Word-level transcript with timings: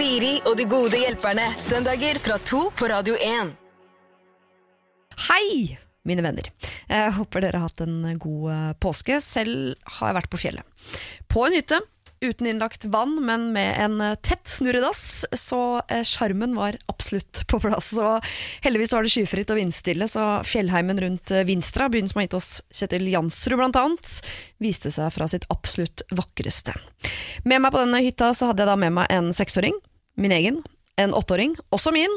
Siri 0.00 0.38
og 0.48 0.54
de 0.56 0.64
gode 0.64 0.96
hjelperne. 0.96 1.42
Søndager 1.60 2.16
fra 2.24 2.38
to 2.48 2.62
på 2.72 2.86
Radio 2.88 3.18
1. 3.20 3.50
Hei, 5.26 5.76
mine 6.08 6.24
venner. 6.24 6.46
Jeg 6.88 7.10
håper 7.18 7.44
dere 7.44 7.60
har 7.60 7.68
hatt 7.68 7.82
en 7.84 8.06
god 8.22 8.46
eh, 8.48 8.70
påske. 8.80 9.18
Selv 9.20 9.74
har 9.98 10.08
jeg 10.08 10.16
vært 10.16 10.30
på 10.32 10.40
fjellet. 10.40 10.86
På 11.28 11.44
en 11.44 11.58
hytte, 11.58 11.82
uten 12.24 12.48
innlagt 12.48 12.86
vann, 12.88 13.18
men 13.28 13.50
med 13.52 13.76
en 13.76 13.98
eh, 14.06 14.14
tett 14.24 14.48
snurredass, 14.48 15.26
så 15.36 15.60
eh, 15.92 16.00
sjarmen 16.08 16.56
var 16.56 16.80
absolutt 16.88 17.44
på 17.52 17.60
plass. 17.60 17.92
Og 18.00 18.24
heldigvis 18.64 18.96
var 18.96 19.04
det 19.04 19.12
skyfritt 19.12 19.52
og 19.52 19.60
vindstille, 19.60 20.08
så 20.08 20.30
fjellheimen 20.48 21.04
rundt 21.04 21.34
Vinstra, 21.44 21.90
byen 21.92 22.08
som 22.08 22.22
har 22.22 22.30
gitt 22.30 22.38
oss 22.40 22.50
Kjetil 22.72 23.04
Jansrud 23.12 23.60
blant 23.60 23.82
annet, 23.84 24.16
viste 24.64 24.96
seg 24.96 25.12
fra 25.12 25.28
sitt 25.28 25.44
absolutt 25.52 26.08
vakreste. 26.08 26.78
Med 27.44 27.60
meg 27.60 27.76
på 27.76 27.84
denne 27.84 28.00
hytta 28.00 28.32
så 28.32 28.48
hadde 28.48 28.64
jeg 28.64 28.72
da 28.72 28.80
med 28.80 28.96
meg 29.02 29.12
en 29.12 29.34
seksåring, 29.36 29.76
min 30.20 30.34
egen, 30.36 30.60
en 31.00 31.14
åtteåring, 31.16 31.54
også 31.72 31.92
min, 31.96 32.12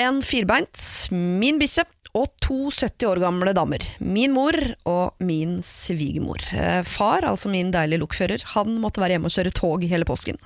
en 0.00 0.22
firbeint, 0.24 0.78
min 1.12 1.60
bikkje, 1.60 1.84
og 2.12 2.28
to 2.44 2.66
70 2.68 3.06
år 3.08 3.20
gamle 3.22 3.54
damer. 3.56 3.84
Min 4.04 4.34
mor 4.36 4.56
og 4.88 5.22
min 5.24 5.60
svigermor. 5.64 6.42
Eh, 6.52 6.82
Far, 6.84 7.24
altså 7.24 7.48
min 7.52 7.70
deilige 7.72 8.02
lokfører, 8.02 8.44
han 8.52 8.76
måtte 8.82 9.00
være 9.00 9.16
hjemme 9.16 9.30
og 9.30 9.36
kjøre 9.36 9.54
tog 9.56 9.86
hele 9.88 10.08
påsken. 10.08 10.40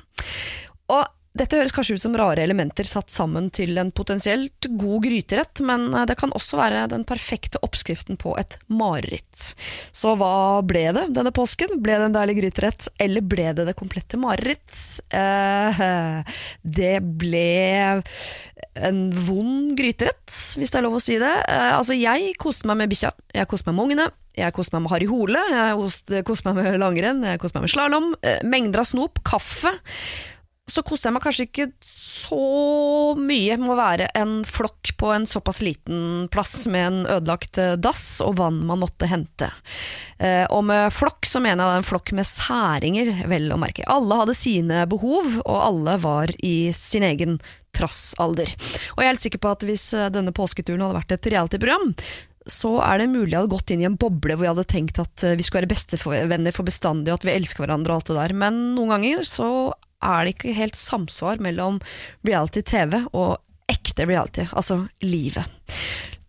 Og 0.95 1.03
dette 1.39 1.59
høres 1.59 1.75
kanskje 1.75 1.97
ut 1.97 2.05
som 2.05 2.17
rare 2.19 2.43
elementer 2.45 2.89
satt 2.89 3.13
sammen 3.13 3.51
til 3.55 3.77
en 3.81 3.93
potensielt 3.95 4.69
god 4.79 5.05
gryterett, 5.07 5.63
men 5.67 5.89
eh, 5.93 6.07
det 6.09 6.17
kan 6.21 6.33
også 6.37 6.59
være 6.61 6.87
den 6.93 7.05
perfekte 7.09 7.61
oppskriften 7.67 8.19
på 8.21 8.35
et 8.41 8.59
mareritt. 8.73 9.53
Så 9.97 10.17
hva 10.19 10.63
ble 10.67 10.89
det 10.97 11.07
denne 11.17 11.33
påsken? 11.37 11.79
Ble 11.85 11.99
det 12.01 12.09
en 12.09 12.17
deilig 12.17 12.39
gryterett, 12.41 12.91
eller 13.03 13.25
ble 13.25 13.51
det 13.57 13.69
det 13.69 13.77
komplette 13.79 14.21
mareritt? 14.21 14.75
Eh, 15.11 15.83
det 16.81 16.95
ble 17.21 17.49
en 18.77 19.01
vond 19.27 19.73
gryterett, 19.77 20.29
hvis 20.57 20.73
det 20.73 20.81
er 20.81 20.87
lov 20.87 20.99
å 20.99 21.03
si 21.03 21.19
det. 21.21 21.33
Eh, 21.49 21.73
altså, 21.77 21.97
jeg 21.97 22.37
koste 22.41 22.69
meg 22.71 22.81
med 22.83 22.93
bikkja, 22.93 23.13
jeg 23.37 23.51
koste 23.51 23.71
meg 23.71 23.79
med 23.79 23.89
ungene. 23.89 24.09
Jeg 24.37 24.53
koste 24.53 24.77
meg 24.77 24.83
med 24.85 24.93
Harry 24.93 25.07
Hole, 25.09 25.41
jeg 25.49 26.25
koste- 26.29 26.45
meg 26.53 26.59
med 26.59 26.75
langrenn, 26.83 27.23
jeg 27.25 27.41
koste 27.41 27.57
meg 27.57 27.65
med 27.65 27.73
slalåm. 27.73 28.11
Eh, 28.21 28.43
mengder 28.45 28.83
av 28.83 28.85
snop, 28.91 29.23
kaffe. 29.25 29.73
Så 30.67 30.83
koser 30.83 31.09
jeg 31.09 31.15
meg 31.15 31.23
kanskje 31.23 31.45
ikke 31.47 31.65
så 31.87 33.15
mye 33.15 33.55
med 33.61 33.71
å 33.71 33.77
være 33.79 34.09
en 34.19 34.41
flokk 34.43 34.97
på 34.99 35.13
en 35.15 35.27
såpass 35.31 35.61
liten 35.63 36.27
plass 36.35 36.65
med 36.67 36.87
en 36.89 36.99
ødelagt 37.05 37.61
eh, 37.63 37.77
dass 37.79 38.19
og 38.25 38.35
vann 38.41 38.59
man 38.67 38.83
måtte 38.83 39.07
hente. 39.07 39.53
Eh, 40.19 40.43
og 40.51 40.65
med 40.67 40.91
flokk 40.91 41.29
så 41.31 41.39
mener 41.45 41.71
jeg 41.71 41.85
en 41.85 41.87
flokk 41.87 42.11
med 42.19 42.27
særinger, 42.27 43.13
vel 43.31 43.47
å 43.55 43.61
merke. 43.63 43.87
Alle 43.87 44.19
hadde 44.25 44.35
sine 44.35 44.83
behov, 44.91 45.39
og 45.45 45.63
alle 45.69 45.97
var 46.03 46.35
i 46.43 46.73
sin 46.75 47.07
egen 47.07 47.39
trassalder. 47.77 48.51
Og 48.97 49.05
jeg 49.05 49.07
er 49.07 49.13
helt 49.15 49.23
sikker 49.29 49.45
på 49.47 49.55
at 49.55 49.71
hvis 49.71 49.93
eh, 49.95 50.11
denne 50.11 50.35
påsketuren 50.35 50.83
hadde 50.83 50.99
vært 50.99 51.15
et 51.15 51.31
reality-program, 51.31 51.93
så 52.51 52.77
er 52.83 53.05
det 53.05 53.11
mulig 53.15 53.37
jeg 53.37 53.39
hadde 53.39 53.55
gått 53.55 53.71
inn 53.75 53.81
i 53.83 53.87
en 53.89 53.99
boble 53.99 54.35
hvor 54.35 54.47
jeg 54.47 54.55
hadde 54.55 54.71
tenkt 54.71 54.99
at 55.03 55.31
vi 55.35 55.43
skulle 55.43 55.65
være 55.65 55.73
bestevenner 55.73 56.55
for 56.55 56.67
bestandig, 56.67 57.15
og 57.15 57.21
at 57.21 57.27
vi 57.27 57.39
elsker 57.39 57.63
hverandre 57.63 57.95
og 57.95 58.03
alt 58.03 58.11
det 58.11 58.23
der. 58.25 58.41
Men 58.43 58.65
noen 58.75 58.97
ganger 58.97 59.27
så 59.27 59.49
er 60.07 60.27
det 60.27 60.37
ikke 60.37 60.57
helt 60.57 60.79
samsvar 60.79 61.43
mellom 61.43 61.81
reality-TV 62.27 63.03
og 63.13 63.37
ekte 63.71 64.07
reality, 64.07 64.47
altså 64.55 64.85
livet. 65.05 65.47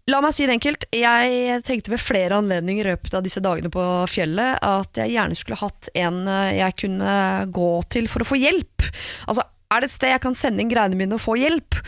La 0.07 0.21
meg 0.23 0.31
si 0.31 0.45
det 0.47 0.55
enkelt. 0.55 0.85
Jeg 0.95 1.59
tenkte 1.67 1.91
ved 1.91 1.99
flere 1.99 2.37
anledninger 2.39 2.85
i 2.85 2.93
løpet 2.93 3.17
av 3.17 3.25
disse 3.25 3.41
dagene 3.43 3.71
på 3.73 3.83
fjellet 4.07 4.61
at 4.63 5.01
jeg 5.01 5.11
gjerne 5.17 5.35
skulle 5.35 5.59
hatt 5.59 5.89
en 5.99 6.21
eh, 6.31 6.59
jeg 6.61 6.77
kunne 6.79 7.17
gå 7.51 7.71
til 7.91 8.07
for 8.07 8.23
å 8.23 8.29
få 8.29 8.39
hjelp. 8.39 8.87
Altså, 9.27 9.43
er 9.67 9.83
det 9.83 9.89
et 9.89 9.95
sted 9.97 10.13
jeg 10.13 10.23
kan 10.23 10.39
sende 10.39 10.63
inn 10.63 10.71
greiene 10.71 10.95
mine 10.95 11.19
og 11.19 11.25
få 11.25 11.35
hjelp? 11.41 11.81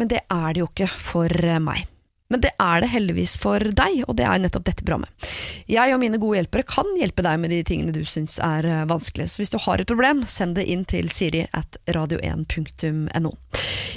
Men 0.00 0.08
det 0.08 0.24
er 0.24 0.48
det 0.54 0.64
jo 0.64 0.70
ikke 0.70 0.88
for 0.88 1.28
eh, 1.44 1.60
meg. 1.60 1.84
Men 2.28 2.42
det 2.44 2.50
er 2.60 2.82
det 2.84 2.90
heldigvis 2.92 3.38
for 3.40 3.62
deg, 3.62 4.02
og 4.04 4.16
det 4.18 4.26
er 4.28 4.40
nettopp 4.42 4.66
dette 4.66 4.84
programmet. 4.84 5.28
Jeg 5.68 5.94
og 5.94 6.00
mine 6.02 6.20
gode 6.20 6.42
hjelpere 6.42 6.66
kan 6.68 6.90
hjelpe 7.00 7.24
deg 7.24 7.40
med 7.40 7.52
de 7.54 7.62
tingene 7.64 7.94
du 7.94 8.02
syns 8.04 8.36
er 8.44 8.68
eh, 8.68 8.84
vanskelig. 8.88 9.30
Så 9.32 9.42
hvis 9.42 9.54
du 9.54 9.58
har 9.64 9.80
et 9.80 9.88
problem, 9.88 10.20
send 10.28 10.58
det 10.60 10.66
inn 10.68 10.84
til 10.88 11.08
siri 11.14 11.46
at 11.56 11.80
radio1.no. 11.88 13.32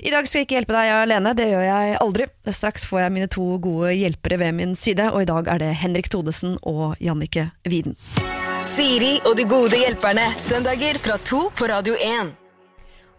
I 0.02 0.14
dag 0.14 0.26
skal 0.26 0.40
jeg 0.40 0.48
ikke 0.48 0.58
hjelpe 0.62 0.78
deg 0.78 0.94
alene, 0.96 1.36
det 1.38 1.52
gjør 1.52 1.68
jeg 1.68 1.98
aldri. 2.00 2.28
Straks 2.48 2.88
får 2.90 3.04
jeg 3.04 3.16
mine 3.20 3.32
to 3.32 3.48
gode 3.62 3.94
hjelpere 4.00 4.40
ved 4.42 4.56
min 4.58 4.76
side, 4.80 5.12
og 5.12 5.26
i 5.26 5.30
dag 5.30 5.52
er 5.52 5.62
det 5.62 5.74
Henrik 5.84 6.08
Thodesen 6.10 6.56
og 6.64 6.96
Jannike 7.04 7.50
Widen. 7.68 8.00
Siri 8.72 9.18
og 9.26 9.36
de 9.36 9.48
gode 9.50 9.76
hjelperne. 9.76 10.32
Søndager 10.40 11.02
fra 11.04 11.20
to 11.28 11.50
på 11.58 11.68
Radio 11.68 12.00
1. 12.00 12.41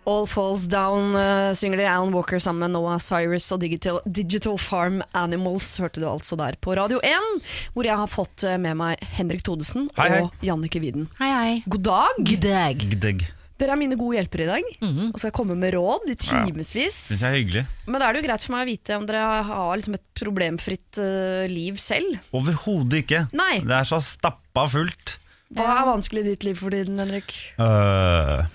All 0.05 0.27
Falls 0.27 0.65
Down 0.67 1.15
uh, 1.15 1.53
synger 1.55 1.79
de 1.79 1.85
Alan 1.87 2.15
Walker 2.15 2.41
sammen 2.43 2.65
med 2.65 2.75
Noah 2.75 2.99
Cyrus 2.99 3.47
og 3.55 3.61
Digital, 3.63 4.01
Digital 4.07 4.57
Farm 4.59 4.99
Animals, 5.15 5.69
hørte 5.79 6.03
du 6.03 6.09
altså 6.11 6.35
der 6.41 6.57
på 6.59 6.75
Radio 6.75 6.99
1, 7.07 7.53
hvor 7.75 7.87
jeg 7.87 7.99
har 8.01 8.11
fått 8.11 8.43
eh, 8.49 8.59
med 8.59 8.75
meg 8.81 9.05
Henrik 9.15 9.45
Thodesen 9.47 9.87
Hei, 9.99 10.09
hei. 10.11 10.25
og 10.25 10.43
Jannike 10.43 10.83
Widen. 10.83 11.07
Hei, 11.21 11.31
hei. 11.31 11.55
God 11.71 11.87
dag! 11.87 12.19
God 12.19 12.43
dag. 12.49 12.83
Gdegg. 12.97 13.23
Dere 13.63 13.77
er 13.77 13.79
mine 13.79 13.95
gode 13.95 14.17
hjelpere 14.19 14.43
i 14.43 14.49
dag, 14.49 14.71
og 15.13 15.21
skal 15.23 15.31
komme 15.37 15.55
med 15.55 15.77
råd 15.77 16.09
i 16.11 16.17
timevis. 16.19 16.97
Hyggelig. 17.23 17.63
Men 17.87 18.03
da 18.03 18.09
er 18.09 18.17
det 18.17 18.25
jo 18.25 18.27
greit 18.27 18.43
for 18.43 18.57
meg 18.57 18.65
å 18.65 18.71
vite 18.73 18.97
om 18.99 19.05
dere 19.07 19.21
har 19.47 19.77
liksom 19.79 19.95
et 20.01 20.07
problemfritt 20.19 20.99
uh, 20.99 21.45
liv 21.47 21.79
selv. 21.79 22.17
Overhodet 22.35 23.05
ikke. 23.05 23.21
Nei. 23.39 23.61
Det 23.63 23.77
er 23.77 23.87
så 23.87 24.01
stappa 24.03 24.67
fullt. 24.73 25.15
Hva 25.55 25.69
er 25.77 25.87
vanskelig 25.93 26.25
i 26.25 26.29
ditt 26.33 26.49
liv 26.49 26.59
for 26.59 26.75
tiden, 26.75 26.99
Henrik? 26.99 27.31
Øh, 27.61 28.49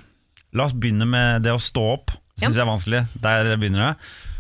la 0.58 0.66
oss 0.70 0.74
begynne 0.78 1.06
med 1.10 1.44
det 1.46 1.54
å 1.56 1.60
stå 1.62 1.84
opp. 1.94 2.12
Syns 2.38 2.56
jeg 2.58 2.64
er 2.66 2.70
vanskelig. 2.70 3.04
Der 3.24 3.54
begynner 3.58 3.88
det. 3.92 3.94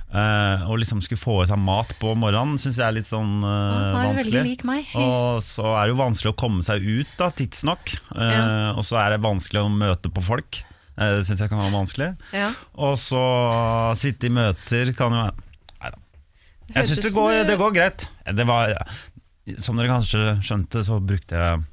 Uh, 0.08 0.62
å 0.72 0.76
liksom 0.80 1.02
skulle 1.04 1.20
få 1.20 1.34
i 1.44 1.48
seg 1.50 1.60
mat 1.60 1.90
på 2.00 2.14
morgenen 2.16 2.56
syns 2.62 2.78
jeg 2.80 2.86
er 2.88 2.94
litt 2.96 3.10
sånn 3.10 3.42
uh, 3.44 3.50
er 3.92 3.98
vanskelig. 4.08 4.44
lik 4.46 4.62
meg. 4.64 4.86
Og 4.96 5.42
så 5.44 5.66
er 5.74 5.82
det 5.90 5.92
jo 5.92 5.98
vanskelig 6.00 6.32
å 6.32 6.38
komme 6.40 6.64
seg 6.64 6.86
ut 6.86 7.12
da, 7.20 7.28
tidsnok. 7.36 7.92
Uh, 8.14 8.22
Ja. 8.24 8.46
Og 8.78 8.86
så 8.88 8.96
er 9.02 9.16
det 9.18 9.20
vanskelig 9.26 9.66
å 9.66 9.74
møte 9.74 10.12
på 10.16 10.24
folk. 10.24 10.62
Uh, 10.96 11.18
det 11.20 11.26
syns 11.28 11.44
jeg 11.44 11.52
kan 11.52 11.60
være 11.60 11.76
vanskelig. 11.76 12.10
Ja. 12.34 12.54
Og 12.80 12.96
så 13.02 13.20
sitte 14.00 14.30
i 14.30 14.34
møter 14.38 14.94
kan 14.98 15.12
jo 15.18 15.26
Nei 15.28 15.92
da. 15.92 16.00
Jeg 16.78 16.88
syns 16.94 17.04
det, 17.04 17.14
går- 17.18 17.36
det- 17.42 17.48
det 17.52 17.58
går 17.60 17.76
greit. 17.76 18.08
Det 18.40 18.46
var, 18.48 18.74
som 19.60 19.76
dere 19.78 19.92
kanskje 19.92 20.38
skjønte, 20.44 20.86
så 20.88 21.02
brukte 21.04 21.36
jeg 21.36 21.66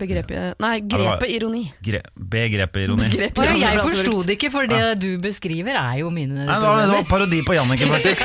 Begrepet 0.00 0.56
Nei, 0.62 0.78
grepet 0.88 1.28
ironi. 1.34 1.66
gre 1.84 2.00
begrepet 2.16 2.86
ironi. 2.86 3.10
Begrepet 3.12 3.42
ironi 3.44 3.60
jeg 3.60 3.82
forsto 3.84 4.22
det 4.24 4.36
ikke, 4.38 4.48
for 4.54 4.70
det 4.70 4.80
du 5.02 5.10
beskriver 5.20 5.76
er 5.76 5.98
jo 6.00 6.08
mine 6.14 6.46
Nei, 6.46 6.46
det, 6.48 6.62
var, 6.64 6.80
det 6.80 6.94
var 6.96 7.04
parodi 7.10 7.42
på 7.44 7.56
Jannicke, 7.58 7.88
faktisk. 7.96 8.24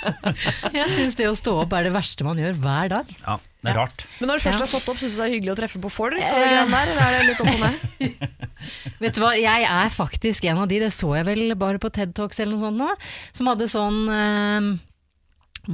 Jeg 0.80 0.88
syns 0.90 1.14
det 1.18 1.28
å 1.30 1.36
stå 1.38 1.54
opp 1.62 1.72
er 1.76 1.86
det 1.86 1.92
verste 1.94 2.24
man 2.26 2.38
gjør 2.40 2.56
hver 2.58 2.90
dag. 2.92 3.08
Ja, 3.22 3.36
det 3.62 3.70
er 3.72 3.78
rart. 3.78 4.04
Men 4.18 4.30
når 4.32 4.40
du 4.40 4.44
først 4.48 4.58
Ja. 4.58 4.64
har 4.64 4.70
stått 4.72 4.88
opp, 4.90 4.98
syns 5.00 5.14
du 5.14 5.20
det 5.22 5.26
er 5.28 5.34
hyggelig 5.36 5.52
å 5.54 5.58
treffe 5.60 5.80
på 5.82 5.90
folk? 5.92 6.18
Eh. 6.18 6.26
eller 6.64 7.02
er 7.06 7.16
det 7.18 7.24
litt 7.30 7.42
opp 7.44 7.54
og 7.54 7.60
ned? 7.64 8.28
Vet 9.04 9.16
du 9.16 9.22
hva, 9.22 9.32
jeg 9.38 9.66
er 9.70 9.92
faktisk 9.94 10.44
en 10.50 10.58
av 10.64 10.68
de, 10.68 10.80
det 10.82 10.90
så 10.96 11.14
jeg 11.16 11.28
vel 11.30 11.54
bare 11.60 11.80
på 11.80 11.88
TED 11.94 12.12
Talks 12.18 12.40
eller 12.42 12.56
noe 12.58 12.66
sånt 12.66 12.80
nå, 12.82 12.90
som 13.36 13.48
hadde 13.52 13.70
sånn 13.72 14.00
eh, 14.12 14.70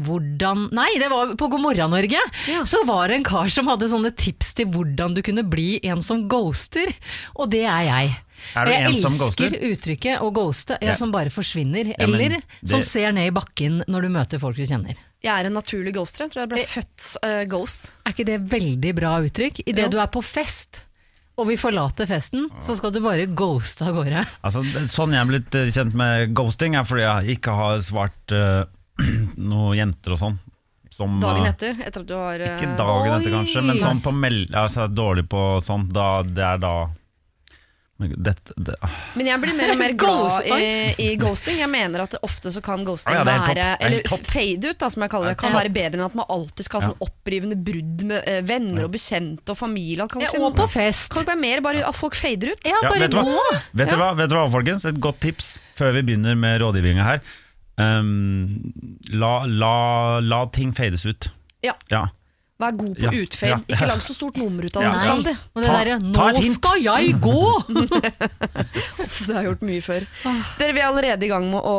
hvordan 0.06 0.66
Nei, 0.76 0.90
det 1.00 1.08
var 1.12 1.32
på 1.38 1.48
God 1.52 1.62
morgen 1.64 1.90
Norge! 1.94 2.20
Ja. 2.50 2.64
Så 2.68 2.82
var 2.88 3.08
det 3.08 3.20
en 3.20 3.26
kar 3.26 3.48
som 3.52 3.68
hadde 3.70 3.88
sånne 3.90 4.12
tips 4.16 4.54
til 4.58 4.68
hvordan 4.74 5.16
du 5.16 5.22
kunne 5.26 5.44
bli 5.48 5.78
en 5.88 6.02
som 6.04 6.26
ghoster, 6.30 6.92
og 7.36 7.50
det 7.54 7.64
er 7.64 7.86
jeg. 7.88 8.14
Er 8.54 8.68
du 8.68 8.70
jeg 8.70 8.86
en 8.90 8.98
som 9.02 9.14
elsker 9.16 9.56
uttrykket 9.72 10.20
å 10.22 10.28
ghoste, 10.36 10.76
ja, 10.82 10.92
Ja. 10.92 10.96
som 11.00 11.10
bare 11.14 11.32
forsvinner. 11.32 11.88
Ja, 11.94 12.04
eller 12.04 12.26
eller 12.26 12.42
som 12.68 12.82
ser 12.86 13.12
ned 13.16 13.30
i 13.32 13.34
bakken 13.34 13.82
når 13.88 14.02
du 14.06 14.08
møter 14.12 14.38
folk 14.42 14.56
du 14.60 14.66
kjenner. 14.68 14.94
Jeg 15.24 15.32
er 15.32 15.48
en 15.48 15.56
naturlig 15.56 15.94
ghoster. 15.96 16.26
Jeg 16.26 16.34
tror 16.34 16.42
jeg 16.44 16.50
ble 16.52 16.60
Eh. 16.60 16.66
født 16.70 17.06
uh, 17.24 17.44
ghost. 17.50 17.92
Er 18.04 18.12
ikke 18.12 18.26
det 18.28 18.40
veldig 18.52 18.92
bra 18.94 19.16
uttrykk? 19.24 19.62
Idet 19.66 19.90
du 19.90 19.98
er 19.98 20.06
på 20.12 20.22
fest, 20.22 20.82
og 21.36 21.48
vi 21.48 21.56
forlater 21.56 22.06
festen, 22.06 22.46
så 22.62 22.76
skal 22.78 22.92
du 22.94 23.00
bare 23.00 23.26
ghoste 23.26 23.82
av 23.88 23.96
gårde. 23.98 24.22
Altså, 24.44 24.62
sånn 24.92 25.12
jeg 25.16 25.20
er 25.24 25.26
blitt 25.32 25.54
eh, 25.58 25.72
kjent 25.72 25.94
med 25.98 26.32
ghosting, 26.36 26.76
er 26.76 26.84
fordi 26.84 27.02
jeg 27.02 27.38
ikke 27.40 27.56
har 27.58 27.80
svart 27.84 28.32
uh, 28.36 28.64
noen 29.50 29.76
jenter 29.78 30.16
og 30.16 30.22
sånn. 30.22 30.38
Som, 30.96 31.18
Dagen 31.20 31.44
eh, 31.44 31.50
etter, 31.50 31.80
etter 31.84 32.04
at 32.04 32.08
du 32.08 32.14
har 32.16 32.40
eh, 32.40 32.54
Ikke 32.56 32.76
dagen 32.78 33.16
etter, 33.18 33.34
kanskje, 33.34 33.62
men 33.66 33.80
sånn 33.82 33.98
på 34.00 34.12
meld... 34.16 34.54
Altså, 34.56 34.86
dårlig 34.88 35.26
på 35.28 35.40
sånn. 35.60 35.88
Da, 35.92 36.22
det 36.24 36.46
er 36.46 36.62
da 36.62 36.76
men 37.96 38.12
dette, 38.20 38.52
det, 38.60 38.74
ah. 38.84 38.92
Men 39.16 39.30
jeg 39.30 39.40
blir 39.40 39.54
mer 39.56 39.70
og 39.72 39.78
mer 39.80 39.92
glad 40.02 40.48
i, 40.52 40.56
i 41.00 41.06
ghosting. 41.16 41.62
Jeg 41.62 41.70
mener 41.72 42.02
at 42.04 42.12
det 42.12 42.20
ofte 42.26 42.52
så 42.52 42.60
kan 42.64 42.84
ghosting 42.84 43.14
Ja, 43.16 43.22
ja, 43.24 43.38
være 43.46 43.68
er 43.70 43.84
Eller 43.86 44.10
fade 44.28 44.68
ut, 44.68 44.78
da, 44.82 44.90
som 44.92 45.04
jeg 45.06 45.12
kaller 45.14 45.32
det. 45.32 45.38
Kan 45.40 45.56
være 45.56 45.72
bedre 45.72 46.02
enn 46.02 46.04
at 46.04 46.18
man 46.18 46.28
alltid 46.32 46.68
skal 46.68 46.82
ha 46.82 46.90
sånn 46.90 47.06
opprivende 47.06 47.56
brudd 47.56 48.04
med 48.10 48.28
eh, 48.28 48.42
venner 48.44 48.84
og 48.84 48.92
bekjente 48.92 49.54
og 49.54 49.60
familie. 49.62 50.04
Kan, 50.12 50.26
Ja, 50.26 50.28
ikke- 50.28 50.44
og 50.44 50.58
på 50.60 50.68
fest. 50.76 51.08
kan 51.12 51.24
ikke 51.24 51.32
være 51.32 51.44
mer 51.46 51.64
bare 51.64 51.86
at 51.88 51.96
folk 51.96 52.18
fader 52.20 52.52
ut? 52.52 52.68
Ja, 52.68 52.82
Ja, 52.84 52.92
vet 53.00 53.16
gå! 53.16 53.24
Vet 53.72 53.88
dere 53.88 54.02
hva, 54.02 54.12
vet 54.20 54.28
dere 54.28 54.44
hva, 54.44 54.52
folkens? 54.52 54.84
Et 54.92 55.00
godt 55.00 55.20
tips 55.24 55.54
før 55.80 55.96
vi 55.96 56.04
begynner 56.10 56.36
med 56.36 56.60
rådgivninga 56.60 57.08
her. 57.14 57.24
Um, 57.76 58.72
la, 59.12 59.44
la, 59.46 60.20
la 60.20 60.46
ting 60.52 60.72
fades 60.76 61.04
ut. 61.04 61.30
Ja. 61.60 61.76
Ja. 61.92 62.06
Vær 62.56 62.72
god 62.72 62.94
på 62.96 63.02
Ja, 63.04 63.10
utfade. 63.12 63.50
ja, 63.52 63.56
Ikke 63.68 63.82
ja. 63.84 63.86
lag 63.90 63.98
så 64.00 64.14
stort 64.16 64.36
nummer 64.40 64.64
ut 64.64 64.76
av 64.78 64.82
Ja. 64.82 64.88
det 64.92 64.96
bestandig. 64.96 65.32
Og 65.54 65.60
det 65.62 65.66
Ta- 65.68 65.76
derre 65.84 65.98
ta 66.00 66.06
'nå 66.06 66.28
et 66.30 66.36
hint!» 66.40 66.54
skal 66.54 66.78
jeg 66.80 67.14
gå'! 67.20 67.52
Uff, 69.04 69.26
Det 69.26 69.34
har 69.36 69.42
jeg 69.42 69.50
gjort 69.50 69.60
mye 69.68 69.82
før. 69.84 70.06
Dere 70.58 70.72
vi 70.72 70.80
er 70.80 70.86
allerede 70.88 71.22
i 71.22 71.28
gang 71.28 71.50
med 71.50 71.60
å 71.60 71.74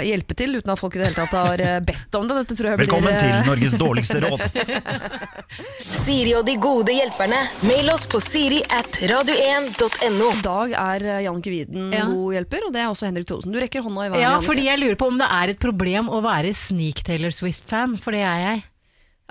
hjelpe 0.00 0.34
til, 0.34 0.56
uten 0.56 0.72
at 0.72 0.78
folk 0.80 0.96
i 0.96 0.98
det 1.02 1.06
hele 1.10 1.18
tatt 1.20 1.36
har 1.36 1.60
eh, 1.60 1.80
bedt 1.84 2.14
om 2.16 2.26
det. 2.28 2.34
Dette 2.46 2.56
tror 2.56 2.70
jeg 2.70 2.78
Velkommen 2.80 3.12
blir 3.12 3.20
til 3.20 3.28
eh, 3.28 3.44
Norges 3.44 3.76
dårligste 3.76 4.20
råd. 4.24 4.40
Siri 5.78 6.32
og 6.38 6.46
de 6.48 6.56
gode 6.56 6.96
hjelperne. 6.96 7.42
Mail 7.68 7.90
oss 7.92 8.06
på 8.06 8.18
siri 8.24 8.62
at 8.72 8.88
radio1.no. 9.04 10.32
I 10.32 10.42
dag 10.48 10.72
er 10.72 11.06
eh, 11.18 11.22
Jannicke 11.26 11.52
Widen 11.52 11.92
Ja. 11.92 12.06
god 12.08 12.32
hjelper, 12.38 12.66
og 12.66 12.72
det 12.72 12.80
er 12.80 12.88
også 12.88 13.04
Henrik 13.10 13.26
Thodesen. 13.28 13.52
Du 13.52 13.60
rekker 13.60 13.84
hånda 13.84 14.08
i 14.08 14.10
været. 14.16 14.24
Ja, 14.24 14.40
fordi 14.40 14.64
jeg 14.64 14.80
lurer 14.80 14.96
på 14.96 15.12
om 15.12 15.18
det 15.20 15.28
er 15.28 15.52
et 15.52 15.60
problem 15.60 16.08
å 16.08 16.22
være 16.24 16.54
sneak 16.56 17.04
Taylor 17.04 17.30
Swift-fan, 17.36 17.98
for 18.00 18.12
det 18.16 18.24
er 18.24 18.38
jeg. 18.48 18.62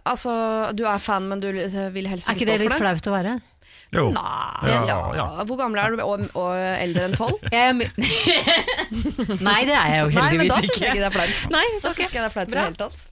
Altså, 0.07 0.31
du 0.74 0.83
er 0.89 0.98
fan, 1.03 1.27
men 1.30 1.39
du 1.44 1.48
vil 1.51 2.07
helst 2.09 2.30
ikke 2.30 2.42
ikke 2.42 2.45
for 2.45 2.45
det 2.45 2.53
Er 2.53 2.59
ikke 2.59 2.63
det 2.63 2.71
det? 2.71 2.81
flaut 2.81 3.07
å 3.12 3.15
være? 3.15 3.33
Jo. 3.92 4.06
Nei, 4.15 4.69
Ja, 4.71 4.80
ja, 4.88 4.98
ja. 5.18 5.25
Hvor 5.45 5.57
gammel 5.59 5.80
er 5.83 5.92
du, 5.94 6.01
og, 6.03 6.24
og 6.39 6.51
eldre 6.56 7.09
enn 7.09 7.15
tolv? 7.19 7.38
Er 7.51 7.74
Nei, 9.45 9.59
det 9.68 9.75
er 9.75 9.89
jeg 9.92 10.00
jo 10.00 10.12
heldigvis 10.15 10.18
ikke. 10.18 10.24
Nei, 10.24 10.38
men 10.38 10.48
da 10.48 10.59
syns 10.62 10.77
jeg 10.80 10.89
ikke 10.92 11.01
det 11.03 11.09
er 11.09 11.15
flaut. 11.18 11.42
Nei, 11.53 11.65
Da 11.81 11.89
ok. 11.92 11.95
synes 11.98 12.07
jeg 12.07 12.18
det 12.21 12.27
er 12.30 12.33
flaut 12.36 12.48
i 12.48 12.56
det 12.56 12.63
hele 12.65 12.80
tatt. 12.80 13.07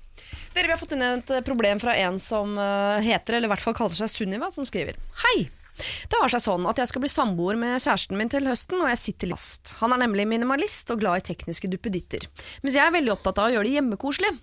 Dere, 0.55 0.65
Vi 0.65 0.73
har 0.73 0.79
fått 0.81 0.95
inn 0.95 1.03
et 1.05 1.31
problem 1.45 1.79
fra 1.83 1.93
en 1.99 2.17
som 2.23 2.55
eh, 2.57 3.03
heter, 3.05 3.37
eller 3.37 3.49
i 3.49 3.53
hvert 3.53 3.63
fall 3.63 3.75
kaller 3.77 3.95
seg 3.99 4.09
Sunniva, 4.11 4.49
som 4.55 4.65
skriver 4.65 4.97
Hei! 5.27 5.49
Det 5.79 6.17
har 6.19 6.31
seg 6.33 6.41
sånn 6.43 6.65
at 6.67 6.79
jeg 6.81 6.89
skal 6.91 7.03
bli 7.05 7.11
samboer 7.11 7.55
med 7.59 7.77
kjæresten 7.79 8.17
min 8.19 8.27
til 8.31 8.47
høsten, 8.49 8.81
og 8.83 8.89
jeg 8.91 8.99
sitter 8.99 9.29
last. 9.31 9.75
Han 9.79 9.93
er 9.95 10.01
nemlig 10.01 10.25
minimalist 10.27 10.89
og 10.91 10.99
glad 11.03 11.21
i 11.21 11.27
tekniske 11.29 11.69
duppeditter. 11.71 12.25
Mens 12.65 12.75
jeg 12.75 12.83
er 12.83 12.91
veldig 12.97 13.13
opptatt 13.13 13.39
av 13.39 13.47
å 13.47 13.53
gjøre 13.53 13.69
det 13.69 13.77
hjemmekoselig. 13.77 14.33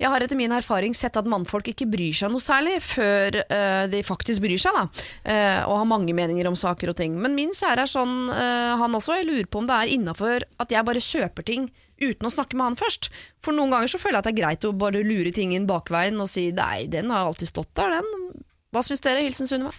Jeg 0.00 0.12
har 0.12 0.24
etter 0.24 0.38
min 0.38 0.54
erfaring 0.54 0.94
sett 0.96 1.16
at 1.18 1.28
mannfolk 1.28 1.70
ikke 1.72 1.88
bryr 1.90 2.14
seg 2.16 2.32
noe 2.32 2.42
særlig 2.42 2.78
før 2.84 3.40
uh, 3.42 3.84
de 3.90 4.02
faktisk 4.06 4.44
bryr 4.44 4.60
seg, 4.60 4.76
da. 4.76 4.86
Uh, 5.26 5.60
og 5.68 5.74
har 5.82 5.90
mange 5.90 6.14
meninger 6.16 6.48
om 6.50 6.56
saker 6.58 6.92
og 6.92 6.98
ting. 7.00 7.18
Men 7.20 7.36
min 7.38 7.54
kjære 7.56 7.84
er 7.84 7.90
sånn, 7.90 8.16
uh, 8.30 8.78
han 8.80 8.96
også. 8.98 9.18
Jeg 9.18 9.28
lurer 9.28 9.50
på 9.50 9.62
om 9.62 9.68
det 9.68 9.76
er 9.76 9.94
innafor 9.98 10.46
at 10.62 10.74
jeg 10.74 10.88
bare 10.88 11.04
kjøper 11.04 11.48
ting 11.48 11.68
uten 11.98 12.28
å 12.28 12.32
snakke 12.32 12.58
med 12.58 12.70
han 12.70 12.78
først. 12.78 13.10
For 13.44 13.56
noen 13.56 13.74
ganger 13.74 13.90
så 13.90 14.00
føler 14.00 14.18
jeg 14.18 14.24
at 14.24 14.30
det 14.30 14.34
er 14.36 14.40
greit 14.42 14.66
å 14.68 14.74
bare 14.76 15.04
lure 15.06 15.34
ting 15.34 15.54
inn 15.56 15.68
bakveien 15.68 16.18
og 16.22 16.30
si 16.30 16.48
nei, 16.54 16.86
den 16.90 17.10
har 17.14 17.26
alltid 17.26 17.50
stått 17.50 17.74
der, 17.78 17.98
den. 17.98 18.44
Hva 18.74 18.84
syns 18.84 19.02
dere? 19.04 19.24
Hilsen 19.24 19.50
Sunniva. 19.50 19.72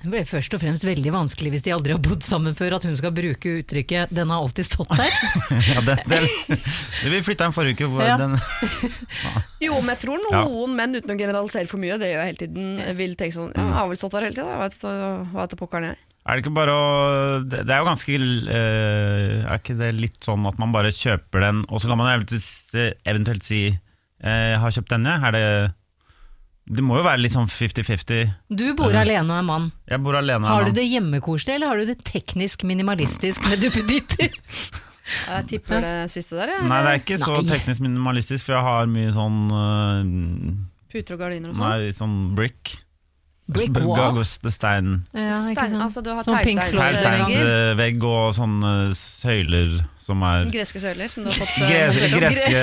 Det 0.00 0.08
blir 0.08 0.24
først 0.24 0.54
og 0.56 0.60
fremst 0.62 0.84
veldig 0.86 1.10
vanskelig 1.12 1.50
hvis 1.52 1.64
de 1.66 1.72
aldri 1.74 1.92
har 1.92 2.00
bodd 2.00 2.22
sammen 2.24 2.54
før, 2.56 2.78
at 2.78 2.86
hun 2.88 2.96
skal 2.96 3.12
bruke 3.12 3.52
uttrykket 3.60 4.08
'den 4.16 4.30
har 4.32 4.40
alltid 4.40 4.64
stått 4.64 4.88
der'. 4.88 5.16
Ja, 5.74 5.80
det, 5.84 5.96
det, 6.08 6.20
det, 6.48 7.10
vi 7.12 7.20
flytta 7.26 7.44
en 7.50 7.52
forrige 7.56 7.76
uke. 7.76 7.90
Hvor 7.92 8.02
Ja. 8.06 8.16
den, 8.16 8.38
Jo, 9.66 9.80
men 9.80 9.92
jeg 9.94 10.00
tror 10.06 10.22
noen 10.24 10.76
menn, 10.78 10.96
uten 10.96 11.12
å 11.12 11.18
generalisere 11.20 11.68
for 11.68 11.78
mye, 11.82 11.98
det 12.00 12.12
gjør 12.14 12.22
jeg 12.24 12.30
hele 12.30 12.40
tiden, 12.44 12.96
vil 12.96 13.16
tenke 13.20 13.36
sånn 13.36 13.52
Ja, 13.52 13.66
jeg 13.66 13.76
har 13.76 13.88
vel 13.90 14.00
stått 14.00 14.16
der 14.16 14.26
hele 14.28 14.38
tida, 14.40 14.60
hva 15.34 15.44
heter 15.44 15.60
pokkeren 15.60 15.90
jeg. 15.90 15.98
er 16.26 16.36
det 16.36 16.44
ikke 16.44 16.54
bare 16.56 16.72
å 16.76 16.86
Det, 17.44 17.60
er 17.68 17.78
jo 17.80 17.88
ganske 17.90 18.16
eh, 18.16 19.44
Er 19.44 19.58
ikke 19.60 19.76
det 19.78 19.92
litt 19.96 20.18
sånn 20.24 20.46
at 20.48 20.58
man 20.60 20.72
bare 20.72 20.92
kjøper 20.94 21.40
den, 21.44 21.64
og 21.68 21.80
så 21.82 21.88
kan 21.92 21.98
man 22.00 22.12
eventuelt, 22.16 23.44
si 23.44 23.66
eh, 23.68 24.48
'Jeg 24.54 24.58
har 24.60 24.70
kjøpt 24.70 24.92
denne'. 24.96 25.20
Er 25.28 25.32
det 25.32 25.72
Det 26.70 26.84
må 26.86 27.00
jo 27.00 27.02
være 27.02 27.18
litt 27.24 27.34
sånn 27.34 27.48
50-50. 27.50 28.28
Du 28.54 28.68
bor 28.78 28.94
alene 28.94 29.26
og 29.26 29.38
er 29.40 29.46
mann. 29.46 29.64
Jeg 29.90 30.02
bor 30.04 30.14
alene. 30.18 30.46
Har 30.46 30.68
du 30.68 30.76
det 30.76 30.84
hjemmekoselig, 30.86 31.56
eller 31.56 31.72
har 31.72 31.80
du 31.82 31.88
det 31.90 31.96
teknisk 32.06 32.62
minimalistisk 32.68 33.42
med 33.50 33.64
duppeditter? 33.64 34.30
Jeg 35.10 35.46
tipper 35.50 35.82
det 35.82 35.94
siste 36.12 36.36
der, 36.38 36.52
jeg. 36.54 36.66
Nei, 36.70 36.76
det 36.86 36.90
er 36.92 37.00
ikke 37.00 37.16
så 37.18 37.32
Nei. 37.40 37.46
teknisk 37.48 37.82
minimalistisk, 37.82 38.44
for 38.46 38.54
jeg 38.54 38.62
har 38.62 38.90
mye 38.92 39.10
sånn 39.16 39.38
uh, 39.50 40.52
Puter 40.92 41.16
og 41.16 41.22
gardiner 41.24 41.50
og 41.50 41.56
sånn. 41.58 41.66
Nei, 41.66 41.88
sånn 41.98 42.14
brick. 42.38 42.76
Brick 43.50 43.72
Ga- 43.74 43.82
wall? 43.88 44.20
Stein. 44.22 45.00
Ja, 45.10 45.40
sånn. 45.40 45.48
Stein, 45.56 45.74
altså, 45.82 46.04
du 46.06 46.12
har 46.14 46.22
Sånn. 46.28 46.38
Teglsteinsvegg 46.46 48.06
og 48.06 48.30
sånne 48.38 48.74
søyler 48.94 49.80
som 50.10 50.22
er 50.26 50.48
Greske 50.52 50.80
søyler 50.82 51.08
som 51.12 51.24
du 51.24 51.30
har 51.30 51.38
fått 51.38 51.56
eh, 51.62 51.70
Greske, 51.70 52.08
greske, 52.18 52.62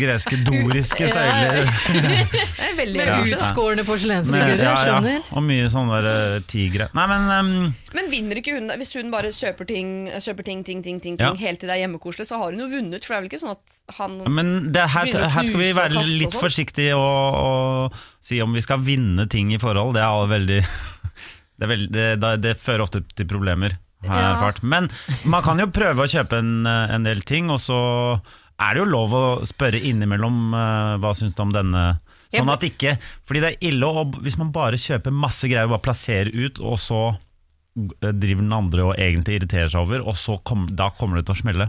greske 0.00 0.38
doriske 0.46 1.08
søyler. 1.14 1.60
Det 1.94 2.68
er 2.70 2.76
veldig 2.78 2.98
Med 3.00 3.10
Ja. 3.10 3.18
utskårne 3.36 3.84
porselensfigurer, 3.86 4.62
ja, 4.62 4.70
ja, 4.70 4.82
skjønner. 4.84 5.20
og 5.34 5.44
mye 5.46 5.66
sånne 5.72 5.98
der, 6.04 6.08
øh, 6.38 6.46
tigre. 6.50 6.88
Nei, 6.96 7.06
men 7.10 7.28
um, 7.34 7.74
Men 7.94 8.10
vinner 8.12 8.40
ikke 8.40 8.54
hun 8.56 8.70
hvis 8.80 8.94
hun 8.98 9.10
bare 9.12 9.30
kjøper 9.34 9.68
ting, 9.68 9.90
kjøper 10.22 10.46
ting, 10.48 10.64
ting, 10.66 10.82
ting, 10.86 11.00
ting, 11.04 11.18
Ja. 11.20 11.30
ting 11.32 11.40
helt 11.44 11.60
til 11.62 11.68
det 11.70 11.76
er 11.76 11.82
hjemmekoselig, 11.84 12.26
så 12.30 12.38
har 12.40 12.52
hun 12.54 12.62
jo 12.64 12.70
vunnet, 12.72 13.04
for 13.04 13.14
det 13.14 13.18
er 13.18 13.24
vel 13.24 13.30
ikke 13.32 13.42
sånn 13.44 13.54
at 13.54 13.98
han 14.00 14.16
Men 14.38 14.54
det 14.74 14.86
her, 14.94 15.04
Begynner 15.10 15.28
å 15.28 15.34
her 15.36 15.48
skal 15.50 15.62
vi 15.64 15.72
være 15.76 16.04
litt 16.08 16.32
sånn. 16.34 16.42
forsiktige 16.46 16.96
og, 16.98 17.38
og 17.44 18.02
si 18.24 18.40
om 18.44 18.52
vi 18.56 18.62
skal 18.64 18.82
vinne 18.86 19.26
ting 19.30 19.52
i 19.54 19.60
forhold. 19.62 19.94
Det 19.98 20.02
er 20.06 20.30
veldig 20.34 20.60
Det, 21.54 21.62
er 21.62 21.70
veldig, 21.70 22.04
det, 22.18 22.30
det 22.42 22.52
fører 22.58 22.82
ofte 22.82 23.04
til 23.14 23.28
problemer, 23.30 23.76
har 24.08 24.20
jeg 24.20 24.24
Ja. 24.28 24.32
erfart. 24.36 24.62
Men 24.62 24.88
man 25.24 25.42
kan 25.46 25.58
jo 25.62 25.66
prøve 25.72 26.04
å 26.04 26.10
kjøpe 26.10 26.38
en, 26.38 26.66
en 26.66 27.04
del 27.06 27.22
ting, 27.22 27.50
og 27.50 27.60
så 27.60 27.78
er 28.60 28.74
det 28.74 28.84
jo 28.84 28.90
lov 28.90 29.14
å 29.18 29.24
spørre 29.48 29.80
innimellom 29.82 30.54
uh, 30.54 30.94
hva 31.02 31.10
syns 31.18 31.34
du 31.34 31.42
om 31.42 31.52
denne. 31.54 31.84
Sånn 32.34 32.50
at 32.50 32.64
ikke 32.66 32.96
Fordi 33.26 33.40
det 33.44 33.48
er 33.52 33.68
ille 33.68 33.86
å, 33.86 34.02
hvis 34.24 34.36
man 34.40 34.48
bare 34.54 34.78
kjøper 34.80 35.12
masse 35.14 35.46
greier 35.46 35.68
og 35.68 35.76
bare 35.76 35.84
plasserer 35.86 36.32
ut, 36.34 36.58
og 36.58 36.78
så 36.82 37.00
eh, 37.14 38.10
driver 38.10 38.42
den 38.42 38.56
andre 38.56 38.86
og 38.88 38.96
egentlig 38.98 39.36
irriterer 39.38 39.70
seg 39.70 39.84
over, 39.84 40.02
og 40.02 40.16
så 40.18 40.40
kom, 40.42 40.64
da 40.70 40.88
kommer 40.98 41.20
det 41.20 41.28
til 41.28 41.36
å 41.36 41.42
smelle. 41.44 41.68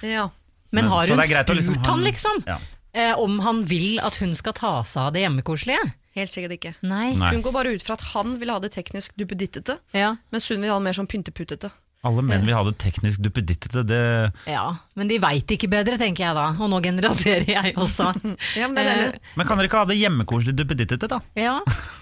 Ja. 0.00 0.30
Men 0.72 0.88
har 0.88 1.04
hun 1.08 1.20
spurt 1.20 1.52
liksom 1.56 1.76
ha 1.82 1.90
han, 1.90 2.04
liksom? 2.06 2.40
Ja. 2.48 2.56
Eh, 2.96 3.12
om 3.20 3.38
han 3.44 3.64
vil 3.68 4.00
at 4.00 4.16
hun 4.22 4.32
skal 4.38 4.56
ta 4.56 4.72
seg 4.88 5.02
av 5.10 5.12
det 5.16 5.26
hjemmekoselige? 5.26 5.84
Helt 6.16 6.32
sikkert 6.32 6.56
ikke. 6.58 6.74
Nei. 6.82 7.10
Nei. 7.20 7.32
Hun 7.36 7.42
går 7.44 7.52
bare 7.52 7.74
ut 7.76 7.82
fra 7.84 7.94
at 7.98 8.04
han 8.14 8.38
vil 8.40 8.50
ha 8.54 8.58
det 8.64 8.72
teknisk 8.74 9.16
duppedittete, 9.20 9.78
Ja. 9.96 10.14
mens 10.32 10.48
hun 10.48 10.62
vil 10.64 10.70
ha 10.72 10.78
det 10.80 10.84
mer 10.88 10.96
sånn 10.96 11.08
pynteputtete. 11.10 11.70
Alle 12.06 12.22
menn 12.22 12.44
vil 12.46 12.54
ha 12.54 12.60
det 12.62 12.76
teknisk 12.78 13.18
duppedittete. 13.24 13.82
Det 13.88 13.98
ja. 14.46 14.66
Men 14.94 15.08
de 15.10 15.16
veit 15.18 15.50
ikke 15.50 15.66
bedre, 15.72 15.96
tenker 15.98 16.22
jeg 16.28 16.36
da. 16.38 16.44
Og 16.62 16.68
nå 16.70 16.78
generaliserer 16.84 17.48
jeg 17.50 17.72
også. 17.74 18.12
Ja, 18.60 18.68
men 18.68 18.78
Eh. 18.86 19.16
Men 19.34 19.46
kan 19.48 19.58
dere 19.58 19.66
ikke 19.66 19.80
ha 19.80 19.88
det 19.90 19.96
hjemmekoselig 19.98 20.54
duppedittete, 20.54 21.08
da? 21.10 21.18
ja. 21.34 21.56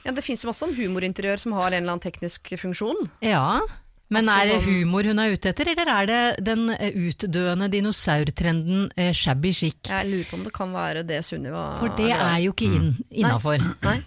ja, 0.05 0.12
det 0.12 0.22
fins 0.26 0.44
jo 0.44 0.50
masse 0.50 0.67
en 0.69 0.75
humorinteriør 0.76 1.40
som 1.40 1.55
har 1.56 1.70
en 1.72 1.78
eller 1.82 1.94
annen 1.96 2.05
teknisk 2.05 2.52
funksjon. 2.60 3.08
ja. 3.25 3.60
Men 4.12 4.29
Altså 4.29 4.35
er 4.43 4.47
det 4.53 4.56
sånn- 4.62 4.83
humor 4.85 5.06
hun 5.09 5.19
er 5.19 5.33
ute 5.33 5.49
etter, 5.49 5.69
eller 5.73 5.89
er 5.89 6.06
det 6.11 6.45
den 6.45 6.69
eh, 6.71 6.93
utdøende 6.93 7.69
dinosaurtrenden 7.73 8.91
eh, 9.01 9.12
shabby 9.17 9.51
chic? 9.56 9.79
Jeg 9.89 10.06
lurer 10.11 10.29
på 10.29 10.37
om 10.39 10.45
det 10.45 10.53
kan 10.55 10.73
være 10.77 11.03
det 11.09 11.23
Sunniva 11.25 11.79
For 11.81 11.89
det 11.97 12.11
er 12.12 12.39
jo 12.45 12.53
ikke 12.53 12.69
inn, 12.69 12.91
innafor. 13.11 13.59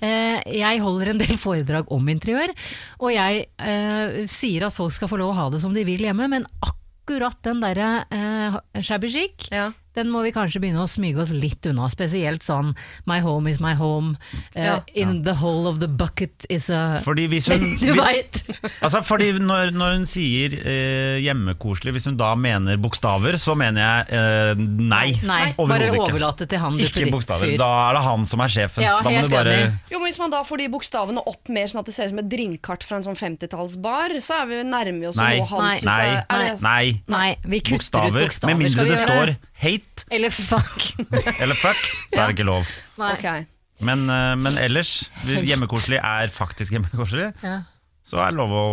Eh, 0.02 0.42
jeg 0.60 0.80
holder 0.86 1.10
en 1.16 1.18
del 1.24 1.38
foredrag 1.42 1.92
om 1.92 2.08
interiør, 2.14 2.54
og 3.02 3.12
jeg 3.16 3.48
eh, 3.58 4.22
sier 4.30 4.68
at 4.70 4.74
folk 4.78 4.94
skal 4.94 5.10
få 5.12 5.18
lov 5.20 5.34
å 5.34 5.40
ha 5.42 5.50
det 5.56 5.62
som 5.66 5.74
de 5.74 5.84
vil 5.88 6.06
hjemme, 6.06 6.30
men 6.30 6.46
akkurat 6.62 7.42
den 7.44 7.60
derre 7.66 8.06
eh, 8.14 8.62
shabby 8.84 9.10
chic, 9.10 9.50
Ja. 9.52 9.72
Den 9.98 10.12
må 10.14 10.22
vi 10.26 10.32
kanskje 10.36 10.62
begynne 10.64 10.84
å 10.86 10.90
smyge 10.90 11.24
oss 11.26 11.34
litt 11.36 11.66
unna. 11.70 11.90
Spesielt 11.92 12.46
sånn 12.46 12.74
'my 13.10 13.20
home 13.26 13.50
is 13.52 13.60
my 13.64 13.74
home', 13.76 14.16
uh, 14.56 14.62
Ja. 14.64 14.76
'in 14.96 15.24
the 15.26 15.34
hole 15.42 15.68
of 15.68 15.80
the 15.82 15.88
bucket 15.90 16.46
is 16.50 16.70
a 16.70 17.02
Fordi 17.04 17.28
hvis 17.28 17.48
hun 17.52 17.60
Du 17.88 17.94
veit! 17.98 18.44
Altså 18.84 19.02
fordi 19.04 19.32
når, 19.40 19.72
når 19.74 19.94
hun 19.98 20.06
sier 20.06 20.54
eh, 20.54 21.18
hjemmekoselig, 21.26 21.94
hvis 21.98 22.06
hun 22.08 22.18
da 22.18 22.34
mener 22.36 22.78
bokstaver, 22.78 23.38
så 23.42 23.56
mener 23.58 23.82
jeg 23.82 24.20
eh, 24.20 24.54
nei. 24.62 25.20
Nei, 25.24 25.54
bare 25.58 25.66
Overhodet 25.66 25.94
ikke. 25.98 26.08
overlate 26.14 26.48
til 26.48 26.60
han 26.60 26.78
Ikke 26.80 27.10
bokstaver. 27.12 27.58
Da 27.58 27.70
er 27.90 27.98
det 27.98 28.04
han 28.06 28.26
som 28.26 28.40
er 28.46 28.48
sjefen. 28.54 28.84
Ja, 28.86 28.98
da 29.02 29.10
må 29.10 29.22
du 29.28 29.30
bare. 29.34 29.58
Jo, 29.92 30.00
men 30.00 30.08
Hvis 30.12 30.20
man 30.22 30.32
da 30.32 30.44
får 30.48 30.58
de 30.62 30.68
bokstavene 30.72 31.20
opp 31.28 31.50
mer 31.50 31.68
sånn 31.68 31.80
at 31.82 31.86
det 31.90 31.94
ser 31.98 32.06
ut 32.08 32.14
som 32.16 32.20
et 32.22 32.30
drinkkart 32.32 32.84
fra 32.88 32.98
en 33.02 33.04
sånn 33.04 33.18
50-tallsbar, 33.20 34.16
så 34.24 34.42
er 34.44 34.46
vi 34.52 34.62
nærme 34.68 35.10
oss 35.10 35.18
Nei. 35.20 35.38
noe 35.40 35.48
han 35.52 35.66
Nei. 35.84 36.08
Nei. 36.30 36.56
Nei. 36.62 37.02
Nei, 37.08 37.36
vi 37.46 37.60
kutter 37.60 37.78
Bokstaver. 37.78 38.22
ut 38.22 38.28
bokstaver. 38.28 38.56
Med 38.58 38.72
skal 38.72 38.84
mindre 38.84 38.84
vi 38.84 38.90
det 38.90 39.00
gjøre. 39.00 39.08
står 39.08 39.36
hate 39.62 40.06
Eller 40.12 40.30
fuck. 40.34 40.94
eller 41.42 41.56
fuck, 41.58 41.82
så 42.14 42.22
er 42.22 42.28
det 42.32 42.38
ikke 42.38 42.48
lov. 42.50 42.70
Nei. 43.02 43.14
Okay. 43.18 43.46
Men, 43.86 44.06
eh, 44.10 44.36
men 44.42 44.56
ellers, 44.58 44.96
hjemmekoselig 45.28 46.00
er 46.02 46.32
faktisk 46.34 46.74
hjemmekoselig, 46.78 47.32
Ja. 47.44 47.60
så 48.08 48.22
er 48.24 48.32
det 48.32 48.40
lov 48.40 48.54
å 48.58 48.64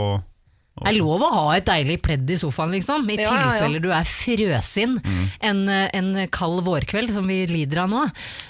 Det 0.80 0.88
er 0.90 0.96
lov 0.98 1.22
å 1.22 1.28
ha 1.30 1.42
et 1.54 1.66
deilig 1.68 2.00
pledd 2.02 2.30
i 2.34 2.36
sofaen, 2.40 2.72
liksom. 2.74 3.04
I 3.12 3.14
Ja, 3.20 3.28
ja, 3.28 3.34
ja. 3.34 3.50
tilfelle 3.52 3.82
du 3.84 3.90
er 3.94 4.08
frøsinn 4.10 4.96
en, 5.40 5.60
en 5.70 6.08
kald 6.34 6.64
vårkveld, 6.66 7.12
som 7.14 7.28
vi 7.30 7.44
lider 7.46 7.84
av 7.84 7.92
nå. 7.92 8.00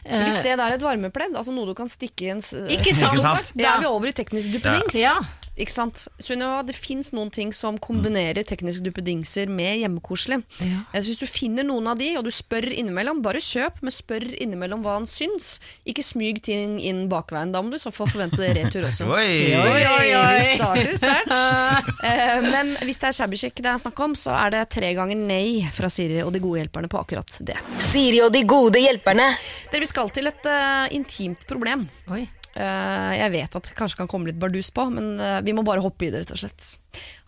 Eh, 0.07 0.23
Hvis 0.25 0.38
det 0.47 0.55
er 0.57 0.73
et 0.79 0.81
varmepledd, 0.87 1.35
altså 1.37 1.53
noe 1.53 1.67
du 1.69 1.75
kan 1.76 1.91
stikke 1.93 2.29
i 2.29 2.31
en 2.33 2.41
s- 2.41 2.55
Ikke 2.55 2.95
sant? 2.97 3.19
Ikke 3.19 3.26
sant? 3.26 3.53
Da 3.59 3.75
er 3.76 3.81
vi 3.85 3.91
over 3.91 4.09
i 4.09 4.12
teknisk 4.17 4.55
duppedings. 4.57 4.95
Ja. 4.97 5.12
Ikke 5.56 5.70
sant? 5.70 6.06
Sunniva, 6.18 6.64
det 6.66 6.75
fins 6.75 7.12
noen 7.14 7.30
ting 7.30 7.52
som 7.54 7.76
kombinerer 7.78 8.42
teknisk 8.46 8.82
duppedingser 8.82 9.46
med 9.46 9.78
hjemmekoselig. 9.84 10.40
Ja. 10.58 10.80
Eh, 10.92 11.00
Så 11.04 11.12
hvis 11.12 11.20
du 11.23 11.26
finner 11.30 11.62
noen 11.68 11.87
av 11.87 11.99
de, 12.00 12.08
og 12.18 12.25
du 12.26 12.30
spør 12.34 12.66
innimellom, 12.75 13.20
bare 13.23 13.38
kjøp, 13.38 13.78
men 13.87 13.94
spør 13.94 14.26
innimellom 14.42 14.82
hva 14.82 14.96
han 14.99 15.06
syns. 15.06 15.61
Ikke 15.87 16.02
smyg 16.02 16.40
ting 16.42 16.80
inn 16.82 17.04
bakveien. 17.08 17.52
Da 17.54 17.62
må 17.62 17.70
du 17.70 17.76
i 17.78 17.82
så 17.84 17.92
fall 17.94 18.11
forvente 18.11 18.40
det 18.42 18.50
retur 18.58 18.88
også. 18.88 19.06
Oi! 19.14 19.54
Oi, 19.54 19.84
oi, 19.87 20.08
oi. 20.18 20.38
Vi 20.40 20.56
starter 20.58 20.96
sterkt. 20.99 21.34
Eh, 22.04 22.40
Men 22.44 22.75
hvis 22.84 22.99
det 23.00 23.08
er 23.08 23.14
shabby 23.16 23.38
chic 23.40 23.54
det 23.64 23.70
er 23.70 23.78
snakk 23.80 23.99
om, 24.04 24.12
så 24.18 24.34
er 24.37 24.50
det 24.52 24.62
tre 24.75 24.90
ganger 24.96 25.16
nei 25.16 25.64
fra 25.73 25.88
Siri 25.92 26.18
og 26.25 26.32
de 26.34 26.40
gode 26.42 26.61
hjelperne 26.61 26.88
på 26.92 26.99
akkurat 27.00 27.38
det. 27.49 27.56
Siri 27.80 28.20
og 28.25 28.32
de 28.34 28.42
gode 28.49 28.82
hjelperne. 28.82 29.30
Dere, 29.73 29.80
Vi 29.84 29.88
skal 29.88 30.11
til 30.12 30.28
et 30.28 30.46
eh, 30.50 30.88
intimt 30.99 31.46
problem. 31.49 31.87
Oi. 32.12 32.26
Eh, 32.54 33.12
jeg 33.18 33.32
vet 33.34 33.56
at 33.58 33.68
det 33.68 33.76
kanskje 33.78 34.02
kan 34.02 34.11
komme 34.11 34.30
litt 34.30 34.38
bardus 34.40 34.70
på, 34.75 34.87
men 34.94 35.16
eh, 35.18 35.40
vi 35.46 35.54
må 35.56 35.64
bare 35.66 35.82
hoppe 35.84 36.06
i 36.06 36.12
det, 36.12 36.23
rett 36.23 36.34
og 36.37 36.42
slett. 36.44 36.68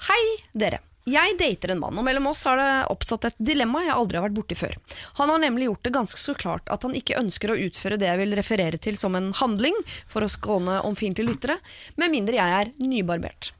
Hei, 0.08 0.22
dere. 0.54 0.82
Jeg 1.06 1.36
dater 1.38 1.70
en 1.70 1.78
mann, 1.78 1.94
og 1.94 2.02
mellom 2.02 2.24
oss 2.32 2.40
har 2.48 2.58
det 2.58 2.70
oppstått 2.90 3.28
et 3.28 3.36
dilemma 3.38 3.84
jeg 3.84 3.94
aldri 3.94 4.18
har 4.18 4.24
vært 4.24 4.34
borti 4.34 4.56
før. 4.58 4.72
Han 5.20 5.30
har 5.30 5.38
nemlig 5.38 5.68
gjort 5.68 5.84
det 5.86 5.92
ganske 5.94 6.18
så 6.18 6.32
klart 6.34 6.66
at 6.66 6.82
han 6.82 6.96
ikke 6.98 7.20
ønsker 7.20 7.52
å 7.52 7.58
utføre 7.62 7.98
det 8.00 8.08
jeg 8.08 8.18
vil 8.18 8.34
referere 8.34 8.80
til 8.82 8.98
som 8.98 9.14
en 9.14 9.28
handling, 9.38 9.76
for 10.10 10.26
å 10.26 10.30
skåne 10.32 10.80
omfiendtlige 10.88 11.28
lyttere, 11.28 11.56
med 11.94 12.10
mindre 12.10 12.40
jeg 12.40 12.56
er 12.56 12.72
nybarbert. 12.82 13.52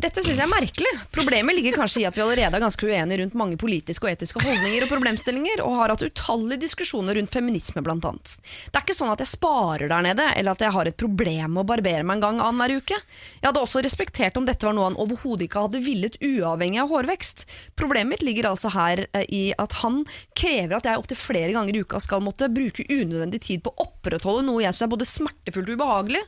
Dette 0.00 0.24
syns 0.24 0.40
jeg 0.40 0.46
er 0.46 0.52
merkelig. 0.54 0.94
Problemet 1.12 1.58
ligger 1.58 1.76
kanskje 1.76 2.00
i 2.00 2.06
at 2.08 2.16
vi 2.16 2.22
allerede 2.24 2.56
er 2.56 2.64
ganske 2.64 2.88
uenige 2.88 3.20
rundt 3.20 3.36
mange 3.36 3.60
politiske 3.60 4.08
og 4.08 4.14
etiske 4.14 4.40
holdninger 4.40 4.86
og 4.88 4.92
problemstillinger, 4.94 5.60
og 5.66 5.76
har 5.82 5.92
hatt 5.92 6.06
utallige 6.08 6.64
diskusjoner 6.64 7.20
rundt 7.20 7.36
feminisme, 7.36 7.84
blant 7.84 8.08
annet. 8.08 8.38
Det 8.72 8.80
er 8.80 8.86
ikke 8.86 8.96
sånn 8.96 9.12
at 9.12 9.20
jeg 9.20 9.34
sparer 9.34 9.92
der 9.92 10.08
nede, 10.08 10.30
eller 10.38 10.56
at 10.56 10.64
jeg 10.64 10.72
har 10.78 10.88
et 10.88 11.00
problem 11.04 11.52
med 11.58 11.66
å 11.66 11.68
barbere 11.74 12.00
meg 12.00 12.16
en 12.16 12.24
gang 12.24 12.42
annenhver 12.48 12.80
uke. 12.80 12.96
Jeg 13.42 13.50
hadde 13.50 13.60
også 13.60 13.84
respektert 13.84 14.40
om 14.40 14.48
dette 14.48 14.64
var 14.64 14.72
noe 14.72 14.88
han 14.88 15.00
overhodet 15.04 15.50
ikke 15.50 15.68
hadde 15.68 15.84
villet, 15.84 16.20
uavhengig 16.24 16.80
av 16.80 16.93
hårvekst. 16.94 17.46
Problemet 17.78 18.14
mitt 18.14 18.26
ligger 18.26 18.50
altså 18.50 18.72
her 18.74 19.04
eh, 19.12 19.26
i 19.28 19.42
at 19.60 19.78
han 19.82 20.02
krever 20.38 20.78
at 20.78 20.88
jeg 20.88 21.00
opptil 21.00 21.20
flere 21.20 21.54
ganger 21.56 21.76
i 21.76 21.82
uka 21.84 22.00
skal 22.02 22.24
måtte 22.24 22.50
bruke 22.52 22.86
unødvendig 22.88 23.42
tid 23.48 23.64
på 23.64 23.74
å 23.74 23.88
opprettholde 23.88 24.46
noe 24.48 24.64
jeg 24.64 24.74
syns 24.74 24.86
er 24.88 24.94
både 24.94 25.08
smertefullt 25.08 25.72
og 25.72 25.80
ubehagelig. 25.80 26.22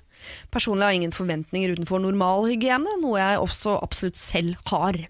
Personlig 0.55 0.87
har 0.87 0.95
jeg 0.95 1.05
ingen 1.05 1.17
forventninger 1.17 1.77
utenfor 1.77 2.03
normal 2.03 2.51
hygiene, 2.51 2.99
noe 3.03 3.21
jeg 3.21 3.41
også 3.43 3.79
absolutt 3.85 4.21
selv 4.21 4.69
har. 4.73 5.01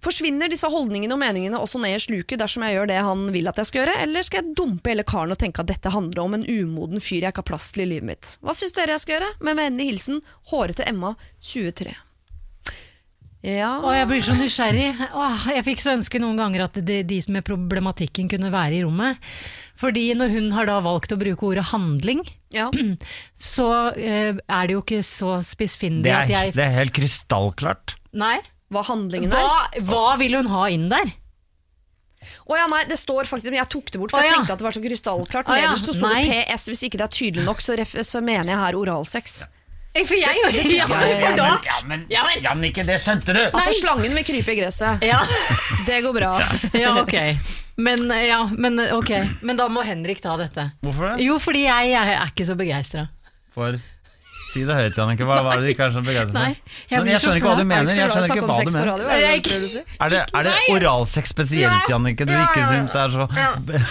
Forsvinner 0.00 0.48
disse 0.48 0.68
holdningene 0.72 1.12
og 1.12 1.20
meningene 1.20 1.60
også 1.60 1.80
ned 1.82 1.98
i 1.98 2.00
sluket 2.00 2.40
dersom 2.40 2.64
jeg 2.64 2.78
gjør 2.78 2.88
det 2.88 3.00
han 3.04 3.26
vil 3.34 3.50
at 3.50 3.58
jeg 3.60 3.68
skal 3.68 3.82
gjøre, 3.82 3.96
eller 4.06 4.24
skal 4.24 4.40
jeg 4.40 4.54
dumpe 4.56 4.92
hele 4.92 5.04
karen 5.04 5.34
og 5.34 5.40
tenke 5.40 5.60
at 5.60 5.68
dette 5.68 5.92
handler 5.92 6.22
om 6.24 6.38
en 6.38 6.46
umoden 6.48 7.04
fyr 7.04 7.26
jeg 7.26 7.34
ikke 7.34 7.44
har 7.44 7.50
plass 7.52 7.68
til 7.74 7.84
i 7.84 7.90
livet 7.92 8.08
mitt? 8.08 8.36
Hva 8.40 8.56
syns 8.56 8.76
dere 8.76 8.96
jeg 8.96 9.04
skal 9.04 9.18
gjøre? 9.18 9.34
Med 9.44 9.60
vennlig 9.60 9.90
hilsen 9.92 10.22
hårete 10.54 10.88
Emma 10.88 11.12
23. 11.44 11.92
Ja 13.46 13.70
Å, 13.80 13.92
jeg 13.96 14.08
blir 14.10 14.24
så 14.24 14.34
nysgjerrig. 14.36 14.88
Åh, 15.16 15.44
jeg 15.56 15.64
fikk 15.64 15.80
så 15.80 15.94
ønske 15.94 16.20
noen 16.20 16.36
ganger 16.40 16.66
at 16.66 16.76
de, 16.84 16.98
de 17.08 17.20
som 17.24 17.32
med 17.38 17.46
problematikken 17.46 18.28
kunne 18.28 18.50
være 18.52 18.76
i 18.76 18.82
rommet. 18.84 19.16
Fordi 19.80 20.10
når 20.18 20.34
hun 20.34 20.50
har 20.52 20.68
da 20.68 20.76
valgt 20.84 21.14
å 21.14 21.18
bruke 21.20 21.46
ordet 21.48 21.64
handling, 21.70 22.20
ja. 22.52 22.68
så 23.54 23.70
eh, 23.96 24.36
er 24.36 24.68
det 24.68 24.76
jo 24.76 24.82
ikke 24.84 25.00
så 25.06 25.38
spissfindig 25.46 26.10
Det 26.10 26.16
at 26.16 26.26
er, 26.26 26.34
jeg 26.34 26.56
det 26.58 26.66
er 26.66 26.76
helt 26.76 26.96
krystallklart. 26.98 27.96
Nei. 28.20 28.36
Hva 28.70 28.84
handlingen 28.86 29.32
er? 29.32 29.48
Hva, 29.48 29.86
hva 29.88 30.10
vil 30.20 30.36
hun 30.36 30.50
ha 30.52 30.66
inn 30.70 30.90
der? 30.92 31.08
Å 32.20 32.58
ja, 32.58 32.66
nei, 32.68 32.82
det 32.84 32.98
står 33.00 33.24
faktisk, 33.24 33.54
jeg 33.56 33.72
tok 33.72 33.88
det 33.88 34.00
bort, 34.02 34.12
for 34.12 34.20
Å 34.20 34.26
jeg 34.26 34.34
ja. 34.34 34.36
tenkte 34.36 34.54
at 34.54 34.60
det 34.60 34.66
var 34.66 34.76
så 34.76 34.82
krystallklart. 34.84 35.48
Nederst 35.48 35.88
så 35.88 35.94
sto 35.96 36.10
det. 36.12 36.20
PS, 36.28 36.68
hvis 36.68 36.84
ikke 36.86 37.00
det 37.00 37.06
er 37.06 37.16
tydelig 37.16 37.46
nok, 37.48 37.64
så, 37.64 37.78
ref 37.80 37.96
så 38.04 38.20
mener 38.24 38.52
jeg 38.52 38.60
her 38.60 38.78
oralsex. 38.78 39.38
For 39.90 40.14
jeg 40.14 40.38
ja, 40.70 40.86
for 40.86 41.34
da 41.36 41.46
Ja, 41.66 41.78
men 41.90 42.04
Ja, 42.10 42.22
men- 42.22 42.42
Jannicke, 42.44 42.84
det 42.86 43.00
skjønte 43.02 43.34
du! 43.34 43.40
Altså, 43.50 43.72
slangen 43.80 44.14
vil 44.14 44.24
krype 44.24 44.52
i 44.54 44.58
gresset. 44.60 45.02
ja, 45.02 45.18
Det 45.88 46.02
går 46.04 46.14
bra. 46.14 46.36
ja, 46.78 46.92
ok. 47.02 47.16
Men, 47.80 48.06
ja, 48.26 48.44
men, 48.52 48.78
ok. 48.94 49.10
men 49.42 49.56
da 49.58 49.66
må 49.72 49.82
Henrik 49.82 50.20
ta 50.22 50.36
dette. 50.38 50.68
Hvorfor 50.84 51.16
det? 51.16 51.24
Jo, 51.24 51.38
fordi 51.42 51.64
jeg, 51.64 51.90
jeg 51.94 52.14
er 52.14 52.30
ikke 52.30 52.46
så 52.46 52.54
begeistra. 52.58 53.08
For 53.50 53.80
Si 54.50 54.64
det 54.66 54.74
høyt, 54.74 54.96
Jannicke. 54.98 55.26
Hva 55.28 55.36
var 55.46 55.60
det 55.60 55.68
du 55.68 55.70
ikke 55.70 55.84
er 55.86 55.92
så 55.94 56.00
begeistret 56.02 56.34
Nei, 56.34 56.52
for? 56.56 56.78
jeg 56.90 56.98
Men 57.04 57.10
jeg 57.12 57.20
skjønner 57.22 57.38
ikke 57.38 57.50
hva 57.50 57.58
du 57.60 57.66
mener. 57.70 57.90
Jeg 57.94 58.10
skjønner 58.10 58.32
ikke 58.34 58.46
hva 58.48 58.56
du 58.58 58.70
mener. 58.70 58.88
Radio, 58.90 59.06
er 59.06 59.20
det 59.20 59.28
det 59.46 59.54
er 59.54 59.60
du 59.60 59.68
si? 59.70 59.82
Er 60.00 60.12
det, 60.14 60.22
er 60.34 60.46
det 60.48 60.54
oralsex 60.74 61.30
spesielt, 61.34 61.90
Jannicke, 61.92 62.26
du 62.26 62.32
ikke 62.34 62.64
syns 62.70 62.96
er 62.98 63.14
så 63.14 63.28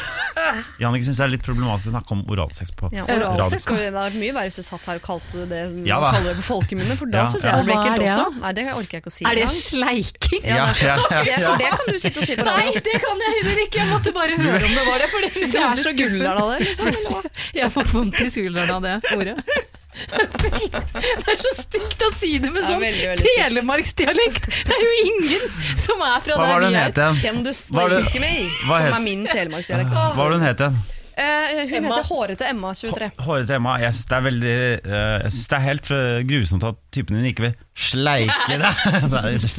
Jannicke 0.81 1.05
syns 1.07 1.19
det 1.19 1.25
er 1.25 1.31
litt 1.35 1.45
problematisk 1.45 1.91
å 1.91 1.93
snakke 1.93 2.15
om 2.15 2.23
oralsex 2.33 2.73
på 2.79 2.89
Ja, 2.95 3.05
radio. 3.07 3.29
oralsex 3.37 3.65
skulle 3.67 3.85
det 3.85 3.93
vært 3.95 4.17
mye 4.19 4.35
verre 4.35 4.49
hvis 4.51 4.59
jeg 4.61 4.67
satt 4.67 4.87
her 4.89 4.99
og 4.99 5.05
kalte 5.05 5.45
det 5.45 5.47
det 5.51 5.87
Ja 5.87 5.99
kaller 6.09 6.33
det 6.33 6.37
på 6.41 6.45
folkemunne, 6.49 6.97
for 6.99 7.11
da 7.11 7.23
Ja, 7.23 7.25
syns 7.31 7.47
jeg 7.47 7.55
det 7.59 7.65
ble 7.69 7.77
er 7.77 7.87
ekkelt 7.87 8.05
også. 8.09 8.27
Nei, 8.43 8.53
det 8.59 8.67
orker 8.73 8.97
jeg 8.97 9.03
ikke 9.03 9.13
å 9.13 9.15
si 9.15 9.27
Er 9.29 9.39
det 9.39 9.49
sleiking? 9.55 10.47
Ja. 10.49 10.67
For 10.75 11.63
det 11.63 11.71
kan 11.75 11.87
du 11.87 11.99
sitte 12.03 12.23
og 12.23 12.29
si 12.29 12.37
på 12.39 12.47
Nei, 12.49 12.67
det 12.89 12.95
kan 13.03 13.25
jeg 13.25 13.35
heller 13.39 13.63
ikke. 13.65 13.79
Jeg 13.83 13.91
måtte 13.93 14.15
bare 14.15 14.39
høre 14.39 14.59
om 14.59 14.77
det 14.79 14.85
var 14.91 15.03
det. 15.03 15.09
For 15.13 15.25
det 15.25 15.33
jeg 15.39 15.63
er 15.63 15.83
så 15.83 15.93
skulderen 15.93 16.43
av 16.43 16.53
det. 16.53 16.59
Liksom. 16.67 17.29
Jeg 17.59 17.71
får 17.75 17.91
vondt 17.93 18.23
i 18.23 18.29
skulderen 18.33 18.73
av 18.79 18.87
det 18.87 18.97
ordet. 19.15 19.78
Det 20.09 21.31
er 21.33 21.39
så 21.41 21.51
stygt 21.57 22.03
å 22.05 22.09
si 22.15 22.35
det 22.39 22.51
med 22.53 22.63
sånn 22.63 22.79
veldig 22.83 23.15
telemarksdialekt. 23.23 24.45
Det 24.69 24.75
er 24.75 24.83
jo 24.85 24.91
ingen 25.09 25.47
som 25.81 26.01
er 26.05 26.19
fra 26.23 26.37
Hva 26.37 26.45
der 26.51 26.61
vi 26.67 26.69
er. 26.69 26.85
het 26.85 27.01
igjen? 27.01 27.41
Hva 27.73 27.83
er 27.83 27.89
det- 27.89 28.03
sleiker 28.05 28.23
med, 28.23 28.53
hva 28.69 28.77
som 28.85 28.93
er 28.99 29.03
min 29.07 29.25
telemarksdialekt. 29.27 29.91
Hva 29.95 30.05
var 30.15 30.29
det 30.29 30.39
hun 30.39 30.47
het 30.47 30.63
igjen? 30.65 30.79
Eh, 31.19 31.65
hun 31.67 31.73
Emma. 31.75 31.89
heter 31.97 32.05
Hårete 32.07 32.45
Emma 32.47 32.69
23. 32.79 33.09
Hårete 33.25 33.55
Emma. 33.57 33.73
Jeg 33.81 33.91
syns 33.97 34.07
det 34.07 34.15
er 34.15 34.23
veldig 34.29 34.53
eh, 34.55 35.15
Jeg 35.25 35.31
synes 35.35 35.47
det 35.51 35.57
er 35.57 35.63
helt 35.65 35.89
eh, 35.91 36.19
grusomt 36.29 36.63
at 36.69 36.77
typen 36.95 37.17
din 37.19 37.27
ikke 37.33 37.43
vil 37.49 37.55
sleike 37.75 38.55
deg. 38.61 38.63
Nei, 39.13 39.33
er- 39.35 39.49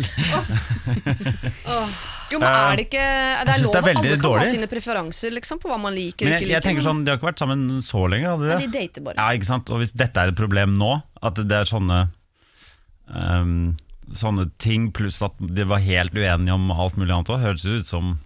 Jo, 2.31 2.39
men 2.39 2.47
er 2.47 2.77
det 2.79 2.85
ikke 2.87 3.03
Det 3.03 3.51
er 3.51 3.59
synes 3.59 3.67
lov 3.67 3.73
det 3.75 3.79
er 3.79 3.83
at 3.83 3.89
alle 3.91 3.91
veldig 3.91 4.21
kan 4.23 4.39
ha 4.39 4.47
sine 4.53 4.69
preferanser 4.71 5.35
liksom, 5.35 5.59
på 5.63 5.71
hva 5.73 5.79
man 5.83 5.97
liker 5.97 6.25
og 6.25 6.31
Men 6.31 6.37
ikke 6.37 6.41
jeg, 6.41 6.47
liker. 6.47 6.55
jeg 6.57 6.67
tenker 6.69 6.87
sånn, 6.87 7.01
De 7.05 7.11
har 7.13 7.19
ikke 7.19 7.29
vært 7.33 7.43
sammen 7.43 7.67
så 7.85 8.05
lenge, 8.13 8.31
hadde 8.31 8.47
de 8.47 8.53
Nei, 8.55 8.61
det? 8.61 8.71
de 8.71 8.79
dater 8.79 9.07
bare. 9.09 9.19
Ja, 9.19 9.37
ikke 9.41 9.49
sant? 9.51 9.73
Og 9.75 9.83
hvis 9.83 9.93
dette 9.99 10.23
er 10.25 10.31
et 10.33 10.39
problem 10.39 10.77
nå, 10.79 10.93
at 11.27 11.41
det 11.43 11.57
er 11.61 11.69
sånne 11.69 12.01
ehm, 13.15 13.55
Sånne 14.11 14.49
ting, 14.59 14.89
pluss 14.97 15.21
at 15.23 15.37
de 15.39 15.65
var 15.71 15.79
helt 15.85 16.17
uenige 16.19 16.55
om 16.57 16.71
alt 16.75 16.97
mulig 16.99 17.13
annet 17.15 17.29
òg, 17.31 17.43
høres 17.45 17.63
det 17.67 17.77
ut 17.85 17.91
som 17.91 18.17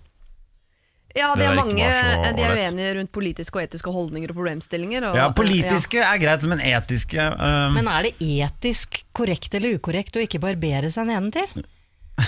Ja, 1.15 1.29
de 1.39 1.45
er 1.47 1.55
mange 1.55 1.87
De 2.35 2.43
er 2.43 2.57
uenige 2.59 2.95
rundt 2.99 3.13
politiske 3.15 3.61
og 3.61 3.63
etiske 3.63 3.93
holdninger 3.95 4.33
og 4.33 4.39
problemstillinger. 4.41 5.05
Og, 5.11 5.19
Ja, 5.21 5.29
politiske 5.37 6.01
er 6.03 6.19
greit, 6.19 6.43
men 6.51 6.59
etiske 6.59 7.29
um... 7.39 7.77
Men 7.77 7.87
er 7.93 8.09
det 8.09 8.15
etisk 8.19 9.05
korrekt 9.15 9.55
eller 9.55 9.77
ukorrekt 9.79 10.17
å 10.19 10.25
ikke 10.25 10.41
barbere 10.43 10.91
seg 10.91 11.07
nedentil? 11.13 11.65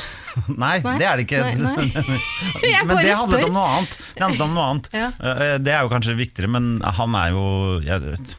Nei, 0.53 0.77
Nei, 0.85 0.97
det 1.01 1.07
er 1.09 1.17
det 1.19 1.25
ikke. 1.27 1.41
nei, 1.41 1.55
nei. 1.57 2.17
Men 2.87 2.99
det 3.01 3.15
handlet 3.17 3.19
spør. 3.23 3.45
om 3.49 3.55
noe 3.57 3.69
annet. 3.79 3.93
Det 4.17 4.23
handlet 4.25 4.43
om 4.45 4.55
noe 4.57 4.65
annet. 4.71 4.89
Ja. 4.93 5.07
Eh, 5.17 5.53
Det 5.65 5.73
er 5.73 5.87
jo 5.87 5.93
kanskje 5.93 6.17
viktigere, 6.19 6.51
men 6.53 6.67
han 6.85 7.15
er 7.17 7.31
jo 7.33 7.45
jeg 7.87 8.03
vet, 8.05 8.35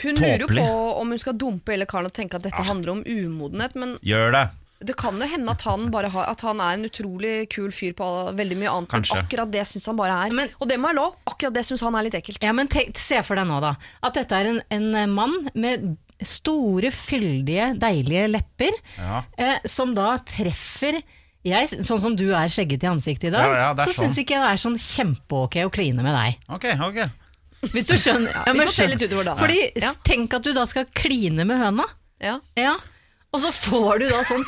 Hun 0.00 0.16
lurer 0.18 0.40
jo 0.46 0.48
på 0.48 0.66
om 1.02 1.12
hun 1.12 1.20
skal 1.20 1.36
dumpe 1.38 1.74
hele 1.74 1.86
karen 1.90 2.08
og 2.08 2.14
tenke 2.16 2.38
at 2.40 2.46
dette 2.46 2.64
handler 2.66 2.94
om 2.96 3.02
umodenhet, 3.04 3.74
men 3.78 3.96
Gjør 4.02 4.32
det! 4.34 4.44
Det 4.84 4.96
kan 5.00 5.18
jo 5.20 5.26
hende 5.26 5.50
at 5.50 5.62
han, 5.66 5.88
bare 5.90 6.08
har, 6.12 6.26
at 6.30 6.40
han 6.46 6.60
er 6.60 6.74
en 6.78 6.84
utrolig 6.88 7.48
kul 7.52 7.70
fyr 7.74 7.92
på 7.98 8.08
veldig 8.36 8.56
mye 8.60 8.70
annet, 8.72 8.88
Kanskje. 8.92 9.14
men 9.16 9.24
akkurat 9.26 9.50
det 9.54 9.64
syns 9.70 9.86
han 9.90 9.96
bare 9.96 10.26
er. 10.26 10.32
Men- 10.36 10.50
og 10.60 10.68
det 10.68 10.78
må 10.80 10.88
jeg 10.92 10.96
lov, 11.00 11.16
akkurat 11.26 11.52
det 11.54 11.64
syns 11.64 11.80
han 11.86 11.94
er 11.96 12.02
litt 12.08 12.14
ekkelt. 12.20 12.42
Ja, 12.44 12.52
men 12.52 12.68
tenk, 12.68 12.96
Se 12.96 13.22
for 13.22 13.34
deg 13.36 13.46
nå 13.46 13.60
da 13.60 13.74
at 14.02 14.14
dette 14.14 14.32
er 14.32 14.46
en, 14.52 14.62
en 14.70 15.10
mann 15.14 15.48
med 15.54 15.96
store, 16.22 16.90
fyldige, 16.94 17.72
deilige 17.78 18.28
lepper, 18.30 18.72
Ja. 18.98 19.24
eh, 19.36 19.58
som 19.66 19.94
da 19.94 20.18
treffer 20.18 21.02
jeg, 21.44 21.68
Sånn 21.84 22.00
som 22.00 22.14
du 22.16 22.30
er 22.32 22.48
skjegget 22.48 22.82
i 22.84 22.88
ansiktet 22.88 23.24
i 23.28 23.30
dag, 23.34 23.44
Ja, 23.44 23.56
ja, 23.68 23.74
så 23.74 23.92
sånn. 23.92 23.92
så 23.92 24.04
syns 24.06 24.16
ikke 24.22 24.32
jeg 24.38 24.40
det 24.40 24.52
er 24.54 24.62
sånn 24.62 24.78
kjempeok 24.80 25.58
å 25.66 25.70
kline 25.70 26.00
med 26.02 26.14
deg. 26.14 26.38
Ok, 26.48 26.64
ok. 26.80 27.10
Hvis 27.74 27.86
du 27.86 27.94
skjønner. 27.96 28.32
Ja, 28.32 28.44
vi 28.52 28.58
men 28.58 28.66
får 28.68 28.72
se 28.72 28.86
litt 28.88 29.02
utover 29.04 29.24
da. 29.24 29.34
Fordi 29.36 29.72
Ja. 29.76 29.92
Tenk 30.04 30.32
at 30.34 30.42
du 30.42 30.52
da 30.54 30.64
skal 30.64 30.86
kline 30.94 31.44
med 31.44 31.58
høna, 31.60 31.84
Ja. 32.20 32.38
ja. 32.56 32.76
og 33.32 33.40
så 33.40 33.50
får 33.52 33.98
du 34.00 34.08
da 34.08 34.22
sånn 34.24 34.44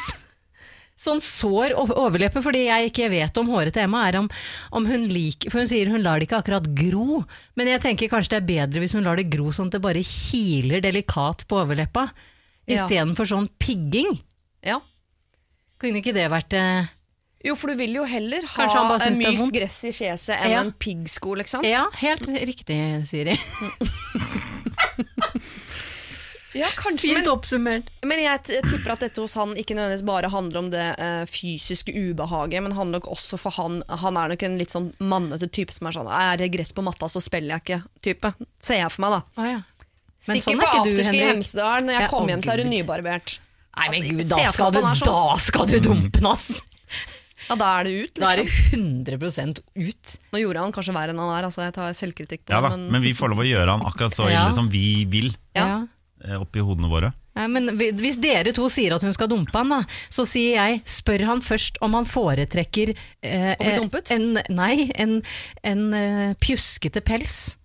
Sånn 0.97 1.21
sår 1.21 1.75
overleppe, 1.77 2.41
fordi 2.41 2.63
jeg 2.71 2.89
ikke 2.89 3.11
vet 3.13 3.37
om 3.37 3.51
håret 3.53 3.75
til 3.77 3.83
Emma 3.85 4.07
er 4.09 4.17
om, 4.23 4.31
om 4.73 4.87
hun 4.89 5.03
liker 5.13 5.51
For 5.53 5.61
hun 5.61 5.69
sier 5.69 5.91
hun 5.93 6.01
lar 6.03 6.19
det 6.19 6.25
ikke 6.31 6.39
akkurat 6.41 6.71
gro, 6.79 7.19
men 7.55 7.69
jeg 7.69 7.83
tenker 7.85 8.09
kanskje 8.09 8.33
det 8.33 8.39
er 8.41 8.47
bedre 8.49 8.81
hvis 8.81 8.95
hun 8.97 9.05
lar 9.05 9.21
det 9.21 9.27
gro 9.29 9.51
sånn 9.53 9.69
at 9.69 9.77
det 9.77 9.83
bare 9.85 10.01
kiler 10.09 10.81
delikat 10.81 11.45
på 11.51 11.61
overleppa, 11.63 12.07
Ja. 12.67 12.81
istedenfor 12.81 13.29
sånn 13.29 13.49
pigging. 13.61 14.17
ja. 14.65 14.81
Kunne 15.79 16.01
ikke 16.01 16.15
det 16.17 16.31
vært 16.33 16.55
eh, 16.57 16.89
Jo, 17.45 17.55
for 17.55 17.69
du 17.69 17.77
vil 17.77 17.93
jo 17.95 18.03
heller 18.09 18.43
ha 18.57 18.65
en 18.97 19.19
mykt 19.21 19.53
gress 19.53 19.85
i 19.85 19.93
fjeset 19.93 20.41
enn 20.41 20.51
Ja. 20.51 20.61
en 20.65 20.73
piggsko, 20.73 21.37
liksom. 21.37 21.63
Ja, 21.69 21.85
helt 22.01 22.25
riktig, 22.27 22.81
Siri. 23.07 23.37
Ja, 26.57 26.71
kanskje, 26.79 27.11
Fint 27.11 27.19
men, 27.21 27.29
oppsummert. 27.33 27.89
men 28.09 28.23
jeg 28.23 28.43
t- 28.49 28.61
tipper 28.71 28.95
at 28.95 29.03
dette 29.05 29.21
hos 29.21 29.35
han 29.37 29.53
ikke 29.61 29.75
nødvendigvis 29.77 30.05
bare 30.09 30.31
handler 30.33 30.59
om 30.63 30.71
det 30.73 30.87
uh, 30.99 31.25
fysiske 31.29 31.93
ubehaget, 31.93 32.63
men 32.65 32.73
han 32.79 32.91
nok 32.95 33.09
også 33.13 33.37
for 33.39 33.53
han 33.59 33.83
Han 34.03 34.17
er 34.17 34.33
nok 34.33 34.43
en 34.49 34.57
litt 34.59 34.73
sånn 34.73 34.91
mannete 35.05 35.49
type 35.53 35.75
som 35.77 35.87
er 35.91 35.97
sånn 35.99 36.09
Er 36.09 36.37
det 36.41 36.49
gress 36.55 36.73
på 36.73 36.85
matta, 36.87 37.11
så 37.13 37.21
spiller 37.21 37.59
jeg 37.59 37.65
ikke-type. 37.67 38.33
Ser 38.65 38.81
jeg 38.81 38.93
for 38.95 39.05
meg, 39.05 39.19
da. 39.19 39.23
Ah, 39.43 39.51
ja. 39.53 39.61
Stikker 40.27 40.49
sånn 40.57 40.63
på 40.65 40.71
afterski 40.81 41.19
i 41.21 41.27
Hemsedal. 41.29 41.85
Når 41.85 41.93
jeg 41.99 42.07
Ja, 42.07 42.09
kommer 42.11 42.33
hjem, 42.33 42.43
så 42.47 42.55
er 42.57 42.63
hun 42.65 42.73
nybarbert. 42.73 43.37
Nei, 43.77 43.89
men 43.93 44.01
Altså, 44.01 44.17
gud, 44.17 44.29
da 44.33 44.51
skal, 44.55 44.73
du, 44.73 44.81
sånn. 44.81 45.13
da 45.13 45.37
skal 45.45 45.67
du 45.69 45.77
dumpe 45.85 46.17
den, 46.17 46.27
ass! 46.31 46.47
Ja, 47.47 47.55
da 47.61 47.67
er 47.79 47.85
det 47.87 47.93
ut, 47.93 48.17
liksom. 48.19 48.23
Da 48.25 48.31
er 48.33 48.41
liksom. 48.41 49.05
det 49.05 49.19
100% 49.21 49.61
ut. 49.77 50.15
Nå 50.33 50.41
gjorde 50.41 50.63
han 50.65 50.73
kanskje 50.75 50.95
verre 50.97 51.13
enn 51.13 51.21
han 51.21 51.35
er, 51.37 51.45
altså 51.47 51.63
jeg 51.67 51.75
tar 51.77 51.93
selvkritikk 51.95 52.47
på 52.49 52.57
Ja 52.57 52.63
det. 52.65 52.73
men 52.91 53.05
vi 53.05 53.13
får 53.15 53.31
lov 53.31 53.45
å 53.45 53.47
gjøre 53.47 53.77
han 53.77 53.85
akkurat 53.87 54.17
så 54.17 54.31
Ja. 54.33 54.49
som 54.57 54.71
vi 54.73 55.05
vil 55.05 55.29
Ja. 55.55 55.85
Eh, 56.27 56.37
oppi 56.41 56.65
hodene 56.65 56.91
våre. 56.91 57.13
Ja, 57.37 57.45
men 57.53 57.75
hvis 57.77 58.17
dere 58.23 58.55
to 58.57 58.71
sier 58.73 58.95
at 58.97 59.05
hun 59.05 59.13
skal 59.13 59.29
dumpe 59.29 59.61
han, 59.61 59.75
da, 59.75 59.83
så 60.13 60.25
sier 60.29 60.57
jeg 60.57 60.81
spør 60.89 61.27
han 61.29 61.45
først 61.45 61.77
om 61.85 61.97
han 61.99 62.09
foretrekker 62.09 62.95
eh, 62.97 63.53
Å 63.53 63.61
bli 63.61 63.77
dumpet? 63.77 64.15
En, 64.17 64.41
nei, 64.57 64.89
en, 64.97 65.19
en 65.67 65.87
uh, 65.93 66.33
pjuskete 66.41 67.05
pels. 67.05 67.57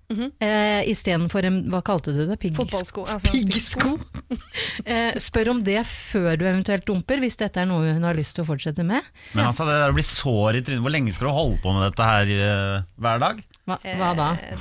eh, 0.44 0.82
istedenfor 0.92 1.46
en 1.48 1.62
Hva 1.72 1.80
kalte 1.88 2.12
du 2.12 2.26
det? 2.28 2.36
Piggsko? 2.42 2.66
Fotballsko. 2.66 3.06
Altså, 3.14 3.32
Piggsko. 3.32 3.94
eh, 4.92 5.16
spør 5.24 5.54
om 5.54 5.62
det 5.64 5.80
før 5.88 6.36
du 6.36 6.44
eventuelt 6.50 6.84
dumper, 6.88 7.22
hvis 7.24 7.40
dette 7.40 7.64
er 7.64 7.70
noe 7.70 7.94
hun 7.96 8.04
har 8.08 8.18
lyst 8.18 8.36
til 8.36 8.44
å 8.44 8.50
fortsette 8.50 8.84
med. 8.88 9.08
Men 9.32 9.48
han 9.48 9.56
sa 9.56 9.68
det 9.70 9.78
der 9.80 9.94
å 9.94 9.96
bli 9.96 10.06
sår 10.06 10.60
i 10.60 10.66
trynet 10.68 10.84
Hvor 10.84 10.94
lenge 10.94 11.16
skal 11.16 11.32
du 11.32 11.38
holde 11.38 11.62
på 11.64 11.76
med 11.78 11.88
dette 11.88 12.12
her 12.12 12.36
eh, 12.36 12.90
hver 13.00 13.24
dag? 13.24 13.42
Hva, 13.70 13.78
hva 13.78 14.10
da? 14.18 14.28
Eh, 14.42 14.58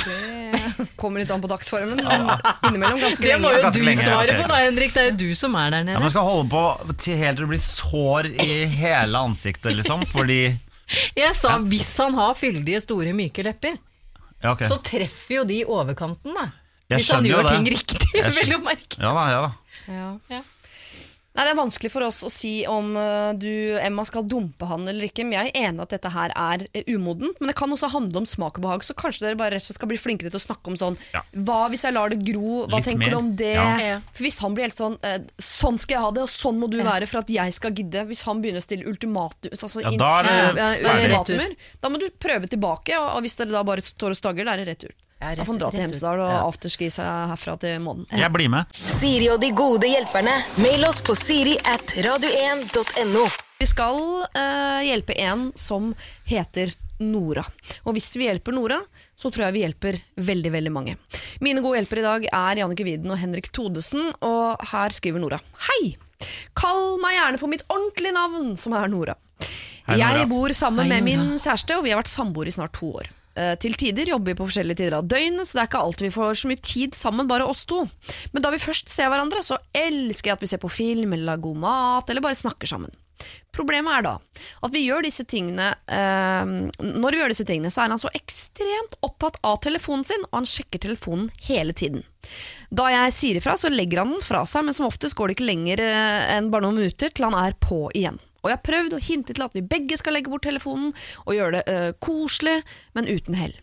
Det 0.77 0.87
kommer 1.01 1.23
litt 1.23 1.31
an 1.33 1.41
på 1.43 1.49
dagsformen, 1.51 2.01
innimellom 2.05 3.01
ganske 3.01 3.25
lenge. 3.25 3.33
Det 3.33 3.39
må 3.41 3.53
jo 3.55 3.71
du 3.73 4.03
svare 4.03 4.35
på 4.37 4.49
da, 4.51 4.59
Henrik. 4.67 4.93
Det 4.95 5.03
er 5.03 5.09
jo 5.11 5.17
du 5.23 5.31
som 5.39 5.57
er 5.57 5.71
der 5.73 5.83
Ja, 5.83 5.87
nede. 5.89 6.03
Man 6.05 6.13
skal 6.13 6.27
holde 6.29 6.49
på 6.53 6.65
til 7.01 7.17
helt 7.21 7.41
til 7.41 7.47
du 7.49 7.53
blir 7.55 7.63
sår 7.65 8.29
i 8.45 8.51
hele 8.81 9.23
ansiktet, 9.31 9.73
liksom. 9.79 10.05
Fordi 10.13 10.41
Jeg 11.17 11.35
sa 11.39 11.57
hvis 11.65 11.91
han 12.03 12.17
har 12.19 12.37
fyldige, 12.39 12.81
store, 12.85 13.15
myke 13.17 13.45
lepper, 13.47 13.79
Ja, 14.43 14.53
okay. 14.55 14.69
så 14.69 14.79
treffer 14.85 15.41
jo 15.41 15.45
de 15.49 15.63
overkanten, 15.69 16.37
da. 16.37 16.51
Jeg 16.91 17.01
Hvis 17.03 17.11
han 17.15 17.25
gjør 17.29 17.49
ting 17.49 17.69
riktig, 17.71 18.01
vel 18.41 18.57
å 18.57 18.63
merke. 18.65 18.99
Ja 18.99 19.13
da, 19.15 19.27
ja 19.31 19.43
da. 19.47 19.53
Ja. 19.91 20.09
Ja. 20.37 20.41
Nei, 21.31 21.45
Det 21.47 21.51
er 21.53 21.59
vanskelig 21.61 21.91
for 21.93 22.03
oss 22.03 22.17
å 22.27 22.31
si 22.33 22.65
om 22.67 22.89
eh, 22.99 23.31
du, 23.39 23.51
Emma, 23.79 24.03
skal 24.09 24.25
dumpe 24.27 24.67
han 24.67 24.83
eller 24.91 25.07
ikke. 25.07 25.23
Men 25.23 25.37
jeg 25.37 25.53
er 25.53 25.69
enig 25.69 25.85
at 25.85 25.93
dette 25.95 26.11
her 26.11 26.33
er 26.35 26.65
eh, 26.75 26.83
umodent. 26.91 27.39
Men 27.39 27.53
det 27.53 27.55
kan 27.61 27.71
også 27.71 27.91
handle 27.93 28.25
om 28.25 28.27
smak 28.27 28.59
og 28.59 28.65
behag. 28.67 28.83
Så 28.87 28.97
kanskje 28.99 29.29
dere 29.29 29.39
bare 29.39 29.55
rett 29.55 29.63
og 29.63 29.69
slett 29.69 29.79
skal 29.79 29.93
bli 29.93 29.99
flinkere 30.01 30.33
til 30.33 30.41
å 30.41 30.43
snakke 30.43 30.73
om 30.73 30.79
sånn 30.81 30.99
Ja. 31.15 31.23
Hva 31.47 31.61
hvis 31.71 31.87
jeg 31.87 31.95
lar 31.95 32.11
det 32.11 32.19
gro? 32.27 32.65
Hva 32.67 32.81
Litt 32.81 32.89
tenker 32.91 33.05
mer. 33.07 33.15
du 33.15 33.19
om 33.21 33.31
det? 33.39 33.53
Ja. 33.55 34.01
For 34.11 34.27
Hvis 34.27 34.41
han 34.43 34.57
blir 34.59 34.67
helt 34.67 34.79
sånn 34.81 34.97
eh, 35.07 35.21
Sånn 35.39 35.79
skal 35.79 35.97
jeg 35.97 36.05
ha 36.09 36.11
det, 36.19 36.25
og 36.27 36.33
sånn 36.35 36.59
må 36.59 36.67
du 36.73 36.81
være 36.83 37.07
for 37.11 37.23
at 37.23 37.31
jeg 37.31 37.55
skal 37.55 37.77
gidde. 37.79 38.03
Hvis 38.11 38.25
han 38.27 38.43
begynner 38.43 38.63
å 38.63 38.67
stille 38.67 38.91
ultimatum, 38.91 39.55
altså 39.55 39.85
Ja, 39.87 39.95
da 40.03 40.11
er 40.27 40.59
det 40.59 40.97
ultimatumer, 40.97 41.55
da 41.81 41.93
må 41.95 42.03
du 42.03 42.09
prøve 42.11 42.51
tilbake. 42.51 42.99
Og, 42.99 43.07
og 43.17 43.23
hvis 43.25 43.39
dere 43.39 43.55
da 43.55 43.63
bare 43.71 43.87
står 43.87 44.17
og 44.17 44.19
stagger, 44.19 44.51
da 44.51 44.59
er 44.59 44.65
det 44.65 44.75
rett 44.75 44.89
ut. 44.91 45.07
Ja, 45.21 45.35
Da 45.37 45.45
får 45.45 45.53
han 45.53 45.59
dra 45.61 45.71
til. 45.71 45.81
Hemsedal 45.85 46.21
og 46.25 46.31
Ja. 46.33 46.41
afterski 46.49 46.89
seg 46.91 47.05
herfra 47.29 47.59
til 47.61 47.79
månen. 47.85 48.07
Jeg 48.11 48.33
blir 48.33 48.49
med. 48.49 48.65
Siri 48.73 49.29
og 49.29 49.41
de 49.43 49.51
gode 49.53 49.87
hjelperne. 49.87 50.33
Mail 50.59 50.85
oss 50.89 51.03
på 51.03 51.15
siri 51.15 51.59
at 51.61 51.87
radio1.no. 52.07 53.27
Vi 53.61 53.67
skal 53.69 53.99
uh, 54.35 54.81
hjelpe 54.81 55.13
en 55.21 55.51
som 55.55 55.91
heter 56.25 56.73
Nora. 57.01 57.45
Og 57.85 57.95
hvis 57.97 58.09
vi 58.17 58.25
hjelper 58.29 58.53
Nora, 58.57 58.79
så 59.17 59.29
tror 59.33 59.47
jeg 59.49 59.53
vi 59.59 59.63
hjelper 59.67 60.01
veldig 60.17 60.53
veldig 60.57 60.73
mange. 60.73 60.97
Mine 61.45 61.61
gode 61.65 61.77
hjelpere 61.81 62.01
i 62.01 62.07
dag 62.09 62.27
er 62.33 62.61
Jannicke 62.63 62.85
Widen 62.89 63.13
og 63.13 63.21
Henrik 63.21 63.51
Todesen, 63.53 64.11
og 64.25 64.57
her 64.73 64.89
skriver 64.97 65.21
Nora. 65.21 65.39
Hei! 65.69 65.95
Kall 66.57 66.97
meg 67.01 67.17
gjerne 67.17 67.41
for 67.41 67.49
mitt 67.53 67.65
ordentlige 67.73 68.13
navn, 68.17 68.57
som 68.61 68.73
er 68.77 68.89
Nora. 68.93 69.15
Hei, 69.89 69.97
Nora. 69.97 70.17
Jeg 70.21 70.29
bor 70.33 70.53
sammen 70.57 70.89
Hei, 70.89 71.01
med 71.01 71.09
min 71.09 71.39
kjæreste, 71.41 71.77
og 71.77 71.85
vi 71.85 71.93
har 71.93 72.01
vært 72.03 72.13
samboere 72.13 72.49
i 72.53 72.57
snart 72.57 72.73
to 72.77 72.93
år. 73.01 73.09
Eh, 73.39 73.55
Til 73.63 73.77
tider 73.79 74.11
jobber 74.11 74.33
vi 74.33 74.39
på 74.41 74.49
forskjellige 74.49 74.83
tider 74.83 74.99
av 74.99 75.07
døgnet, 75.11 75.47
så 75.47 75.57
det 75.59 75.63
er 75.65 75.71
ikke 75.71 75.85
alltid 75.85 76.09
vi 76.09 76.15
får 76.17 76.41
så 76.41 76.51
mye 76.51 76.65
tid 76.67 76.97
sammen, 76.99 77.29
bare 77.31 77.47
oss 77.47 77.65
to. 77.69 77.85
Men 78.33 78.43
da 78.43 78.51
vi 78.55 78.63
først 78.63 78.91
ser 78.91 79.13
hverandre, 79.13 79.43
så 79.47 79.61
elsker 79.77 80.33
jeg 80.33 80.39
at 80.39 80.43
vi 80.45 80.51
ser 80.51 80.63
på 80.63 80.73
film, 80.73 81.13
eller 81.15 81.33
lager 81.33 81.47
god 81.51 81.63
mat, 81.67 82.11
eller 82.11 82.25
bare 82.25 82.39
snakker 82.39 82.71
sammen. 82.71 82.91
Problemet 83.53 83.99
er 83.99 84.05
da 84.07 84.13
at 84.65 84.73
vi 84.73 84.87
gjør 84.87 85.05
disse 85.05 85.27
tingene 85.29 85.67
eh, 85.93 86.53
Når 86.81 87.13
vi 87.13 87.19
gjør 87.19 87.33
disse 87.35 87.45
tingene, 87.45 87.69
så 87.69 87.83
er 87.83 87.93
han 87.93 88.01
så 88.01 88.09
ekstremt 88.17 88.95
opptatt 89.05 89.37
av 89.45 89.59
telefonen 89.61 90.07
sin, 90.09 90.25
og 90.31 90.39
han 90.39 90.49
sjekker 90.49 90.81
telefonen 90.87 91.29
hele 91.45 91.75
tiden. 91.77 92.07
Da 92.73 92.89
jeg 92.89 93.13
sier 93.17 93.41
ifra, 93.41 93.59
så 93.61 93.69
legger 93.69 94.01
han 94.05 94.15
den 94.15 94.25
fra 94.25 94.47
seg, 94.49 94.65
men 94.65 94.77
som 94.77 94.89
oftest 94.89 95.19
går 95.19 95.29
det 95.29 95.37
ikke 95.37 95.51
lenger 95.51 95.85
eh, 95.85 96.33
enn 96.39 96.49
bare 96.53 96.65
noen 96.65 96.81
minutter 96.81 97.13
til 97.13 97.29
han 97.29 97.37
er 97.37 97.59
på 97.61 97.83
igjen. 97.93 98.17
Og 98.43 98.51
jeg 98.51 98.57
har 98.59 98.65
prøvd 98.67 98.95
å 98.97 99.03
hinte 99.05 99.35
til 99.37 99.45
at 99.45 99.57
vi 99.57 99.61
begge 99.63 99.97
skal 100.01 100.17
legge 100.17 100.31
bort 100.33 100.47
telefonen 100.47 100.93
og 101.27 101.35
gjøre 101.37 101.61
det 101.61 101.65
eh, 101.75 101.91
koselig, 102.01 102.61
men 102.95 103.09
uten 103.11 103.35
hell. 103.37 103.57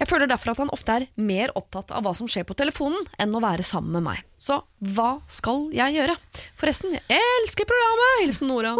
Jeg 0.00 0.08
føler 0.10 0.26
derfor 0.26 0.50
at 0.50 0.58
han 0.58 0.70
ofte 0.74 0.90
er 0.90 1.04
mer 1.22 1.52
opptatt 1.54 1.92
av 1.94 2.02
hva 2.02 2.10
som 2.16 2.26
skjer 2.26 2.42
på 2.48 2.56
telefonen, 2.58 3.04
enn 3.22 3.34
å 3.36 3.42
være 3.44 3.62
sammen 3.62 3.92
med 3.94 4.02
meg. 4.08 4.24
Så 4.42 4.56
hva 4.94 5.20
skal 5.30 5.68
jeg 5.74 5.94
gjøre? 5.94 6.16
Forresten, 6.58 6.96
jeg 6.96 7.22
elsker 7.42 7.68
programmet! 7.68 8.16
Hilsen 8.24 8.50
Nora. 8.50 8.72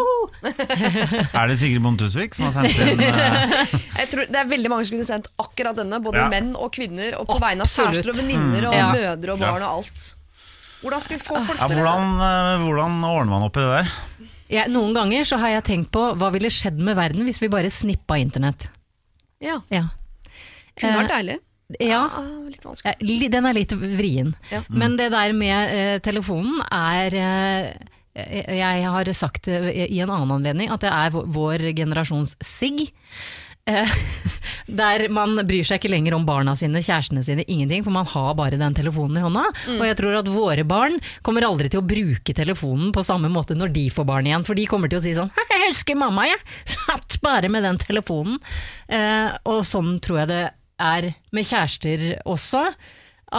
Er 1.38 1.50
det 1.52 1.56
Sigrid 1.60 1.82
Bonde 1.84 2.02
Tusvik 2.06 2.34
som 2.34 2.48
har 2.48 2.56
sendt 2.56 2.78
inn 2.82 3.02
eh, 3.06 3.72
Jeg 4.00 4.10
tror 4.10 4.28
Det 4.30 4.38
er 4.42 4.50
veldig 4.50 4.70
mange 4.72 4.86
som 4.88 4.96
kunne 4.96 5.06
sendt 5.08 5.30
akkurat 5.42 5.78
denne, 5.78 6.00
både 6.02 6.24
Ja. 6.24 6.28
menn 6.32 6.54
og 6.58 6.72
kvinner, 6.74 7.14
og 7.20 7.28
på 7.30 7.38
vegne 7.42 7.62
av 7.62 7.68
Absolutt. 7.70 7.98
kjærester 8.00 8.14
og 8.14 8.20
venninner 8.24 8.68
og 8.70 8.78
Ja. 8.78 8.88
mødre 8.94 9.34
og 9.36 9.42
barn 9.44 9.62
og 9.62 9.70
alt. 9.80 10.06
Hvordan 10.78 11.02
skal 11.02 11.18
vi 11.18 11.24
få 11.26 11.40
folk 11.42 11.58
ja, 11.58 11.66
til 11.70 11.78
hvordan, 11.80 12.10
eh, 12.22 12.60
hvordan 12.62 12.98
ordner 13.06 13.32
man 13.34 13.46
opp 13.48 13.56
i 13.58 13.64
det 13.66 13.70
der? 13.80 13.94
Jeg, 14.48 14.70
noen 14.72 14.94
ganger 14.96 15.26
så 15.28 15.36
har 15.42 15.52
jeg 15.58 15.64
tenkt 15.68 15.90
på 15.92 16.02
hva 16.16 16.30
ville 16.32 16.48
skjedd 16.52 16.78
med 16.80 16.96
verden 16.96 17.26
hvis 17.28 17.40
vi 17.42 17.50
bare 17.52 17.70
snippa 17.72 18.16
internett. 18.20 18.70
Ja, 19.44 19.60
Ja. 19.70 19.84
kunne 20.78 21.02
vært 21.02 21.10
Eh, 21.10 21.16
deilig. 21.16 21.38
ja. 21.80 22.08
Ja, 22.84 22.94
Den 23.28 23.46
er 23.46 23.52
litt 23.52 23.72
vrien. 23.72 24.34
Ja. 24.50 24.62
Men 24.68 24.96
det 24.96 25.10
der 25.12 25.32
med 25.32 25.74
uh, 25.74 25.98
telefonen 26.00 26.62
er 26.72 27.14
uh, 27.14 27.72
Jeg 28.18 28.84
har 28.88 29.12
sagt 29.14 29.46
i 29.48 30.00
en 30.00 30.10
annen 30.10 30.32
anledning 30.40 30.70
at 30.74 30.80
det 30.80 30.90
er 30.90 31.10
vår 31.12 31.68
generasjons 31.76 32.34
sigg. 32.42 32.88
Eh, 33.68 33.94
der 34.80 35.06
man 35.12 35.36
bryr 35.48 35.66
seg 35.66 35.80
ikke 35.80 35.90
lenger 35.92 36.16
om 36.16 36.26
barna 36.28 36.54
sine, 36.58 36.80
kjærestene 36.84 37.22
sine, 37.24 37.44
ingenting, 37.48 37.84
for 37.86 37.94
man 37.94 38.08
har 38.08 38.34
bare 38.38 38.60
den 38.60 38.76
telefonen 38.76 39.20
i 39.20 39.24
hånda. 39.24 39.44
Og 39.78 39.84
jeg 39.86 39.98
tror 40.00 40.18
at 40.20 40.30
våre 40.32 40.64
barn 40.68 40.98
kommer 41.26 41.46
aldri 41.48 41.70
til 41.72 41.82
å 41.82 41.88
bruke 41.88 42.36
telefonen 42.36 42.92
på 42.96 43.04
samme 43.06 43.30
måte 43.32 43.56
når 43.58 43.72
de 43.76 43.86
får 43.92 44.08
barn 44.08 44.28
igjen, 44.28 44.46
for 44.48 44.58
de 44.58 44.68
kommer 44.70 44.92
til 44.92 45.00
å 45.00 45.04
si 45.04 45.16
sånn 45.16 45.32
Jeg 45.54 45.72
husker 45.72 45.98
mamma, 46.00 46.28
jeg 46.30 46.40
satt 46.76 47.18
bare 47.24 47.50
med 47.52 47.66
den 47.66 47.80
telefonen. 47.82 48.38
Eh, 48.88 49.34
og 49.48 49.64
sånn 49.68 49.98
tror 50.04 50.24
jeg 50.24 50.32
det 50.32 50.44
er 50.78 51.12
med 51.34 51.46
kjærester 51.48 52.08
også. 52.28 52.64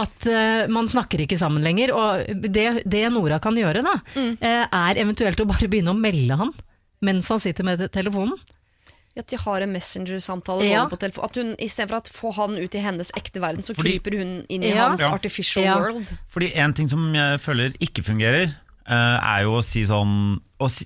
At 0.00 0.26
eh, 0.30 0.68
man 0.70 0.86
snakker 0.90 1.24
ikke 1.24 1.38
sammen 1.40 1.64
lenger. 1.66 1.94
Og 1.96 2.42
det, 2.46 2.84
det 2.86 3.06
Nora 3.10 3.40
kan 3.42 3.56
gjøre, 3.58 3.82
da, 3.86 3.96
eh, 4.14 4.66
er 4.66 5.00
eventuelt 5.02 5.40
å 5.42 5.48
bare 5.50 5.70
begynne 5.70 5.94
å 5.94 5.98
melde 5.98 6.38
han 6.38 6.52
mens 7.00 7.30
han 7.32 7.40
sitter 7.40 7.64
med 7.64 7.80
telefonen. 7.94 8.36
At 9.20 9.28
de 9.28 9.36
har 9.36 9.60
en 9.66 9.72
messenger-samtale 9.74 10.64
Ja. 10.70 10.86
på 10.88 10.96
telefon. 10.98 11.24
At 11.28 11.34
hun 11.36 11.54
Istedenfor 11.60 12.00
å 12.00 12.10
få 12.10 12.32
han 12.34 12.56
ut 12.58 12.74
i 12.74 12.78
hennes 12.80 13.10
ekte 13.16 13.40
verden, 13.40 13.62
så 13.62 13.74
Fordi- 13.76 13.98
kryper 14.00 14.16
hun 14.18 14.46
inn 14.48 14.62
i 14.64 14.72
Ja. 14.74 14.88
hans 14.88 15.00
Ja. 15.02 15.12
artificial 15.12 15.64
Ja. 15.64 15.78
world. 15.78 16.10
Fordi 16.32 16.52
en 16.56 16.72
ting 16.72 16.88
som 16.88 17.12
jeg 17.14 17.40
føler 17.40 17.72
ikke 17.78 18.02
fungerer, 18.02 18.54
eh, 18.88 19.18
er 19.36 19.42
jo 19.42 19.58
å 19.60 19.64
si 19.64 19.84
sånn 19.84 20.40
Å 20.60 20.68
si, 20.70 20.84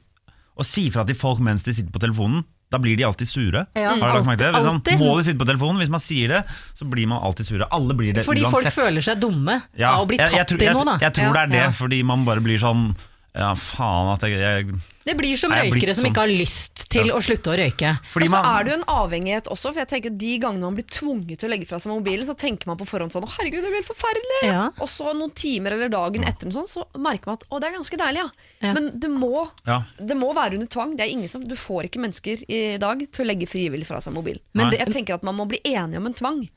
å 0.57 0.65
si 0.65 0.89
fra 0.91 1.03
til 1.05 1.17
folk 1.17 1.41
mens 1.41 1.63
de 1.65 1.73
sitter 1.73 1.91
på 1.91 1.99
telefonen. 1.99 2.45
Da 2.71 2.79
blir 2.79 2.97
de 2.97 3.03
alltid 3.05 3.27
sure. 3.27 3.67
Ja, 3.77 3.91
Har 3.91 3.97
dere 3.99 4.15
lagt 4.23 4.27
merke 4.27 4.39
til 4.39 4.53
det? 4.53 4.55
alltid, 4.55 4.95
alltid. 4.95 4.99
må 4.99 5.17
de 5.19 5.25
sitte 5.25 5.39
på 5.39 5.47
telefonen? 5.47 5.79
Hvis 5.83 5.89
man 5.89 6.01
sier 6.01 6.29
det, 6.29 6.45
så 6.75 6.89
blir 6.89 7.07
man 7.09 7.21
alltid 7.23 7.47
sure. 7.47 7.67
Alle 7.73 7.93
blir 7.95 8.15
det 8.15 8.25
Fordi 8.25 8.43
folk 8.51 8.67
føler 8.67 9.03
seg 9.03 9.21
dumme 9.21 9.63
Ja, 9.77 9.95
av 9.99 10.07
å 10.07 10.09
bli 10.09 10.17
jeg- 10.17 10.31
jeg, 10.31 10.37
jeg, 10.39 10.47
tror- 10.47 10.63
i 10.63 10.73
noe, 10.73 10.85
da. 10.85 10.99
Jeg, 10.99 11.13
tror 11.15 11.33
det 11.33 11.43
er 11.43 11.47
det, 11.47 11.57
Ja. 11.59 11.71
fordi 11.73 12.03
man 12.05 12.25
bare 12.25 12.41
blir 12.41 12.59
sånn 12.59 12.97
Ja, 13.35 13.49
faen 13.59 14.13
at 14.13 14.23
jeg, 14.23 14.37
jeg 14.39 14.67
Det 15.05 15.17
blir 15.19 15.35
som 15.37 15.51
Er 15.51 15.65
jeg 15.65 15.73
røykere 15.75 15.95
som 15.97 16.05
sånn? 16.05 16.13
ikke 16.13 16.23
har 16.23 16.31
lyst 16.31 16.85
til 16.89 17.09
å 17.11 17.19
slutte 17.19 17.51
å 17.51 17.57
røyke. 17.59 17.89
Fordi 18.13 18.29
og 18.29 18.31
så 18.31 18.37
man 18.39 18.47
er 18.47 18.63
det 18.65 18.71
jo 18.71 18.77
en 18.79 18.85
avhengighet 18.95 19.49
også, 19.51 19.73
for 19.73 19.81
jeg 19.83 19.89
tenker 19.91 20.13
de 20.23 20.31
gangene 20.39 20.63
man 20.69 20.77
blir 20.79 20.87
tvunget 20.87 21.41
til 21.43 21.49
å 21.49 21.51
legge 21.51 21.67
fra 21.67 21.81
seg 21.83 21.91
mobilen, 21.91 22.23
så 22.29 22.37
tenker 22.39 22.71
man 22.71 22.79
på 22.79 22.87
forhånd 22.87 23.11
sånn 23.11 23.27
'Å, 23.27 23.33
herregud, 23.35 23.59
det 23.67 23.73
blir 23.73 23.83
helt 23.83 23.91
forferdelig'. 23.91 24.45
Ja. 24.47 24.63
Og 24.79 24.87
så 24.87 25.11
noen 25.19 25.35
timer 25.35 25.75
eller 25.75 25.89
dagen 25.91 26.23
etter, 26.23 26.47
sånn, 26.55 26.71
så 26.71 26.87
merker 26.95 27.27
man 27.27 27.35
at 27.43 27.45
'å, 27.51 27.59
det 27.61 27.67
er 27.73 27.75
ganske 27.75 27.99
deilig', 27.99 28.23
ja. 28.23 28.29
Ja. 28.69 28.73
Men 28.79 28.91
det 29.01 29.11
må, 29.11 29.51
Ja. 29.67 29.83
det 29.99 30.17
må 30.17 30.31
være 30.33 30.55
under 30.55 30.67
tvang. 30.71 30.95
Det 30.97 31.01
er 31.03 31.11
ingen 31.11 31.29
som, 31.29 31.43
du 31.43 31.57
får 31.57 31.91
ikke 31.91 31.99
mennesker 32.07 32.45
i 32.49 32.79
dag 32.79 33.03
til 33.11 33.27
å 33.27 33.29
legge 33.35 33.51
frivillig 33.51 33.87
fra 33.91 33.99
seg 33.99 34.15
mobilen. 34.15 34.41
Men 34.55 34.71
det, 34.71 34.79
Jeg 34.79 34.95
tenker 34.95 35.15
at 35.15 35.25
man 35.25 35.35
må 35.35 35.49
bli 35.49 35.59
enige 35.65 35.97
om 35.99 36.07
en 36.07 36.15
tvang. 36.15 36.49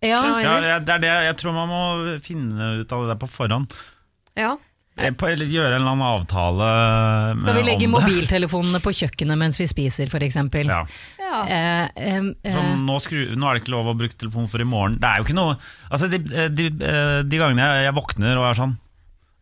ja, 0.00 0.40
ja, 0.40 0.78
det 0.80 0.88
er 0.88 0.98
det 1.04 1.14
jeg 1.28 1.36
tror 1.36 1.52
man 1.52 1.68
må 1.68 2.20
finne 2.22 2.80
ut 2.80 2.92
av 2.92 3.04
det 3.04 3.08
der 3.12 3.26
på 3.26 3.28
forhånd. 3.28 3.72
Ja. 4.34 4.56
Eh, 4.98 5.12
På, 5.14 5.28
eller 5.30 5.46
gjøre 5.46 5.76
en 5.76 5.80
eller 5.82 5.92
annen 5.94 6.06
avtale 6.08 6.68
med, 7.38 7.42
skal 7.44 7.56
vi 7.60 7.64
legge 7.68 7.88
mobiltelefonene 7.92 8.80
på 8.82 8.92
kjøkkenet 9.00 9.38
mens 9.38 9.60
vi 9.60 9.66
spiser, 9.70 10.10
f.eks.? 10.10 10.38
Ja. 10.66 10.80
Ja. 11.22 11.40
Eh, 11.44 11.84
eh, 11.94 12.28
Sånn, 12.54 12.84
nå, 12.88 12.96
skru, 13.04 13.20
nå 13.38 13.46
er 13.50 13.58
det 13.58 13.62
ikke 13.62 13.74
lov 13.76 13.90
å 13.92 13.96
bruke 13.98 14.16
telefon 14.18 14.48
for 14.50 14.64
i 14.64 14.66
morgen. 14.68 14.96
Det 14.98 15.06
er 15.10 15.20
jo 15.20 15.26
ikke 15.28 15.36
noe 15.38 15.56
Altså, 15.92 16.08
De, 16.10 16.18
de, 16.50 16.68
eh, 16.82 17.18
de 17.28 17.40
gangene 17.40 17.66
jeg, 17.66 17.84
jeg 17.88 17.96
våkner 17.98 18.40
og 18.40 18.46
er 18.48 18.58
sånn 18.62 18.74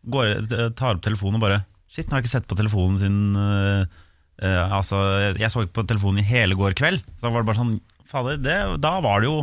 går, 0.07 0.33
eh, 0.45 0.69
tar 0.77 0.97
opp 0.97 1.03
telefonen 1.07 1.39
og 1.39 1.45
bare 1.47 1.61
Shit, 1.87 2.05
nå 2.09 2.17
har 2.17 2.19
jeg 2.21 2.27
ikke 2.27 2.33
sett 2.35 2.47
på 2.51 2.57
telefonen 2.59 2.99
sin 3.01 3.19
eh, 3.39 3.85
eh, 4.43 4.75
Altså, 4.77 4.99
jeg, 5.23 5.37
jeg 5.45 5.53
så 5.53 5.63
ikke 5.65 5.79
på 5.81 5.87
telefonen 5.89 6.19
i 6.21 6.27
hele 6.27 6.57
går 6.59 6.75
kveld. 6.77 7.01
Så 7.17 7.31
var 7.31 7.41
det 7.41 7.49
bare 7.49 7.61
sånn 7.63 7.77
Fader, 8.07 8.37
da 8.79 8.93
var 9.03 9.23
det 9.23 9.31
jo 9.31 9.39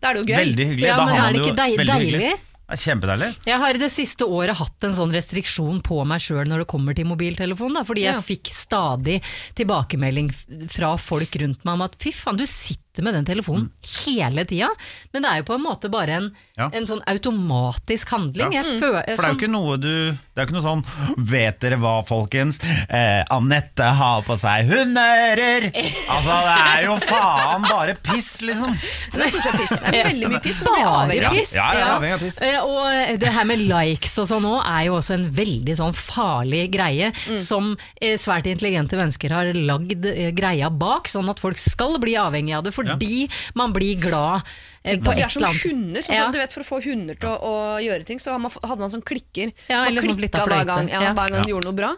Da 0.00 0.12
er 0.12 0.16
det 0.16 0.22
jo 0.22 0.28
gøy. 0.30 0.36
veldig 0.44 0.66
hyggelig. 0.70 0.86
ja, 0.88 1.00
men 1.00 1.16
er 1.16 1.34
det 1.34 1.42
ikke 1.42 1.56
deil, 1.58 1.76
deilig? 1.80 1.98
hyggelig. 2.20 2.38
Kjempedeilig. 2.76 3.32
Jeg 3.46 3.58
har 3.58 3.74
i 3.74 3.78
det 3.78 3.90
siste 3.92 4.26
året 4.26 4.56
hatt 4.56 4.84
en 4.84 4.94
sånn 4.94 5.10
restriksjon 5.14 5.80
på 5.82 6.04
meg 6.06 6.20
sjøl 6.20 6.46
når 6.46 6.58
det 6.64 6.66
kommer 6.70 6.94
til 6.94 7.04
mobiltelefon, 7.10 7.74
da, 7.74 7.82
fordi 7.82 8.02
jeg 8.06 8.14
Ja. 8.14 8.20
fikk 8.20 8.50
stadig 8.54 9.20
tilbakemelding 9.54 10.30
fra 10.70 10.96
folk 10.96 11.34
rundt 11.40 11.64
meg 11.64 11.72
om 11.74 11.82
at 11.82 11.96
fy 11.98 12.10
faen, 12.12 12.36
du 12.36 12.46
sitter 12.46 12.78
sitte 12.90 13.04
med 13.06 13.14
den 13.14 13.24
telefonen 13.24 13.68
hele 14.04 14.42
tida. 14.44 14.68
Men 15.12 15.22
det 15.22 15.30
er 15.30 15.36
jo 15.42 15.44
på 15.46 15.54
en 15.54 15.62
måte 15.62 15.90
bare 15.90 16.10
en, 16.16 16.30
Ja. 16.58 16.68
en 16.74 16.86
sånn 16.86 17.00
automatisk 17.08 18.08
handling. 18.10 18.52
Ja. 18.52 18.62
Jeg 18.62 18.80
føler, 18.80 19.04
For 19.16 19.22
det 19.22 19.24
er 19.24 19.32
jo 19.32 19.38
ikke 19.38 19.50
noe 19.50 19.76
du 19.80 20.16
Det 20.34 20.36
er 20.36 20.44
jo 20.44 20.48
ikke 20.48 20.56
noe 20.58 20.64
sånn 20.64 20.84
Vet 21.30 21.60
dere 21.60 21.76
hva, 21.80 22.04
folkens? 22.06 22.58
Eh, 22.90 23.22
Anette 23.30 23.82
har 23.96 24.22
på 24.26 24.36
seg 24.38 24.66
hundeører! 24.68 25.70
Altså, 26.10 26.36
det 26.44 26.56
er 26.74 26.84
jo 26.84 26.96
faen 27.06 27.62
bare 27.68 27.94
piss, 28.02 28.40
liksom. 28.42 28.74
Det 29.14 29.30
syns 29.30 29.44
jeg 29.46 29.54
er 29.54 29.58
piss. 29.60 29.80
Det 29.80 29.94
er 30.00 30.08
veldig 30.10 30.30
mye 30.32 30.42
piss. 30.44 30.60
Bare 30.66 30.84
avhengig 30.90 31.26
av 31.30 31.36
piss. 31.38 31.54
Ja, 31.56 31.68
ja, 31.78 31.86
avhengig 31.96 32.14
av 32.18 32.24
piss. 32.24 32.40
Eh, 32.42 32.58
Og 32.60 33.18
det 33.20 33.32
her 33.34 33.44
med 33.48 33.58
likes 33.70 34.18
og 34.22 34.28
sånn 34.30 34.46
òg 34.50 34.60
er 34.66 34.84
jo 34.88 34.96
også 34.98 35.14
en 35.16 35.28
veldig 35.36 35.76
sånn 35.80 35.94
farlig 35.96 36.66
greie 36.74 37.10
Mm. 37.30 37.36
som 37.38 37.76
eh, 38.00 38.16
svært 38.18 38.46
intelligente 38.50 38.96
mennesker 38.96 39.30
har 39.34 39.50
lagd 39.54 40.04
eh, 40.06 40.30
greia 40.36 40.70
bak, 40.70 41.08
sånn 41.08 41.28
at 41.30 41.38
folk 41.40 41.58
skal 41.58 41.98
bli 42.02 42.14
avhengig 42.18 42.54
av 42.56 42.64
det 42.64 42.72
fordi 42.86 43.28
man 43.54 43.72
blir 43.72 43.98
glad 44.00 44.42
Tenk 44.84 45.04
på 45.04 45.12
et 45.12 45.18
er 45.18 45.36
eller 45.36 45.48
annet. 45.48 45.62
hunder. 45.62 46.00
Sånn, 46.02 46.14
Ja. 46.14 46.30
du 46.32 46.38
vet, 46.38 46.50
for 46.52 46.60
å 46.62 46.64
få 46.64 46.82
hunder 46.84 47.14
til 47.14 47.28
å, 47.28 47.36
å 47.42 47.54
gjøre 47.84 48.04
ting, 48.06 48.18
så 48.18 48.32
hadde 48.32 48.40
man, 48.42 48.50
hadde 48.64 48.78
man 48.80 48.90
sånn 48.90 49.02
klikker. 49.04 49.52
Ja, 49.68 49.84
man 49.84 49.88
eller 49.88 50.02
sånn 50.02 50.16
klikka 50.18 50.46
hver 50.46 50.64
gang, 50.66 50.88
ja, 50.88 51.02
Ja. 51.02 51.12
hver 51.14 51.30
gang 51.30 51.42
de 51.42 51.50
gjorde 51.52 51.64
noe 51.64 51.72
bra. 51.76 51.96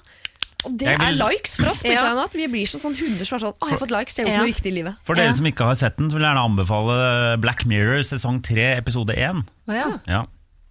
Og 0.64 0.78
det 0.78 0.88
vil- 0.96 1.00
er 1.08 1.12
likes 1.28 1.56
for 1.56 1.66
oss. 1.70 1.82
på 1.82 1.90
Ja. 1.90 2.22
At 2.24 2.32
Vi 2.32 2.46
blir 2.46 2.66
så 2.66 2.78
sånn 2.78 2.94
hunder 2.96 3.24
som 3.24 3.36
er 3.36 3.40
sånn 3.46 3.54
Å, 3.54 3.68
jeg 3.68 3.70
har 3.70 3.78
fått 3.78 3.90
likes, 3.90 4.16
jeg 4.16 4.26
har 4.26 4.32
gjort 4.32 4.38
Ja. 4.38 4.42
noe 4.44 4.52
riktig 4.52 4.66
i 4.66 4.82
livet. 4.82 4.96
For 5.02 5.14
dere 5.16 5.26
Ja. 5.26 5.32
som 5.32 5.44
ikke 5.46 5.64
har 5.64 5.74
sett 5.74 5.96
den, 5.96 6.08
så 6.08 6.14
vil 6.14 6.22
jeg 6.22 6.34
gjerne 6.36 6.56
anbefale 6.66 7.40
Black 7.40 7.64
Mirror 7.66 8.00
sesong 8.02 8.40
3 8.42 8.76
episode 8.78 9.10
1. 9.16 9.44
Å 9.68 9.72
ja. 9.74 9.98
Ja, 10.06 10.24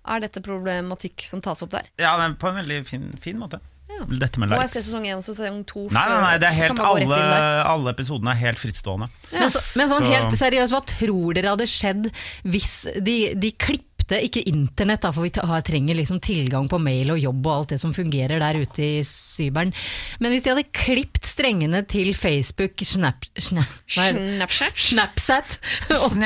Er 0.06 0.19
dette 0.21 0.41
problematikk 0.41 1.21
som 1.21 1.41
tas 1.41 1.62
opp 1.62 1.69
der? 1.71 1.84
ja 2.00 2.17
men 2.17 2.36
på 2.36 2.47
en 2.50 2.56
veldig 2.65 2.86
fin, 2.86 3.17
fin 3.19 3.38
måte. 3.38 3.60
Dette 4.09 4.39
med 4.41 4.49
Må 4.53 4.61
jeg 4.63 4.71
ser 4.73 4.81
se 4.81 4.89
sesong 4.89 5.05
én 5.09 5.19
og 5.19 5.25
sesong 5.25 5.61
to? 5.69 5.85
Nei, 5.93 6.07
nei, 6.09 6.21
nei, 6.25 6.33
det 6.41 6.49
er 6.49 6.57
helt, 6.57 6.79
alle, 6.79 7.21
alle 7.75 7.93
episodene 7.93 8.33
er 8.33 8.41
helt 8.45 8.59
frittstående. 8.61 9.07
Men, 9.31 9.49
så, 9.53 9.61
men 9.77 9.91
sånn 9.91 10.03
Så- 10.07 10.11
helt 10.15 10.37
seriøst, 10.41 10.75
hva 10.75 10.83
tror 10.95 11.33
dere 11.37 11.53
hadde 11.55 11.67
skjedd 11.69 12.11
hvis 12.43 12.73
de, 12.99 13.15
de 13.39 13.51
klippte 13.61 13.87
ikke 14.25 14.41
internett, 14.49 15.05
da, 15.05 15.11
for 15.15 15.23
vi 15.23 15.31
trenger 15.31 15.95
liksom 15.95 16.17
tilgang 16.19 16.65
på 16.67 16.79
mail 16.83 17.13
og 17.13 17.19
jobb 17.21 17.45
og 17.47 17.53
alt 17.53 17.69
det 17.71 17.77
som 17.79 17.93
fungerer 17.95 18.41
der 18.43 18.57
ute 18.59 18.81
i 18.83 19.03
cyberen. 19.07 19.71
Men 20.19 20.33
hvis 20.33 20.43
de 20.43 20.51
hadde 20.51 20.65
klipt 20.75 21.23
strengene 21.29 21.83
til 21.87 22.11
Facebook, 22.17 22.81
Snap, 22.83 23.23
snap? 23.39 23.71
Snapchat? 23.87 24.75
Snapchat 24.75 25.59
og, 25.95 26.17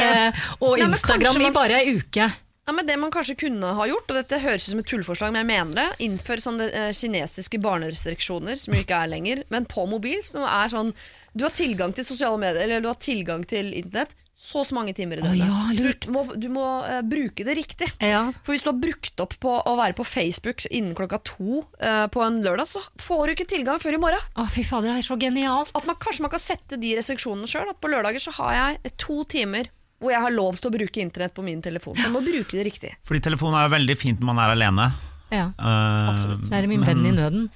eh, 0.00 0.40
og 0.62 0.78
Nei, 0.78 0.86
Instagram 0.88 1.36
Nei, 1.42 1.50
i 1.50 1.52
bare 1.58 1.82
ei 1.82 1.98
uke. 1.98 2.30
Ja, 2.70 2.74
men 2.74 2.86
Det 2.86 2.94
man 3.02 3.10
kanskje 3.10 3.34
kunne 3.34 3.72
ha 3.74 3.84
gjort, 3.90 4.12
og 4.12 4.14
dette 4.14 4.38
høres 4.38 4.68
ut 4.68 4.70
som 4.70 4.78
et 4.78 4.86
tullforslag, 4.86 5.32
men 5.34 5.42
jeg 5.42 5.48
mener 5.48 5.74
det, 5.74 5.86
innfør 6.06 6.42
sånne 6.44 6.68
eh, 6.70 6.90
kinesiske 6.94 7.58
barnerestriksjoner, 7.64 8.54
som 8.62 8.76
jo 8.76 8.82
ikke 8.84 9.00
er 9.02 9.10
lenger, 9.10 9.40
men 9.50 9.66
på 9.66 9.88
mobil. 9.90 10.20
Som 10.22 10.44
er 10.46 10.70
sånn 10.70 10.92
Du 11.34 11.42
har 11.42 11.50
tilgang 11.50 11.90
til 11.90 12.06
sosiale 12.06 12.38
medier, 12.38 12.62
eller 12.62 12.84
du 12.84 12.86
har 12.86 13.00
tilgang 13.02 13.42
til 13.42 13.72
internett 13.74 14.14
så 14.38 14.62
så 14.64 14.76
mange 14.78 14.94
timer 14.94 15.18
i 15.18 15.24
døgnet. 15.24 15.50
ja, 15.50 15.64
lurt. 15.76 16.06
du 16.06 16.14
må, 16.14 16.22
du 16.38 16.46
må 16.48 16.68
eh, 16.86 17.02
bruke 17.02 17.44
det 17.44 17.58
riktig. 17.58 17.90
Ja. 17.98 18.22
For 18.46 18.54
hvis 18.54 18.62
du 18.62 18.70
har 18.70 18.78
brukt 18.86 19.24
opp 19.26 19.34
på 19.42 19.56
å 19.58 19.74
være 19.76 19.98
på 19.98 20.06
Facebook 20.06 20.62
innen 20.70 20.94
klokka 20.96 21.18
to 21.26 21.58
eh, 21.82 22.06
på 22.06 22.22
en 22.24 22.38
lørdag, 22.46 22.70
så 22.70 22.84
får 23.02 23.26
du 23.26 23.34
ikke 23.34 23.48
tilgang 23.50 23.82
før 23.82 23.98
i 23.98 24.00
morgen. 24.06 24.30
Å, 24.38 24.46
fy 24.46 24.62
fader, 24.62 24.94
det 24.94 25.02
er 25.02 25.10
så 25.10 25.18
genialt. 25.18 25.74
At 25.74 25.90
man, 25.90 25.98
kanskje 25.98 26.28
man 26.28 26.32
kan 26.38 26.46
sette 26.46 26.78
de 26.80 26.94
restriksjonene 27.02 27.50
sjøl. 27.50 27.74
At 27.74 27.82
på 27.82 27.90
lørdager 27.90 28.22
så 28.30 28.38
har 28.38 28.56
jeg 28.60 28.94
to 29.02 29.20
timer 29.28 29.74
hvor 30.00 30.14
jeg 30.14 30.22
har 30.24 30.32
lov 30.32 30.56
til 30.58 30.70
å 30.70 30.74
bruke 30.74 31.02
internett 31.02 31.34
på 31.36 31.44
min 31.44 31.60
telefon. 31.62 31.96
Så 31.98 32.08
jeg 32.08 32.14
må 32.14 32.22
bruke 32.24 32.56
det 32.56 32.66
riktig. 32.66 32.94
Fordi 33.08 33.20
telefonen 33.28 33.58
er 33.60 33.68
jo 33.68 33.74
veldig 33.76 33.96
fint 34.00 34.22
når 34.22 34.30
man 34.32 34.40
er 34.42 34.54
alene. 34.54 34.86
Ja. 35.30 35.50
uh, 35.60 36.08
Absolutt. 36.10 36.46
Det 36.48 36.56
er 36.56 36.70
min 36.70 36.86
venn 36.86 37.04
i 37.06 37.12
nøden. 37.14 37.50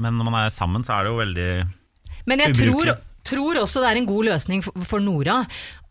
Men 0.00 0.18
når 0.18 0.26
man 0.26 0.40
er 0.42 0.50
sammen, 0.54 0.84
så 0.84 0.96
er 0.96 1.06
det 1.06 1.12
jo 1.12 1.20
veldig 1.20 1.48
Men 2.28 2.42
jeg 2.44 2.56
tror, 2.56 2.74
Ubrukelig. 2.74 2.96
tror 3.30 3.60
også 3.62 3.82
det 3.84 3.90
er 3.90 4.00
en 4.00 4.08
god 4.08 4.28
løsning 4.30 4.64
for, 4.64 4.84
for 4.88 5.04
Nora 5.04 5.38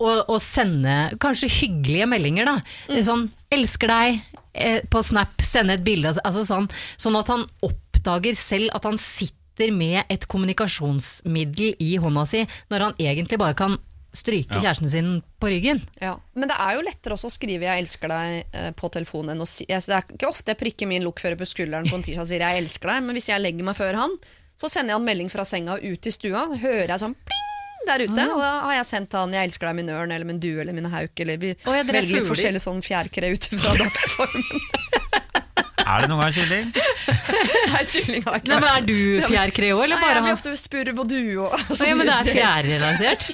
å, 0.01 0.13
å 0.33 0.37
sende 0.43 0.97
kanskje 1.21 1.51
hyggelige 1.59 2.09
meldinger. 2.09 2.49
da. 2.49 3.01
Sånn 3.05 3.27
'elsker 3.49 3.91
deg' 3.93 4.21
eh, 4.53 4.79
på 4.89 5.03
Snap, 5.05 5.41
sende 5.45 5.77
et 5.77 5.85
bilde. 5.85 6.15
Altså 6.25 6.45
sånn, 6.45 6.69
sånn 6.97 7.17
at 7.19 7.29
han 7.31 7.45
oppdager 7.65 8.37
selv 8.37 8.73
at 8.75 8.85
han 8.89 8.97
sitter 9.01 9.73
med 9.75 10.05
et 10.07 10.23
kommunikasjonsmiddel 10.31 11.75
i 11.83 11.97
hånda 11.99 12.25
si, 12.29 12.45
når 12.71 12.85
han 12.85 12.99
egentlig 13.01 13.39
bare 13.41 13.57
kan 13.59 13.75
stryke 14.13 14.55
Ja. 14.55 14.61
kjæresten 14.61 14.89
sin 14.89 15.09
på 15.39 15.47
ryggen. 15.51 15.81
Ja. 16.01 16.15
Men 16.35 16.47
det 16.49 16.57
er 16.59 16.75
jo 16.75 16.81
lettere 16.81 17.13
også 17.13 17.29
å 17.29 17.31
skrive 17.37 17.61
'jeg 17.67 17.83
elsker 17.83 18.07
deg' 18.09 18.43
eh, 18.53 18.71
på 18.71 18.89
telefonen 18.91 19.31
enn 19.35 19.41
å 19.41 19.47
si 19.47 19.65
jeg, 19.69 19.81
Det 19.81 19.95
er 19.95 20.03
ikke 20.17 20.27
ofte 20.29 20.47
jeg 20.51 20.57
prikker 20.57 20.87
min 20.87 21.03
lokfører 21.03 21.37
på 21.37 21.45
skulderen 21.45 21.87
på 21.89 21.95
en 21.95 22.03
tirsdag 22.03 22.21
og 22.21 22.27
sier 22.27 22.39
'jeg 22.39 22.63
elsker 22.63 22.87
deg', 22.89 23.03
men 23.03 23.15
hvis 23.15 23.27
jeg 23.29 23.41
legger 23.41 23.63
meg 23.63 23.75
før 23.75 23.95
han, 23.95 24.17
så 24.57 24.67
sender 24.69 24.89
jeg 24.93 24.99
han 24.99 25.05
melding 25.05 25.29
fra 25.31 25.43
senga 25.45 25.73
og 25.73 25.83
ut 25.83 26.07
i 26.07 26.09
stua. 26.11 26.47
Hører 26.57 26.87
jeg 26.87 26.99
sånn 26.99 27.15
pling 27.15 27.87
der 27.87 28.03
ute, 28.05 28.21
og 28.33 28.39
da 28.39 28.61
har 28.61 28.73
jeg 28.73 28.85
sendt 28.85 29.11
han 29.13 29.31
'jeg 29.31 29.47
elsker 29.49 29.67
deg, 29.67 29.75
min 29.75 29.89
ørn', 29.89 30.11
eller 30.11 30.25
'min 30.25 30.39
due', 30.39 30.59
eller 30.61 30.73
'min 30.73 30.91
hauk', 30.91 31.19
eller 31.19 31.37
vi 31.37 31.49
er 31.51 31.83
velger 31.83 32.19
litt 32.19 32.27
forskjellig 32.27 32.61
sånn 32.61 32.81
fjærkre 32.81 33.31
ut 33.33 33.45
fra 33.45 33.73
dagsformen. 33.81 34.43
Er 35.89 36.03
det 36.03 36.09
noen 36.11 36.21
gang 36.21 36.33
kylling? 36.35 36.67
Nei, 36.69 37.83
kylling 37.93 38.25
har 38.27 38.37
ikke 38.37 38.51
Nei, 38.51 38.59
men. 38.61 38.67
Er 38.69 38.85
du 38.85 38.95
fjærkre 39.25 39.69
òg, 39.73 39.83
eller 39.87 39.97
Nei, 39.97 40.03
bare 40.03 40.15
jeg 40.15 40.23
blir 40.25 40.29
han? 40.29 40.37
ofte 40.37 40.53
spurv 40.61 41.01
og 41.03 41.07
due 41.09 41.47
og 41.47 41.55
Nei, 41.57 41.89
ja, 41.89 41.95
men 41.97 42.09
det 42.09 42.15
er 42.15 42.29
fjærrelatert? 42.29 43.27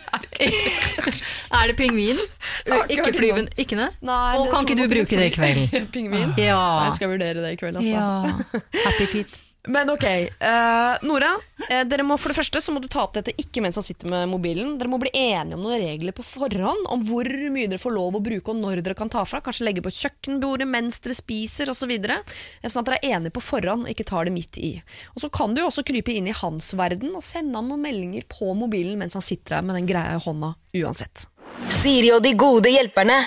er 1.59 1.71
det 1.71 1.77
pingvin? 1.79 2.21
ikke 2.65 2.99
Ikke 2.99 3.15
flyven? 3.17 3.49
Ikke 3.59 3.79
det? 3.81 3.89
Nei, 4.05 4.19
Å, 4.35 4.43
det 4.45 4.51
kan 4.53 4.59
tror 4.59 4.69
ikke 4.69 4.77
du 4.79 4.85
jeg 4.85 4.93
bruke 4.95 5.21
det 5.23 5.27
i 5.31 5.33
kveld? 5.35 5.79
Pingvin? 5.95 6.35
Ja. 6.39 6.61
Jeg 6.87 6.99
skal 6.99 7.11
vurdere 7.15 7.43
det 7.43 7.55
i 7.55 7.59
kveld, 7.59 7.81
altså. 7.81 7.91
ja. 7.91 8.61
Happy 8.85 9.09
feet. 9.11 9.41
Men 9.67 9.89
ok, 9.89 10.03
eh, 10.03 10.97
Nora. 11.01 11.31
eh, 11.69 11.83
dere 11.87 12.03
må 12.03 12.17
For 12.19 12.29
det 12.31 12.37
første 12.37 12.61
så 12.61 12.73
må 12.73 12.81
du 12.81 12.87
ta 12.91 13.03
opp 13.05 13.15
dette 13.17 13.33
ikke 13.39 13.61
mens 13.63 13.79
han 13.79 13.85
sitter 13.85 14.09
med 14.11 14.29
mobilen. 14.29 14.75
Dere 14.79 14.91
må 14.91 14.99
bli 15.01 15.11
enige 15.13 15.57
om 15.57 15.63
noen 15.65 15.81
regler 15.81 16.15
på 16.15 16.25
forhånd 16.25 16.87
om 16.91 17.03
hvor 17.07 17.25
mye 17.25 17.69
dere 17.71 17.81
får 17.81 17.95
lov 17.95 18.19
å 18.19 18.23
bruke 18.23 18.53
og 18.53 18.59
når 18.61 18.83
dere 18.85 18.97
kan 18.97 19.11
ta 19.11 19.23
fra. 19.25 19.41
Kanskje 19.45 19.67
legge 19.67 19.83
på 19.85 19.93
kjøkkenbordet 19.93 20.67
mens 20.69 21.01
dere 21.03 21.17
spiser 21.17 21.71
osv. 21.73 21.93
Sånn 21.95 22.81
at 22.83 22.91
dere 22.91 22.99
er 23.01 23.17
enige 23.17 23.35
på 23.37 23.45
forhånd 23.45 23.87
og 23.87 23.93
ikke 23.93 24.07
tar 24.07 24.29
det 24.29 24.35
midt 24.35 24.59
i. 24.61 24.73
Og 25.15 25.23
Så 25.25 25.31
kan 25.33 25.55
du 25.55 25.63
jo 25.63 25.69
også 25.71 25.85
krype 25.87 26.13
inn 26.13 26.29
i 26.29 26.35
hans 26.35 26.73
verden 26.77 27.15
og 27.15 27.25
sende 27.25 27.57
han 27.57 27.69
noen 27.71 27.85
meldinger 27.85 28.27
på 28.29 28.53
mobilen 28.57 28.99
mens 29.01 29.17
han 29.17 29.25
sitter 29.25 29.57
der 29.57 29.65
med 29.65 29.79
den 29.79 29.89
greia 29.89 30.17
i 30.19 30.21
hånda 30.21 30.55
uansett. 30.75 31.25
Siri 31.69 32.09
og 32.13 32.23
de 32.25 32.31
gode 32.37 32.69
hjelperne. 32.73 33.19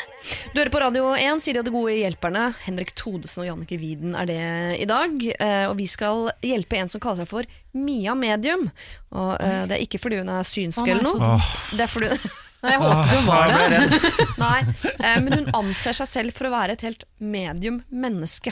Du 0.53 0.59
hører 0.61 0.71
på 0.73 0.81
Radio 0.83 1.13
1, 1.15 1.41
Siri 1.43 1.61
og 1.61 1.67
de 1.69 1.73
gode 1.75 1.95
hjelperne. 1.97 2.49
Henrik 2.65 2.91
Thodesen 2.99 3.45
og 3.45 3.49
Jannike 3.49 3.79
Widen 3.81 4.17
er 4.19 4.29
det 4.29 4.41
i 4.83 4.89
dag. 4.89 5.15
Eh, 5.39 5.65
og 5.71 5.77
vi 5.79 5.87
skal 5.91 6.29
hjelpe 6.45 6.79
en 6.81 6.91
som 6.93 7.03
kaller 7.03 7.23
seg 7.23 7.31
for 7.31 7.49
Mia 7.79 8.17
Medium. 8.19 8.67
Og 9.15 9.33
eh, 9.39 9.63
det 9.71 9.79
er 9.79 9.85
ikke 9.87 10.01
fordi 10.03 10.21
hun 10.21 10.31
er 10.35 10.47
synsk 10.47 10.83
eller 10.87 11.07
noe. 11.07 11.39
Det 11.73 11.87
er 11.87 11.93
fordi 11.93 12.11
Nei, 12.59 12.73
jeg 12.75 12.81
håpet 12.83 13.11
hun 13.15 13.27
var 13.29 13.53
ble 13.55 13.67
det. 13.71 14.13
Nei, 14.43 14.57
eh, 14.99 15.19
men 15.23 15.37
hun 15.37 15.51
anser 15.61 15.95
seg 15.95 16.11
selv 16.11 16.35
for 16.35 16.49
å 16.49 16.55
være 16.57 16.75
et 16.75 16.83
helt 16.89 17.05
medium 17.23 17.79
menneske. 17.95 18.51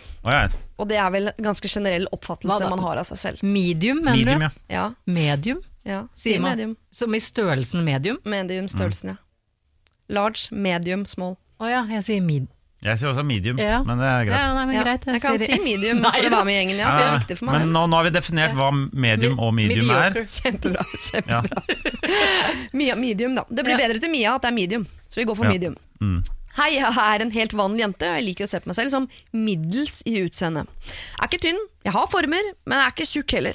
Og 0.79 0.87
det 0.87 1.00
er 1.02 1.11
vel 1.11 1.33
ganske 1.42 1.66
generell 1.72 2.07
oppfattelse 2.14 2.70
man 2.70 2.85
har 2.87 3.02
av 3.02 3.09
seg 3.11 3.18
selv. 3.24 3.42
Medium, 3.42 4.05
mener 4.07 4.22
du? 4.22 4.33
Medium, 4.38 4.61
Ja, 4.70 4.87
Medium? 5.11 5.62
ja. 5.83 6.05
Sier 6.14 6.38
medium. 6.42 6.76
Som 6.94 7.18
i 7.18 7.20
størrelsen 7.22 7.83
medium? 7.87 8.22
Medium-størrelsen, 8.22 9.16
ja. 9.16 9.22
Large, 10.09 10.49
medium, 10.53 11.07
small. 11.07 11.37
Å 11.61 11.71
ja, 11.71 11.87
jeg 11.90 12.05
sier 12.05 12.21
mid... 12.23 12.47
Jeg 12.85 13.01
sier 13.01 13.09
også 13.09 13.23
medium, 13.27 13.57
Ja. 13.59 13.79
men 13.83 13.99
det 13.99 14.07
er 14.07 14.27
greit. 14.29 14.37
ja, 14.38 14.51
nei, 14.55 14.64
men 14.69 14.77
greit. 14.85 15.05
jeg 15.09 15.21
kan 15.25 15.38
sier- 15.40 15.57
si 15.57 15.64
medium 15.71 15.99
Nei 16.05 16.11
for 16.12 16.27
å 16.29 16.31
da. 16.31 16.37
være 16.37 16.45
med 16.47 16.53
i 16.53 16.57
gjengen, 16.59 16.77
ja, 16.79 16.90
så 16.92 16.99
det 17.01 17.07
er 17.07 17.16
viktig 17.19 17.37
for 17.38 17.47
meg. 17.49 17.55
Men 17.64 17.73
nå, 17.73 17.83
nå 17.90 17.97
har 17.97 18.05
vi 18.07 18.11
definert 18.14 18.55
hva 18.55 18.69
medium 18.92 19.38
og 19.42 19.55
medium 19.57 19.90
er. 19.90 20.12
Mediocre. 20.12 20.23
Kjempebra. 20.45 20.85
kjempebra. 21.09 21.62
Mia, 22.79 22.95
medium, 23.01 23.35
da. 23.40 23.45
Det 23.49 23.64
blir 23.64 23.75
Ja. 23.75 23.81
bedre 23.88 23.99
til 24.05 24.11
Mia 24.12 24.35
at 24.37 24.42
det 24.45 24.49
er 24.53 24.55
medium, 24.61 24.87
så 25.09 25.16
vi 25.21 25.25
går 25.25 25.37
for 25.40 25.45
Ja. 25.49 25.53
medium. 25.57 25.77
Mm. 26.01 26.23
Hei, 26.57 26.71
jeg 26.77 26.85
er 26.97 27.21
en 27.25 27.31
helt 27.33 27.53
vanlig 27.53 27.81
jente, 27.83 28.07
og 28.09 28.16
jeg 28.16 28.25
liker 28.29 28.45
å 28.45 28.49
se 28.49 28.61
på 28.61 28.66
meg 28.71 28.77
selv 28.77 28.90
som 28.90 29.09
middels 29.33 30.03
i 30.07 30.21
utseendet. 30.23 30.69
Er 31.21 31.27
ikke 31.29 31.40
tynn, 31.42 31.59
jeg 31.85 31.92
har 31.92 32.07
former, 32.07 32.53
men 32.66 32.79
jeg 32.79 32.87
er 32.87 32.92
ikke 32.95 33.11
tjukk 33.12 33.33
heller. 33.40 33.55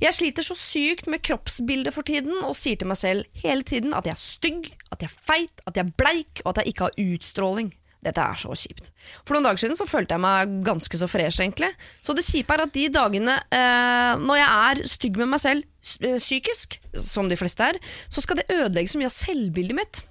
Jeg 0.00 0.12
sliter 0.12 0.42
så 0.44 0.54
sykt 0.54 1.06
med 1.08 1.22
kroppsbildet 1.22 1.92
for 1.94 2.02
tiden, 2.02 2.42
og 2.44 2.54
sier 2.56 2.76
til 2.76 2.88
meg 2.88 2.96
selv 3.00 3.24
hele 3.42 3.62
tiden 3.62 3.94
at 3.94 4.04
jeg 4.04 4.12
er 4.12 4.20
stygg, 4.20 4.68
at 4.96 5.04
jeg 5.04 5.12
er 5.12 5.26
feit, 5.28 5.66
at 5.66 5.76
jeg 5.76 5.86
er 5.86 5.98
bleik, 6.00 6.42
og 6.44 6.52
at 6.52 6.62
jeg 6.62 6.72
ikke 6.72 6.88
har 6.88 7.02
utstråling. 7.06 7.74
Dette 8.06 8.22
er 8.22 8.38
så 8.38 8.54
kjipt. 8.54 8.90
For 9.26 9.34
noen 9.34 9.48
dager 9.48 9.64
siden 9.64 9.78
så 9.78 9.86
følte 9.88 10.14
jeg 10.14 10.22
meg 10.22 10.58
ganske 10.66 11.00
så 11.00 11.08
fresh, 11.10 11.42
egentlig. 11.42 11.72
Så 12.04 12.14
det 12.14 12.26
kjipe 12.26 12.54
er 12.54 12.66
at 12.66 12.74
de 12.74 12.84
dagene 12.94 13.38
eh, 13.50 14.12
når 14.22 14.38
jeg 14.40 14.50
er 14.70 14.90
stygg 14.92 15.18
med 15.22 15.32
meg 15.32 15.42
selv 15.42 15.64
eh, 16.04 16.18
psykisk, 16.20 16.78
som 16.94 17.30
de 17.30 17.38
fleste 17.40 17.72
er, 17.72 17.80
så 18.08 18.22
skal 18.22 18.40
det 18.40 18.50
ødelegge 18.52 18.92
så 18.92 19.00
mye 19.00 19.10
av 19.10 19.16
selvbildet 19.16 19.80
mitt. 19.80 20.04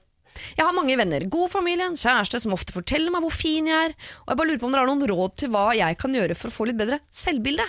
Jeg 0.55 0.65
har 0.65 0.75
mange 0.75 0.97
venner, 0.99 1.25
god 1.31 1.51
familie, 1.51 1.87
en 1.89 1.99
kjæreste 1.99 2.41
som 2.43 2.55
ofte 2.55 2.75
forteller 2.75 3.13
meg 3.13 3.25
hvor 3.25 3.33
fin 3.33 3.69
jeg 3.69 3.91
er, 3.91 3.95
og 4.25 4.33
jeg 4.33 4.41
bare 4.41 4.49
lurer 4.51 4.61
på 4.61 4.69
om 4.69 4.75
dere 4.75 4.85
har 4.85 4.91
noen 4.91 5.09
råd 5.11 5.37
til 5.41 5.53
hva 5.53 5.65
jeg 5.77 5.99
kan 6.01 6.17
gjøre 6.17 6.37
for 6.39 6.51
å 6.51 6.55
få 6.55 6.67
litt 6.69 6.79
bedre 6.81 6.99
selvbilde. 7.13 7.65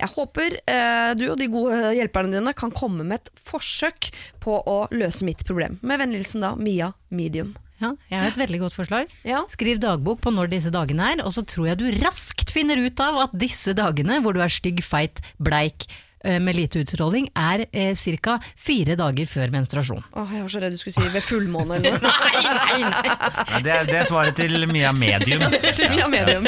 Jeg 0.00 0.14
håper 0.16 0.60
eh, 0.60 1.08
du 1.18 1.26
og 1.30 1.40
de 1.40 1.50
gode 1.52 1.94
hjelperne 1.96 2.34
dine 2.36 2.54
kan 2.56 2.74
komme 2.74 3.06
med 3.06 3.20
et 3.20 3.32
forsøk 3.50 4.12
på 4.42 4.60
å 4.60 4.78
løse 4.94 5.26
mitt 5.26 5.44
problem. 5.48 5.80
Med 5.82 6.02
vennligheten 6.02 6.46
da, 6.46 6.54
Mia 6.58 6.92
Medium. 7.14 7.54
Ja, 7.80 7.94
jeg 8.10 8.20
har 8.20 8.28
et 8.28 8.36
veldig 8.36 8.60
godt 8.66 8.76
forslag. 8.76 9.12
Ja. 9.24 9.40
Skriv 9.48 9.80
dagbok 9.80 10.20
på 10.24 10.32
når 10.34 10.50
disse 10.52 10.72
dagene 10.74 11.14
er, 11.14 11.22
og 11.24 11.32
så 11.32 11.44
tror 11.48 11.70
jeg 11.70 11.80
du 11.80 11.86
raskt 12.02 12.52
finner 12.52 12.80
ut 12.80 13.00
av 13.00 13.22
at 13.24 13.36
disse 13.40 13.72
dagene 13.76 14.20
hvor 14.20 14.36
du 14.36 14.42
er 14.44 14.52
stygg, 14.52 14.82
feit, 14.84 15.22
bleik, 15.40 15.88
eh, 15.88 16.09
med 16.40 16.56
lite 16.58 16.82
utstråling 16.82 17.30
er 17.38 17.62
eh, 17.72 17.94
ca. 18.20 18.34
fire 18.60 18.96
dager 19.00 19.26
før 19.30 19.52
menstruasjon. 19.54 20.02
Åh, 20.12 20.34
jeg 20.36 20.42
var 20.44 20.52
så 20.52 20.60
redd 20.60 20.74
du 20.76 20.80
skulle 20.80 20.96
si 20.98 21.12
ved 21.14 21.24
fullmåne 21.24 21.78
eller 21.78 21.96
noe. 21.96 22.10
Nei, 23.50 23.60
det, 23.64 23.72
er- 23.72 23.88
det 23.88 23.96
er 24.02 24.08
svaret 24.08 24.36
til 24.36 24.66
Mia 24.68 24.92
Medium. 24.92 25.46
Til 25.80 25.96
Ja, 25.96 26.08
medium. 26.12 26.44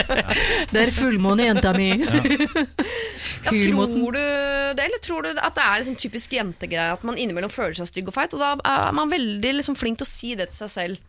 Det 0.72 0.82
er 0.82 0.92
fullmåne, 0.94 1.46
jenta 1.48 1.72
mi! 1.76 1.88
Ja, 2.02 3.50
tror 3.64 4.12
du 4.14 4.20
det, 4.20 4.84
eller 4.86 5.00
tror 5.04 5.24
du 5.26 5.30
at 5.34 5.56
det 5.56 5.64
er 5.64 5.80
liksom 5.82 5.96
typisk 6.00 6.32
jentegreie 6.36 6.92
at 6.94 7.02
man 7.06 7.18
innimellom 7.20 7.50
føler 7.52 7.74
seg 7.76 7.88
stygg 7.90 8.08
og 8.12 8.14
feit, 8.16 8.34
og 8.36 8.40
da 8.44 8.52
er 8.60 8.94
man 8.96 9.10
veldig 9.12 9.54
liksom 9.58 9.76
flink 9.76 10.00
til 10.00 10.06
å 10.08 10.12
si 10.12 10.34
det 10.38 10.50
til 10.52 10.62
seg 10.62 10.72
selv. 10.76 11.02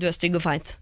Du 0.00 0.06
er 0.08 0.14
stygg 0.16 0.36
og 0.38 0.44
feit. 0.44 0.76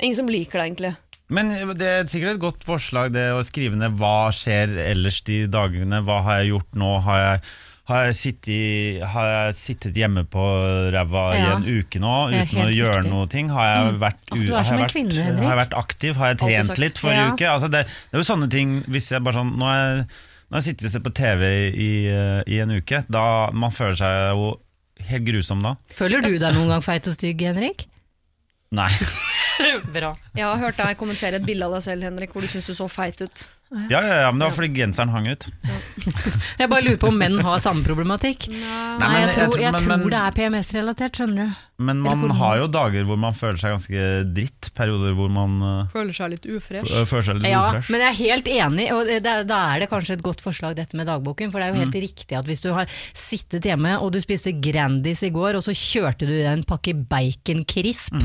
Ingen 0.00 0.16
som 0.20 0.28
liker 0.32 0.60
deg, 0.60 0.70
egentlig. 0.70 0.92
Men 1.30 1.52
det 1.78 1.86
er 1.88 2.06
sikkert 2.10 2.36
et 2.36 2.42
godt 2.42 2.64
forslag 2.66 3.12
det 3.14 3.28
å 3.32 3.42
skrive 3.46 3.78
ned 3.78 3.98
hva 4.00 4.30
skjer 4.34 4.72
ellers 4.90 5.20
de 5.26 5.44
dagene. 5.50 6.02
Hva 6.06 6.20
har 6.26 6.40
jeg 6.42 6.52
gjort 6.54 6.78
nå? 6.82 6.88
Har 7.06 7.20
jeg, 7.22 7.42
har 7.90 8.06
jeg, 8.08 8.16
sittet, 8.18 9.04
har 9.12 9.28
jeg 9.34 9.58
sittet 9.60 9.98
hjemme 9.98 10.24
på 10.30 10.42
ræva 10.94 11.24
i 11.34 11.40
Ja. 11.40 11.52
en 11.56 11.66
uke 11.66 12.02
nå 12.02 12.14
uten 12.34 12.62
å 12.64 12.66
gjøre 12.70 12.96
riktig. 13.00 13.10
Mm. 13.10 13.14
noe 13.14 13.28
ting? 13.30 13.52
Har 13.54 13.68
jeg 13.70 13.94
vært, 14.02 14.24
mm. 14.30 14.40
er 14.42 14.56
har 14.56 14.70
jeg 14.72 14.82
vært, 14.82 14.94
kvinne, 14.96 15.26
har 15.28 15.46
jeg 15.48 15.60
vært 15.62 15.78
aktiv? 15.84 16.16
Har 16.20 16.32
jeg 16.32 16.40
trent 16.42 16.82
litt 16.82 16.98
forrige 17.02 17.22
Ja. 17.24 17.30
uke? 17.34 17.48
Altså 17.50 17.70
det, 17.70 17.84
det 17.86 18.18
er 18.18 18.22
jo 18.24 18.28
sånne 18.30 18.50
ting 18.50 18.74
Hvis 18.90 19.10
jeg 19.10 19.22
bare 19.26 19.40
sånn 19.40 19.54
Nå 19.58 19.66
har 19.70 19.78
jeg, 19.80 20.04
når 20.50 20.58
jeg 20.58 20.66
sittet 20.70 20.86
og 20.88 20.92
sett 20.96 21.06
på 21.06 21.14
TV 21.14 21.42
i, 21.70 21.90
i 22.50 22.58
en 22.62 22.74
uke. 22.74 23.04
Da 23.06 23.50
Man 23.54 23.70
føler 23.70 23.94
seg 24.02 24.16
jo 24.34 24.48
helt 25.10 25.24
grusom 25.30 25.62
da. 25.62 25.76
Føler 25.94 26.20
du 26.26 26.32
deg 26.38 26.54
noen 26.58 26.74
gang 26.74 26.82
feit 26.84 27.06
og 27.08 27.14
stygg, 27.14 27.40
Henrik? 27.46 27.86
Nei. 28.74 28.90
Bra. 29.96 30.12
Jeg 30.36 30.46
har 30.46 30.60
hørt 30.62 30.80
deg 30.80 30.98
kommentere 31.00 31.40
et 31.40 31.46
bilde 31.46 31.66
av 31.66 31.76
deg 31.76 31.86
selv, 31.86 32.06
Henrik, 32.08 32.34
hvor 32.34 32.44
du 32.44 32.50
syns 32.50 32.68
du 32.70 32.74
så 32.76 32.88
feit 32.90 33.20
ut. 33.22 33.46
Ja, 33.70 34.00
ja, 34.02 34.14
ja, 34.24 34.30
men 34.32 34.40
det 34.42 34.48
var 34.48 34.54
fordi 34.56 34.72
genseren 34.74 35.12
hang 35.14 35.28
ut. 35.30 35.44
Jeg 36.60 36.68
bare 36.72 36.82
lurer 36.82 36.98
på 36.98 37.06
om 37.12 37.18
menn 37.20 37.36
har 37.44 37.60
samme 37.62 37.84
problematikk. 37.86 38.48
Nei, 38.50 38.58
Nei, 38.58 38.98
men 38.98 39.14
jeg 39.20 39.28
jeg 39.28 39.34
tror, 39.36 39.60
jeg 39.62 39.72
men- 39.76 39.84
tror 39.86 40.10
det 40.10 40.18
er 40.20 40.34
PMS-relatert, 40.38 41.20
skjønner 41.20 41.46
du. 41.52 41.60
Men 41.80 42.00
man 42.04 42.28
har 42.36 42.58
jo 42.58 42.66
dager 42.68 43.06
hvor 43.08 43.16
man 43.16 43.32
føler 43.32 43.56
seg 43.56 43.72
ganske 43.72 44.02
dritt. 44.36 44.68
Perioder 44.76 45.14
hvor 45.16 45.30
man 45.32 45.54
eh, 45.64 45.86
Føler 45.94 46.12
seg 46.12 46.32
litt 46.34 46.44
ufresh. 46.50 46.90
føler 47.08 47.24
seg 47.30 47.38
litt 47.38 47.48
Ja, 47.54 47.62
ufresh. 47.70 47.88
men 47.94 48.02
jeg 48.04 48.10
er 48.10 48.18
helt 48.18 48.50
enig, 48.52 48.88
og 48.92 49.06
det, 49.08 49.22
da 49.48 49.60
er 49.76 49.80
det 49.84 49.88
kanskje 49.88 50.18
et 50.18 50.26
godt 50.26 50.42
forslag 50.44 50.74
dette 50.76 50.98
med 50.98 51.06
dagboken. 51.08 51.50
For 51.54 51.60
det 51.62 51.68
er 51.70 51.72
jo 51.72 51.80
helt 51.86 51.94
Mm. 51.94 52.02
riktig 52.04 52.36
at 52.36 52.44
hvis 52.50 52.60
du 52.66 52.72
har 52.76 52.90
sittet 53.14 53.64
hjemme 53.70 53.94
og 54.02 54.12
du 54.12 54.20
spiste 54.20 54.52
Grandis 54.60 55.22
i 55.22 55.30
går, 55.30 55.56
og 55.56 55.62
så 55.64 55.72
kjørte 55.72 56.26
du 56.28 56.34
en 56.42 56.62
pakke 56.68 56.92
bacon 57.08 57.64
crisp 57.64 58.18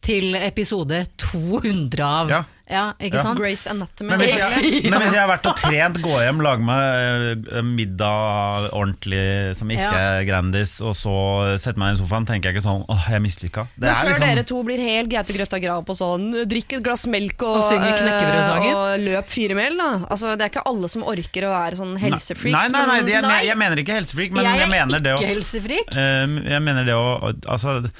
til 0.00 0.34
episode 0.38 1.04
200 1.18 2.00
av 2.06 2.26
Mm. 2.26 2.30
Ja. 2.30 2.44
Ja, 2.70 2.92
ikke 3.02 3.16
Ja. 3.18 3.22
sant? 3.26 3.38
Grace 3.40 3.66
Anatomy. 3.68 4.10
Men 4.10 4.20
hvis, 4.22 4.34
jeg, 4.38 4.82
men 4.90 5.00
hvis 5.02 5.12
jeg 5.12 5.20
har 5.20 5.28
vært 5.28 5.46
og 5.50 5.56
trent, 5.58 5.96
gå 6.00 6.12
hjem, 6.22 6.40
lage 6.44 6.62
meg 6.64 7.48
eh, 7.52 7.62
middag 7.66 8.68
ordentlig 8.72 9.56
som 9.58 9.68
ikke 9.72 9.82
Ja. 9.82 9.92
er 10.20 10.24
Grandis, 10.28 10.76
og 10.80 10.94
så 10.96 11.14
sette 11.60 11.76
meg 11.82 11.96
i 11.96 12.00
sofaen, 12.00 12.24
tenker 12.28 12.48
jeg 12.50 12.56
ikke 12.56 12.64
sånn 12.68 12.84
åh, 12.88 13.08
jeg 13.10 13.20
mislykka. 13.24 13.66
Det 13.74 13.82
Men 13.82 13.90
er 13.90 13.98
før 13.98 14.08
liksom 14.12 14.26
dere 14.28 14.44
to 14.52 14.62
blir 14.68 14.78
helt 14.84 15.10
Gaute 15.12 15.36
Grøtta 15.36 15.60
Grav 15.64 15.84
på 15.88 15.96
sånn 15.98 16.28
drikk 16.48 16.78
et 16.78 16.84
glass 16.86 17.04
melk 17.10 17.42
og, 17.42 17.58
Og 17.60 17.72
eh, 17.72 18.70
og 18.72 19.00
løp 19.02 19.28
fire 19.28 19.54
mil, 19.58 19.76
da. 19.76 19.90
Altså, 20.08 20.36
det 20.38 20.46
er 20.46 20.54
ikke 20.54 20.64
alle 20.70 20.88
som 20.92 21.02
orker 21.02 21.48
å 21.48 21.52
være 21.52 21.76
sånn 21.82 21.96
helsefreaks. 22.00 22.56
Nei, 22.56 22.68
nei, 22.72 22.86
nei, 22.86 22.86
nei, 22.94 23.02
det, 23.06 23.12
jeg, 23.18 23.22
Nei. 23.26 23.42
jeg 23.50 23.58
mener 23.58 23.82
ikke 23.84 23.98
helsefreak, 23.98 24.32
men 24.32 24.44
jeg 24.46 24.58
jeg, 24.62 24.68
er 24.68 24.72
mener 24.72 25.04
det 25.04 25.12
å 25.12 25.20
ikke 25.20 25.32
helsefrik. 25.34 25.94
eh, 25.96 26.26
Jeg 26.52 26.62
mener 26.62 26.84
det 26.88 26.94
å- 26.94 27.32
Altså 27.48 27.90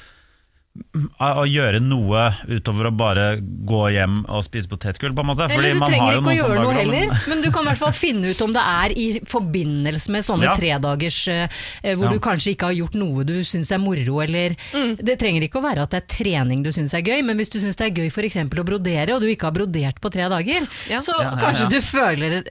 å 1.20 1.44
gjøre 1.44 1.80
noe 1.85 2.22
utover 2.48 2.88
å 2.88 2.92
bare 2.96 3.26
gå 3.40 3.80
hjem 3.92 4.22
og 4.32 4.40
spise 4.46 4.68
potetgull, 4.70 5.12
på 5.12 5.20
en 5.20 5.28
måte. 5.28 5.44
Fordi 5.52 5.58
Eller 5.68 5.74
du 5.74 5.80
man 5.82 5.92
har 5.92 5.98
trenger 5.98 6.12
jo 6.14 6.20
ikke 6.20 6.32
å 6.32 6.37
gjøre 6.38 6.62
noe 6.62 6.72
men- 6.72 6.80
heller, 6.80 7.20
men 7.28 7.42
du 7.42 7.50
kan 7.52 7.62
i 7.64 7.68
hvert 7.68 7.78
fall 7.82 7.92
finne 7.92 8.30
ut 8.32 8.40
om 8.40 8.52
det 8.56 8.62
er 8.64 8.94
i 8.96 9.06
forbindelse 9.20 10.08
med 10.08 10.24
sånne 10.24 10.42
Ja. 10.48 10.54
tredagers 10.56 11.28
eh, 11.28 11.48
hvor 11.94 12.04
Ja. 12.08 12.12
du 12.12 12.18
kanskje 12.20 12.54
ikke 12.56 12.66
har 12.70 12.72
gjort 12.72 12.94
noe 12.94 13.24
du 13.24 13.40
syns 13.44 13.70
er 13.70 13.78
moro, 13.78 14.20
eller 14.22 14.56
Det 14.72 15.18
trenger 15.18 15.42
ikke 15.48 15.61
å 15.61 15.62
være 15.62 15.82
at 15.82 15.90
det 15.90 16.02
er 16.02 16.06
trening 16.24 16.62
du 16.62 16.70
syns 16.72 16.94
er 16.94 17.02
gøy, 17.02 17.22
men 17.24 17.37
hvis 17.37 17.50
du 17.50 17.58
syns 17.61 17.76
det 17.76 17.92
er 17.92 17.94
gøy 18.02 18.06
f.eks. 18.11 18.37
å 18.37 18.64
brodere, 18.64 19.11
og 19.14 19.20
du 19.20 19.26
ikke 19.28 19.44
har 19.44 19.52
brodert 19.52 20.00
på 20.00 20.11
tre 20.11 20.28
dager, 20.28 20.66
Ja. 20.88 21.00
så 21.00 21.12
Ja, 21.20 21.37
ja, 21.37 21.37
kanskje 21.37 21.68
du 21.68 21.80
føler 21.80 22.42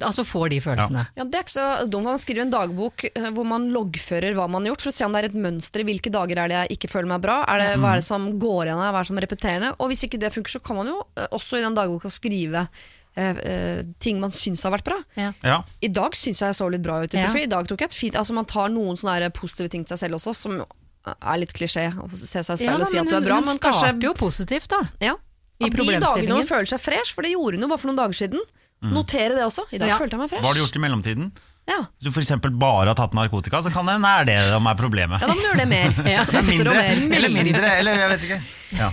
Altså 0.00 0.24
får 0.24 0.50
de 0.50 0.60
følelsene. 0.60 1.06
Ja, 1.16 1.24
Det 1.24 1.34
er 1.34 1.42
ikke 1.42 1.56
så 1.56 1.90
dumt. 1.90 2.04
Man 2.04 2.18
skriver 2.18 2.40
en 2.42 2.50
dagbok 2.50 3.04
eh, 3.04 3.30
hvor 3.30 3.44
man 3.44 3.70
loggfører 3.72 4.34
hva 4.34 4.48
man 4.48 4.62
har 4.64 4.72
gjort, 4.74 4.80
for 4.82 4.90
å 4.90 4.94
se 4.94 5.04
om 5.04 5.12
det 5.12 5.24
er 5.24 5.28
et 5.28 5.34
mønster 5.34 5.80
i 5.80 5.84
hvilke 5.84 6.10
dager 6.10 6.38
er 6.38 6.48
det 6.48 6.68
jeg 6.68 6.78
ikke 6.78 6.90
føler 6.90 7.08
meg 7.08 7.20
bra. 7.22 7.44
Er 7.48 7.58
det, 7.58 7.65
Hva 7.80 7.90
er 7.94 8.00
det 8.00 8.04
som 8.06 8.28
går 8.38 8.68
igjen 8.68 8.78
hva 8.78 8.88
er 8.92 9.00
det 9.02 9.08
som 9.10 9.18
er 9.18 9.26
repeterende? 9.26 9.72
Og 9.80 9.90
hvis 9.90 10.04
ikke 10.06 10.20
det 10.22 10.30
funker, 10.34 10.50
så 10.56 10.60
kan 10.62 10.76
man 10.78 10.86
jo 10.92 11.00
eh, 11.16 11.26
også 11.36 11.58
i 11.58 11.64
den 11.66 11.74
dagboka 11.74 12.08
skrive 12.12 12.62
eh, 13.16 13.36
eh, 13.50 13.82
ting 13.98 14.20
man 14.22 14.30
syns 14.36 14.62
har 14.68 14.72
vært 14.76 14.84
bra. 14.88 14.98
Ja. 15.16 15.32
Ja. 15.42 15.58
I 15.82 15.88
dag 15.88 16.14
syns 16.14 16.40
jeg 16.42 16.48
jeg 16.52 16.58
så 16.60 16.70
litt 16.70 16.82
bra 16.86 17.02
ut. 17.02 17.14
i 17.14 17.18
Ja. 17.18 17.32
I 17.32 17.46
dag 17.50 17.66
tok 17.68 17.80
jeg 17.80 17.90
et 17.90 17.96
fint 17.96 18.14
Altså 18.20 18.34
Man 18.36 18.44
tar 18.46 18.68
noen 18.70 18.96
sånne 19.00 19.30
positive 19.34 19.68
ting 19.72 19.84
til 19.84 19.96
seg 19.96 20.06
selv 20.06 20.20
også, 20.20 20.34
som 20.34 20.60
er 21.06 21.36
litt 21.38 21.52
klisjé. 21.54 21.88
Å 21.96 22.08
se 22.10 22.26
seg 22.42 22.60
i 22.60 22.66
Ja, 22.66 22.76
speilet 22.76 22.86
og 22.86 22.90
si 22.90 22.98
at 22.98 23.08
du 23.08 23.14
er 23.14 23.20
hun, 23.20 23.26
bra, 23.28 23.40
hun 23.40 23.44
men 23.50 23.56
starter 23.60 23.92
kanskje 23.92 24.06
jo 24.08 24.14
positivt, 24.14 24.68
da. 24.70 24.80
ja. 25.00 25.14
i 25.60 25.64
At 25.70 25.76
de 25.78 25.98
dagene 26.02 26.34
hun 26.40 26.46
føler 26.48 26.66
seg 26.68 26.80
fresh, 26.82 27.14
for 27.14 27.22
det 27.22 27.30
gjorde 27.32 27.56
hun 27.56 27.62
jo 27.64 27.68
bare 27.72 27.80
for 27.80 27.88
noen 27.92 28.00
dager 28.02 28.18
siden. 28.26 28.40
Notere 28.92 29.34
det 29.38 29.44
også. 29.46 29.64
I 29.72 29.78
dag 29.80 29.88
Ja. 29.88 29.98
følte 29.98 30.14
jeg 30.18 30.20
meg 30.20 30.28
fresh. 30.30 30.42
Hva 30.44 30.50
har 30.50 30.54
du 30.54 30.60
gjort 30.60 30.76
i 30.76 30.82
mellomtiden? 30.82 31.30
Ja. 31.66 31.80
Hvis 31.98 32.06
du 32.06 32.12
f.eks. 32.14 32.30
bare 32.60 32.86
har 32.92 32.94
tatt 32.98 33.14
narkotika, 33.16 33.58
så 33.64 33.72
kan 33.74 33.88
det 33.88 33.96
hende 33.96 34.10
er 34.20 34.28
det 34.28 34.36
som 34.52 34.68
er 34.70 34.76
problemet. 34.78 35.18
ja, 35.18 35.26
da 35.26 35.34
må 35.34 35.40
du 35.42 35.48
gjøre 35.48 35.64
det 35.64 35.70
mer. 35.72 35.96
Ja. 36.16 36.22
Det 36.30 36.42
Mindre, 36.46 36.74
eller 37.16 37.32
mindre, 37.34 37.72
eller 37.80 37.98
jeg 38.02 38.12
vet 38.14 38.28
ikke. 38.28 38.40
Ja. 38.76 38.88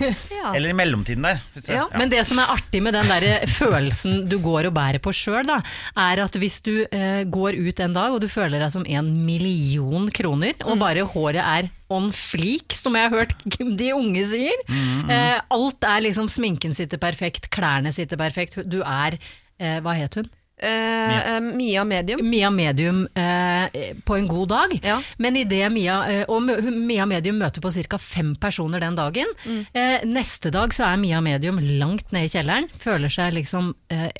Eller 0.54 0.70
i 0.70 0.74
mellomtiden 0.76 1.24
der. 1.26 1.40
Ja, 1.66 1.84
Men 1.98 2.10
det 2.12 2.20
som 2.28 2.38
er 2.38 2.50
artig 2.54 2.78
med 2.84 2.94
den 2.94 3.08
der 3.10 3.42
følelsen 3.50 4.20
du 4.30 4.36
går 4.42 4.68
og 4.68 4.74
bærer 4.76 5.00
på 5.02 5.10
sjøl, 5.14 5.50
er 5.50 6.22
at 6.22 6.38
hvis 6.38 6.60
du 6.64 6.72
eh, 6.86 7.24
går 7.26 7.58
ut 7.58 7.82
en 7.82 7.96
dag 7.96 8.14
og 8.14 8.20
du 8.22 8.28
føler 8.30 8.62
deg 8.62 8.70
som 8.74 8.86
en 8.86 9.08
million 9.26 10.06
kroner, 10.14 10.54
og 10.62 10.78
bare 10.82 11.02
håret 11.10 11.42
er 11.42 11.70
on 11.92 12.10
fleak, 12.14 12.72
som 12.78 12.94
jeg 12.96 13.10
har 13.10 13.18
hørt 13.18 13.34
de 13.82 13.90
unge 13.96 14.22
sier, 14.30 14.62
eh, 14.70 15.42
alt 15.54 15.90
er 15.90 16.06
liksom 16.06 16.30
Sminken 16.32 16.74
sitter 16.74 17.02
perfekt, 17.02 17.50
klærne 17.54 17.92
sitter 17.94 18.18
perfekt, 18.20 18.60
du 18.70 18.80
er 18.82 19.18
eh, 19.58 19.80
Hva 19.84 19.98
het 19.98 20.20
hun? 20.22 20.30
Eh, 20.56 21.34
eh, 21.34 21.40
Mia 21.40 21.82
Medium. 21.84 22.20
Mia 22.30 22.50
Medium 22.50 23.08
eh, 23.14 23.94
på 24.04 24.16
en 24.16 24.26
god 24.30 24.48
dag. 24.48 24.74
Ja. 24.86 25.00
Men 25.18 25.36
idet 25.36 25.72
Mia, 25.72 25.96
eh, 26.10 26.24
og 26.30 26.42
Mia 26.72 27.06
Medium 27.10 27.38
møter 27.42 27.60
på 27.60 27.72
ca. 27.74 27.98
fem 27.98 28.34
personer 28.36 28.80
den 28.80 28.94
dagen. 28.96 29.26
Mm. 29.44 29.64
Eh, 29.74 30.04
neste 30.06 30.52
dag 30.54 30.70
så 30.72 30.86
er 30.92 30.96
Mia 31.02 31.20
Medium 31.20 31.58
langt 31.80 32.12
nede 32.14 32.28
i 32.28 32.32
kjelleren. 32.32 32.68
Føler 32.78 33.10
seg 33.12 33.34
liksom 33.34 33.72
eh, 33.90 34.10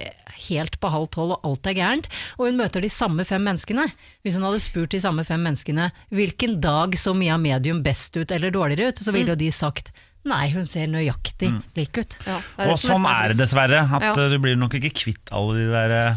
helt 0.51 0.81
på 0.83 0.91
halv 0.91 1.07
tolv 1.15 1.37
og 1.39 1.47
alt 1.53 1.71
er 1.71 1.79
gærent. 1.79 2.11
Og 2.39 2.49
hun 2.51 2.59
møter 2.59 2.83
de 2.83 2.91
samme 2.91 3.25
fem 3.25 3.43
menneskene. 3.47 3.87
Hvis 4.27 4.35
hun 4.35 4.43
hadde 4.49 4.61
spurt 4.65 4.91
de 4.91 5.01
samme 5.01 5.25
fem 5.25 5.41
menneskene 5.41 5.93
hvilken 6.11 6.59
dag 6.61 6.99
så 6.99 7.15
Mia 7.15 7.39
Medium 7.39 7.83
best 7.87 8.17
ut 8.19 8.35
eller 8.35 8.51
dårligere 8.51 8.91
ut, 8.91 8.99
så 8.99 9.13
Mm. 9.15 9.19
ville 9.21 9.31
jo 9.37 9.37
de 9.47 9.53
sagt 9.53 9.93
Nei, 10.25 10.49
hun 10.55 10.65
ser 10.67 10.87
nøyaktig 10.89 11.51
lik 11.77 11.99
ut. 12.01 12.15
Ja, 12.27 12.39
Og 12.65 12.79
sånn 12.81 13.05
er 13.05 13.29
det 13.35 13.37
dessverre. 13.43 13.83
At 13.93 14.03
Ja. 14.03 14.13
eh, 14.17 14.31
Du 14.33 14.39
blir 14.41 14.57
nok 14.57 14.73
ikke 14.79 14.93
kvitt 15.03 15.29
alle 15.33 15.55
de 15.59 15.67
der 15.71 15.91
eh, 15.93 16.17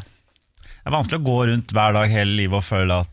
Det 0.63 0.87
er 0.87 0.95
vanskelig 0.95 1.19
å 1.19 1.25
gå 1.27 1.37
rundt 1.49 1.73
hver 1.75 1.91
dag 1.97 2.09
hele 2.09 2.31
livet 2.37 2.55
og 2.61 2.63
føle, 2.63 3.01
at, 3.03 3.09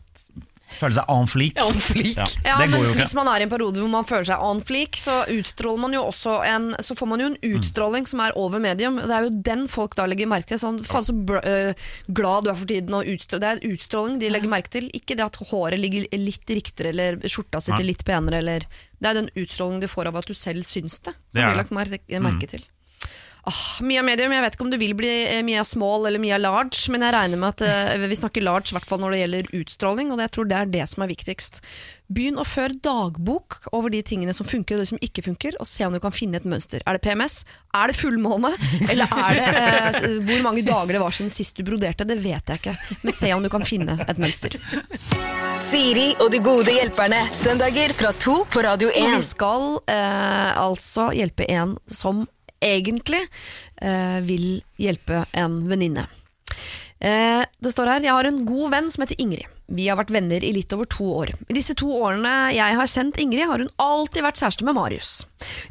føle 0.79 0.97
seg 0.97 1.09
on 1.11 1.27
fleak. 1.29 1.59
On 1.63 1.79
fleak. 1.81 2.17
Ja, 2.17 2.27
Ja, 2.45 2.57
det 2.59 2.69
men 2.69 2.79
går 2.79 2.85
jo 2.89 2.93
Hvis 2.99 3.13
man 3.17 3.29
er 3.31 3.43
i 3.43 3.45
en 3.47 3.51
periode 3.51 3.81
hvor 3.81 3.91
man 3.91 4.07
føler 4.07 4.27
seg 4.29 4.43
on 4.45 4.61
fleak, 4.61 4.99
så 4.99 5.21
utstråler 5.31 5.81
man 5.81 5.95
jo 5.95 6.03
også 6.09 6.35
en 6.45 6.67
Så 6.83 6.95
får 6.97 7.09
man 7.11 7.23
jo 7.23 7.29
en 7.31 7.37
utstråling 7.55 8.07
som 8.09 8.21
er 8.25 8.35
over 8.39 8.59
medium. 8.63 8.99
Det 9.01 9.15
er 9.17 9.27
jo 9.27 9.33
den 9.49 9.65
folk 9.71 9.95
da 9.97 10.05
legger 10.09 10.29
merke 10.31 10.51
til. 10.51 10.61
Sånn, 10.61 10.81
faen 10.85 11.05
så 11.07 11.15
øh, 11.15 11.73
glad 12.07 12.45
du 12.45 12.51
er 12.51 12.59
for 12.59 12.69
tiden. 12.69 12.93
Det 12.95 13.41
er 13.41 13.57
en 13.57 13.65
utstråling 13.73 14.19
de 14.21 14.29
legger 14.29 14.51
merke 14.51 14.73
til. 14.77 14.89
Ikke 14.93 15.17
det 15.17 15.25
at 15.25 15.41
håret 15.51 15.79
ligger 15.79 16.07
litt 16.19 16.45
riktigere, 16.49 16.93
eller 16.93 17.19
skjorta 17.25 17.61
sitter 17.63 17.83
Nei. 17.83 17.91
litt 17.93 18.05
penere, 18.07 18.43
eller 18.43 18.67
Det 18.99 19.09
er 19.09 19.19
den 19.21 19.29
utstrålingen 19.35 19.83
du 19.83 19.87
får 19.91 20.07
av 20.11 20.21
at 20.21 20.29
du 20.29 20.33
selv 20.37 20.63
syns 20.67 20.99
det, 20.99 21.13
som 21.13 21.35
Det 21.35 21.43
er 21.43 21.51
blir 21.51 21.61
lagt 21.63 21.75
merke, 21.75 22.21
merke 22.23 22.47
til. 22.49 22.63
Ah, 23.45 23.81
Mia 23.85 24.01
Medium, 24.01 24.31
jeg 24.33 24.41
vet 24.41 24.55
ikke 24.55 24.65
om 24.65 24.71
du 24.73 24.77
vil 24.81 24.95
bli 24.97 25.09
eh, 25.29 25.43
Mia 25.45 25.61
Small 25.67 26.07
eller 26.09 26.21
Mia 26.21 26.39
Large, 26.41 26.89
men 26.89 27.03
jeg 27.05 27.13
regner 27.13 27.37
med 27.37 27.61
at 27.61 27.93
uh, 27.93 28.05
vi 28.09 28.17
snakker 28.17 28.41
large, 28.41 28.71
i 28.71 28.73
hvert 28.73 28.87
fall 28.89 29.03
når 29.03 29.13
det 29.13 29.19
gjelder 29.19 29.49
utstråling, 29.59 30.09
og 30.09 30.23
jeg 30.23 30.33
tror 30.33 30.49
det 30.49 30.57
er 30.57 30.71
det 30.73 30.87
som 30.89 31.05
er 31.05 31.11
viktigst. 31.11 31.61
Begynn 32.09 32.41
å 32.41 32.45
føre 32.45 32.73
dagbok 32.85 33.59
over 33.69 33.93
de 33.93 34.01
tingene 34.05 34.33
som 34.33 34.49
funker 34.49 34.79
og 34.79 34.81
de 34.81 34.89
som 34.89 35.05
ikke 35.05 35.27
funker, 35.27 35.59
og 35.61 35.69
se 35.69 35.85
om 35.85 35.93
du 35.93 36.01
kan 36.01 36.15
finne 36.15 36.41
et 36.41 36.49
mønster. 36.49 36.81
Er 36.89 36.97
det 36.97 37.05
PMS? 37.05 37.37
Er 37.77 37.93
det 37.93 37.99
fullmåne? 38.01 38.55
Eller 38.89 39.13
er 39.13 39.37
det 39.37 39.47
uh, 40.01 40.19
hvor 40.25 40.45
mange 40.49 40.65
dager 40.65 40.97
det 40.97 41.05
var 41.05 41.13
siden 41.13 41.33
sist 41.33 41.61
du 41.61 41.67
broderte? 41.69 42.09
Det 42.09 42.17
vet 42.25 42.49
jeg 42.49 42.63
ikke, 42.63 42.77
men 43.05 43.13
se 43.21 43.29
om 43.37 43.45
du 43.45 43.53
kan 43.53 43.65
finne 43.67 43.99
et 44.09 44.21
mønster. 44.21 44.57
Siri 45.61 46.15
og 46.17 46.33
de 46.33 46.41
gode 46.41 46.73
hjelperne. 46.73 47.21
Søndager 47.29 47.93
fra 47.93 48.09
to 48.17 48.41
på 48.49 48.65
Radio 48.65 48.89
Og 48.89 49.19
vi 49.19 49.21
skal 49.25 49.75
uh, 49.85 50.49
altså 50.65 51.11
hjelpe 51.13 51.45
en 51.53 51.77
som 51.85 52.25
egentlig 52.63 53.23
eh, 53.81 54.19
vil 54.25 54.61
hjelpe 54.81 55.25
en 55.33 55.63
venninne. 55.69 56.07
Eh, 56.99 57.43
det 57.59 57.71
står 57.73 57.91
her 57.91 58.05
Jeg 58.07 58.15
har 58.15 58.29
en 58.29 58.45
god 58.47 58.71
venn 58.71 58.89
som 58.93 59.03
heter 59.03 59.19
Ingrid. 59.21 59.51
Vi 59.65 59.87
har 59.89 59.97
vært 59.97 60.13
venner 60.13 60.43
i 60.45 60.51
litt 60.53 60.73
over 60.75 60.85
to 60.85 61.05
år. 61.09 61.31
I 61.49 61.55
disse 61.57 61.73
to 61.77 61.89
årene 61.89 62.53
jeg 62.53 62.77
har 62.77 62.89
sendt 62.89 63.17
Ingrid, 63.21 63.47
har 63.49 63.63
hun 63.63 63.71
alltid 63.81 64.21
vært 64.25 64.41
kjæreste 64.41 64.67
med 64.67 64.77
Marius. 64.77 65.13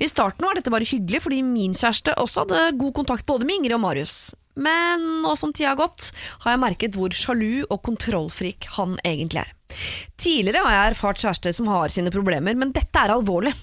I 0.03 0.11
starten 0.11 0.47
var 0.47 0.59
dette 0.59 0.73
bare 0.75 0.89
hyggelig, 0.89 1.23
fordi 1.23 1.43
min 1.47 1.77
kjæreste 1.79 2.17
også 2.19 2.45
hadde 2.45 2.79
god 2.81 2.97
kontakt 2.99 3.27
både 3.27 3.47
med 3.47 3.61
Ingrid 3.61 3.77
og 3.79 3.85
Marius. 3.87 4.17
Men 4.55 5.23
nå 5.23 5.35
som 5.39 5.55
tida 5.55 5.73
har 5.73 5.79
gått, 5.79 6.11
har 6.45 6.55
jeg 6.55 6.63
merket 6.63 6.99
hvor 6.99 7.15
sjalu 7.15 7.65
og 7.69 7.81
kontrollfrik 7.87 8.69
han 8.77 8.99
egentlig 9.07 9.45
er. 9.45 9.55
Tidligere 10.21 10.63
har 10.67 10.75
jeg 10.77 10.91
erfart 10.93 11.23
kjærester 11.23 11.55
som 11.55 11.71
har 11.71 11.95
sine 11.95 12.13
problemer, 12.15 12.55
men 12.59 12.75
dette 12.75 12.99
er 12.99 13.15
alvorlig. 13.15 13.55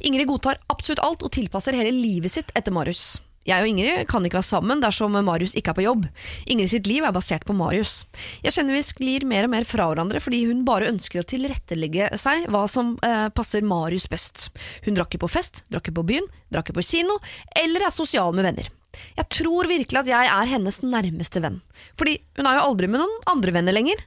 Ingrid 0.00 0.28
godtar 0.30 0.60
absolutt 0.72 1.04
alt 1.04 1.24
og 1.26 1.32
tilpasser 1.36 1.76
hele 1.76 1.94
livet 1.94 2.32
sitt 2.32 2.52
etter 2.58 2.74
Marius. 2.74 3.16
Jeg 3.46 3.62
og 3.62 3.70
Ingrid 3.70 4.08
kan 4.10 4.24
ikke 4.26 4.40
være 4.40 4.48
sammen 4.48 4.80
dersom 4.82 5.14
Marius 5.22 5.54
ikke 5.54 5.70
er 5.70 5.78
på 5.78 5.84
jobb. 5.84 6.06
Ingrid 6.50 6.72
sitt 6.72 6.88
liv 6.90 7.04
er 7.06 7.14
basert 7.14 7.46
på 7.46 7.54
Marius. 7.54 8.00
Jeg 8.42 8.56
kjenner 8.56 8.74
vi 8.74 8.82
sklir 8.82 9.26
mer 9.28 9.46
og 9.46 9.52
mer 9.52 9.66
fra 9.68 9.86
hverandre 9.86 10.22
fordi 10.22 10.42
hun 10.48 10.64
bare 10.66 10.88
ønsker 10.90 11.22
å 11.22 11.28
tilrettelegge 11.30 12.10
seg 12.18 12.48
hva 12.50 12.64
som 12.70 12.96
eh, 13.06 13.28
passer 13.36 13.62
Marius 13.62 14.08
best. 14.10 14.48
Hun 14.86 14.98
drar 14.98 15.06
ikke 15.06 15.22
på 15.22 15.30
fest, 15.30 15.62
drar 15.70 15.84
ikke 15.84 15.94
på 16.00 16.06
byen, 16.10 16.26
drar 16.50 16.66
ikke 16.66 16.74
på 16.80 16.86
kino, 16.88 17.20
eller 17.54 17.86
er 17.86 17.94
sosial 17.94 18.34
med 18.34 18.48
venner. 18.50 18.72
Jeg 19.14 19.30
tror 19.38 19.68
virkelig 19.70 20.02
at 20.02 20.10
jeg 20.10 20.32
er 20.32 20.50
hennes 20.50 20.82
nærmeste 20.82 21.42
venn. 21.44 21.60
Fordi 22.00 22.18
hun 22.38 22.48
er 22.48 22.58
jo 22.58 22.68
aldri 22.72 22.90
med 22.90 23.04
noen 23.04 23.18
andre 23.30 23.54
venner 23.54 23.76
lenger. 23.76 24.02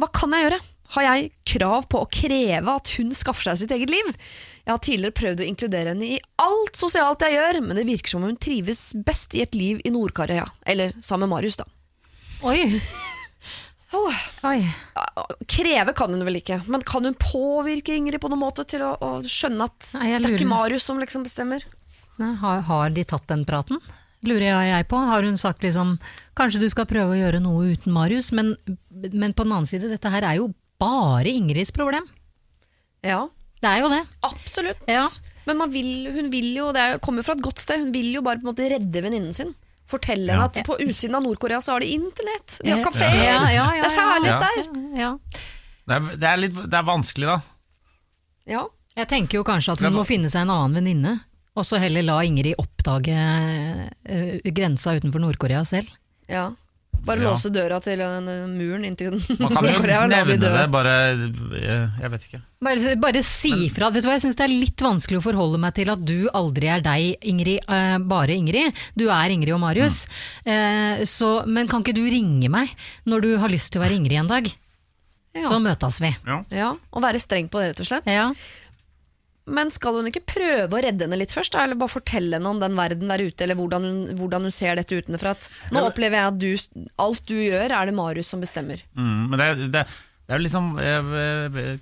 Hva 0.00 0.08
kan 0.14 0.32
jeg 0.32 0.46
gjøre? 0.46 0.60
Har 0.94 1.06
jeg 1.06 1.30
krav 1.46 1.84
på 1.90 2.00
å 2.00 2.08
kreve 2.10 2.72
at 2.80 2.90
hun 2.96 3.12
skaffer 3.14 3.50
seg 3.50 3.60
sitt 3.60 3.74
eget 3.76 3.92
liv? 3.92 4.08
Jeg 4.70 4.76
har 4.76 4.82
tidligere 4.86 5.14
prøvd 5.18 5.40
å 5.42 5.46
inkludere 5.50 5.90
henne 5.90 6.08
i 6.14 6.18
alt 6.38 6.78
sosialt 6.78 7.24
jeg 7.26 7.34
gjør, 7.34 7.56
men 7.64 7.74
det 7.74 7.88
virker 7.88 8.12
som 8.12 8.22
om 8.22 8.30
hun 8.30 8.36
trives 8.38 8.92
best 9.02 9.32
i 9.34 9.40
et 9.42 9.56
liv 9.58 9.80
i 9.82 9.90
Nord-Korea. 9.90 10.44
Eller 10.62 10.92
sammen 11.02 11.26
med 11.26 11.32
Marius, 11.34 11.58
da. 11.58 11.66
Oi. 12.46 12.60
Oh, 13.90 14.18
Oi. 14.46 14.60
kreve 15.50 15.90
kan 15.98 16.12
hun 16.14 16.20
vel 16.22 16.36
ikke, 16.38 16.60
men 16.70 16.84
kan 16.86 17.02
hun 17.02 17.16
påvirke 17.18 17.96
Ingrid 17.98 18.20
på 18.22 18.28
noen 18.30 18.38
måte 18.38 18.62
til 18.70 18.84
å, 18.86 18.92
å 19.02 19.08
skjønne 19.26 19.66
at 19.66 19.88
Nei, 19.98 20.12
det 20.12 20.28
er 20.28 20.36
ikke. 20.36 20.46
Marius 20.46 20.86
som 20.86 21.00
liksom 21.02 21.24
bestemmer? 21.26 21.64
Nei, 22.22 22.28
har, 22.38 22.60
har 22.68 22.94
de 22.94 23.02
tatt 23.02 23.26
den 23.32 23.42
praten? 23.48 23.82
Lurer 24.22 24.44
jeg, 24.46 24.68
jeg 24.70 24.86
på. 24.92 25.00
Har 25.10 25.26
hun 25.26 25.34
sagt 25.42 25.66
liksom 25.66 25.96
Kanskje 26.38 26.62
du 26.62 26.68
skal 26.70 26.86
prøve 26.86 27.16
å 27.16 27.18
gjøre 27.18 27.42
noe 27.42 27.72
uten 27.74 27.90
Marius, 27.96 28.30
men, 28.30 28.54
men 28.94 29.34
på 29.34 29.42
den 29.42 29.56
annen 29.56 29.66
side, 29.66 29.90
dette 29.90 30.14
her 30.14 30.28
er 30.28 30.38
jo 30.38 30.52
bare 30.78 31.34
Ingrids 31.34 31.74
problem. 31.74 32.06
Ja, 33.02 33.24
Det 33.60 33.68
er 33.68 33.80
jo 33.82 33.88
det. 33.92 34.02
absolutt. 34.24 34.84
Ja. 34.88 35.06
Men 35.46 35.56
man 35.58 35.70
vil, 35.72 35.90
hun 36.14 36.30
vil 36.32 36.54
jo, 36.56 36.70
det 36.72 36.80
er- 36.80 36.98
kommer 36.98 37.22
fra 37.24 37.32
et 37.36 37.42
godt 37.44 37.58
sted, 37.58 37.78
hun 37.80 37.92
vil 37.92 38.12
jo 38.14 38.22
bare 38.22 38.36
på 38.40 38.46
en 38.48 38.54
måte 38.54 38.68
redde 38.70 39.02
venninnen 39.02 39.32
sin. 39.34 39.54
Fortelle 39.90 40.30
henne 40.32 40.46
Ja. 40.46 40.60
at 40.60 40.66
på 40.66 40.76
utsiden 40.78 41.16
av 41.16 41.22
Nord-Korea 41.24 41.58
så 41.60 41.72
har 41.72 41.80
de 41.80 41.88
internett, 41.96 42.60
de 42.64 42.70
har 42.70 42.84
kafeer, 42.84 43.14
Ja, 43.24 43.50
ja, 43.50 43.64
ja, 43.74 43.82
det 43.82 43.90
er 43.90 43.96
kjærlighet 43.96 44.30
ja. 44.30 44.38
der. 44.40 45.00
Ja. 45.00 45.18
Det 45.90 45.96
er, 45.96 46.16
det, 46.16 46.28
er 46.30 46.36
litt, 46.36 46.54
det 46.70 46.78
er 46.78 46.86
vanskelig, 46.86 47.26
da. 47.26 47.40
Ja. 48.46 48.66
Jeg 48.96 49.08
tenker 49.08 49.38
jo 49.40 49.44
kanskje 49.44 49.72
at 49.72 49.80
hun 49.80 49.92
må 49.94 50.04
finne 50.06 50.30
seg 50.30 50.42
en 50.42 50.50
annen 50.54 50.74
venninne, 50.78 51.20
og 51.56 51.64
så 51.66 51.78
heller 51.82 52.02
la 52.06 52.20
Ingrid 52.22 52.54
oppdage 52.58 53.16
eh, 54.06 54.40
grensa 54.54 54.94
utenfor 54.98 55.20
Nord-Korea 55.20 55.64
selv. 55.66 55.90
ja. 56.28 56.50
Bare 57.00 57.22
Ja. 57.22 57.30
låse 57.30 57.48
døra 57.48 57.78
til 57.80 57.96
den 57.96 58.26
eh, 58.28 58.42
muren 58.50 58.84
inntil 58.84 59.14
Man 59.40 59.54
kan 59.54 59.64
jo 59.72 59.80
nevne 60.10 60.36
det, 60.36 60.50
bare 60.70 60.92
Jeg, 61.56 61.90
jeg 62.02 62.10
vet 62.12 62.26
ikke. 62.28 62.40
Bare, 62.60 62.92
bare 63.00 63.22
si 63.24 63.52
fra. 63.72 63.88
Vet 63.90 64.04
du 64.04 64.08
hva, 64.10 64.18
Jeg 64.18 64.26
syns 64.26 64.36
det 64.36 64.44
er 64.44 64.52
litt 64.52 64.84
vanskelig 64.84 65.16
å 65.22 65.24
forholde 65.24 65.60
meg 65.62 65.72
til 65.78 65.88
at 65.94 66.02
du 66.04 66.28
aldri 66.36 66.68
er 66.68 66.84
deg, 66.84 67.16
Ingrid, 67.32 67.64
uh, 67.72 67.96
bare 68.04 68.36
Ingrid. 68.36 68.76
Du 69.00 69.06
er 69.08 69.32
Ingrid 69.32 69.54
og 69.56 69.62
Marius. 69.64 70.02
Eh, 70.44 71.00
så, 71.08 71.30
men 71.48 71.70
kan 71.72 71.80
ikke 71.80 71.96
du 71.96 72.04
ringe 72.04 72.52
meg 72.52 72.74
når 73.08 73.24
du 73.24 73.30
har 73.40 73.48
lyst 73.52 73.72
til 73.72 73.80
å 73.80 73.86
være 73.86 73.96
Ingrid 73.96 74.20
en 74.20 74.28
dag? 74.36 74.50
Ja. 75.32 75.46
Så 75.48 75.60
møtes 75.62 76.00
vi. 76.02 76.10
Ja. 76.26 76.40
Ja, 76.52 76.70
og 76.90 77.02
være 77.04 77.20
streng 77.22 77.48
på 77.48 77.62
det, 77.62 77.72
rett 77.72 77.80
og 77.80 77.86
slett. 77.86 78.08
Ja. 78.12 78.28
Men 79.46 79.70
skal 79.72 79.96
hun 79.96 80.06
ikke 80.10 80.22
prøve 80.28 80.76
å 80.76 80.82
redde 80.84 81.06
henne 81.06 81.18
litt 81.18 81.32
først, 81.34 81.54
da? 81.54 81.64
eller 81.64 81.78
bare 81.80 81.90
fortelle 81.90 82.36
henne 82.36 82.50
om 82.50 82.60
den 82.60 82.76
verden 82.78 83.10
der 83.10 83.22
ute, 83.24 83.44
eller 83.46 83.58
hvordan 83.58 83.86
hun, 83.86 84.00
hvordan 84.20 84.46
hun 84.46 84.54
ser 84.54 84.76
dette 84.78 84.98
utenfra? 85.00 85.32
At 85.34 85.48
nå 85.74 85.82
opplever 85.88 86.20
jeg 86.20 86.30
at 86.30 86.38
du, 86.42 86.90
alt 87.02 87.24
du 87.26 87.34
gjør, 87.38 87.72
er 87.74 87.90
det 87.90 87.96
Marius 87.96 88.30
som 88.30 88.44
bestemmer. 88.44 88.82
Mm, 88.94 89.30
men 89.32 89.40
det, 89.40 89.48
det, 89.74 89.84
det 89.88 90.34
er 90.36 90.38
jo 90.38 90.44
liksom 90.46 90.68
eh, 90.78 91.78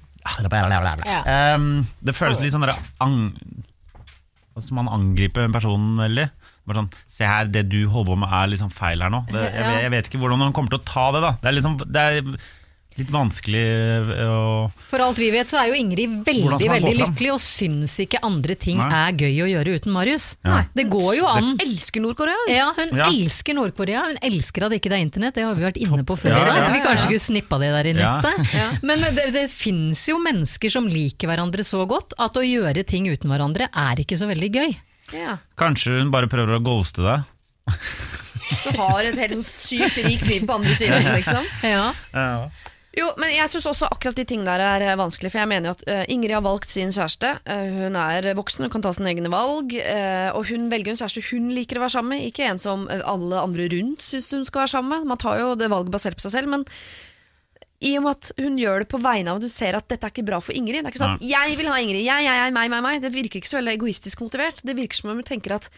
Ja. 1.08 1.54
um, 1.58 1.84
Det 2.04 2.14
føles 2.16 2.40
litt 2.42 2.54
sånn 2.54 2.64
der 2.66 2.74
ang, 3.04 3.18
altså 4.56 4.74
Man 4.78 4.90
angriper 4.92 5.44
en 5.46 5.54
person 5.54 5.90
veldig. 6.00 6.28
Bare 6.68 6.82
sånn, 6.82 6.90
Se 7.08 7.24
her, 7.28 7.48
det 7.52 7.66
du 7.72 7.80
holder 7.88 8.12
på 8.12 8.20
med 8.24 8.32
er 8.40 8.50
liksom 8.52 8.72
feil 8.74 9.04
her 9.04 9.12
nå. 9.12 9.22
Det, 9.30 9.44
jeg, 9.44 9.76
jeg 9.86 9.92
vet 9.94 10.10
ikke 10.10 10.22
hvordan 10.24 10.46
han 10.46 10.56
kommer 10.56 10.74
til 10.74 10.80
å 10.82 10.88
ta 10.88 11.06
det. 11.16 11.22
da 11.24 11.34
Det 11.42 11.50
er, 11.50 11.58
liksom, 11.60 11.78
det 11.84 12.06
er 12.08 12.32
litt 12.98 13.10
vanskelig 13.14 13.62
eh, 13.62 14.22
å 14.28 14.40
For 14.90 15.02
alt 15.04 15.18
vi 15.20 15.28
vet 15.34 15.50
så 15.52 15.60
er 15.62 15.70
jo 15.70 15.76
Ingrid 15.78 16.16
veldig 16.26 16.68
veldig 16.72 16.94
lykkelig 16.98 17.30
og 17.34 17.40
syns 17.44 17.94
ikke 18.04 18.20
andre 18.26 18.56
ting 18.58 18.78
Nei. 18.80 18.88
er 19.08 19.16
gøy 19.22 19.42
å 19.44 19.48
gjøre 19.52 19.74
uten 19.78 19.94
Marius. 19.94 20.26
Nei. 20.46 20.60
Det 20.74 20.86
går 20.90 21.10
jo 21.20 21.28
an. 21.30 21.52
Elsker 21.62 22.02
Nord-Korea! 22.04 22.36
Ja, 22.50 22.68
hun 22.76 22.92
Ja. 22.98 23.06
elsker 23.12 23.54
Nord-Korea. 23.58 24.02
Hun 24.10 24.18
elsker 24.30 24.66
at 24.66 24.76
ikke 24.78 24.90
det 24.92 24.98
er 24.98 25.04
internett. 25.06 25.34
Det 25.38 25.46
har 25.46 25.54
vi 25.54 25.66
vært 25.68 25.80
inne 25.82 26.02
på 26.08 26.18
før. 26.18 26.34
Ja, 26.34 26.42
i 26.42 26.48
dag, 26.50 26.56
ja, 26.58 26.64
at 26.66 26.74
vi 26.74 26.82
kanskje 26.86 27.06
skulle 27.06 27.24
snippa 27.28 27.58
det 27.62 27.70
der 27.76 27.90
i 27.90 27.94
Ja. 27.98 28.12
nettet. 28.20 28.82
Men 28.90 29.00
det, 29.14 29.28
det 29.38 29.46
fins 29.54 30.04
jo 30.10 30.18
mennesker 30.22 30.70
som 30.74 30.86
liker 30.90 31.28
hverandre 31.30 31.64
så 31.66 31.86
godt 31.88 32.14
at 32.18 32.36
å 32.36 32.44
gjøre 32.44 32.84
ting 32.88 33.06
uten 33.08 33.30
hverandre 33.30 33.70
er 33.72 34.02
ikke 34.04 34.18
så 34.18 34.26
veldig 34.30 34.50
gøy. 34.54 34.76
Ja. 35.14 35.38
Kanskje 35.56 35.98
hun 36.02 36.10
bare 36.12 36.28
prøver 36.28 36.58
å 36.58 36.62
ghoste 36.62 37.00
deg. 37.06 37.22
Du 38.48 38.78
har 38.80 39.04
et 39.04 39.16
helt 39.20 39.34
sånn 39.36 39.44
sykt 39.44 39.98
rikt 40.04 40.26
liv 40.28 40.44
på 40.48 40.54
andre 40.56 40.72
siden, 40.76 41.04
liksom. 41.18 41.44
Ja. 41.68 41.90
Ja. 42.14 42.48
Jo, 42.98 43.08
men 43.20 43.30
jeg 43.30 43.50
syns 43.52 43.68
også 43.70 43.88
akkurat 43.92 44.16
de 44.18 44.24
tingene 44.26 44.50
der 44.50 44.64
er 44.64 44.84
eh, 44.88 44.98
vanskelig. 44.98 45.30
For 45.30 45.42
jeg 45.42 45.50
mener 45.50 45.70
jo 45.70 45.74
at 45.76 45.84
uh, 45.86 46.04
Ingrid 46.10 46.34
har 46.34 46.44
valgt 46.44 46.72
sin 46.72 46.90
kjæreste. 46.94 47.34
Uh, 47.46 47.82
hun 47.84 47.98
er 48.00 48.30
voksen, 48.38 48.66
hun 48.66 48.72
kan 48.72 48.84
ta 48.84 48.92
sine 48.96 49.12
egne 49.12 49.30
valg. 49.32 49.74
Uh, 49.76 50.30
og 50.34 50.48
hun 50.50 50.66
velger 50.72 50.94
en 50.94 51.00
kjæreste 51.00 51.22
hun 51.30 51.52
liker 51.54 51.78
å 51.78 51.84
være 51.84 51.94
sammen 51.98 52.16
med, 52.16 52.26
ikke 52.30 52.48
en 52.48 52.62
som 52.62 52.86
alle 52.88 53.42
andre 53.42 53.68
rundt 53.74 54.02
syns 54.04 54.32
hun 54.34 54.48
skal 54.48 54.64
være 54.64 54.74
sammen 54.74 54.96
med. 54.96 55.12
Man 55.12 55.20
tar 55.22 55.38
jo 55.42 55.52
det 55.58 55.70
valget 55.70 55.94
basert 55.94 56.18
på 56.18 56.26
seg 56.26 56.34
selv, 56.40 56.52
men 56.56 56.66
i 57.78 57.92
og 57.94 58.02
med 58.08 58.16
at 58.16 58.32
hun 58.42 58.56
gjør 58.58 58.82
det 58.82 58.88
på 58.90 58.98
vegne 58.98 59.30
av 59.30 59.38
at 59.38 59.44
du 59.46 59.52
ser 59.52 59.76
at 59.78 59.86
dette 59.86 60.02
er 60.02 60.10
ikke 60.10 60.26
bra 60.26 60.40
for 60.42 60.56
Ingrid. 60.56 60.82
Det 60.82 60.88
er 60.88 60.94
ikke 60.96 61.04
sånn 61.04 61.20
at 61.20 61.28
'jeg 61.28 61.58
vil 61.60 61.70
ha 61.70 61.76
Ingrid', 61.78 62.02
jeg, 62.02 62.24
jeg, 62.26 62.40
jeg, 62.42 62.54
meg, 62.56 62.72
meg, 62.72 62.82
meg. 62.82 63.02
Det 63.04 63.12
virker 63.14 63.38
ikke 63.38 63.52
så 63.52 63.60
veldig 63.60 63.76
egoistisk 63.78 64.24
motivert. 64.24 64.64
Det 64.66 64.74
virker 64.74 64.98
som 64.98 65.12
om 65.12 65.20
hun 65.22 65.28
tenker 65.28 65.54
at 65.54 65.70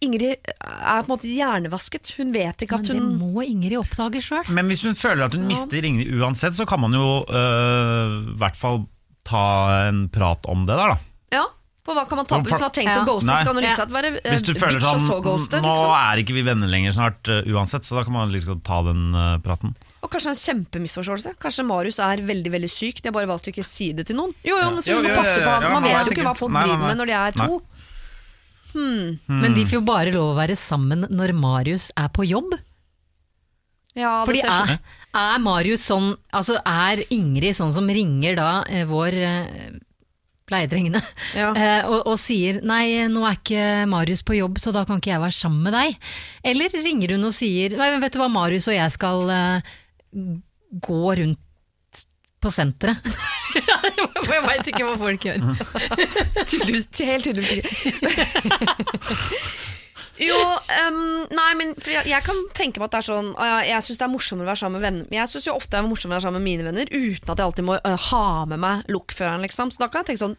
Ingrid 0.00 0.36
er 0.62 1.02
på 1.02 1.08
en 1.08 1.10
måte 1.10 1.26
hjernevasket. 1.30 2.12
Hun 2.20 2.30
vet 2.34 2.62
ikke 2.62 2.78
at 2.78 2.86
hun 2.92 3.00
Men 3.00 3.10
det 3.18 3.18
må 3.34 3.42
Ingrid 3.46 3.78
oppdage 3.80 4.20
sjøl. 4.22 4.46
Men 4.54 4.68
hvis 4.70 4.84
hun 4.86 4.94
føler 4.98 5.26
at 5.26 5.34
hun 5.34 5.46
mister 5.50 5.82
Ingrid 5.84 6.12
uansett, 6.20 6.54
så 6.54 6.66
kan 6.70 6.78
man 6.84 6.94
jo 6.94 7.24
øh, 7.26 8.16
i 8.34 8.38
hvert 8.38 8.56
fall 8.58 8.84
ta 9.26 9.42
en 9.88 10.04
prat 10.14 10.46
om 10.48 10.62
det 10.68 10.76
der, 10.78 10.94
da. 10.94 10.98
Ja, 11.34 11.42
for 11.84 11.96
hva 11.98 12.04
kan 12.08 12.20
man 12.20 12.28
tape 12.30 12.44
på 12.46 12.52
hvis 12.52 12.60
hun 12.62 12.68
har 12.68 12.76
tenkt 12.76 12.94
Ja. 12.94 13.02
å 13.02 13.08
ghoste? 13.08 13.26
Nei. 13.28 13.40
Skal 13.42 13.54
hun 13.58 13.64
liksom 13.64 13.92
være 13.96 14.12
øh, 14.14 14.30
Hvis 14.32 14.46
du 14.46 14.52
føler 14.54 14.78
bitch 14.78 14.86
og 14.86 14.94
sånn 15.00 15.08
så 15.10 15.18
ghoste? 15.26 15.60
Nå 15.64 15.74
Liksom? 15.74 15.92
er 15.98 16.22
ikke 16.22 16.36
vi 16.38 16.42
venner 16.46 16.70
lenger 16.70 16.94
snart 16.96 17.28
øh, 17.34 17.42
uansett, 17.56 17.84
så 17.88 17.98
da 17.98 18.04
kan 18.06 18.12
man 18.16 18.30
liksom 18.32 18.62
ta 18.64 18.78
den 18.86 19.02
øh, 19.18 19.34
praten. 19.44 19.74
Og 19.98 20.12
kanskje 20.14 20.30
en 20.30 20.38
kjempemisforståelse. 20.38 21.32
Kanskje 21.42 21.64
Marius 21.66 21.98
er 21.98 22.20
veldig 22.22 22.52
veldig 22.54 22.68
syk. 22.70 23.00
De 23.02 23.08
har 23.10 23.16
bare 23.16 23.26
valgt 23.26 23.48
å 23.48 23.50
ikke 23.50 23.64
si 23.66 23.90
det 23.98 24.04
til 24.06 24.14
noen. 24.20 24.30
Jo, 24.46 24.54
jo, 24.62 24.68
men 24.76 24.78
så 24.84 24.92
Jo, 24.94 25.00
må 25.02 25.10
jo, 25.10 25.16
passe 25.18 25.40
på 25.42 25.50
han. 25.50 25.64
ja, 25.66 25.72
Man 25.74 25.82
vet 25.88 26.06
jo 26.06 26.14
ikke 26.14 26.26
hva 26.28 26.34
folk 26.38 26.52
Nei, 26.54 26.60
nei, 26.62 26.68
driver 26.70 26.86
med 26.92 27.00
når 27.02 27.10
de 27.10 27.16
er 27.18 27.38
to. 27.40 27.58
Men 28.74 29.56
de 29.56 29.66
får 29.66 29.78
jo 29.78 29.84
bare 29.86 30.14
lov 30.14 30.32
å 30.32 30.38
være 30.38 30.56
sammen 30.58 31.06
når 31.08 31.34
Marius 31.36 31.88
er 31.96 32.10
på 32.14 32.26
jobb. 32.28 32.56
Ja, 33.98 34.20
det 34.22 34.28
Fordi 34.28 34.42
ser 34.44 34.74
er, 34.76 34.78
er 35.18 35.40
Marius 35.42 35.82
sånn 35.88 36.12
Altså 36.36 36.58
er 36.60 37.00
Ingrid 37.14 37.56
sånn 37.58 37.72
som 37.74 37.88
ringer 37.90 38.36
da 38.38 38.50
eh, 38.70 38.84
vår 38.86 39.16
eh, 39.16 39.70
pleietrengende 40.48 41.00
Ja. 41.36 41.50
eh, 41.60 41.88
og, 41.88 42.06
og 42.12 42.20
sier 42.20 42.60
'nei, 42.62 43.08
nå 43.10 43.24
er 43.26 43.40
ikke 43.40 43.64
Marius 43.90 44.22
på 44.24 44.38
jobb, 44.38 44.60
så 44.62 44.72
da 44.76 44.84
kan 44.88 45.00
ikke 45.00 45.12
jeg 45.12 45.24
være 45.24 45.36
sammen 45.36 45.66
med 45.66 45.76
deg'? 45.76 45.98
Eller 46.52 46.78
ringer 46.84 47.16
hun 47.16 47.28
og 47.30 47.34
sier 47.36 47.74
'nei, 47.76 47.90
men 47.94 48.04
vet 48.04 48.14
du 48.14 48.20
hva, 48.22 48.30
Marius 48.32 48.70
og 48.70 48.76
jeg 48.78 48.94
skal 48.94 49.34
eh, 49.34 49.74
gå 50.88 51.02
rundt 51.20 51.42
på 52.42 52.52
senteret'? 52.54 53.16
jeg 54.32 54.44
veit 54.44 54.68
ikke 54.70 54.84
hva 54.86 54.96
folk 55.00 55.24
gjør. 55.24 55.42
tydeligvis, 56.50 56.88
helt 57.08 57.26
tydeligvis 57.26 57.52
ikke. 57.58 58.12
jo, 60.28 60.36
um, 60.88 61.00
nei, 61.34 61.48
men 61.58 61.72
jeg, 61.86 62.04
jeg 62.10 62.26
kan 62.26 62.42
tenke 62.56 62.82
meg 62.82 62.88
at 62.88 62.96
det 62.96 63.00
er 63.00 63.08
sånn 63.08 63.32
uh, 63.38 63.62
Jeg 63.66 63.86
syns 63.86 64.00
det 64.00 64.06
er 64.08 64.12
morsommere 64.12 64.48
å 64.48 64.50
være 64.50 64.62
sammen 64.62 64.80
med 64.80 64.86
venner 64.88 65.18
Jeg 65.20 65.30
synes 65.30 65.46
jo 65.46 65.54
ofte 65.54 65.76
det 65.76 65.80
er 65.80 65.88
morsommere 65.88 66.16
å 66.16 66.18
være 66.18 66.26
sammen 66.26 66.42
med 66.42 66.50
mine 66.50 66.66
venner 66.66 66.92
uten 66.92 67.32
at 67.32 67.38
jeg 67.38 67.46
alltid 67.46 67.68
må 67.68 67.78
uh, 67.78 67.96
ha 68.10 68.26
med 68.50 68.62
meg 68.64 68.92
lokføreren, 68.92 69.46
liksom. 69.46 69.72
Så 69.72 69.82
da 69.82 69.90
kan 69.90 70.02
jeg 70.02 70.12
tenke 70.12 70.24
sånn 70.26 70.38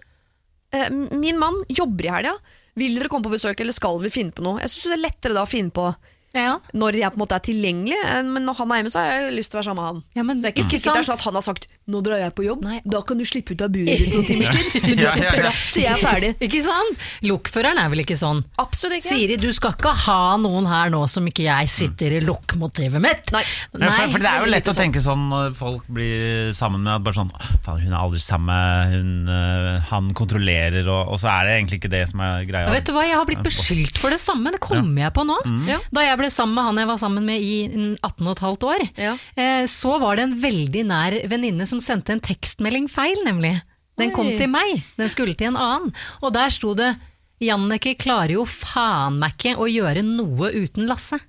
uh, 0.76 1.18
Min 1.18 1.42
mann 1.42 1.62
jobber 1.72 2.08
i 2.08 2.16
helga. 2.20 2.38
Vil 2.80 2.96
dere 2.96 3.12
komme 3.12 3.28
på 3.28 3.34
besøk, 3.34 3.60
eller 3.60 3.76
skal 3.76 4.00
vi 4.04 4.14
finne 4.14 4.36
på 4.36 4.46
noe? 4.46 4.62
Jeg 4.64 4.72
syns 4.72 4.94
det 4.94 4.98
er 5.00 5.06
lettere 5.08 5.36
da 5.36 5.44
å 5.44 5.50
finne 5.50 5.74
på 5.76 5.90
Ja, 6.38 6.60
når 6.78 7.00
jeg 7.00 7.10
på 7.10 7.18
en 7.18 7.24
måte 7.24 7.38
er 7.40 7.46
tilgjengelig. 7.48 7.98
eh, 8.06 8.22
Men 8.24 8.46
når 8.46 8.60
han 8.60 8.72
er 8.72 8.82
hjemme, 8.84 8.92
så 8.94 9.02
har 9.02 9.12
jeg 9.24 9.34
lyst 9.34 9.50
til 9.52 9.58
å 9.58 9.62
være 9.64 9.70
sammen 9.72 9.82
med 9.84 9.90
han. 9.90 10.04
ja 10.20 10.24
men 10.24 10.38
Så 10.38 10.42
det 10.44 10.50
er 10.50 10.54
ikke 10.54 10.66
ikke 10.68 10.80
sikkert 10.80 10.94
det 10.94 11.02
er 11.02 11.08
sånn 11.10 11.18
at 11.20 11.26
han 11.26 11.40
har 11.40 11.46
sagt 11.50 11.68
nå 11.90 12.04
drar 12.06 12.20
jeg 12.22 12.34
på 12.38 12.44
jobb, 12.46 12.62
Nei. 12.68 12.80
da 12.86 13.00
kan 13.02 13.18
du 13.18 13.24
slippe 13.26 13.56
ut 13.58 13.62
av 13.66 13.72
buret 13.74 13.98
ditt 13.98 14.12
noen 14.14 14.26
timers 14.28 14.50
tid. 14.54 14.82
Men 14.86 15.00
du 15.00 15.06
er 15.10 15.24
på 15.26 15.40
plass 15.42 15.64
til 15.74 15.82
jeg 15.88 15.94
er 15.96 16.04
ferdig. 16.04 16.30
Ikke 16.46 16.60
sant? 16.68 17.06
Lokføreren 17.26 17.80
er 17.82 17.90
vel 17.90 18.04
ikke 18.04 18.18
sånn? 18.20 18.44
Absolutt 18.62 19.00
ikke. 19.00 19.10
Siri, 19.16 19.38
du 19.42 19.48
skal 19.58 19.74
ikke 19.74 19.94
ha 20.06 20.18
noen 20.38 20.68
her 20.70 20.92
nå 20.94 21.00
som 21.10 21.26
ikke 21.26 21.48
jeg 21.48 21.72
sitter 21.74 22.14
i 22.20 22.22
lokomotivet 22.22 23.02
mitt. 23.02 23.34
Nei. 23.34 23.42
Nei 23.82 23.90
for, 23.90 24.14
for 24.14 24.22
det 24.22 24.30
er 24.30 24.44
jo 24.46 24.52
lett 24.54 24.70
å 24.70 24.76
tenke 24.78 25.02
sånn 25.02 25.24
når 25.32 25.56
folk 25.58 25.88
blir 25.90 26.54
sammen 26.58 26.86
med 26.86 26.94
at 27.00 27.08
bare 27.08 27.18
sånn 27.24 27.34
Faen, 27.66 27.82
hun 27.82 27.90
er 27.96 27.98
aldri 27.98 28.22
sammen 28.22 28.50
med 28.54 28.94
hun, 28.94 29.10
øh, 29.34 29.80
Han 29.90 30.14
kontrollerer, 30.18 30.86
og, 30.86 31.16
og 31.16 31.20
så 31.22 31.32
er 31.34 31.48
det 31.50 31.56
egentlig 31.58 31.80
ikke 31.82 31.92
det 31.96 32.04
som 32.12 32.22
er 32.26 32.46
greia. 32.50 32.70
Vet 32.76 32.86
du 32.86 32.94
hva, 32.94 33.08
Jeg 33.10 33.18
har 33.18 33.26
blitt 33.30 33.42
beskyldt 33.46 33.98
for 33.98 34.14
det 34.14 34.22
samme, 34.22 34.54
det 34.54 34.62
kommer 34.62 35.08
jeg 35.08 35.16
på 35.18 35.26
nå. 35.26 35.40
Mm. 35.50 35.66
Da 35.90 36.06
jeg 36.06 36.19
ble 36.20 36.30
sammen 36.34 36.56
med 36.58 36.68
han 36.70 36.82
jeg 36.84 36.90
var 36.92 37.00
sammen 37.02 37.26
med 37.26 37.42
i 37.42 37.56
18 38.04 38.30
15 38.36 38.68
år, 38.70 38.86
Ja. 39.00 39.14
eh, 39.36 39.66
så 39.72 39.98
var 40.02 40.16
det 40.20 40.24
en 40.28 40.38
veldig 40.42 40.84
nær 40.90 41.18
venninne 41.32 41.68
som 41.70 41.80
sendte 41.84 42.14
en 42.16 42.22
tekstmelding 42.24 42.90
feil, 42.92 43.18
nemlig. 43.26 43.56
Den 44.00 44.14
kom 44.16 44.30
til 44.32 44.48
meg, 44.48 44.84
den 44.96 45.10
skulle 45.12 45.36
til 45.36 45.50
en 45.52 45.58
annen. 45.60 45.94
Og 46.24 46.32
der 46.34 46.50
sto 46.56 46.74
det 46.74 46.94
'Jannicke 47.42 47.98
klarer 48.00 48.34
jo 48.38 48.46
faen 48.46 49.18
meg 49.20 49.34
ikke 49.38 49.58
å 49.60 49.68
gjøre 49.68 50.04
noe 50.04 50.52
uten 50.56 50.88
Lasse'. 50.88 51.20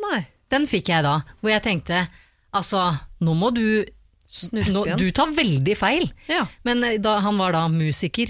Nei. 0.00 0.26
Den 0.50 0.64
fikk 0.66 0.88
jeg 0.88 1.04
da, 1.04 1.18
hvor 1.42 1.50
jeg 1.52 1.62
tenkte 1.62 2.08
altså, 2.56 2.94
nå 3.20 3.34
må 3.36 3.50
du 3.52 3.84
Snurpen. 4.28 4.72
nå. 4.72 4.96
Du 4.96 5.10
tar 5.12 5.26
veldig 5.32 5.76
feil. 5.76 6.10
Ja. 6.28 6.46
Men 6.64 6.84
eh, 6.84 6.98
da, 7.00 7.18
han 7.20 7.36
var 7.40 7.52
da 7.52 7.66
musiker. 7.68 8.28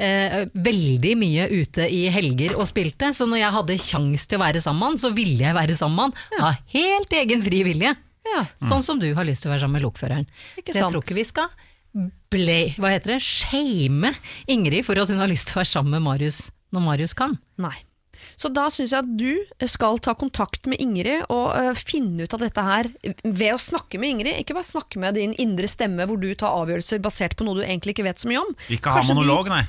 Eh, 0.00 0.46
veldig 0.56 1.10
mye 1.20 1.44
ute 1.52 1.84
i 1.92 2.06
helger 2.08 2.54
og 2.56 2.64
spilte, 2.70 3.10
så 3.12 3.26
når 3.28 3.42
jeg 3.42 3.52
hadde 3.58 3.74
kjangs 3.84 4.22
til 4.30 4.38
å 4.38 4.44
være 4.46 4.62
sammen 4.64 4.80
med 4.80 4.94
han, 4.94 5.00
så 5.02 5.10
ville 5.12 5.44
jeg 5.44 5.56
være 5.58 5.76
sammen 5.76 5.98
med 6.14 6.22
han 6.38 6.46
av 6.46 6.62
helt 6.72 7.12
egen 7.18 7.42
fri 7.44 7.58
vilje. 7.66 7.90
Ja. 8.30 8.44
Sånn 8.64 8.84
som 8.86 9.00
du 9.02 9.10
har 9.16 9.26
lyst 9.28 9.44
til 9.44 9.50
å 9.50 9.52
være 9.52 9.66
sammen 9.66 9.76
med 9.76 9.84
lokføreren. 9.84 10.24
Ikke 10.56 10.72
så 10.72 10.78
jeg 10.78 10.86
sant. 10.86 10.94
tror 10.96 11.04
ikke 11.04 11.18
vi 11.18 11.26
skal 11.28 11.52
ble, 12.32 12.56
hva 12.78 12.92
heter 12.94 13.16
det, 13.16 13.20
shame 13.26 14.12
Ingrid 14.50 14.86
for 14.86 14.98
at 15.02 15.10
hun 15.10 15.18
har 15.20 15.30
lyst 15.30 15.50
til 15.50 15.58
å 15.58 15.62
være 15.64 15.72
sammen 15.72 15.96
med 15.98 16.04
Marius 16.06 16.44
når 16.70 16.84
Marius 16.86 17.14
kan. 17.18 17.34
Nei. 17.60 17.74
Så 18.40 18.50
da 18.52 18.66
syns 18.72 18.92
jeg 18.92 19.00
at 19.00 19.10
du 19.18 19.66
skal 19.68 19.98
ta 20.04 20.12
kontakt 20.18 20.68
med 20.70 20.80
Ingrid 20.84 21.24
og 21.32 21.46
uh, 21.56 21.72
finne 21.76 22.24
ut 22.24 22.36
av 22.36 22.42
dette 22.44 22.64
her 22.64 22.88
ved 23.24 23.54
å 23.54 23.60
snakke 23.60 23.98
med 24.00 24.14
Ingrid. 24.14 24.38
Ikke 24.42 24.56
bare 24.56 24.68
snakke 24.68 25.00
med 25.02 25.16
din 25.18 25.32
indre 25.40 25.68
stemme 25.70 26.06
hvor 26.08 26.20
du 26.20 26.28
tar 26.38 26.52
avgjørelser 26.62 27.00
basert 27.04 27.36
på 27.36 27.44
noe 27.48 27.58
du 27.60 27.64
egentlig 27.66 27.96
ikke 27.96 28.06
vet 28.06 28.20
så 28.22 28.30
mye 28.30 28.42
om. 28.44 28.52
Ikke 28.68 28.92
ha 28.92 29.00
Kanskje 29.00 29.16
de- 29.16 29.20
monolog, 29.22 29.50
nei. 29.50 29.64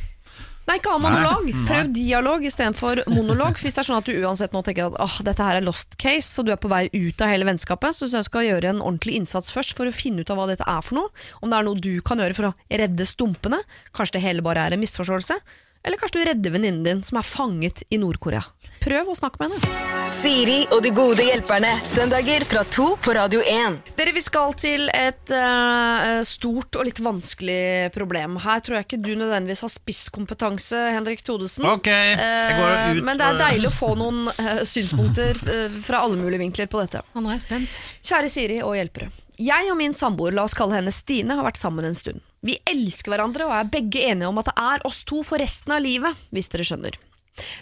Nei, 0.71 0.77
ikke 0.79 0.91
ha 0.93 0.99
monolog. 1.03 1.49
Prøv 1.67 1.89
dialog 1.91 2.45
istedenfor 2.47 3.01
monolog. 3.11 3.57
Hvis 3.59 3.75
det 3.75 3.81
er 3.81 3.87
sånn 3.89 3.97
at 3.97 4.07
du 4.07 4.13
uansett 4.23 4.53
nå 4.55 4.61
tenker 4.63 4.85
at 4.87 4.93
åh, 5.03 5.17
dette 5.27 5.43
her 5.43 5.57
er 5.59 5.65
lost 5.65 5.97
case, 5.99 6.29
og 6.39 6.47
du 6.47 6.53
er 6.53 6.61
på 6.63 6.71
vei 6.71 6.85
ut 6.93 7.23
av 7.25 7.27
hele 7.33 7.47
vennskapet, 7.49 7.97
så 7.97 8.07
syns 8.07 8.15
jeg 8.15 8.23
du 8.23 8.29
skal 8.29 8.45
gjøre 8.47 8.69
en 8.69 8.79
ordentlig 8.79 9.17
innsats 9.19 9.51
først 9.51 9.75
for 9.75 9.89
å 9.89 9.91
finne 9.91 10.23
ut 10.23 10.31
av 10.31 10.39
hva 10.39 10.45
dette 10.47 10.63
er 10.63 10.85
for 10.87 10.95
noe. 10.95 11.11
Om 11.43 11.51
det 11.51 11.59
er 11.59 11.67
noe 11.67 11.83
du 11.83 11.91
kan 12.07 12.23
gjøre 12.23 12.37
for 12.37 12.49
å 12.53 12.53
redde 12.71 13.09
stumpene. 13.09 13.59
Kanskje 13.91 14.15
det 14.15 14.23
hele 14.29 14.45
bare 14.47 14.63
er 14.63 14.77
en 14.77 14.83
misforståelse. 14.85 15.41
Eller 15.83 15.99
kanskje 15.99 16.21
du 16.21 16.27
redder 16.29 16.55
venninnen 16.55 16.87
din 16.87 17.03
som 17.03 17.19
er 17.19 17.27
fanget 17.27 17.83
i 17.91 17.99
Nord-Korea. 17.99 18.45
Prøv 18.81 19.11
å 19.11 19.13
snakke 19.13 19.37
med 19.37 19.51
henne. 19.53 20.09
Siri 20.15 20.63
og 20.73 20.79
de 20.81 20.89
gode 20.95 21.21
hjelperne. 21.21 21.69
Søndager 21.85 22.41
fra 22.49 22.63
to 22.65 22.87
på 22.97 23.13
Radio 23.13 23.43
1. 23.45 23.77
Dere, 23.97 24.13
Vi 24.15 24.23
skal 24.25 24.55
til 24.57 24.87
et 24.89 25.29
uh, 25.29 26.17
stort 26.25 26.79
og 26.79 26.87
litt 26.87 27.01
vanskelig 27.03 27.91
problem. 27.93 28.39
Her 28.41 28.63
tror 28.65 28.79
jeg 28.79 28.87
ikke 28.87 28.99
du 29.05 29.11
nødvendigvis 29.19 29.61
har 29.67 29.71
spisskompetanse, 29.71 30.81
Henrik 30.97 31.21
Thodesen. 31.21 31.67
Okay. 31.77 32.15
jeg 32.17 32.57
går 32.57 32.73
ut 32.97 33.05
Men 33.05 33.21
det 33.21 33.27
er 33.27 33.39
deilig 33.43 33.69
å 33.69 33.75
få 33.75 33.91
noen 34.01 34.25
uh, 34.33 34.63
synspunkter 34.65 35.37
fra 35.85 36.01
alle 36.01 36.17
mulige 36.17 36.41
vinkler 36.41 36.71
på 36.71 36.81
dette. 36.81 37.03
Nå 37.13 37.29
er 37.29 37.37
jeg 37.37 37.45
spent. 37.45 37.77
Kjære 38.09 38.33
Siri 38.33 38.59
og 38.65 38.75
hjelpere. 38.79 39.11
Jeg 39.41 39.69
og 39.69 39.77
min 39.77 39.93
samboer, 39.93 40.33
la 40.33 40.47
oss 40.49 40.57
kalle 40.57 40.79
henne 40.79 40.93
Stine, 40.93 41.37
har 41.37 41.45
vært 41.45 41.61
sammen 41.61 41.85
en 41.85 41.97
stund. 41.97 42.21
Vi 42.41 42.57
elsker 42.65 43.13
hverandre 43.13 43.45
og 43.45 43.55
er 43.59 43.71
begge 43.77 44.03
enige 44.09 44.33
om 44.33 44.41
at 44.41 44.49
det 44.49 44.57
er 44.57 44.89
oss 44.89 45.05
to 45.05 45.21
for 45.25 45.41
resten 45.41 45.77
av 45.77 45.85
livet, 45.85 46.17
hvis 46.33 46.49
dere 46.49 46.65
skjønner. 46.65 46.97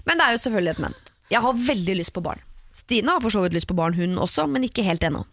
Men 0.08 0.20
det 0.20 0.26
er 0.26 0.36
jo 0.36 0.44
selvfølgelig 0.48 0.78
et 0.78 0.84
men. 0.88 1.00
Jeg 1.30 1.44
har 1.46 1.66
veldig 1.66 2.00
lyst 2.00 2.14
på 2.16 2.24
barn. 2.26 2.42
Stine 2.74 3.16
har 3.16 3.22
for 3.22 3.34
så 3.34 3.44
vidt 3.44 3.58
lyst 3.58 3.70
på 3.70 3.78
barn, 3.78 3.98
hun 3.98 4.18
også, 4.22 4.48
men 4.50 4.66
ikke 4.66 4.86
helt 4.86 5.04
ennå. 5.06 5.26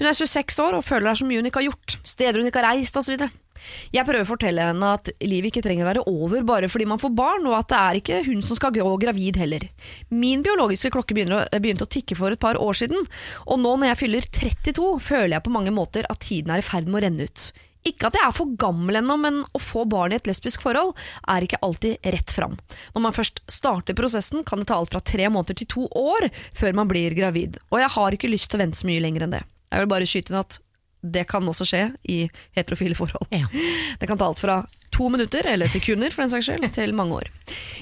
Hun 0.00 0.08
er 0.08 0.16
26 0.16 0.58
år 0.64 0.76
og 0.78 0.82
føler 0.86 1.06
det 1.06 1.12
er 1.12 1.20
så 1.20 1.26
mye 1.28 1.38
hun 1.38 1.46
ikke 1.46 1.60
har 1.62 1.68
gjort, 1.70 1.96
steder 2.02 2.40
hun 2.40 2.48
ikke 2.50 2.58
har 2.62 2.72
reist 2.72 2.98
osv. 2.98 3.22
Jeg 3.92 4.06
prøver 4.08 4.24
å 4.24 4.28
fortelle 4.28 4.64
henne 4.70 4.92
at 4.96 5.10
livet 5.20 5.50
ikke 5.50 5.62
trenger 5.66 5.84
å 5.84 5.90
være 5.90 6.04
over 6.10 6.44
bare 6.48 6.70
fordi 6.72 6.86
man 6.88 7.00
får 7.02 7.12
barn, 7.14 7.46
og 7.46 7.56
at 7.58 7.70
det 7.70 7.80
er 7.80 7.98
ikke 8.00 8.20
hun 8.26 8.42
som 8.46 8.58
skal 8.58 8.74
gå 8.74 8.92
gravid 9.02 9.38
heller. 9.40 9.66
Min 10.10 10.42
biologiske 10.46 10.90
klokke 10.94 11.14
begynte 11.14 11.86
å 11.86 11.92
tikke 11.92 12.18
for 12.18 12.34
et 12.34 12.42
par 12.42 12.58
år 12.60 12.78
siden, 12.80 13.04
og 13.46 13.60
nå 13.60 13.76
når 13.76 13.92
jeg 13.92 14.00
fyller 14.04 14.30
32, 14.40 14.92
føler 15.04 15.36
jeg 15.36 15.46
på 15.46 15.54
mange 15.54 15.74
måter 15.76 16.08
at 16.10 16.22
tiden 16.24 16.54
er 16.54 16.64
i 16.64 16.66
ferd 16.66 16.88
med 16.88 17.02
å 17.02 17.04
renne 17.06 17.28
ut. 17.28 17.50
Ikke 17.88 18.10
at 18.10 18.16
jeg 18.18 18.26
er 18.26 18.34
for 18.36 18.54
gammel 18.60 19.00
ennå, 19.00 19.16
men 19.20 19.42
å 19.56 19.60
få 19.62 19.86
barn 19.88 20.12
i 20.12 20.18
et 20.18 20.28
lesbisk 20.28 20.64
forhold 20.64 20.92
er 21.32 21.46
ikke 21.46 21.60
alltid 21.64 22.10
rett 22.14 22.34
fram. 22.34 22.58
Når 22.94 23.04
man 23.06 23.16
først 23.16 23.40
starter 23.48 23.96
prosessen, 23.96 24.44
kan 24.44 24.60
det 24.60 24.68
ta 24.68 24.76
alt 24.76 24.92
fra 24.92 25.00
tre 25.00 25.30
måneder 25.32 25.56
til 25.62 25.70
to 25.76 25.86
år 25.96 26.28
før 26.56 26.76
man 26.76 26.90
blir 26.90 27.16
gravid, 27.16 27.56
og 27.70 27.80
jeg 27.80 27.94
har 27.96 28.16
ikke 28.16 28.32
lyst 28.32 28.50
til 28.52 28.60
å 28.60 28.64
vente 28.64 28.82
så 28.82 28.90
mye 28.90 29.04
lenger 29.04 29.26
enn 29.26 29.38
det. 29.38 29.44
Jeg 29.70 29.84
vil 29.84 29.94
bare 29.94 30.08
skyte 30.10 30.34
inn 30.34 30.42
at 30.42 30.60
det 31.00 31.24
kan 31.30 31.46
også 31.48 31.64
skje 31.64 31.84
i 32.12 32.18
heterofile 32.56 32.98
forhold. 32.98 33.30
Ja. 33.32 33.48
Det 34.00 34.08
kan 34.10 34.18
ta 34.20 34.28
alt 34.28 34.42
fra 34.42 34.58
to 34.92 35.08
minutter, 35.08 35.46
eller 35.46 35.70
sekunder 35.70 36.12
for 36.12 36.24
den 36.24 36.32
saks 36.32 36.50
skyld, 36.50 36.66
til 36.74 36.92
mange 36.96 37.22
år. 37.22 37.30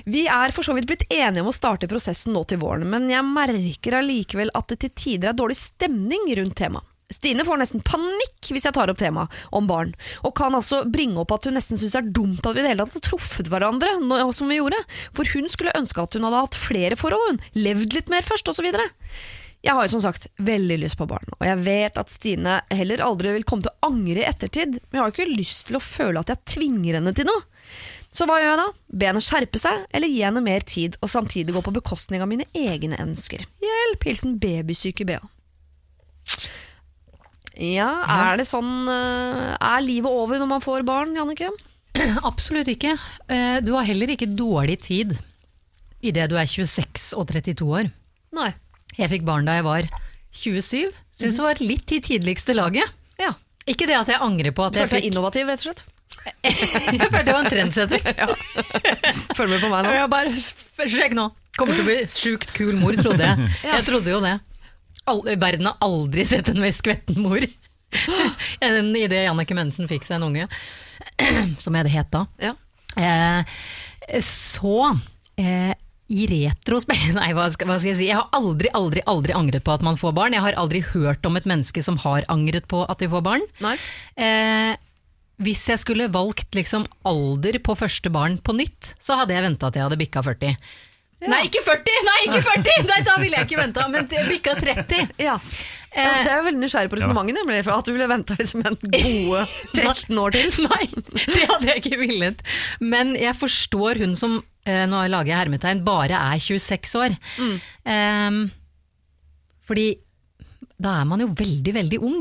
Vi 0.07 0.27
er 0.31 0.55
for 0.55 0.67
så 0.67 0.77
vidt 0.77 0.87
blitt 0.87 1.07
enige 1.11 1.43
om 1.43 1.51
å 1.51 1.57
starte 1.57 1.89
prosessen 1.91 2.37
nå 2.37 2.45
til 2.47 2.61
våren, 2.63 2.87
men 2.93 3.09
jeg 3.11 3.27
merker 3.27 3.99
allikevel 3.99 4.53
at 4.55 4.71
det 4.71 4.79
til 4.85 4.95
tider 4.95 5.33
er 5.33 5.39
dårlig 5.39 5.59
stemning 5.59 6.29
rundt 6.39 6.59
temaet. 6.61 6.87
Stine 7.09 7.45
får 7.45 7.57
nesten 7.63 7.81
panikk 7.81 8.51
hvis 8.53 8.67
jeg 8.69 8.77
tar 8.77 8.91
opp 8.93 8.99
temaet 9.01 9.33
om 9.57 9.65
barn, 9.69 9.95
og 10.29 10.35
kan 10.37 10.53
altså 10.57 10.83
bringe 10.93 11.23
opp 11.23 11.33
at 11.33 11.49
hun 11.49 11.57
nesten 11.57 11.81
syns 11.81 11.95
det 11.97 12.03
er 12.03 12.11
dumt 12.19 12.45
at 12.45 12.53
vi 12.53 12.61
i 12.61 12.67
det 12.67 12.75
hele 12.75 12.85
tatt 12.85 12.99
har 12.99 13.07
truffet 13.07 13.49
hverandre, 13.49 13.95
som 14.37 14.53
vi 14.53 14.59
gjorde, 14.59 14.81
for 15.17 15.29
hun 15.33 15.49
skulle 15.49 15.73
ønske 15.79 16.05
at 16.05 16.19
hun 16.19 16.27
hadde 16.29 16.43
hatt 16.45 16.59
flere 16.61 16.99
forhold, 17.01 17.39
hun, 17.39 17.41
levd 17.57 17.97
litt 17.97 18.13
mer 18.13 18.27
først, 18.27 18.53
osv. 18.53 18.69
Jeg 19.65 19.75
har 19.75 19.89
jo 19.89 19.95
som 19.97 20.03
sagt 20.05 20.29
veldig 20.45 20.77
lyst 20.85 20.99
på 21.01 21.09
barn, 21.09 21.33
og 21.39 21.47
jeg 21.49 21.63
vet 21.65 21.97
at 21.99 22.13
Stine 22.13 22.59
heller 22.77 23.01
aldri 23.07 23.33
vil 23.39 23.49
komme 23.49 23.65
til 23.65 23.73
å 23.73 23.89
angre 23.89 24.21
i 24.21 24.29
ettertid, 24.29 24.77
men 24.77 25.01
jeg 25.01 25.03
har 25.03 25.09
jo 25.09 25.17
ikke 25.17 25.39
lyst 25.41 25.71
til 25.71 25.81
å 25.81 25.83
føle 25.83 26.21
at 26.21 26.35
jeg 26.35 26.45
tvinger 26.59 27.01
henne 27.01 27.17
til 27.17 27.27
noe. 27.31 27.41
Så 28.13 28.29
hva 28.29 28.37
gjør 28.41 28.53
jeg 28.53 28.61
da? 28.61 28.69
Be 29.01 29.11
henne 29.11 29.25
skjerpe 29.25 29.61
seg, 29.61 29.89
eller 29.97 30.13
gi 30.13 30.23
henne 30.29 30.45
mer 30.45 30.69
tid, 30.77 31.01
og 31.01 31.11
samtidig 31.13 31.57
gå 31.57 31.65
på 31.65 31.75
bekostning 31.81 32.21
av 32.21 32.29
mine 32.29 32.47
egne 32.53 33.01
ønsker? 33.01 33.49
Hjelp! 33.65 34.07
Hilsen 34.13 34.39
babysyke 34.45 35.09
Bea. 35.09 35.25
Ja, 37.59 37.89
er 38.31 38.39
det 38.39 38.45
sånn 38.47 38.87
eh, 38.87 39.57
Er 39.59 39.81
livet 39.83 40.07
over 40.15 40.39
når 40.39 40.47
man 40.53 40.63
får 40.63 40.85
barn, 40.87 41.17
Jannicke? 41.19 41.49
Absolutt 42.31 42.69
ikke. 42.71 42.93
Eh, 43.27 43.59
Du 43.67 43.73
har 43.75 43.89
heller 43.89 44.13
ikke 44.15 44.29
dårlig 44.39 44.79
tid 44.87 45.17
idet 46.07 46.29
du 46.31 46.37
er 46.39 46.47
26 46.47 47.09
og 47.19 47.27
32 47.27 47.67
år. 47.67 47.89
Nei. 48.39 48.53
Jeg 48.95 49.11
fikk 49.11 49.25
barn 49.27 49.49
da 49.49 49.57
jeg 49.59 49.65
var 49.67 49.89
27. 50.39 50.93
Syns 51.19 51.35
det 51.35 51.43
var 51.43 51.59
litt 51.65 51.91
i 51.97 51.99
tidligste 52.05 52.55
laget. 52.55 52.87
Ja. 53.19 53.33
Ikke 53.67 53.89
det 53.91 53.97
at 53.99 54.13
jeg 54.15 54.23
angrer 54.23 54.55
på 54.55 54.69
at 54.69 54.79
jeg 54.79 54.87
Følte 54.87 55.03
deg 55.03 55.09
innovativ, 55.11 55.51
rett 55.51 55.65
og 55.65 55.71
slett? 55.73 55.83
Jeg 56.47 56.55
følte 57.13 57.27
jeg 57.29 57.35
var 57.35 57.45
en 57.45 57.51
trendsetter. 57.53 58.01
Følg 59.37 59.51
med 59.53 59.61
på 59.61 59.69
meg 59.71 59.85
nå. 59.85 59.91
jeg 59.93 60.09
bare 60.13 60.89
Sjekk 60.89 61.15
nå! 61.19 61.27
Kommer 61.59 61.77
til 61.77 61.83
å 61.85 61.89
bli 61.89 61.97
sjukt 62.11 62.53
kul 62.57 62.73
mor, 62.79 62.95
trodde 62.97 63.27
jeg. 63.27 63.51
Jeg 63.75 63.85
trodde 63.87 64.13
jo 64.15 64.21
det. 64.25 64.37
All, 65.09 65.25
verden 65.41 65.69
har 65.71 65.81
aldri 65.85 66.27
sett 66.29 66.51
en 66.53 66.61
mer 66.63 66.75
skvetten 66.75 67.21
mor. 67.25 67.45
enn 68.65 68.95
Idet 68.97 69.25
Jannicke 69.25 69.57
Mensen 69.57 69.89
fikk 69.91 70.07
seg 70.07 70.19
en 70.19 70.29
unge, 70.29 70.49
som 71.65 71.77
jeg 71.77 71.89
det 71.89 71.95
het 71.95 72.11
da. 72.15 72.25
Ja. 72.43 72.55
Eh, 72.99 73.59
så 74.25 74.75
eh, 75.39 75.73
i 76.09 76.25
retrospekt 76.31 77.13
Nei, 77.19 77.31
hva 77.37 77.47
skal, 77.53 77.69
hva 77.69 77.79
skal 77.79 77.93
jeg 77.93 78.01
si? 78.01 78.09
Jeg 78.09 78.19
har 78.19 78.29
aldri, 78.37 78.73
aldri, 78.77 79.05
aldri 79.09 79.37
angret 79.37 79.65
på 79.67 79.75
at 79.75 79.85
man 79.85 80.01
får 80.01 80.15
barn. 80.17 80.37
Jeg 80.37 80.45
har 80.45 80.59
aldri 80.61 80.83
hørt 80.95 81.25
om 81.29 81.39
et 81.39 81.49
menneske 81.49 81.85
som 81.85 82.01
har 82.05 82.27
angret 82.33 82.69
på 82.71 82.85
at 82.89 83.01
de 83.03 83.11
får 83.13 83.25
barn. 83.25 83.45
Eh, 84.17 84.75
hvis 85.45 85.69
jeg 85.71 85.79
skulle 85.85 86.11
valgt 86.11 86.57
liksom 86.59 86.89
alder 87.07 87.61
på 87.63 87.77
første 87.79 88.11
barn 88.11 88.41
på 88.43 88.57
nytt, 88.59 88.95
så 88.99 89.21
hadde 89.21 89.37
jeg 89.37 89.45
venta 89.45 89.71
til 89.71 89.83
jeg 89.83 89.91
hadde 89.91 90.01
bikka 90.01 90.25
40. 90.27 90.57
Nei, 91.27 91.41
ikke 91.49 91.65
40! 91.67 91.97
Nei, 92.07 92.19
ikke 92.29 92.43
40! 92.47 92.85
Nei, 92.93 93.01
da 93.07 93.17
ville 93.19 93.41
jeg 93.41 93.49
ikke 93.49 93.59
venta, 93.59 93.89
men 93.91 94.07
bikka 94.07 94.55
30. 94.61 95.09
Ja. 95.25 95.35
Eh, 95.91 96.05
Ja, 96.05 96.11
det 96.23 96.31
er 96.31 96.37
jo 96.39 96.45
veldig 96.47 96.61
nysgjerrig 96.63 96.91
på 96.93 96.99
resonnementet, 97.01 97.39
nemlig, 97.41 97.63
for 97.67 97.75
at 97.81 97.89
du 97.89 97.95
ville 97.97 98.07
venta 98.11 98.37
liksom 98.39 98.63
en 98.69 98.77
gode 98.79 99.41
13 99.81 100.21
år 100.23 100.37
til. 100.37 100.53
Nei, 100.69 100.85
det 101.33 101.47
hadde 101.49 101.71
jeg 101.73 101.83
ikke 101.83 101.99
villet. 102.05 102.45
Men 102.85 103.15
jeg 103.19 103.35
forstår 103.41 103.99
hun 104.05 104.15
som, 104.21 104.37
eh, 104.69 104.85
nå 104.87 105.01
lager 105.11 105.33
jeg 105.33 105.41
hermetegn, 105.43 105.83
bare 105.89 106.21
er 106.35 106.39
26 106.45 106.95
år. 107.03 107.17
Eh, 107.89 108.39
fordi 109.69 109.89
da 110.79 111.01
er 111.01 111.09
man 111.11 111.25
jo 111.25 111.33
veldig, 111.35 111.75
veldig 111.81 111.99
ung. 112.07 112.21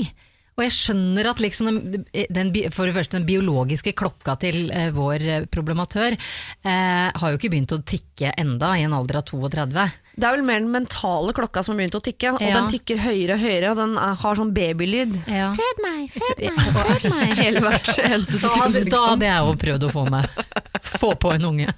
Og 0.57 0.63
jeg 0.65 0.73
skjønner 0.73 1.27
at 1.29 1.37
liksom 1.43 1.67
den, 1.69 2.05
den, 2.33 2.47
for 2.73 2.89
det 2.89 2.95
første 2.95 3.19
den 3.19 3.27
biologiske 3.27 3.91
klokka 3.93 4.33
til 4.41 4.71
eh, 4.73 4.87
vår 4.95 5.25
eh, 5.29 5.43
problematør 5.53 6.15
eh, 6.17 7.11
har 7.13 7.29
jo 7.29 7.37
ikke 7.37 7.51
begynt 7.53 7.75
å 7.75 7.83
tikke 7.85 8.31
enda 8.41 8.71
i 8.79 8.87
en 8.87 8.95
alder 8.97 9.19
av 9.21 9.27
32. 9.29 9.85
Det 10.17 10.25
er 10.25 10.33
vel 10.33 10.45
mer 10.47 10.63
den 10.63 10.71
mentale 10.73 11.35
klokka 11.37 11.61
som 11.61 11.75
har 11.75 11.83
begynt 11.83 11.99
å 11.99 12.01
tikke, 12.01 12.31
og 12.33 12.41
Ja. 12.41 12.55
den 12.57 12.71
tikker 12.73 12.97
høyere 13.03 13.35
og 13.37 13.43
høyere, 13.45 13.69
og 13.69 13.77
den 13.83 13.93
er, 14.01 14.15
har 14.23 14.39
sånn 14.41 14.53
babylyd. 14.57 15.13
Ja. 15.29 15.51
Fød 15.53 15.83
meg, 15.85 16.01
fød 16.17 16.41
meg, 16.57 16.73
fød 16.73 17.07
meg. 17.13 17.37
Hele 17.43 17.61
hvert 17.67 17.93
eneste 18.01 18.41
sekund. 18.41 18.73
da 18.73 18.81
liksom. 18.81 19.07
hadde 19.13 19.29
jeg 19.29 19.45
jo 19.45 19.55
prøvd 19.67 19.85
å 19.85 19.93
få 19.93 20.07
meg 20.09 20.43
Få 20.97 21.13
på 21.21 21.35
en 21.35 21.45
unge. 21.51 21.69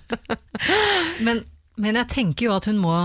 Men, 1.25 1.43
men 1.79 1.97
jeg 1.99 2.11
tenker 2.11 2.47
jo 2.49 2.55
at 2.57 2.67
hun 2.69 2.79
må 2.81 2.95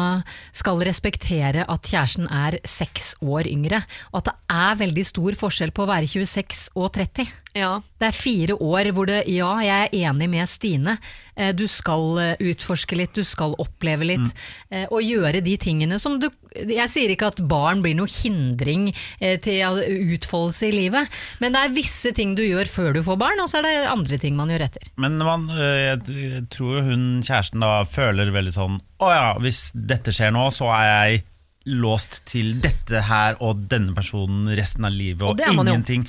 skal 0.56 0.82
respektere 0.86 1.66
at 1.70 1.88
kjæresten 1.88 2.26
er 2.26 2.58
seks 2.66 3.14
år 3.22 3.48
yngre, 3.50 3.84
og 4.12 4.22
at 4.22 4.30
det 4.30 4.36
er 4.58 4.80
veldig 4.82 5.06
stor 5.06 5.38
forskjell 5.44 5.74
på 5.74 5.86
å 5.86 5.90
være 5.90 6.10
26 6.10 6.68
og 6.74 6.92
30. 6.98 7.30
Ja. 7.54 7.76
Det 8.02 8.08
er 8.08 8.16
fire 8.16 8.54
år 8.58 8.88
hvor 8.94 9.06
det, 9.06 9.20
ja, 9.30 9.52
jeg 9.62 9.86
er 9.86 10.08
enig 10.10 10.26
med 10.32 10.48
Stine, 10.50 10.96
eh, 11.38 11.52
du 11.54 11.64
skal 11.70 12.18
eh, 12.18 12.40
utforske 12.50 12.96
litt, 12.98 13.12
du 13.14 13.22
skal 13.24 13.54
oppleve 13.62 14.06
litt, 14.08 14.32
Mm. 14.74 14.86
og 14.90 15.02
gjøre 15.04 15.40
de 15.44 15.52
tingene 15.60 15.98
som 16.02 16.16
du 16.18 16.28
Jeg 16.54 16.86
sier 16.90 17.10
ikke 17.10 17.28
at 17.32 17.40
barn 17.50 17.80
blir 17.82 17.94
noe 17.98 18.06
hindring 18.10 18.88
eh, 19.20 19.36
til 19.42 19.80
utfoldelse 20.14 20.68
i 20.68 20.72
livet, 20.74 21.10
men 21.42 21.52
det 21.54 21.62
er 21.64 21.74
visse 21.74 22.12
ting 22.14 22.34
du 22.38 22.42
gjør 22.42 22.70
før 22.70 22.92
du 22.94 23.02
får 23.02 23.18
barn, 23.18 23.40
og 23.42 23.48
så 23.50 23.58
er 23.58 23.66
det 23.66 23.74
andre 23.90 24.18
ting 24.22 24.36
man 24.38 24.50
gjør 24.50 24.66
etter. 24.68 24.86
Men 24.96 25.18
man, 25.18 25.48
jeg 25.50 26.44
tror 26.54 26.78
jo 26.78 26.84
hun 26.90 27.04
kjæresten 27.26 27.62
da 27.62 27.84
føler 27.90 28.30
veldig 28.34 28.54
sånn 28.54 28.80
Å 29.02 29.10
ja, 29.10 29.26
hvis 29.42 29.68
dette 29.74 30.14
skjer 30.14 30.30
nå, 30.34 30.46
så 30.54 30.70
er 30.74 30.86
jeg 30.90 31.24
låst 31.66 32.20
til 32.28 32.58
dette 32.62 33.02
her 33.08 33.38
og 33.42 33.66
denne 33.70 33.94
personen 33.96 34.50
resten 34.54 34.84
av 34.86 34.92
livet, 34.94 35.22
Og 35.26 35.40
og, 35.40 35.64
ingenting. 35.64 36.06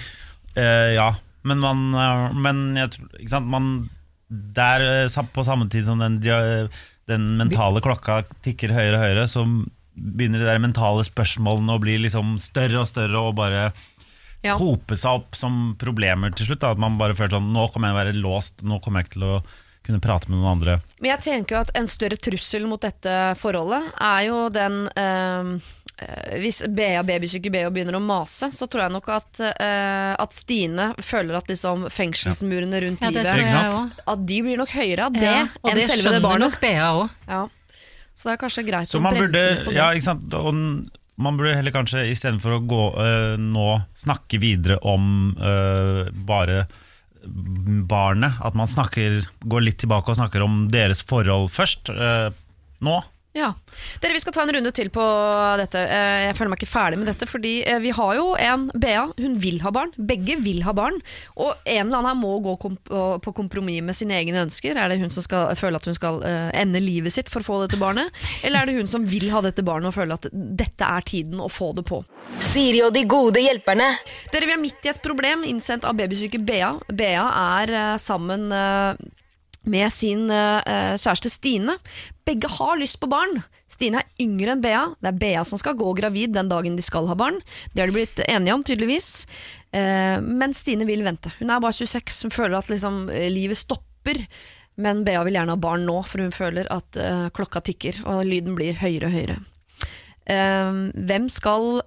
Uh, 0.55 0.93
ja, 0.95 1.09
men 1.45 1.61
man 1.61 1.81
øh, 1.93 2.35
Men 2.35 2.61
jeg 2.75 3.29
sant, 3.29 3.47
man 3.47 3.89
Der 4.29 4.81
øh, 5.05 5.25
på 5.33 5.45
samme 5.45 5.69
tid 5.69 5.85
som 5.85 6.01
den, 6.01 6.19
den 6.19 7.25
mentale 7.37 7.81
klokka 7.85 8.23
tikker 8.45 8.73
høyere 8.73 8.97
og 8.97 9.03
høyere, 9.05 9.27
så 9.29 9.45
begynner 9.95 10.41
de 10.41 10.47
der 10.49 10.59
mentale 10.59 11.05
spørsmålene 11.07 11.75
å 11.75 11.81
bli 11.81 11.99
liksom 12.03 12.35
større 12.41 12.81
og 12.81 12.89
større 12.89 13.21
og 13.21 13.37
bare 13.37 13.69
Ja. 14.45 14.57
hope 14.59 14.93
seg 14.93 15.21
opp 15.21 15.37
som 15.39 15.75
problemer 15.81 16.33
til 16.35 16.45
slutt. 16.49 16.59
Da. 16.61 16.73
At 16.75 16.81
man 16.81 16.99
bare 16.99 17.15
føler 17.17 17.37
sånn 17.37 17.53
Nå 17.53 17.69
kommer 17.73 17.89
jeg 17.89 17.95
til 17.95 17.97
å 17.97 18.01
være 18.03 18.19
låst, 18.25 18.59
nå 18.61 18.81
kommer 18.83 19.01
jeg 19.01 19.07
ikke 19.07 19.15
til 19.19 19.29
å 19.29 19.37
kunne 19.85 20.01
prate 20.01 20.29
med 20.29 20.39
noen 20.39 20.57
andre. 20.57 20.79
Men 20.99 21.11
jeg 21.13 21.23
tenker 21.27 21.55
jo 21.55 21.61
at 21.61 21.71
en 21.77 21.87
større 21.89 22.17
trussel 22.17 22.65
mot 22.69 22.81
dette 22.81 23.15
forholdet 23.39 23.91
er 24.01 24.21
jo 24.27 24.37
den 24.53 24.79
eh, 24.97 25.51
eh, 25.55 25.84
Hvis 26.41 26.57
Bea 26.75 26.99
babysyke 27.07 27.47
Bea 27.53 27.69
begynner 27.71 27.95
å 27.95 28.01
mase, 28.03 28.49
så 28.51 28.67
tror 28.67 28.81
jeg 28.83 28.93
nok 28.97 29.05
at, 29.15 29.39
uh, 29.39 30.11
at 30.19 30.33
Stine 30.35 30.89
føler 30.99 31.37
at 31.39 31.47
liksom 31.47 31.85
fengselsmurene 31.93 32.81
rundt 32.83 33.05
Ja, 33.05 33.13
livet. 33.15 33.93
At 34.03 34.25
de 34.27 34.41
blir 34.43 34.59
nok 34.59 34.73
høyere 34.75 35.05
av 35.07 35.15
det 35.15 35.23
Ja, 35.23 35.45
enn 35.63 35.79
det 35.79 35.87
selve 35.87 36.17
det 36.17 36.21
barnet. 36.25 36.49
nok 36.49 36.59
Bea 36.59 36.89
også. 36.91 37.15
Ja. 37.29 37.45
Så 38.15 38.27
det 38.27 38.33
er 38.35 38.41
kanskje 38.43 38.65
greit 38.67 38.91
Så 38.91 38.99
å 38.99 39.05
bremse 39.05 39.21
burde, 39.23 39.45
litt 39.47 39.63
på 39.65 39.71
det. 39.71 39.77
ja, 39.79 39.87
ikke 39.95 40.07
sant? 40.09 40.35
Og 40.35 40.51
man 41.15 41.39
burde 41.39 41.55
heller 41.55 41.71
kanskje 41.75 42.03
istedenfor 42.11 42.57
å 42.57 42.61
gå 42.67 42.83
uh, 42.99 43.39
nå 43.39 43.69
snakke 43.95 44.39
videre 44.43 44.81
om 44.83 45.31
uh, 45.39 46.11
bare 46.27 46.65
barnet, 47.25 48.35
at 48.43 48.53
man 48.53 48.67
snakker, 48.69 49.23
går 49.47 49.63
litt 49.63 49.79
tilbake 49.81 50.11
og 50.11 50.19
snakker 50.19 50.43
om 50.45 50.65
deres 50.69 50.99
forhold 51.07 51.47
først. 51.55 51.89
nå. 52.85 52.97
Ja. 53.35 53.49
Dere, 53.99 54.13
Vi 54.15 54.19
skal 54.23 54.31
ta 54.33 54.43
en 54.45 54.51
runde 54.55 54.71
til 54.71 54.87
på 54.95 55.03
dette. 55.59 55.81
Eh, 55.91 56.21
Jeg 56.29 56.35
føler 56.37 56.51
meg 56.53 56.61
ikke 56.61 56.71
ferdig 56.71 56.99
med 57.01 57.09
dette. 57.09 57.27
Fordi 57.27 57.51
eh, 57.67 57.81
vi 57.83 57.91
har 57.91 58.13
jo 58.15 58.29
en 58.39 58.69
Bea, 58.79 59.09
hun 59.19 59.35
vil 59.43 59.57
ha 59.65 59.73
barn. 59.75 59.91
Begge 59.97 60.37
vil 60.39 60.61
ha 60.63 60.71
barn. 60.77 61.01
Og 61.35 61.51
en 61.65 61.81
eller 61.89 61.99
annen 61.99 62.09
her 62.13 62.15
må 62.15 62.31
gå 62.45 62.53
på 63.25 63.33
kompromiss 63.35 63.83
med 63.83 63.97
sine 63.97 64.15
egne 64.21 64.45
ønsker. 64.45 64.79
Er 64.79 64.87
det 64.93 65.01
hun 65.01 65.11
som 65.11 65.25
skal 65.25 65.51
føle 65.59 65.81
at 65.81 65.89
hun 65.89 65.97
skal 65.97 66.21
eh, 66.23 66.47
ende 66.61 66.79
livet 66.79 67.11
sitt 67.17 67.31
for 67.31 67.43
å 67.43 67.49
få 67.49 67.59
dette 67.65 67.79
barnet? 67.81 68.07
Eller 68.41 68.61
er 68.63 68.71
det 68.71 68.77
hun 68.79 68.87
som 68.87 69.03
vil 69.03 69.27
ha 69.35 69.43
dette 69.43 69.65
barnet 69.67 69.91
og 69.91 69.97
føle 69.97 70.15
at 70.15 70.29
dette 70.31 70.87
er 70.87 71.03
tiden 71.11 71.43
å 71.43 71.51
få 71.51 71.73
det 71.75 71.83
på? 71.91 71.99
Siri 72.39 72.85
og 72.87 72.93
de 72.95 73.03
gode 73.09 73.43
hjelperne. 73.43 73.91
Dere, 74.31 74.47
Vi 74.47 74.55
er 74.55 74.63
midt 74.63 74.87
i 74.87 74.93
et 74.93 75.03
problem 75.03 75.43
innsendt 75.43 75.83
av 75.83 75.99
babysyke 75.99 76.39
Bea. 76.39 76.71
Bea 76.87 77.27
er 77.59 77.75
sammen 77.99 78.47
med 79.69 79.93
sin 79.93 80.29
uh, 80.29 80.61
kjæreste 80.95 81.31
Stine. 81.31 81.77
Begge 82.25 82.49
har 82.51 82.77
lyst 82.79 82.99
på 83.01 83.09
barn. 83.11 83.39
Stine 83.71 84.01
er 84.01 84.23
yngre 84.23 84.55
enn 84.55 84.63
Bea. 84.63 84.83
Det 85.01 85.11
er 85.11 85.21
Bea 85.21 85.45
som 85.47 85.59
skal 85.61 85.77
gå 85.79 85.93
gravid 85.97 86.35
den 86.35 86.49
dagen 86.51 86.77
de 86.77 86.85
skal 86.85 87.09
ha 87.09 87.17
barn. 87.17 87.41
Det 87.73 87.83
har 87.83 87.91
de 87.91 87.97
blitt 87.97 88.21
enige 88.27 88.55
om, 88.55 88.63
tydeligvis. 88.65 89.09
Uh, 89.75 90.21
men 90.21 90.55
Stine 90.57 90.87
vil 90.87 91.05
vente. 91.05 91.33
Hun 91.39 91.51
er 91.51 91.63
bare 91.63 91.75
26. 91.75 92.21
Hun 92.27 92.35
føler 92.35 92.59
at 92.59 92.71
liksom, 92.71 93.05
livet 93.33 93.59
stopper. 93.59 94.21
Men 94.81 95.03
Bea 95.07 95.23
vil 95.23 95.37
gjerne 95.37 95.55
ha 95.55 95.61
barn 95.61 95.85
nå, 95.87 96.01
for 96.07 96.23
hun 96.23 96.33
føler 96.35 96.69
at 96.73 96.97
uh, 96.99 97.27
klokka 97.35 97.63
tikker, 97.65 98.03
og 98.11 98.25
lyden 98.27 98.57
blir 98.57 98.77
høyere 98.79 99.11
og 99.11 99.19
høyere. 99.19 99.41
Hvem, 100.25 101.27
skal, 101.29 101.83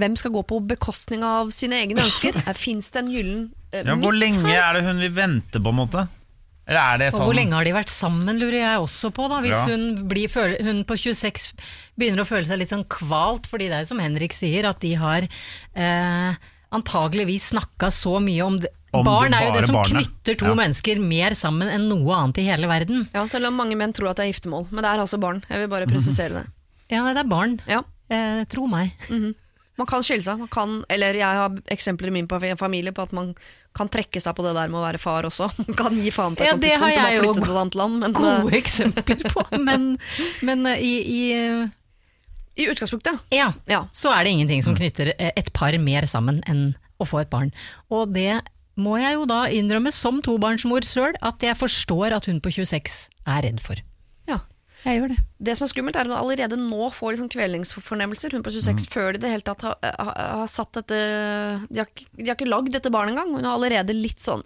hvem 0.00 0.14
skal 0.16 0.32
gå 0.32 0.40
på 0.48 0.62
bekostning 0.70 1.20
av 1.20 1.50
sine 1.52 1.82
egne 1.82 2.00
ønsker? 2.00 2.38
Fins 2.56 2.88
det 2.94 3.02
en 3.02 3.10
gyllen 3.12 3.42
uh, 3.74 3.82
Ja, 3.82 3.96
hvor 4.00 4.16
lenge 4.16 4.54
er 4.56 4.78
det 4.78 4.86
hun 4.86 5.02
vil 5.04 5.12
vente, 5.12 5.60
på 5.60 5.74
en 5.74 5.80
måte? 5.82 6.06
Eller 6.66 6.80
er 6.94 6.98
det 6.98 7.06
Og 7.12 7.18
sånn 7.18 7.26
hvor 7.26 7.34
lenge 7.34 7.56
har 7.58 7.64
de 7.66 7.72
vært 7.74 7.90
sammen, 7.90 8.38
lurer 8.38 8.58
jeg 8.60 8.78
også 8.78 9.10
på. 9.12 9.28
da, 9.28 9.40
Hvis 9.42 9.50
Ja. 9.50 9.64
hun, 9.66 10.08
blir, 10.08 10.28
hun 10.62 10.84
på 10.84 10.94
26 10.96 11.52
begynner 11.98 12.22
å 12.22 12.28
føle 12.28 12.46
seg 12.46 12.58
litt 12.58 12.70
sånn 12.70 12.84
kvalt, 12.86 13.46
fordi 13.50 13.66
det 13.68 13.72
er 13.74 13.80
jo 13.82 13.90
som 13.90 13.98
Henrik 13.98 14.32
sier, 14.32 14.64
at 14.68 14.78
de 14.80 14.94
har 14.94 15.26
eh, 15.74 16.34
antageligvis 16.72 17.50
snakka 17.52 17.90
så 17.90 18.20
mye 18.22 18.42
om 18.46 18.58
det. 18.62 18.70
Om 18.94 19.04
Barn 19.08 19.32
er 19.34 19.46
jo 19.48 19.52
det 19.56 19.66
som 19.66 19.74
barnet. 19.78 20.04
knytter 20.06 20.36
to 20.38 20.46
Ja. 20.46 20.54
mennesker 20.54 21.00
mer 21.00 21.30
sammen 21.34 21.68
enn 21.68 21.88
noe 21.88 22.12
annet 22.14 22.38
i 22.38 22.44
hele 22.46 22.66
verden. 22.68 23.08
Ja, 23.14 23.24
Selv 23.26 23.46
om 23.48 23.56
mange 23.56 23.74
menn 23.74 23.92
tror 23.92 24.10
at 24.10 24.16
det 24.16 24.26
er 24.28 24.32
giftermål. 24.32 24.66
Men 24.70 24.84
det 24.84 24.90
er 24.92 24.98
altså 25.00 25.18
barn. 25.18 25.42
Jeg 25.48 25.58
vil 25.58 25.68
bare 25.68 25.86
presisere 25.86 26.28
det. 26.42 26.46
Ja, 26.90 27.02
det 27.14 27.24
er 27.24 27.28
barn. 27.28 27.58
Ja. 27.66 27.82
Eh, 28.10 28.44
tro 28.44 28.66
meg. 28.66 28.92
Man 29.78 29.86
kan 29.86 30.02
skille 30.02 30.22
seg. 30.22 30.38
Man 30.38 30.48
kan, 30.48 30.84
eller 30.90 31.14
jeg 31.14 31.22
har 31.24 31.48
eksempler 31.72 32.08
i 32.08 32.10
min 32.10 32.28
familie 32.28 32.92
på 32.92 33.02
at 33.02 33.12
man 33.14 33.34
kan 33.76 33.90
trekke 33.92 34.20
seg 34.20 34.36
på 34.36 34.44
det 34.46 34.54
der 34.56 34.70
med 34.72 34.80
å 34.80 34.84
være 34.84 35.00
far 35.00 35.26
også. 35.28 35.48
Kan 35.80 35.96
gi 35.96 36.12
faen 36.14 36.36
på 36.36 36.44
et 36.44 36.50
Ja, 36.50 36.56
det 36.60 36.74
har 36.76 36.90
tidspunkt 36.90 36.98
og 36.98 37.12
jeg 37.12 37.18
jo 37.18 37.34
til 37.36 37.44
et 37.44 37.60
annet 37.62 37.78
land. 37.80 37.98
Men 38.02 38.16
Gode 38.16 38.34
eh, 38.50 38.58
eksempler 38.60 39.22
på. 39.32 39.44
Men, 39.68 39.86
men 40.44 40.66
eh, 40.72 40.82
i, 40.82 40.92
i 41.02 41.22
eh, 41.36 41.78
i 42.52 42.66
utgangspunktet, 42.68 43.16
ja. 43.32 43.46
Ja, 43.64 43.86
så 43.96 44.10
er 44.12 44.26
det 44.26 44.34
ingenting 44.34 44.60
som 44.64 44.74
knytter 44.76 45.14
et 45.16 45.46
par 45.56 45.72
mer 45.80 46.04
sammen 46.04 46.42
enn 46.44 46.74
å 47.00 47.06
få 47.08 47.22
et 47.22 47.30
barn. 47.32 47.48
Og 47.88 48.12
det 48.12 48.42
må 48.76 48.98
jeg 49.00 49.16
jo 49.16 49.24
da 49.28 49.46
innrømme 49.52 49.92
som 49.94 50.20
tobarnsmor 50.24 50.84
sjøl, 50.84 51.16
at 51.24 51.40
jeg 51.44 51.56
forstår 51.56 52.12
at 52.18 52.28
hun 52.28 52.42
på 52.44 52.52
26 52.52 52.98
er 53.24 53.46
redd 53.46 53.62
for. 53.64 53.80
Ja. 54.84 54.90
Jeg 54.92 54.98
gjør 55.00 55.08
det. 55.14 55.18
Det 55.38 55.54
som 55.58 55.64
er 55.64 55.70
skummelt, 55.70 55.96
er 55.96 56.00
at 56.00 56.10
hun 56.10 56.16
allerede 56.18 56.56
nå 56.58 56.88
får 56.90 57.12
liksom 57.14 57.28
kvelningsfornemmelser. 57.30 58.32
Hun 58.34 58.42
på 58.42 58.50
26 58.54 58.88
før 58.90 59.12
de 59.14 59.22
det 59.22 59.30
hele 59.30 59.46
tatt 59.46 59.62
har, 59.62 59.76
har, 59.82 60.12
har 60.42 60.46
satt 60.50 60.72
dette 60.80 60.98
De 61.70 61.78
har, 61.82 61.86
ikke- 61.86 62.08
de 62.18 62.26
har 62.28 62.34
ikke 62.36 62.50
lagd 62.50 62.72
dette 62.74 62.90
barnet 62.90 63.14
engang. 63.14 63.30
Hun 63.36 63.44
er 63.46 63.54
allerede 63.54 63.94
litt 63.94 64.18
sånn 64.22 64.42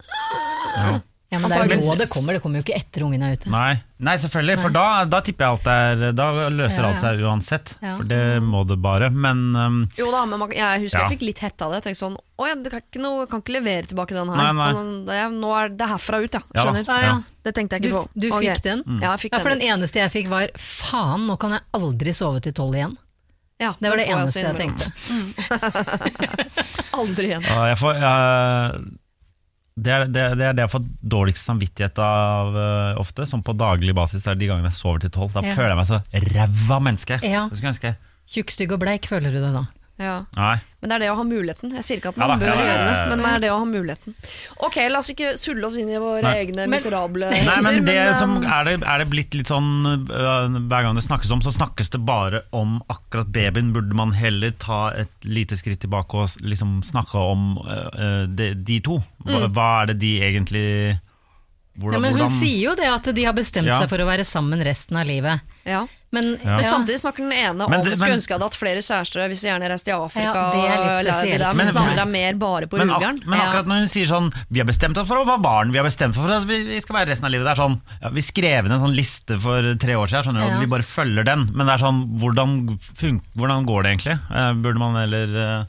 Ja, 0.77 1.01
men 1.41 1.51
det 1.53 1.57
er 1.59 1.71
jo 1.71 1.77
nå 1.87 1.95
det 2.01 2.07
kommer, 2.13 2.33
det 2.37 2.43
kommer 2.43 2.59
jo 2.61 2.65
ikke 2.67 2.77
etter 2.79 3.05
ungen 3.07 3.23
er 3.27 3.33
ute. 3.37 3.51
Nei, 3.53 3.75
Nei 3.99 4.15
selvfølgelig, 4.21 4.59
for 4.61 4.75
da, 4.77 4.85
da 5.09 5.21
tipper 5.25 5.45
jeg 5.47 5.53
alt 5.57 5.69
er 5.73 6.13
Da 6.13 6.27
løser 6.53 6.83
Ja, 6.85 6.89
alt 6.91 7.01
seg 7.01 7.23
uansett. 7.25 7.71
Ja. 7.81 7.95
For 7.97 8.05
det 8.11 8.21
må 8.45 8.61
det 8.69 8.77
bare. 8.85 9.09
Men 9.11 9.41
um, 9.57 9.79
Jo 9.97 10.11
da, 10.13 10.25
men 10.29 10.45
jeg 10.53 10.83
husker 10.85 10.99
Ja. 11.01 11.07
jeg 11.09 11.17
fikk 11.17 11.25
litt 11.31 11.39
hett 11.47 11.63
av 11.65 11.73
det. 11.73 11.81
Jeg 11.81 11.87
tenkte 11.89 12.03
sånn 12.05 12.19
Å 12.37 12.49
ja, 12.51 12.55
du 12.61 12.69
kan 12.73 12.83
ikke, 12.85 13.01
noe, 13.01 13.25
kan 13.31 13.41
ikke 13.41 13.55
levere 13.57 13.89
tilbake 13.89 14.13
den 14.19 14.29
her. 14.29 14.37
Nei, 14.37 14.53
nei. 14.53 14.73
Det, 15.09 15.21
nå 15.41 15.55
er 15.57 15.73
det 15.73 15.89
herfra 15.95 16.21
ut, 16.21 16.37
ja. 16.37 16.43
Ja. 16.53 16.61
Skjønner. 16.67 16.85
Ja, 16.85 16.99
ja. 17.07 17.17
Det 17.49 17.55
tenkte 17.57 17.79
jeg 17.79 17.87
ikke 17.89 18.03
på. 18.03 18.09
du 18.21 18.29
Ok. 18.33 18.43
fikk 18.45 18.63
den? 18.67 18.85
Ja, 19.01 19.15
jeg 19.15 19.21
fikk 19.25 19.33
Ja, 19.33 19.41
for 19.41 19.49
den. 19.55 19.59
den 19.59 19.67
litt. 19.69 19.77
eneste 19.79 20.03
jeg 20.05 20.13
fikk 20.13 20.29
var 20.35 20.53
faen, 20.61 21.25
nå 21.31 21.39
kan 21.41 21.57
jeg 21.57 21.65
aldri 21.79 22.13
sove 22.13 22.43
til 22.45 22.53
tolv 22.53 22.75
igjen. 22.77 22.97
Ja, 23.59 23.71
Det 23.81 23.89
var 23.89 23.97
det 23.97 24.09
eneste 24.13 24.43
jeg 24.43 24.53
jeg 24.53 24.59
tenkte. 24.69 24.93
Aldri 27.01 27.31
igjen. 27.31 27.43
ja, 27.49 27.63
jeg 27.71 27.79
får 27.81 27.95
jeg- 28.03 28.81
det, 29.77 29.93
er, 29.93 30.05
det, 30.09 30.23
det 30.41 30.47
er 30.49 30.57
det 30.57 30.65
jeg 30.65 30.73
får 30.73 30.85
dårligst 31.17 31.49
samvittighet 31.51 31.99
av 32.01 32.55
uh, 32.57 33.01
ofte. 33.03 33.27
Som 33.29 33.43
på 33.45 33.53
daglig 33.57 33.95
basis 33.97 34.27
er 34.27 34.39
de 34.41 34.49
gangene 34.49 34.71
jeg 34.71 34.79
sover 34.79 35.03
til 35.05 35.13
tolv. 35.13 35.35
Da 35.37 35.43
Ja. 35.45 35.55
føler 35.59 35.75
jeg 35.75 35.81
meg 35.83 35.91
så 35.91 36.01
ræva 36.33 36.79
menneske. 36.81 37.19
Ja. 37.23 37.47
Tjukk, 38.27 38.51
stygg 38.51 38.73
og 38.75 38.81
bleik, 38.83 39.07
føler 39.07 39.31
du 39.31 39.39
det 39.39 39.53
da? 39.55 39.65
Ja. 39.97 40.27
Nei. 40.37 40.57
Men 40.83 40.91
det 40.93 40.97
er 40.97 41.03
det 41.07 41.09
å 41.09 41.15
ha 41.17 41.23
muligheten. 41.25 41.71
Jeg 41.73 41.85
sier 41.87 41.99
ikke 42.01 42.11
at 42.13 42.19
Ja 42.21 42.27
man 42.29 42.39
da, 42.39 42.45
bør 42.45 42.51
ja 42.51 42.57
gjøre 42.57 42.67
det, 42.67 42.75
ja, 42.77 42.89
ja, 42.93 42.97
ja. 43.01 43.07
men 43.11 43.23
det 43.25 43.31
er 43.31 43.41
det 43.43 43.49
å 43.51 43.57
ha 43.57 43.65
muligheten. 43.71 44.17
Ok, 44.67 44.77
la 44.93 45.01
oss 45.01 45.09
ikke 45.15 45.31
sulle 45.41 45.65
oss 45.71 45.79
inn 45.81 45.89
i 45.89 45.97
våre 46.03 46.21
Nei. 46.27 46.35
egne 46.45 46.67
Men- 46.67 46.75
miserable 46.77 47.31
Nei, 47.33 47.57
men 47.65 47.79
det 47.87 47.95
men, 47.97 48.19
som 48.21 48.35
er 48.45 48.69
det, 48.69 48.75
er 48.85 49.03
det 49.03 49.07
blitt 49.11 49.35
litt 49.39 49.49
sånn 49.51 49.71
øh, 49.89 50.59
Hver 50.69 50.85
gang 50.87 51.01
det 51.01 51.07
snakkes 51.07 51.33
om, 51.33 51.41
så 51.43 51.55
snakkes 51.57 51.91
det 51.97 52.03
bare 52.07 52.43
om 52.53 52.77
akkurat 52.93 53.33
babyen. 53.33 53.73
Burde 53.75 53.97
man 53.97 54.13
heller 54.13 54.53
ta 54.63 54.91
et 54.93 55.11
lite 55.25 55.57
skritt 55.57 55.81
tilbake 55.87 56.21
og 56.23 56.37
liksom 56.45 56.83
snakke 56.87 57.17
om 57.33 57.57
øh, 57.65 58.29
de, 58.37 58.53
de 58.69 58.79
to? 58.85 59.01
Hva, 59.25 59.47
hva 59.49 59.71
er 59.81 59.95
det 59.95 59.99
de 60.05 60.13
egentlig 60.29 60.69
hvordan, 61.79 61.93
Ja, 61.93 61.99
men 62.01 62.13
hun 62.13 62.21
hvordan- 62.21 62.41
sier 62.41 62.61
jo 62.71 62.75
det 62.75 62.87
at 62.89 63.15
de 63.15 63.25
har 63.25 63.33
bestemt 63.35 63.67
Ja. 63.67 63.81
seg 63.81 63.89
for 63.89 63.99
å 63.99 64.07
være 64.07 64.25
sammen 64.25 64.63
resten 64.65 64.97
av 64.97 65.07
livet. 65.07 65.41
Ja. 65.65 65.87
Men, 66.13 66.39
Ja. 66.43 66.57
Men 66.57 66.65
samtidig 66.65 67.01
snakker 67.03 67.19
den 67.29 67.33
ene 67.33 67.69
Men 67.69 67.81
om 67.81 67.85
det- 67.85 67.99
skulle 67.99 68.09
men- 68.11 68.19
ønske 68.19 68.31
jeg 68.31 68.39
hadde 68.39 68.47
hatt 68.47 68.57
flere 68.57 68.81
kjærester 68.81 69.29
hvis 69.29 69.43
jeg 69.43 69.51
gjerne 69.53 69.69
reiste 69.69 69.85
til 69.85 69.95
Afrika. 69.95 70.55
Er 70.55 71.39
der, 71.39 71.53
Men- 71.53 71.57
Mens 71.57 71.69
den 71.69 71.77
andre 71.77 72.01
er 72.01 72.07
mer 72.07 72.33
bare 72.35 72.67
på 72.67 72.79
men, 72.79 72.89
ak 72.91 73.27
men 73.27 73.39
akkurat 73.41 73.67
når 73.67 73.79
hun 73.85 73.89
sier 73.89 74.07
sånn 74.07 74.33
Vi 74.51 74.61
har 74.61 74.65
bestemt 74.67 74.97
oss 74.97 75.07
for 75.09 75.17
å 75.17 75.27
være 75.27 75.43
barn, 75.43 75.73
vi 75.73 75.79
har 75.79 75.85
bestemt 75.85 76.11
oss 76.11 76.17
for 76.17 76.31
at 76.31 76.45
vi, 76.47 76.81
skal 76.81 76.97
være 76.97 77.09
resten 77.11 77.25
av 77.27 77.33
livet. 77.33 77.45
Det 77.45 77.59
er 77.59 77.63
sånn 77.63 77.81
ja, 78.01 78.09
Vi 78.09 78.21
skrev 78.23 78.65
inn 78.65 78.73
en 78.73 78.81
sånn 78.81 78.95
liste 78.97 79.39
for 79.39 79.75
tre 79.75 79.93
år 79.95 80.07
siden, 80.09 80.25
skjønner 80.25 80.41
du, 80.41 80.55
og 80.55 80.61
vi 80.61 80.67
bare 80.67 80.83
følger 80.83 81.25
den. 81.25 81.51
Men 81.53 81.67
det 81.67 81.75
er 81.81 81.85
sånn 81.85 82.19
Hvordan, 82.19 82.79
fun 82.81 83.21
hvordan 83.37 83.67
går 83.67 83.83
det 83.83 83.99
egentlig? 83.99 84.21
Uh, 84.31 84.55
burde 84.55 84.79
man 84.79 84.95
heller 84.95 85.27
uh, 85.27 85.65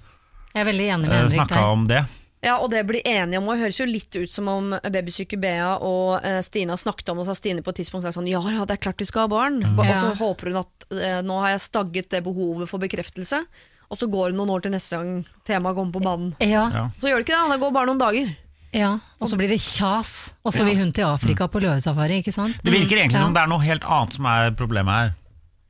Jeg 0.56 0.66
er 0.68 0.72
veldig 0.72 0.88
enig 0.88 1.08
med 1.10 1.32
Henrik 1.32 1.48
snakka 1.50 1.72
om 1.72 1.88
det? 1.88 2.06
Ja, 2.46 2.60
og 2.62 2.70
det 2.70 2.84
blir 2.86 3.02
enige 3.04 3.40
om, 3.40 3.48
og 3.50 3.56
det 3.58 3.64
høres 3.66 3.80
jo 3.82 3.86
litt 3.90 4.14
ut 4.16 4.30
som 4.30 4.48
om 4.52 4.70
babysyke 4.94 5.40
Bea 5.42 5.72
og 5.82 6.20
eh, 6.24 6.42
Stina 6.46 6.76
snakket 6.78 7.10
om 7.10 7.18
det, 7.18 7.22
og 7.24 7.26
så 7.26 7.34
har 7.34 7.40
Stine 7.40 7.64
på 7.66 7.74
et 7.74 7.80
tidspunkt 7.82 8.06
sagt 8.06 8.14
sånn 8.20 8.28
ja 8.30 8.42
ja, 8.54 8.66
det 8.70 8.76
er 8.78 8.84
klart 8.84 9.02
vi 9.02 9.08
skal 9.10 9.26
ha 9.26 9.32
barn. 9.32 9.58
Og 9.74 9.86
så 9.98 10.12
Ja. 10.12 10.14
håper 10.20 10.52
hun 10.52 10.60
at 10.62 10.86
eh, 10.94 11.22
nå 11.26 11.40
har 11.42 11.56
jeg 11.56 11.64
stagget 11.66 12.10
det 12.14 12.22
behovet 12.24 12.70
for 12.70 12.78
bekreftelse, 12.84 13.42
og 13.90 13.98
så 13.98 14.06
går 14.12 14.30
det 14.32 14.38
noen 14.38 14.52
år 14.54 14.62
til 14.68 14.72
neste 14.76 15.00
gang 15.00 15.26
temaet 15.50 15.76
kommer 15.80 15.94
på 15.98 16.04
banen. 16.06 16.36
Ja, 16.40 16.68
Ja. 16.70 16.86
Så 17.00 17.10
gjør 17.10 17.24
det 17.24 17.26
ikke 17.28 17.42
det, 17.42 17.52
det 17.56 17.60
går 17.66 17.74
bare 17.74 17.90
noen 17.90 18.04
dager. 18.06 18.36
ja. 18.78 19.00
Og 19.20 19.28
så 19.32 19.36
blir 19.40 19.48
det 19.50 19.58
kjas, 19.64 20.34
og 20.46 20.54
så 20.54 20.64
vil 20.68 20.78
hun 20.78 20.92
til 20.94 21.06
Afrika 21.10 21.48
på 21.50 21.60
løvesafari, 21.64 22.22
ikke 22.22 22.34
sant? 22.36 22.54
Det 22.64 22.70
virker 22.72 22.98
egentlig 23.02 23.18
Ja. 23.18 23.26
som 23.26 23.34
det 23.34 23.42
er 23.42 23.48
noe 23.50 23.64
helt 23.66 23.82
annet 23.84 24.14
som 24.14 24.26
er 24.30 24.52
problemet 24.52 24.94
her. 24.94 25.14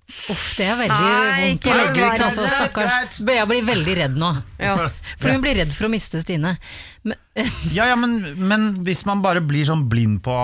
Uff, 0.08 0.54
det 0.56 0.66
er 0.72 0.78
veldig 0.80 0.98
Nei, 1.04 1.40
vondt 1.50 1.66
å 1.68 1.74
legge 1.76 2.06
ut. 2.06 2.22
Altså, 2.24 2.46
stakkars. 2.48 3.18
Bea 3.28 3.44
blir 3.50 3.66
veldig 3.68 3.96
redd 4.00 4.14
nå. 4.20 4.30
Ja. 4.62 4.76
For 5.20 5.34
hun 5.34 5.44
blir 5.44 5.58
redd 5.60 5.74
for 5.76 5.90
å 5.90 5.92
miste 5.92 6.22
Stine. 6.24 6.54
Men, 7.04 7.20
Ja, 7.76 7.90
ja, 7.92 7.98
men, 8.00 8.22
men 8.40 8.70
hvis 8.88 9.04
man 9.08 9.20
bare 9.26 9.44
blir 9.44 9.68
sånn 9.68 9.86
blind 9.92 10.22
på 10.26 10.38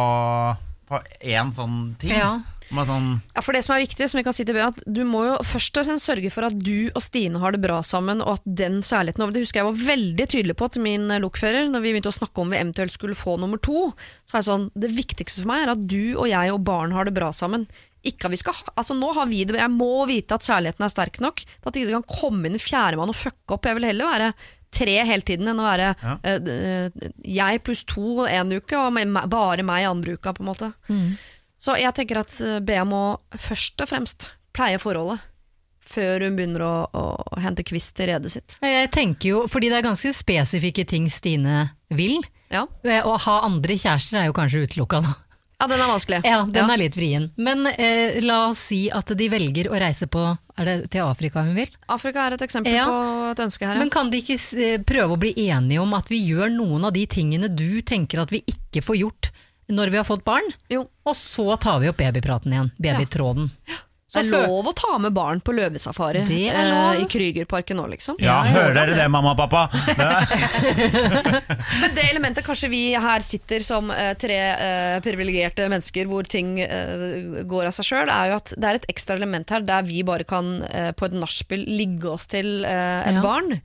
På 0.90 1.00
én 1.24 1.54
sånn 1.56 1.96
ting 2.02 2.12
Ja. 2.18 2.34
Sånn, 2.72 3.22
Ja, 3.36 3.42
for 3.42 3.54
det 3.54 3.64
som 3.66 3.76
er 3.76 3.82
viktig, 3.86 4.10
som 4.10 4.18
vi 4.18 4.24
kan 4.24 4.34
si 4.34 4.44
til 4.46 4.54
Bea, 4.56 4.68
at 4.68 4.80
du 4.86 5.04
må 5.06 5.26
jo 5.28 5.38
først 5.44 5.78
og 5.78 5.86
fremst 5.86 6.06
sørge 6.10 6.32
for 6.32 6.44
at 6.46 6.58
du 6.58 6.90
og 6.96 7.02
Stine 7.02 7.40
har 7.40 7.52
det 7.52 7.62
bra 7.62 7.82
sammen, 7.82 8.22
og 8.22 8.34
at 8.40 8.42
den 8.46 8.82
kjærligheten 8.82 9.22
over 9.24 9.32
Det 9.34 9.42
husker 9.44 9.60
jeg 9.62 9.70
var 9.70 9.86
veldig 9.88 10.28
tydelig 10.30 10.56
på 10.56 10.72
til 10.72 10.82
min 10.82 11.10
eh, 11.12 11.20
lokfører, 11.20 11.70
når 11.70 11.82
vi 11.82 11.94
begynte 11.94 12.10
å 12.14 12.20
snakke 12.20 12.42
om 12.42 12.50
vi 12.50 12.58
eventuelt 12.58 12.92
skulle 12.92 13.16
få 13.16 13.38
nummer 13.40 13.58
to. 13.58 13.94
Så 14.26 14.36
er 14.38 14.40
det 14.42 14.50
sånn, 14.50 14.70
Det 14.76 14.90
viktigste 14.96 15.42
for 15.42 15.48
meg 15.54 15.64
er 15.68 15.72
at 15.76 15.88
du 15.88 16.16
og 16.16 16.28
jeg 16.30 16.52
og 16.54 16.64
barn 16.64 16.92
har 16.92 17.06
det 17.06 17.14
bra 17.14 17.32
sammen. 17.32 17.68
Ikke 18.04 18.26
at 18.28 18.32
vi 18.32 18.38
skal, 18.42 18.54
ha- 18.54 18.74
altså 18.76 18.96
Nå 19.00 19.14
har 19.16 19.26
vi 19.28 19.46
det, 19.46 19.56
jeg 19.56 19.72
må 19.72 20.06
vite 20.08 20.36
at 20.36 20.42
kjærligheten 20.44 20.84
er 20.84 20.92
sterk 20.92 21.20
nok. 21.24 21.44
At 21.66 21.74
det 21.74 21.84
ikke 21.86 22.02
kan 22.02 22.10
komme 22.20 22.46
inn 22.50 22.54
en 22.58 22.60
fjerdemann 22.60 23.10
og 23.10 23.16
fucke 23.16 23.56
opp. 23.56 23.64
Jeg 23.66 23.76
vil 23.80 23.86
heller 23.92 24.10
være 24.12 24.34
tre 24.74 24.96
hele 25.06 25.22
tiden 25.22 25.48
enn 25.48 25.60
å 25.62 25.68
være 25.70 25.96
Ja. 26.02 26.18
eh, 26.26 26.90
jeg 27.24 27.62
pluss 27.64 27.84
to 27.86 28.26
en 28.26 28.52
uke, 28.52 28.74
og 28.76 28.92
meg- 28.92 29.30
bare 29.30 29.62
meg 29.64 29.86
andre 29.86 30.18
uka, 30.18 30.34
på 30.34 30.42
en 30.42 30.50
måte. 30.50 30.74
Så 31.64 31.78
jeg 31.80 31.96
tenker 31.96 32.20
at 32.24 32.34
eh, 32.44 32.58
Bea 32.66 32.84
må 32.88 33.04
først 33.40 33.80
og 33.86 33.88
fremst 33.92 34.32
pleie 34.56 34.80
forholdet. 34.82 35.22
Før 35.94 36.24
hun 36.26 36.38
begynner 36.38 36.64
å, 36.64 36.74
å 36.96 37.40
hente 37.44 37.64
kvist 37.68 37.94
til 37.98 38.08
redet 38.10 38.32
sitt. 38.32 38.56
jeg 38.64 38.90
tenker 38.96 39.30
jo, 39.34 39.42
fordi 39.52 39.68
det 39.70 39.82
er 39.82 39.86
ganske 39.86 40.14
spesifikke 40.16 40.86
ting 40.90 41.10
Stine 41.12 41.68
vil. 41.94 42.20
Ja, 42.54 42.66
Eh, 42.86 43.02
Å 43.06 43.18
ha 43.20 43.36
andre 43.48 43.76
kjærester 43.80 44.20
er 44.22 44.28
jo 44.30 44.34
kanskje 44.38 44.64
utelukka 44.68 45.00
nå. 45.04 45.12
ja 45.60 45.68
den 45.72 45.80
er 45.84 45.90
vanskelig. 45.92 46.20
Ja, 46.28 46.40
den 46.46 46.70
er 46.72 46.78
litt 46.82 46.96
vrien. 46.98 47.30
Men 47.38 47.66
eh, 47.72 48.20
la 48.24 48.48
oss 48.50 48.62
si 48.72 48.86
at 48.94 49.12
de 49.18 49.28
velger 49.32 49.70
å 49.72 49.80
reise 49.82 50.08
på 50.12 50.24
Er 50.60 50.66
det 50.70 50.76
til 50.94 51.02
Afrika 51.02 51.42
hun 51.48 51.56
vil? 51.58 51.70
Afrika 51.90 52.28
er 52.28 52.36
et 52.38 52.44
eksempel 52.46 52.76
Ja. 52.76 52.86
på 52.86 53.32
et 53.32 53.40
ønske 53.48 53.66
her. 53.66 53.74
ja. 53.76 53.80
Men 53.82 53.90
kan 53.94 54.12
de 54.14 54.20
ikke 54.22 54.38
eh, 54.62 54.78
prøve 54.86 55.16
å 55.16 55.22
bli 55.24 55.34
enige 55.50 55.82
om 55.82 55.94
at 55.98 56.10
vi 56.14 56.20
gjør 56.28 56.52
noen 56.54 56.86
av 56.86 56.94
de 56.94 57.06
tingene 57.10 57.50
du 57.50 57.82
tenker 57.82 58.22
at 58.22 58.32
vi 58.34 58.44
ikke 58.48 58.84
får 58.86 59.00
gjort 59.02 59.32
når 59.72 59.92
vi 59.94 59.98
har 60.02 60.06
fått 60.08 60.26
barn? 60.28 60.52
jo, 60.70 60.86
Og 61.06 61.16
så 61.16 61.56
tar 61.62 61.80
vi 61.80 61.90
opp 61.90 61.98
babypraten 61.98 62.52
igjen. 62.54 62.72
Babytråden. 62.80 63.50
det 64.14 64.20
er 64.22 64.28
lov 64.30 64.68
å 64.70 64.74
ta 64.78 64.98
med 65.02 65.14
barn 65.16 65.40
på 65.42 65.56
løvesafari 65.58 66.20
Det 66.28 66.42
er 66.54 66.68
eh, 66.70 67.00
i 67.02 67.06
Krügerparken 67.10 67.78
nå, 67.80 67.88
liksom. 67.96 68.16
Ja, 68.22 68.44
Ja, 68.46 68.52
hører 68.54 68.76
dere 68.78 68.94
det, 69.00 69.08
mamma 69.10 69.32
og 69.34 69.40
pappa? 69.40 69.64
Men 71.82 71.96
det 71.96 72.06
elementet 72.12 72.46
kanskje 72.46 72.70
vi 72.70 72.84
her 72.94 73.24
sitter 73.26 73.64
som 73.66 73.90
eh, 73.94 74.14
tre 74.20 74.38
eh, 74.54 75.00
privilegerte 75.06 75.66
mennesker 75.72 76.10
hvor 76.12 76.28
ting 76.30 76.60
eh, 76.62 77.42
går 77.50 77.72
av 77.72 77.76
seg 77.80 77.90
sjøl, 77.90 78.12
er 78.14 78.34
jo 78.34 78.38
at 78.42 78.54
det 78.54 78.70
er 78.70 78.76
et 78.82 78.88
ekstra 78.94 79.18
element 79.18 79.50
her 79.56 79.66
der 79.66 79.86
vi 79.88 80.04
bare 80.08 80.28
kan 80.30 80.60
eh, 80.70 80.92
på 80.98 81.10
et 81.10 81.18
nachspiel 81.18 81.66
ligge 81.70 82.12
oss 82.14 82.30
til 82.32 82.62
eh, 82.66 83.10
et 83.10 83.18
Ja. 83.18 83.22
barn. 83.26 83.58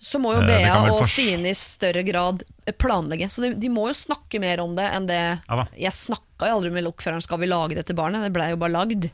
Så 0.00 0.20
må 0.22 0.30
jo 0.36 0.42
Eh, 0.44 0.46
Bea 0.46 0.74
og 0.92 1.02
Stine 1.10 1.50
i 1.50 1.56
større 1.58 2.04
grad 2.06 2.44
planlegge. 2.78 3.26
Så 3.32 3.42
de, 3.42 3.52
de 3.58 3.70
må 3.72 3.88
jo 3.90 3.96
snakke 3.98 4.38
mer 4.40 4.60
om 4.62 4.76
det 4.76 4.86
enn 4.94 5.08
det 5.10 5.20
Ja. 5.48 5.64
Jeg 5.74 5.92
snakka 5.96 6.50
jo 6.50 6.58
aldri 6.60 6.70
med 6.74 6.86
lokføreren 6.86 7.24
skal 7.24 7.40
vi 7.42 7.50
lage 7.50 7.74
det 7.74 7.86
til 7.88 7.98
barnet, 7.98 8.22
det 8.22 8.32
blei 8.36 8.50
jo 8.52 8.60
bare 8.60 8.76
lagd. 8.76 9.08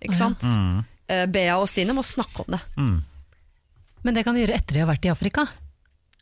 Ikke 0.00 0.16
sant? 0.16 0.40
Mm. 0.42 0.84
Eh, 1.10 1.26
Bea 1.26 1.58
og 1.60 1.68
Stine 1.68 1.92
må 1.96 2.04
snakke 2.06 2.46
om 2.46 2.56
det. 2.56 2.62
Men 4.02 4.16
det 4.16 4.24
kan 4.24 4.34
de 4.34 4.40
gjøre 4.46 4.56
etter 4.56 4.78
de 4.78 4.80
har 4.80 4.88
vært 4.88 5.04
i 5.04 5.12
Afrika. 5.12 5.44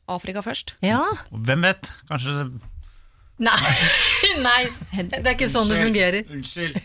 Afrika 0.09 0.43
først. 0.43 0.75
Ja. 0.83 1.05
Hvem 1.31 1.62
vet? 1.69 1.93
Kanskje 2.09 2.51
Nei. 3.39 3.55
Nei, 4.43 4.62
det 4.99 5.21
er 5.23 5.35
ikke 5.37 5.47
sånn 5.53 5.69
det 5.71 5.79
fungerer. 5.79 6.25
Unnskyld. 6.27 6.81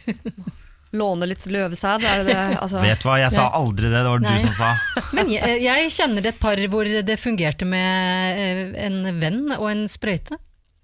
Låne 0.94 1.28
litt 1.30 1.46
løvesæd, 1.50 2.04
er 2.06 2.22
det 2.22 2.34
det? 2.34 2.39
Altså, 2.64 2.82
Vet 2.84 3.06
hva, 3.06 3.18
jeg 3.22 3.34
sa 3.34 3.48
aldri 3.58 3.89
det, 3.89 4.02
det 4.06 4.12
var 4.12 4.24
Nei. 4.24 4.34
du 4.38 4.48
som 4.48 4.58
sa. 4.60 4.72
Men 5.18 5.32
jeg, 5.34 5.62
jeg 5.66 5.94
kjenner 5.96 6.28
et 6.30 6.41
par 6.41 6.60
hvor 6.70 6.89
det 7.10 7.20
fungerte 7.22 7.68
med 7.70 8.41
eh, 8.44 8.66
en 8.86 9.00
venn 9.22 9.41
og 9.58 9.66
en 9.72 9.88
sprøyte. 9.91 10.38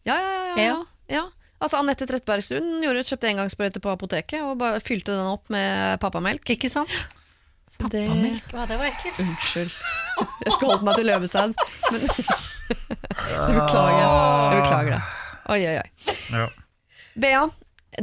Ja, 0.07 0.15
ja, 0.17 0.31
ja. 0.33 0.47
ja, 0.47 0.63
ja. 0.63 0.79
ja. 1.19 1.27
Altså 1.59 1.81
Anette 1.81 2.07
Trettebergstuen 2.07 2.79
gjorde, 2.85 3.03
kjøpte 3.03 3.27
engangssprøyte 3.33 3.81
på 3.83 3.91
apoteket 3.91 4.43
og 4.47 4.59
bare 4.61 4.79
fylte 4.83 5.11
den 5.11 5.27
opp 5.27 5.49
med 5.51 5.99
pappamelk. 5.99 6.55
Ikke 6.55 6.71
sant? 6.71 6.93
Så 7.69 7.89
det... 7.91 8.05
Pappamelk, 8.07 8.53
ja, 8.55 8.67
det 8.69 8.77
var 8.79 8.87
ekkelt. 8.89 9.19
Unnskyld. 9.25 9.73
Jeg 10.45 10.55
skulle 10.55 10.71
holdt 10.73 10.87
meg 10.87 10.99
til 10.99 11.09
løvesæd, 11.11 11.53
men 11.91 12.07
Det 12.69 13.53
beklager. 13.55 13.99
Jeg 13.99 14.61
beklager 14.61 14.91
det. 14.95 15.01
Oi, 15.49 15.59
oi, 15.65 15.75
oi. 15.81 16.15
Ja. 16.33 16.47
Bea, 17.19 17.43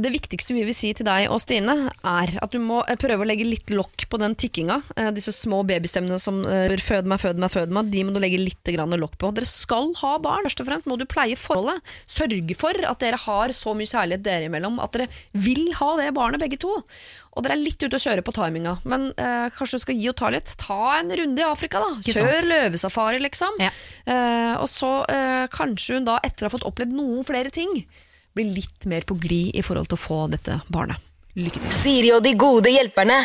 det 0.03 0.11
viktigste 0.13 0.55
vi 0.55 0.63
vil 0.67 0.75
si 0.75 0.91
til 0.97 1.07
deg 1.07 1.27
og 1.33 1.39
Stine, 1.43 1.75
er 2.05 2.33
at 2.43 2.53
du 2.53 2.59
må 2.63 2.81
eh, 2.85 2.97
prøve 2.99 3.25
å 3.25 3.27
legge 3.27 3.47
litt 3.47 3.71
lokk 3.73 4.07
på 4.11 4.19
den 4.21 4.35
tikkinga. 4.39 4.79
Eh, 4.95 5.11
Disse 5.15 5.33
små 5.35 5.63
babystemmene 5.67 6.19
som 6.21 6.41
eh, 6.45 6.75
'fød 6.77 7.09
meg, 7.09 7.21
fød 7.23 7.41
meg, 7.41 7.53
fød 7.53 7.73
meg', 7.75 7.91
de 7.93 8.03
må 8.07 8.15
du 8.15 8.21
legge 8.23 8.41
litt 8.41 8.73
lokk 8.77 9.17
på. 9.19 9.31
Dere 9.35 9.49
skal 9.49 9.93
ha 10.01 10.17
barn. 10.23 10.47
Først 10.47 10.63
og 10.63 10.69
fremst 10.69 10.89
må 10.89 10.97
du 10.99 11.05
pleie 11.09 11.37
forholdet. 11.39 11.81
Sørge 12.07 12.55
for 12.57 12.73
at 12.87 12.99
dere 13.03 13.19
har 13.19 13.53
så 13.55 13.73
mye 13.77 13.89
kjærlighet 13.89 14.25
dere 14.25 14.49
imellom 14.49 14.79
at 14.83 14.93
dere 14.93 15.07
vil 15.33 15.71
ha 15.79 15.93
det 15.99 16.13
barnet, 16.15 16.41
begge 16.41 16.59
to. 16.61 16.73
Og 17.37 17.45
dere 17.45 17.53
er 17.53 17.61
litt 17.61 17.83
ute 17.83 17.93
å 17.93 18.01
kjøre 18.01 18.23
på 18.25 18.33
timinga, 18.33 18.79
men 18.89 19.11
eh, 19.13 19.47
kanskje 19.53 19.77
du 19.77 19.83
skal 19.85 19.99
gi 19.99 20.09
og 20.09 20.17
ta 20.17 20.31
litt. 20.33 20.55
Ta 20.57 20.97
en 20.97 21.13
runde 21.19 21.43
i 21.43 21.45
Afrika, 21.45 21.81
da. 21.83 21.91
Kjør 22.01 22.49
løvesafari, 22.49 23.21
liksom. 23.21 23.59
Ja. 23.61 23.69
Eh, 24.09 24.55
og 24.57 24.65
så 24.71 24.91
eh, 25.13 25.45
kanskje 25.53 25.99
hun 25.99 26.07
da, 26.09 26.17
etter 26.25 26.47
å 26.47 26.49
ha 26.49 26.55
fått 26.55 26.65
opplevd 26.67 26.95
noen 26.97 27.25
flere 27.27 27.53
ting, 27.53 27.83
blir 28.37 28.53
litt 28.55 28.87
mer 28.89 29.05
på 29.07 29.17
glid 29.19 29.57
i 29.57 29.65
forhold 29.65 29.89
til 29.91 29.97
å 29.99 30.05
få 30.05 30.21
dette 30.33 30.61
barnet. 30.73 31.01
Lykke 31.37 31.61
til. 31.61 31.75
Siri 31.75 32.13
og 32.15 32.23
de 32.25 32.33
gode 32.39 32.71
hjelperne. 32.73 33.19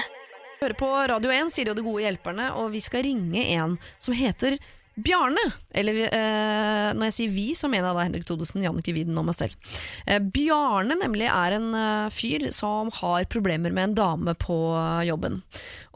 Hører 0.63 0.79
på 0.79 0.91
Radio 1.11 1.33
1, 1.35 1.51
Siri 1.51 1.73
og 1.73 1.79
de 1.79 1.85
gode 1.87 2.05
hjelperne, 2.05 2.53
og 2.61 2.71
vi 2.75 2.83
skal 2.85 3.03
ringe 3.07 3.43
en 3.57 3.79
som 4.03 4.15
heter 4.15 4.59
Bjarne. 4.95 5.43
Eller 5.75 6.03
eh, 6.05 6.91
når 6.93 7.09
jeg 7.09 7.17
sier 7.17 7.33
vi, 7.33 7.47
så 7.57 7.71
mener 7.73 7.89
jeg 7.89 7.97
da 7.97 8.05
Henrik 8.05 8.27
Thodesen, 8.29 8.63
Jannicke 8.65 8.93
Widen 8.95 9.17
og 9.19 9.27
meg 9.31 9.39
selv. 9.39 9.73
Eh, 10.05 10.21
Bjarne 10.21 10.99
nemlig 11.01 11.31
er 11.33 11.57
en 11.57 11.71
eh, 11.79 12.13
fyr 12.13 12.51
som 12.55 12.93
har 13.01 13.27
problemer 13.33 13.73
med 13.73 13.91
en 13.91 13.99
dame 14.03 14.37
på 14.39 14.59
eh, 14.77 15.09
jobben. 15.09 15.41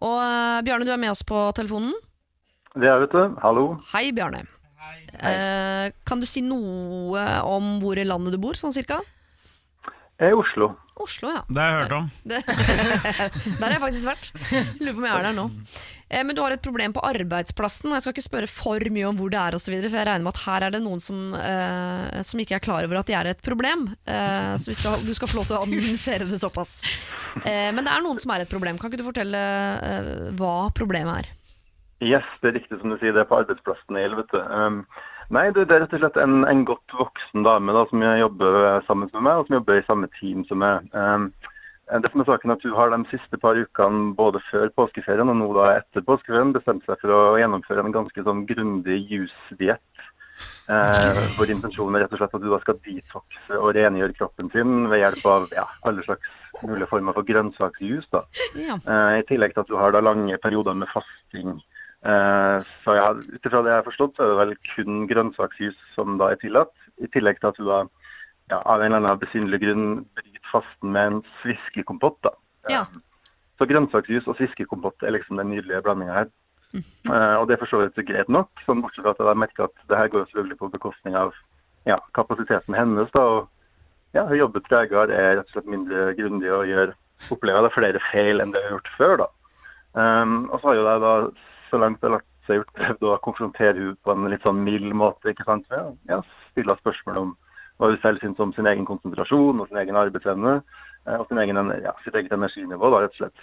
Og 0.00 0.18
eh, 0.24 0.64
Bjarne, 0.66 0.88
du 0.88 0.94
er 0.96 1.02
med 1.04 1.12
oss 1.12 1.22
på 1.28 1.44
telefonen. 1.58 1.92
Det 2.76 2.88
er, 2.88 3.04
vet 3.04 3.14
du. 3.14 3.36
Hallo. 3.44 3.68
Hei, 3.92 4.08
Bjarne. 4.16 4.46
Eh, 5.16 5.92
kan 6.08 6.20
du 6.22 6.26
si 6.28 6.42
noe 6.44 7.26
om 7.46 7.76
hvor 7.82 7.98
i 8.00 8.06
landet 8.08 8.36
du 8.36 8.40
bor, 8.42 8.58
sånn 8.58 8.74
cirka? 8.74 9.02
Jeg 10.16 10.30
er 10.30 10.32
i 10.32 10.40
Oslo. 10.40 10.70
Oslo, 10.96 11.28
ja. 11.28 11.42
Det 11.52 11.60
har 11.60 11.74
jeg 11.74 11.80
hørt 11.82 11.92
om. 11.92 12.06
Det, 12.24 12.38
der 13.60 13.66
har 13.66 13.74
jeg 13.74 13.82
faktisk 13.82 14.06
vært. 14.08 14.30
Lurer 14.80 14.94
på 14.96 15.02
om 15.02 15.04
jeg 15.04 15.12
er 15.18 15.26
der 15.26 15.34
nå. 15.36 15.44
Eh, 16.08 16.22
Men 16.24 16.32
du 16.38 16.40
har 16.40 16.54
et 16.54 16.62
problem 16.64 16.94
på 16.96 17.02
arbeidsplassen, 17.04 17.90
og 17.90 17.98
jeg 17.98 18.04
skal 18.06 18.14
ikke 18.14 18.24
spørre 18.24 18.48
for 18.48 18.88
mye 18.94 19.04
om 19.10 19.18
hvor 19.18 19.28
det 19.34 19.40
er, 19.42 19.58
og 19.58 19.60
så 19.60 19.74
videre, 19.74 19.90
for 19.92 20.00
jeg 20.00 20.08
regner 20.08 20.24
med 20.24 20.32
at 20.32 20.40
her 20.46 20.66
er 20.70 20.72
det 20.72 20.80
noen 20.86 21.04
som, 21.04 21.20
eh, 21.36 22.16
som 22.24 22.40
ikke 22.40 22.56
er 22.56 22.64
klar 22.64 22.88
over 22.88 23.02
at 23.02 23.10
de 23.12 23.18
er 23.18 23.28
et 23.34 23.44
problem. 23.44 23.90
Eh, 24.08 24.54
så 24.56 24.72
vi 24.72 24.78
skal, 24.80 25.04
du 25.04 25.12
skal 25.18 25.28
få 25.34 25.42
lov 25.42 25.50
til 25.50 25.58
å 25.58 25.64
analysere 25.68 26.30
det 26.32 26.40
såpass. 26.40 26.78
Eh, 27.44 27.68
men 27.76 27.84
det 27.84 27.92
er 27.92 28.06
noen 28.06 28.22
som 28.22 28.32
er 28.32 28.46
et 28.46 28.54
problem. 28.56 28.80
Kan 28.80 28.88
ikke 28.88 29.02
du 29.04 29.08
fortelle 29.10 29.44
hva 30.40 30.56
problemet 30.80 31.26
er? 31.26 31.35
Yes, 32.04 32.26
det 32.42 32.50
er 32.50 32.58
riktig 32.58 32.78
som 32.80 32.92
du 32.92 32.98
sier, 33.00 33.14
det 33.16 33.22
er 33.22 33.28
på 33.30 33.38
arbeidsplassen 33.40 33.96
i 33.96 34.04
Elvete. 34.04 34.42
Um, 34.52 34.82
nei, 35.32 35.46
det, 35.56 35.64
det 35.70 35.78
er 35.78 35.84
rett 35.86 35.94
og 35.96 36.02
slett 36.02 36.18
en, 36.20 36.42
en 36.44 36.64
godt 36.68 36.96
voksen 36.98 37.46
dame 37.46 37.72
da, 37.72 37.86
som 37.88 38.04
jeg 38.04 38.20
jobber 38.20 38.58
sammen 38.88 39.08
med 39.14 39.24
meg, 39.24 39.38
og 39.40 39.48
som 39.48 39.56
jobber 39.56 39.80
i 39.80 39.86
samme 39.86 40.10
team 40.18 40.44
som 40.48 40.60
meg. 40.60 40.90
Um, 40.92 41.30
det 41.86 42.10
som 42.10 42.20
er 42.20 42.26
saken 42.26 42.50
at 42.50 42.64
Hun 42.66 42.74
har 42.74 42.90
de 42.90 42.98
siste 43.12 43.38
par 43.38 43.54
ukene 43.54 44.10
både 44.18 44.40
før 44.50 44.68
påskeferien 44.74 45.30
og 45.30 45.38
nå 45.38 45.52
da 45.54 45.68
etter 45.78 46.02
påskeferien 46.02 46.52
bestemt 46.52 46.82
seg 46.84 46.98
for 46.98 47.14
å 47.14 47.20
gjennomføre 47.38 47.84
en 47.86 47.94
ganske 47.94 48.24
sånn 48.26 48.42
grundig 48.48 49.04
jusdiett. 49.06 50.06
Eh, 50.66 51.20
hvor 51.38 51.48
intensjonen 51.48 51.96
er 51.96 52.02
rett 52.04 52.12
og 52.16 52.20
slett 52.20 52.34
at 52.34 52.42
du 52.42 52.48
da 52.50 52.58
skal 52.60 52.80
detoxe 52.84 53.56
og 53.56 53.70
rengjøre 53.76 54.16
kroppen 54.18 54.50
sin 54.52 54.88
ved 54.90 54.98
hjelp 54.98 55.28
av 55.30 55.46
ja, 55.54 55.64
alle 55.86 56.02
slags 56.04 56.26
mulige 56.66 56.90
former 56.90 57.14
for 57.16 57.28
grønnsaksjus. 57.28 58.10
da. 58.12 58.24
Ja. 58.58 58.76
Eh, 58.82 59.20
I 59.22 59.24
tillegg 59.30 59.54
til 59.54 59.62
at 59.62 59.70
du 59.70 59.78
har 59.78 59.94
da 59.94 60.02
lange 60.02 60.36
perioder 60.42 60.74
med 60.74 60.90
fasting. 60.92 61.54
Eh, 62.06 62.58
så 62.84 62.94
ja, 62.94 63.06
ut 63.16 63.48
ifra 63.48 63.62
det 63.64 63.72
jeg 63.72 63.80
har 63.80 63.86
forstått, 63.86 64.16
så 64.16 64.24
er 64.24 64.32
det 64.32 64.40
vel 64.42 64.54
kun 64.74 65.06
grønnsaksjus 65.10 65.78
som 65.96 66.18
da 66.20 66.30
er 66.32 66.40
tillatt. 66.42 66.74
I 67.02 67.10
tillegg 67.12 67.40
til 67.40 67.50
at 67.50 67.58
du 67.58 67.66
da 67.66 67.82
ja, 68.52 68.60
av 68.60 68.80
en 68.80 68.92
eller 68.92 69.02
annen 69.02 69.22
besynderlig 69.22 69.62
grunn 69.64 69.86
bryter 70.14 70.50
fasten 70.52 70.94
med 70.94 71.12
en 71.12 71.20
sviskekompott. 71.40 72.18
da. 72.28 72.34
Ja. 72.70 72.84
Så 73.58 73.66
grønnsaksjus 73.66 74.28
og 74.30 74.38
sviskekompott 74.38 75.02
er 75.02 75.16
liksom 75.16 75.40
den 75.40 75.50
nydelige 75.54 75.82
blandinga 75.82 76.20
her. 76.20 76.30
Uh, 76.76 77.40
og 77.40 77.46
det 77.48 77.56
er 77.56 77.60
for 77.62 77.70
så 77.70 77.78
vidt 77.80 77.98
greit 78.04 78.28
nok, 78.28 78.50
sånn 78.66 78.82
bortsett 78.84 79.06
fra 79.06 79.14
at 79.14 79.20
jeg 79.22 79.40
merker 79.40 79.64
at 79.64 79.84
det 79.88 79.96
her 79.96 80.10
går 80.12 80.26
selvfølgelig 80.26 80.58
på 80.60 80.68
bekostning 80.74 81.14
av 81.16 81.30
ja, 81.88 81.96
kapasiteten 82.18 82.76
hennes. 82.76 83.08
da, 83.14 83.22
og 83.22 84.16
ja, 84.16 84.26
Hun 84.26 84.36
jobber 84.36 84.64
tregere, 84.66 85.14
er 85.14 85.38
rett 85.38 85.48
og 85.48 85.54
slett 85.56 85.70
mindre 85.72 86.10
grundig 86.18 86.52
og 86.52 86.68
gjør, 86.68 86.92
opplever 87.32 87.64
det 87.64 87.72
flere 87.72 88.02
feil 88.10 88.42
enn 88.44 88.52
det 88.52 88.60
hun 88.64 88.68
har 88.68 88.76
gjort 88.76 88.92
før. 88.98 89.16
da. 89.22 89.28
Um, 89.96 90.36
og 90.50 90.60
så 90.60 90.68
har 90.68 90.76
jo 90.76 90.86
jeg 90.90 91.04
da, 91.06 91.14
så 91.70 91.78
langt 91.80 92.00
det 92.00 92.08
har 92.10 92.16
latt 92.18 92.32
seg 92.46 92.60
gjort, 92.60 92.72
prøvd 92.78 93.02
å 93.10 93.16
konfrontere 93.24 93.74
henne 93.74 93.96
på 94.04 94.12
en 94.14 94.28
litt 94.30 94.42
sånn 94.46 94.62
mild 94.64 94.92
måte. 94.94 95.32
ikke 95.32 95.44
sant? 95.48 95.66
Ja, 96.08 96.20
Stille 96.52 96.76
spørsmål 96.78 97.16
om 97.24 97.34
hva 97.78 97.90
hun 97.90 97.98
selv 98.00 98.22
syns 98.22 98.38
om 98.40 98.52
sin 98.56 98.66
egen 98.70 98.86
konsentrasjon 98.88 99.60
og 99.60 99.68
sin 99.68 99.76
egen 99.82 99.96
arbeidsevne. 99.96 100.62
eh, 101.06 101.16
Og 101.20 101.28
sin 101.28 101.38
egen, 101.38 101.56
ja, 101.82 101.92
sitt 102.04 102.14
eget 102.14 102.32
energinivå, 102.32 102.90
da, 102.90 103.02
rett 103.04 103.12
og 103.14 103.20
slett. 103.20 103.42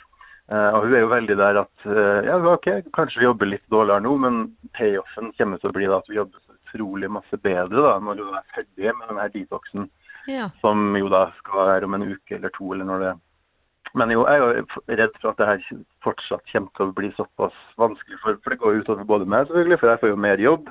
Eh, 0.51 0.69
og 0.75 0.83
hun 0.83 0.93
er 0.95 0.99
jo 1.05 1.11
veldig 1.11 1.37
der 1.39 1.59
at 1.61 1.85
eh, 1.85 2.25
ja, 2.27 2.35
ok, 2.37 2.67
kanskje 2.91 3.19
vi 3.21 3.25
jobber 3.29 3.45
litt 3.47 3.63
dårligere 3.71 4.03
nå, 4.03 4.17
men 4.19 4.39
payoffen 4.75 5.31
kommer 5.37 5.57
til 5.61 5.69
å 5.69 5.73
bli 5.77 5.85
da 5.87 5.99
at 6.01 6.09
vi 6.09 6.17
jobber 6.17 6.39
så 6.43 6.51
utrolig 6.57 7.09
masse 7.11 7.37
bedre 7.39 7.79
da, 7.85 7.93
når 8.03 8.19
hun 8.19 8.35
er 8.35 8.49
ferdig 8.55 8.91
med 8.97 9.07
denne 9.07 9.29
detoxen 9.31 9.89
Ja. 10.27 10.49
som 10.61 10.95
jo 10.95 11.07
da 11.11 11.29
skal 11.37 11.67
være 11.67 11.85
om 11.87 11.93
en 11.93 12.03
uke 12.15 12.35
eller 12.35 12.49
to, 12.55 12.73
eller 12.73 12.85
når 12.85 12.99
det 13.05 13.13
Men 13.93 14.09
jo, 14.09 14.23
jeg 14.25 14.39
er 14.39 14.41
jo 14.41 14.97
redd 14.97 15.17
for 15.21 15.29
at 15.33 15.37
det 15.37 15.47
her 15.51 15.83
fortsatt 16.03 16.45
kommer 16.51 16.71
til 16.77 16.87
å 16.89 16.95
bli 16.97 17.11
såpass 17.17 17.53
vanskelig, 17.77 18.17
for, 18.23 18.39
for 18.41 18.49
det 18.55 18.59
går 18.63 18.79
utover 18.81 19.03
både 19.05 19.27
meg, 19.29 19.47
selvfølgelig, 19.49 19.79
for 19.79 19.91
jeg 19.91 20.01
får 20.01 20.13
jo 20.13 20.21
mer 20.25 20.41
jobb. 20.41 20.69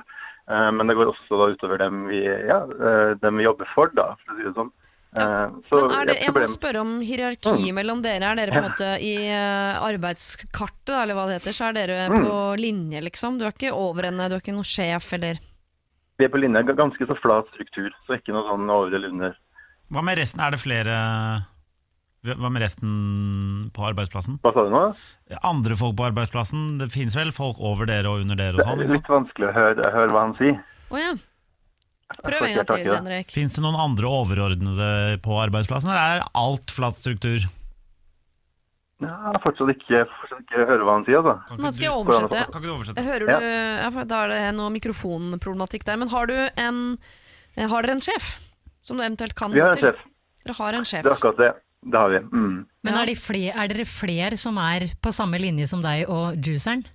Eh, 0.51 0.69
men 0.75 0.87
det 0.91 0.95
går 0.99 1.11
også 1.13 1.39
da 1.39 1.51
utover 1.53 1.79
dem 1.79 2.01
vi, 2.09 2.23
ja, 2.25 2.57
eh, 2.67 3.11
dem 3.23 3.37
vi 3.39 3.45
jobber 3.47 3.69
for, 3.75 3.93
da, 3.95 4.09
for 4.23 4.33
å 4.33 4.39
si 4.39 4.47
det 4.49 4.55
sånn. 4.57 4.73
Eh, 5.13 5.47
så 5.69 5.79
Men 5.85 5.95
er 6.01 6.09
det, 6.09 6.17
jeg 6.25 6.33
må 6.35 6.47
spørre 6.49 6.81
om 6.81 6.93
hierarki 7.05 7.71
mellom 7.77 8.01
dere. 8.03 8.31
Er 8.33 8.39
dere 8.41 8.51
på 8.55 8.59
en 8.63 8.67
måte 8.67 8.91
i 9.05 9.13
eh, 9.29 9.79
arbeidskartet, 9.87 10.95
eller 11.03 11.15
hva 11.15 11.27
det 11.29 11.37
heter, 11.37 11.53
så 11.55 11.69
er 11.69 11.77
dere 11.79 11.99
Mm. 12.09 12.25
på 12.25 12.37
linje, 12.59 13.01
liksom? 13.07 13.37
Du 13.39 13.45
er 13.45 13.53
ikke 13.53 13.71
over 13.71 14.09
henne, 14.09 14.27
du 14.27 14.35
er 14.35 14.41
ikke 14.43 14.57
noen 14.57 14.67
sjef, 14.67 15.13
eller 15.13 15.39
Vi 16.19 16.25
er 16.25 16.29
på 16.33 16.41
linje, 16.41 16.65
ganske 16.75 17.07
så 17.07 17.15
flat 17.21 17.47
struktur, 17.53 17.89
så 18.05 18.17
ikke 18.19 18.33
noe 18.35 18.43
sånn 18.49 18.69
over 18.69 18.93
eller 18.93 19.09
under. 19.15 19.37
Hva 19.93 20.03
med 20.03 20.17
resten? 20.17 20.41
Er 20.41 20.51
det 20.51 20.59
flere 20.59 21.45
Hva 22.23 22.49
med 22.49 22.61
resten 22.63 22.91
på 23.75 23.83
arbeidsplassen? 23.83 24.37
Hva 24.43 24.53
sa 24.55 24.63
du 24.63 24.69
nå? 24.71 24.83
Andre 25.43 25.75
folk 25.75 25.97
på 25.99 26.05
arbeidsplassen? 26.07 26.77
Det 26.79 26.87
finnes 26.93 27.15
vel 27.19 27.33
folk 27.35 27.59
over 27.59 27.85
dere 27.89 28.07
og 28.07 28.21
under 28.23 28.39
dere 28.39 28.55
og 28.55 28.61
Det 28.61 28.67
sånn? 28.69 28.79
er 28.85 28.93
litt 28.95 29.09
vanskelig 29.11 29.49
å 29.49 29.53
høre, 29.57 29.89
høre 29.91 30.13
hva 30.13 30.21
han 30.23 30.35
sier. 30.39 30.61
Oh, 30.89 30.99
ja. 31.01 31.11
Prøv 32.23 32.45
en 32.47 32.55
gang 32.61 32.69
til. 32.69 32.93
Henrik. 32.93 33.31
Fins 33.33 33.55
det 33.57 33.63
noen 33.65 33.75
andre 33.75 34.07
overordnede 34.07 34.87
på 35.25 35.35
arbeidsplassen, 35.41 35.89
eller 35.91 36.21
er 36.21 36.25
alt 36.37 36.71
flat 36.71 36.95
struktur? 37.01 37.43
Ja, 39.03 39.33
fortsatt 39.43 39.73
ikke, 39.73 40.05
fortsatt 40.21 40.45
ikke 40.45 40.63
høre 40.69 40.85
hva 40.87 40.93
han 40.95 41.03
sier, 41.07 41.19
altså. 41.19 41.33
Kan 41.49 41.59
Nå 41.59 41.67
ikke 41.67 41.75
skal 41.75 41.83
jeg 41.83 41.91
du- 41.91 41.99
oversette. 42.05 42.43
Kan 42.53 42.61
ikke 42.61 42.69
du 42.69 42.75
oversette? 42.77 43.03
Hører 43.03 43.19
du 43.19 43.31
ja, 43.33 43.89
Ja, 43.89 44.03
Da 44.13 44.21
er 44.23 44.27
det 44.31 44.55
noe 44.55 44.69
mikrofonproblematikk 44.77 45.83
der. 45.83 45.97
Men 45.97 46.07
har 46.13 46.25
du 46.27 46.35
en 46.55 46.97
Har 47.57 47.81
dere 47.83 47.91
en 47.99 47.99
sjef? 48.01 48.39
Som 48.81 48.97
du 48.97 49.03
eventuelt 49.03 49.35
kan 49.35 49.51
Vi 49.51 49.59
har 49.59 49.71
en 49.75 49.77
sjef. 49.77 49.99
Dere 50.45 50.55
har 50.55 50.73
en 50.73 50.83
sjef. 50.87 51.03
Det 51.03 51.11
er 51.11 51.15
akkurat 51.19 51.37
det. 51.37 51.51
Det 51.83 51.99
har 51.99 52.11
vi. 52.13 52.19
Mm. 52.31 52.59
Men 52.83 52.97
er, 52.99 53.09
de 53.11 53.15
fler, 53.19 53.49
er 53.53 53.71
dere 53.71 53.85
flere 53.87 54.39
som 54.39 54.57
er 54.61 54.89
på 55.03 55.11
samme 55.15 55.39
linje 55.41 55.67
som 55.71 55.83
deg 55.83 56.05
og 56.11 56.37
juiceren? 56.39 56.85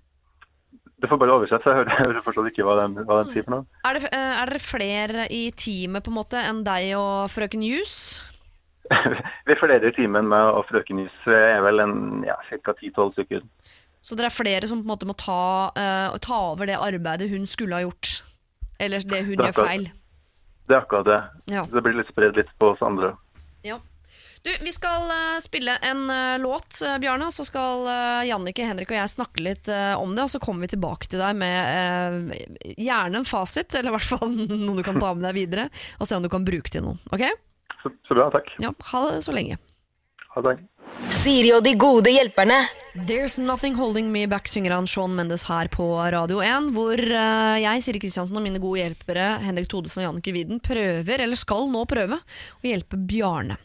Du 0.98 1.06
får 1.06 1.20
bare 1.20 1.34
oversette, 1.36 1.62
så 1.62 1.74
jeg 1.74 1.82
hører, 1.82 1.92
jeg 1.94 2.06
hører 2.06 2.24
fortsatt 2.24 2.50
ikke 2.50 2.66
hva 2.66 2.78
de, 2.80 3.04
hva 3.04 3.20
den 3.20 3.34
sier 3.34 3.46
for 3.46 3.56
noe. 3.58 3.68
Er, 3.84 3.98
det, 3.98 4.10
eh, 4.10 4.32
er 4.40 4.52
dere 4.52 4.64
flere 4.64 5.28
i 5.34 5.42
teamet 5.54 6.06
på 6.06 6.12
en 6.12 6.18
måte 6.18 6.42
enn 6.42 6.64
deg 6.66 6.90
og 6.98 7.28
frøken 7.32 7.62
Jus? 7.66 7.98
Vi 9.46 9.52
er 9.52 9.60
flere 9.60 9.90
i 9.90 9.94
teamet 9.94 10.22
enn 10.22 10.32
meg 10.32 10.54
og 10.56 10.64
frøken 10.70 11.02
Nys 11.02 11.20
er 11.34 11.60
vel 11.64 11.84
en 11.84 12.24
ja, 12.26 12.38
ca. 12.48 12.72
10-12 12.72 13.12
stykker. 13.18 13.44
Så 14.00 14.16
dere 14.16 14.30
er 14.30 14.34
flere 14.34 14.68
som 14.70 14.80
på 14.80 14.86
en 14.86 14.92
måte 14.94 15.08
må 15.08 15.14
ta, 15.18 15.68
uh, 15.74 16.16
ta 16.22 16.40
over 16.52 16.70
det 16.70 16.78
arbeidet 16.80 17.28
hun 17.32 17.44
skulle 17.50 17.76
ha 17.76 17.84
gjort? 17.84 18.22
Eller 18.80 19.02
det 19.04 19.24
hun 19.26 19.36
Det 19.36 19.50
gjør 19.50 19.66
feil? 19.66 19.88
Det 20.68 20.76
er 20.76 20.82
akkurat 20.84 21.08
det. 21.08 21.20
Ja. 21.52 21.64
Det 21.68 21.82
blir 21.84 21.96
litt 21.98 22.10
spredd 22.12 22.38
litt 22.38 22.50
på 22.60 22.72
oss 22.72 22.84
andre. 22.84 23.12
Ja. 23.66 23.78
Du, 24.48 24.64
vi 24.64 24.72
skal 24.72 25.10
eh, 25.10 25.38
spille 25.44 25.74
en 25.76 26.10
eh, 26.10 26.38
låt, 26.40 26.78
uh, 26.80 26.94
Bjarne, 26.98 27.26
og 27.28 27.34
så 27.36 27.44
skal 27.44 27.82
uh, 27.84 28.24
Jannicke, 28.24 28.64
Henrik 28.64 28.88
og 28.94 28.96
jeg 28.96 29.12
snakke 29.12 29.42
litt 29.44 29.68
eh, 29.68 29.92
om 30.00 30.14
det. 30.16 30.24
Og 30.24 30.30
så 30.32 30.40
kommer 30.40 30.64
vi 30.64 30.70
tilbake 30.72 31.10
til 31.10 31.20
deg 31.20 31.36
med 31.36 32.32
eh, 32.32 32.46
gjerne 32.80 33.20
en 33.20 33.28
fasit, 33.28 33.76
eller 33.76 33.92
i 33.92 33.96
hvert 33.98 34.08
fall 34.08 34.32
noe 34.64 34.78
du 34.78 34.80
kan 34.86 34.96
ta 35.02 35.12
med 35.12 35.26
deg 35.28 35.36
videre. 35.36 35.66
Og 36.00 36.08
se 36.08 36.16
om 36.16 36.24
du 36.24 36.30
kan 36.32 36.48
bruke 36.48 36.72
til 36.72 36.86
noe. 36.86 36.96
Ok? 37.12 37.26
Så, 37.82 37.92
så 38.08 38.16
bra, 38.16 38.30
takk. 38.32 38.48
Ja, 38.64 38.72
Ha 38.92 39.04
det 39.10 39.20
så 39.28 39.36
lenge. 39.36 39.60
Ha 40.32 40.44
det. 40.48 40.56
Siri 41.12 41.52
og 41.52 41.60
de 41.68 41.76
gode 41.76 42.16
hjelperne. 42.16 42.62
There's 43.06 43.38
Nothing 43.38 43.74
Holding 43.74 44.12
Me 44.12 44.26
Back 44.26 44.48
synger 44.48 44.72
han 44.74 44.86
Sean 44.86 45.14
Mendes 45.14 45.44
her 45.46 45.68
på 45.70 45.84
Radio 46.10 46.40
1, 46.42 46.70
hvor 46.74 46.98
eh, 46.98 47.58
jeg, 47.62 47.82
Siri 47.84 48.00
Kristiansen 48.02 48.36
og 48.36 48.42
mine 48.42 48.58
gode 48.58 48.80
hjelpere 48.80 49.26
Henrik 49.44 49.68
Thodesen 49.70 50.02
og 50.02 50.06
Jannicke 50.06 50.32
Widen 50.34 50.58
prøver, 50.64 51.22
eller 51.22 51.38
skal 51.38 51.68
nå 51.70 51.84
prøve, 51.88 52.18
å 52.18 52.66
hjelpe 52.66 52.98
Bjarne. 52.98 53.58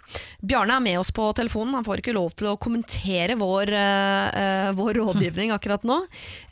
Bjarne 0.43 0.75
er 0.77 0.83
med 0.85 0.99
oss 0.99 1.09
på 1.15 1.25
telefonen, 1.39 1.73
han 1.79 1.87
får 1.87 2.03
ikke 2.03 2.13
lov 2.13 2.35
til 2.37 2.51
å 2.51 2.57
kommentere 2.61 3.37
vår, 3.39 3.71
uh, 3.73 4.69
vår 4.77 4.99
rådgivning 5.01 5.55
akkurat 5.55 5.87
nå. 5.87 5.97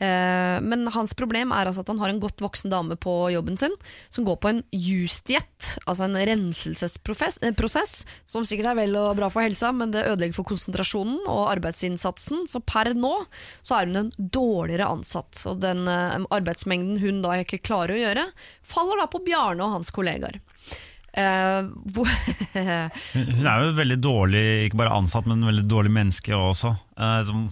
Uh, 0.01 0.57
men 0.65 0.88
hans 0.95 1.13
problem 1.19 1.53
er 1.53 1.69
altså 1.69 1.86
at 1.86 1.93
han 1.93 2.01
har 2.01 2.15
en 2.15 2.23
godt 2.23 2.41
voksen 2.41 2.73
dame 2.73 2.97
på 2.97 3.15
jobben 3.36 3.59
sin, 3.61 3.77
som 4.09 4.25
går 4.25 4.41
på 4.41 4.53
en 4.55 4.63
jusdiett, 4.73 5.75
altså 5.86 6.07
en 6.07 6.17
renselsesprosess, 6.17 8.01
som 8.25 8.47
sikkert 8.47 8.73
er 8.73 8.82
vel 8.82 8.97
og 8.97 9.13
bra 9.21 9.29
for 9.29 9.45
helsa, 9.45 9.69
men 9.75 9.93
det 9.93 10.07
ødelegger 10.07 10.39
for 10.39 10.49
konsentrasjonen 10.55 11.21
og 11.27 11.45
arbeidsinnsatsen. 11.51 12.47
Så 12.49 12.63
per 12.72 12.93
nå 12.95 13.13
så 13.61 13.80
er 13.80 13.89
hun 13.89 14.03
en 14.05 14.13
dårligere 14.17 14.88
ansatt. 14.91 15.43
Og 15.51 15.59
den 15.63 15.84
eh, 15.91 16.19
arbeidsmengden 16.32 17.01
hun 17.03 17.19
da 17.26 17.36
ikke 17.41 17.61
klarer 17.63 17.97
å 17.97 18.01
gjøre, 18.05 18.30
faller 18.63 19.03
da 19.03 19.09
på 19.11 19.24
Bjarne 19.26 19.67
og 19.67 19.78
hans 19.80 19.91
kollegaer. 19.95 20.39
Uh, 21.11 21.67
Hun 23.11 23.32
hun 23.36 23.47
er 23.51 23.65
jo 23.65 23.74
veldig 23.76 23.97
dårlig, 23.99 24.43
ikke 24.69 24.78
bare 24.80 24.93
ansatt, 24.95 25.26
men 25.28 25.43
veldig 25.43 25.65
dårlig 25.67 25.91
menneske 25.91 26.32
også. 26.32 26.72
Uh, 26.95 27.19
som 27.28 27.49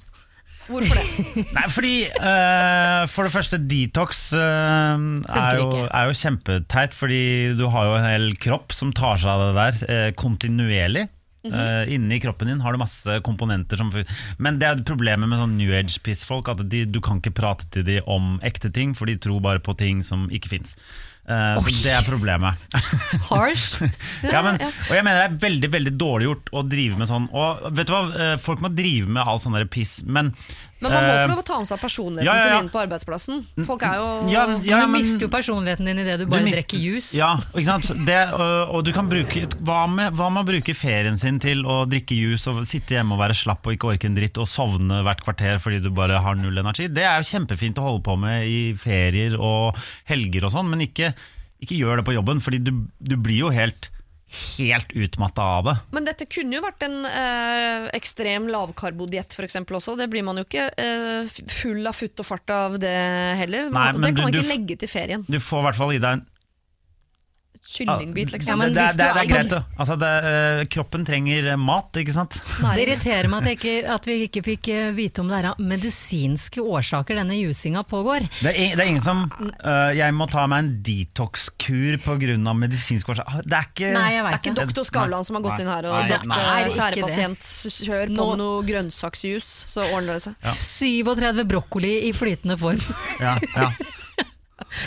Hvorfor 0.70 0.96
det? 0.96 1.44
Nei, 1.58 1.66
fordi 1.74 1.94
uh, 2.14 3.04
For 3.10 3.26
det 3.26 3.34
første, 3.34 3.60
detox 3.60 4.30
uh, 4.38 4.96
er, 5.26 5.60
jo, 5.60 5.86
er 5.88 6.10
jo 6.10 6.18
kjempeteit, 6.22 6.96
fordi 6.96 7.24
du 7.60 7.66
har 7.74 7.90
jo 7.90 7.96
en 7.98 8.08
hel 8.08 8.28
kropp 8.42 8.76
som 8.78 8.94
tar 8.96 9.20
seg 9.20 9.34
av 9.34 9.44
det 9.48 9.56
der 9.58 9.80
uh, 9.90 10.10
kontinuerlig. 10.20 11.08
Eh, 11.44 11.94
inni 11.96 12.18
kroppen 12.20 12.50
din 12.52 12.60
har 12.60 12.76
du 12.76 12.82
masse 12.82 13.20
komponenter 13.24 13.80
som 13.80 13.94
Men 14.38 14.58
det 14.60 14.68
er 14.68 14.82
problemet 14.84 15.30
med 15.30 15.40
sånn 15.40 15.56
New 15.60 15.72
Age-pissfolk, 15.72 16.50
at 16.52 16.66
de, 16.68 16.84
du 16.86 17.00
kan 17.04 17.22
ikke 17.22 17.36
prate 17.38 17.70
til 17.72 17.86
dem 17.88 18.10
om 18.12 18.34
ekte 18.44 18.72
ting, 18.76 18.92
for 18.98 19.08
de 19.08 19.16
tror 19.16 19.40
bare 19.44 19.64
på 19.64 19.78
ting 19.80 20.04
som 20.04 20.28
ikke 20.36 20.52
fins. 20.52 20.76
så 21.62 21.70
det 21.86 21.92
er 21.94 22.06
problemet. 22.08 22.58
Harsh. 23.30 23.78
Ja, 24.26 24.42
men, 24.42 24.58
og 24.58 24.96
jeg 24.96 25.06
mener 25.06 25.22
det 25.22 25.28
er 25.30 25.42
veldig 25.44 25.70
veldig 25.76 25.94
dårlig 26.02 26.26
gjort 26.26 26.50
å 26.58 26.64
drive 26.66 26.98
med 27.00 27.12
sånn. 27.12 27.30
Og 27.32 27.68
vet 27.78 27.88
du 27.88 27.94
hva, 27.94 28.04
Eh, 28.20 28.36
Folk 28.42 28.64
må 28.64 28.72
drive 28.74 29.08
med 29.08 29.24
all 29.24 29.40
sånn 29.40 29.58
piss, 29.70 30.00
men 30.10 30.34
Men 30.80 30.94
man 30.94 31.04
må 31.04 31.12
eh, 31.12 31.22
få 31.26 31.32
lov 31.34 31.40
å 31.42 31.46
ta 31.48 31.58
med 31.60 31.68
seg 31.68 31.80
personligheten 31.82 32.28
ja, 32.30 32.36
ja, 32.40 32.44
ja. 32.46 32.56
sin 32.56 32.66
inn 32.66 32.72
på 32.72 32.80
arbeidsplassen. 32.80 33.42
Folk 33.68 33.84
er 33.84 33.98
jo 34.00 34.08
ja, 34.32 34.46
ja, 34.64 34.80
du 34.80 34.88
men- 34.88 34.94
mister 34.96 35.26
jo 35.26 35.30
personligheten 35.34 35.90
din 35.90 36.00
idet 36.06 36.16
du 36.22 36.24
du 36.24 36.32
bare 36.32 36.46
drikker 36.48 36.80
juice. 36.80 37.12
Ja, 37.18 37.34
ikke 37.52 37.66
sant? 37.68 37.90
Det, 38.08 38.20
og, 38.38 38.76
og 38.78 38.86
du 38.88 38.94
kan 38.96 39.10
bruke 39.12 39.44
hva 39.60 39.82
med, 39.92 40.16
hva 40.16 40.30
med 40.32 40.46
å 40.46 40.50
bruke 40.54 40.76
ferien 40.78 41.20
sin 41.20 41.42
til 41.44 41.66
å 41.68 41.82
drikke 41.90 42.16
juice 42.16 42.48
og 42.52 42.64
sitte 42.70 42.96
hjemme 42.96 43.18
og 43.18 43.24
være 43.26 43.36
slapp 43.38 43.68
og 43.68 43.76
ikke 43.76 43.92
orke 43.94 44.08
en 44.08 44.16
dritt 44.16 44.40
og 44.40 44.48
sovne 44.50 45.02
hvert 45.08 45.24
kvarter 45.26 45.60
fordi 45.64 45.82
du 45.84 45.92
bare 45.96 46.22
har 46.24 46.40
null 46.40 46.64
energi? 46.64 46.88
Det 46.88 47.04
er 47.04 47.20
jo 47.20 47.30
kjempefint 47.34 47.80
å 47.82 47.88
holde 47.90 48.06
på 48.08 48.16
med 48.20 48.48
i 48.48 48.60
ferier 48.80 49.36
og 49.36 49.78
helger 50.10 50.48
og 50.48 50.56
sånn, 50.56 50.72
men 50.72 50.88
ikke, 50.88 51.12
ikke 51.60 51.80
gjør 51.80 52.00
det 52.00 52.08
på 52.08 52.16
jobben, 52.16 52.40
fordi 52.44 52.64
du, 52.64 52.76
du 53.04 53.18
blir 53.20 53.44
jo 53.44 53.52
helt 53.56 53.92
Helt 54.30 54.92
utmatta 54.94 55.42
av 55.42 55.64
det. 55.66 55.76
Men 55.96 56.06
dette 56.06 56.28
kunne 56.30 56.60
jo 56.60 56.62
vært 56.62 56.84
en 56.86 57.00
eh, 57.10 57.88
ekstrem 57.98 58.46
lavkarbodiett 58.54 59.34
eksempel 59.48 59.80
også. 59.80 59.96
Det 59.98 60.10
blir 60.12 60.26
man 60.26 60.38
jo 60.38 60.46
ikke 60.46 60.68
eh, 60.78 61.40
full 61.50 61.88
av 61.90 61.98
futt 61.98 62.22
og 62.22 62.28
fart 62.28 62.54
av 62.54 62.78
det 62.82 62.94
heller. 63.42 63.72
Nei, 63.74 63.88
det 63.98 64.14
kan 64.14 64.28
man 64.28 64.38
ikke 64.38 64.52
legge 64.52 64.78
til 64.84 64.92
ferien. 64.92 65.26
Du 65.26 65.40
får 65.42 65.64
i 65.64 65.68
hvert 65.70 65.80
fall 65.80 65.96
i 65.96 66.04
deg 66.04 66.20
en 66.20 66.28
kyllingbit, 67.70 68.30
Ja, 68.32 68.38
liksom. 68.38 68.58
men 68.60 68.74
det, 68.74 68.82
det, 68.82 68.98
det, 68.98 69.08
det 69.14 69.22
er 69.22 69.28
greit, 69.30 69.52
jo. 69.54 69.60
Altså, 69.78 69.96
det, 70.00 70.10
eh, 70.30 70.62
kroppen 70.74 71.04
trenger 71.06 71.50
mat, 71.60 71.92
ikke 72.02 72.14
sant? 72.16 72.38
Det 72.64 72.82
irriterer 72.86 73.28
meg 73.30 73.44
at, 73.44 73.50
jeg 73.52 73.60
ikke, 73.60 73.74
at 73.94 74.08
vi 74.10 74.16
ikke 74.26 74.44
fikk 74.46 74.70
eh, 74.74 74.92
vite 74.98 75.22
om 75.22 75.28
det 75.30 75.38
er 75.42 75.48
av 75.52 75.60
medisinske 75.62 76.64
årsaker 76.64 77.20
denne 77.20 77.38
jusinga 77.38 77.84
pågår. 77.86 78.26
Det 78.42 78.54
er, 78.56 78.74
det 78.80 78.84
er 78.86 78.90
ingen 78.90 79.04
som 79.06 79.26
uh, 79.30 79.92
Jeg 79.94 80.16
må 80.18 80.26
ta 80.32 80.48
meg 80.50 80.64
en 80.64 80.72
detox-kur 80.88 82.00
pga. 82.06 82.38
medisinske 82.58 83.12
årsaker'. 83.14 83.28
Ah, 83.28 83.42
Det 83.46 83.60
er 83.60 83.70
ikke 83.70 83.92
Nei, 83.94 84.10
Det 84.16 84.24
er 84.24 84.40
ikke 84.40 84.54
det. 84.56 84.58
doktor 84.64 84.84
Skavlan 84.90 85.26
som 85.28 85.36
har 85.40 85.46
gått 85.46 85.60
inn 85.62 85.68
her 85.70 85.86
og 85.92 85.96
Nei, 86.00 86.08
sagt 86.10 86.26
nei. 86.32 86.40
eh, 86.40 86.50
Nei, 86.50 86.74
kjære 86.80 86.96
det. 86.96 87.04
pasient, 87.06 87.54
kjør 87.86 88.06
på 88.08 88.16
Nå- 88.18 88.30
med 88.32 88.42
noe 88.44 88.64
grønnsaksjus, 88.72 89.48
så 89.70 89.86
ordner 89.94 90.18
det 90.18 90.26
seg. 90.26 90.36
37 90.58 91.46
brokkoli 91.50 91.94
i 92.10 92.14
flytende 92.16 92.58
form. 92.58 92.80
ja, 93.22 93.38
ja. 93.56 93.72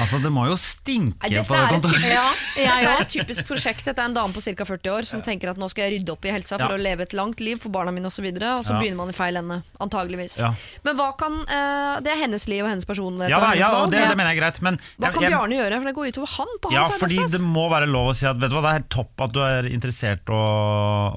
Altså, 0.00 0.20
det 0.22 0.30
må 0.32 0.46
jo 0.48 0.56
stinke 0.60 1.30
Nei, 1.30 1.42
på 1.42 1.54
det 1.54 1.62
et 1.62 1.72
kontoret. 1.74 1.94
typisk, 1.94 2.12
Ja, 2.12 2.28
dette 2.30 2.62
jeg 2.66 2.84
er 2.92 3.00
et 3.02 3.08
typisk 3.12 3.46
prosjekt. 3.48 3.84
Dette 3.84 3.98
er 4.00 4.04
en 4.10 4.14
dame 4.14 4.32
på 4.32 4.40
ca. 4.42 4.64
40 4.64 4.90
år 4.92 5.02
som 5.08 5.22
tenker 5.22 5.50
at 5.50 5.56
nå 5.58 5.68
skal 5.70 5.84
jeg 5.90 6.00
rydde 6.00 6.12
opp 6.12 6.24
i 6.24 6.30
helsa 6.32 6.58
for 6.58 6.70
Ja. 6.72 6.76
å 6.78 6.82
leve 6.82 7.02
et 7.02 7.12
langt 7.12 7.40
liv 7.40 7.58
for 7.58 7.68
barna 7.70 7.90
mine 7.92 8.06
osv. 8.06 8.10
Og, 8.12 8.12
så 8.12 8.22
videre, 8.22 8.56
og 8.58 8.64
så 8.64 8.72
Ja. 8.74 8.80
begynner 8.80 8.96
man 8.96 9.08
i 9.08 9.12
feil 9.12 9.36
ende. 9.36 9.62
Antageligvis. 9.80 10.38
Ja. 10.38 10.52
Men 10.84 10.96
hva 10.96 11.10
kan 11.18 11.32
uh, 11.42 12.00
Det 12.00 12.12
er 12.12 12.18
hennes 12.22 12.46
liv 12.48 12.62
og 12.64 12.70
hennes 12.70 12.84
personlighet. 12.84 13.30
Ja, 13.30 13.38
og 13.38 13.46
hennes 13.50 13.58
ja, 13.58 13.70
valg. 13.72 13.90
det, 13.90 13.98
det 14.08 14.16
mener 14.16 14.30
jeg 14.30 14.38
er 14.38 14.42
greit, 14.42 14.62
men 14.62 14.76
Hva 14.78 15.06
jeg- 15.08 15.14
kan 15.14 15.22
jeg- 15.22 15.32
Bjarne 15.32 15.54
gjøre? 15.58 15.76
For 15.82 15.84
det 15.90 15.94
går 15.94 16.06
utover 16.12 16.30
han 16.36 16.46
på 16.62 16.72
Ja, 16.72 16.84
fordi 16.84 17.16
arbeidsplass. 17.18 17.30
det 17.32 17.40
må 17.42 17.64
være 17.70 17.86
lov 17.90 18.10
å 18.12 18.16
si 18.16 18.26
at 18.26 18.36
vet 18.36 18.50
du 18.50 18.56
hva, 18.56 18.62
det 18.62 18.70
er 18.70 18.78
helt 18.78 18.90
topp 18.90 19.20
at 19.20 19.32
du 19.32 19.40
er 19.40 19.62
interessert 19.72 20.24
å, 20.28 20.40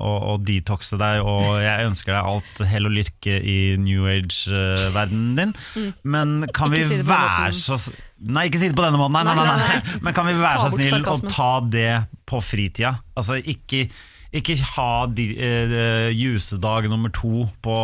å, 0.02 0.12
å 0.34 0.44
detoxe 0.44 0.98
deg, 0.98 1.22
og 1.26 1.62
jeg 1.62 1.86
ønsker 1.90 2.12
deg 2.16 2.24
alt 2.26 2.68
hell 2.68 2.86
og 2.86 2.92
lykke 2.92 3.36
i 3.44 3.78
new 3.78 4.06
age-verdenen 4.08 5.36
din. 5.36 5.94
Men 6.04 6.48
kan 6.54 6.72
vi 6.72 6.82
Mm. 6.86 6.88
Si 6.88 6.98
det 6.98 7.06
være 7.08 7.54
så 7.54 7.78
Nei, 8.20 8.46
ikke 8.48 8.60
si 8.62 8.70
det 8.72 8.78
på 8.78 8.84
denne 8.86 8.98
måten, 8.98 9.12
nei, 9.18 9.24
nei, 9.28 9.46
nei, 9.46 9.56
Nei. 9.76 10.00
Men 10.06 10.14
kan 10.16 10.26
vi 10.30 10.34
være 10.40 10.70
så 10.70 10.78
snill 10.78 11.04
å 11.12 11.16
ta 11.30 11.60
det 11.68 11.90
på 12.26 12.40
fritida? 12.42 12.94
Altså 13.18 13.42
ikke 13.44 13.90
ikke 14.36 14.56
ha 14.76 15.06
de, 15.08 15.26
eh, 15.40 16.10
jusedag 16.12 16.90
nummer 16.92 17.12
to 17.16 17.46
på, 17.64 17.76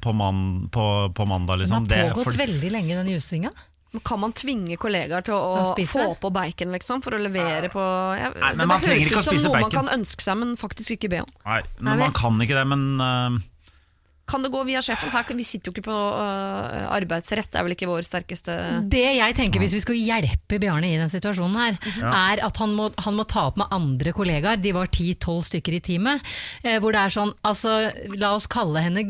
på, 0.00 0.12
man, 0.16 0.68
på, 0.72 0.84
på 1.12 1.26
mandag, 1.28 1.58
Den 1.60 1.68
har 1.68 1.80
har 1.80 1.86
Det- 1.86 2.14
pågått 2.14 2.24
for- 2.24 2.38
veldig 2.38 2.70
lenge, 2.72 2.94
den 2.96 3.08
jusinga. 3.12 3.50
Men 3.92 4.00
Kan 4.04 4.20
man 4.20 4.32
tvinge 4.32 4.76
kollegaer 4.76 5.24
til 5.24 5.34
å, 5.34 5.74
få 5.88 6.14
på 6.20 6.30
bacon 6.32 6.72
liksom, 6.72 7.02
for 7.02 7.10
å 7.16 7.20
levere 7.20 7.68
på 7.72 7.80
jeg, 8.16 8.32
Nei, 8.40 8.50
men 8.54 8.58
Det 8.58 8.66
man 8.68 8.80
høres 8.80 9.12
ut 9.12 9.24
som 9.24 9.34
noe 9.34 9.44
noe 9.44 9.60
man 9.60 9.70
kan 9.70 9.88
ønske 9.98 10.20
seg, 10.24 10.36
men 10.36 10.56
faktisk 10.56 10.96
ikke 10.98 11.10
be 11.10 11.20
om. 11.24 11.30
Nei, 11.46 11.62
Nei, 11.80 11.96
man 11.96 12.12
kan 12.12 12.38
ikke 12.40 12.56
det, 12.56 12.66
men 12.68 13.00
eh, 13.00 13.38
Kan 14.28 14.44
det 14.44 14.52
gå 14.52 14.62
via 14.68 14.82
sjefen? 14.84 15.10
Her, 15.12 15.26
vi 15.38 15.46
sitter 15.46 15.70
jo 15.70 15.74
ikke 15.74 15.86
på 15.88 15.96
uh, 15.96 16.86
arbeidsrett, 16.94 17.50
det 17.52 17.60
er 17.60 17.66
vel 17.66 17.76
ikke 17.76 17.88
vår 17.90 18.06
sterkeste 18.06 18.56
Det 18.92 19.04
jeg 19.16 19.36
tenker 19.38 19.62
hvis 19.62 19.76
vi 19.76 19.82
skal 19.84 20.00
hjelpe 20.00 20.60
Bjarne 20.60 20.90
i 20.90 20.98
den 21.00 21.12
situasjonen 21.12 21.58
her, 21.58 21.78
er 22.08 22.44
at 22.44 22.60
han 22.60 22.74
må, 22.76 22.90
han 23.00 23.16
må 23.16 23.26
ta 23.28 23.48
opp 23.48 23.60
med 23.60 23.72
andre 23.74 24.12
kollegaer. 24.16 24.60
De 24.60 24.74
var 24.76 24.90
10-12 24.90 25.48
stykker 25.52 25.78
i 25.78 25.82
teamet. 25.84 26.28
Eh, 26.62 26.78
hvor 26.82 26.94
det 26.94 27.02
er 27.04 27.14
sånn, 27.14 27.32
altså 27.46 27.78
la 28.18 28.34
oss 28.36 28.48
kalle 28.50 28.84
henne. 28.84 29.06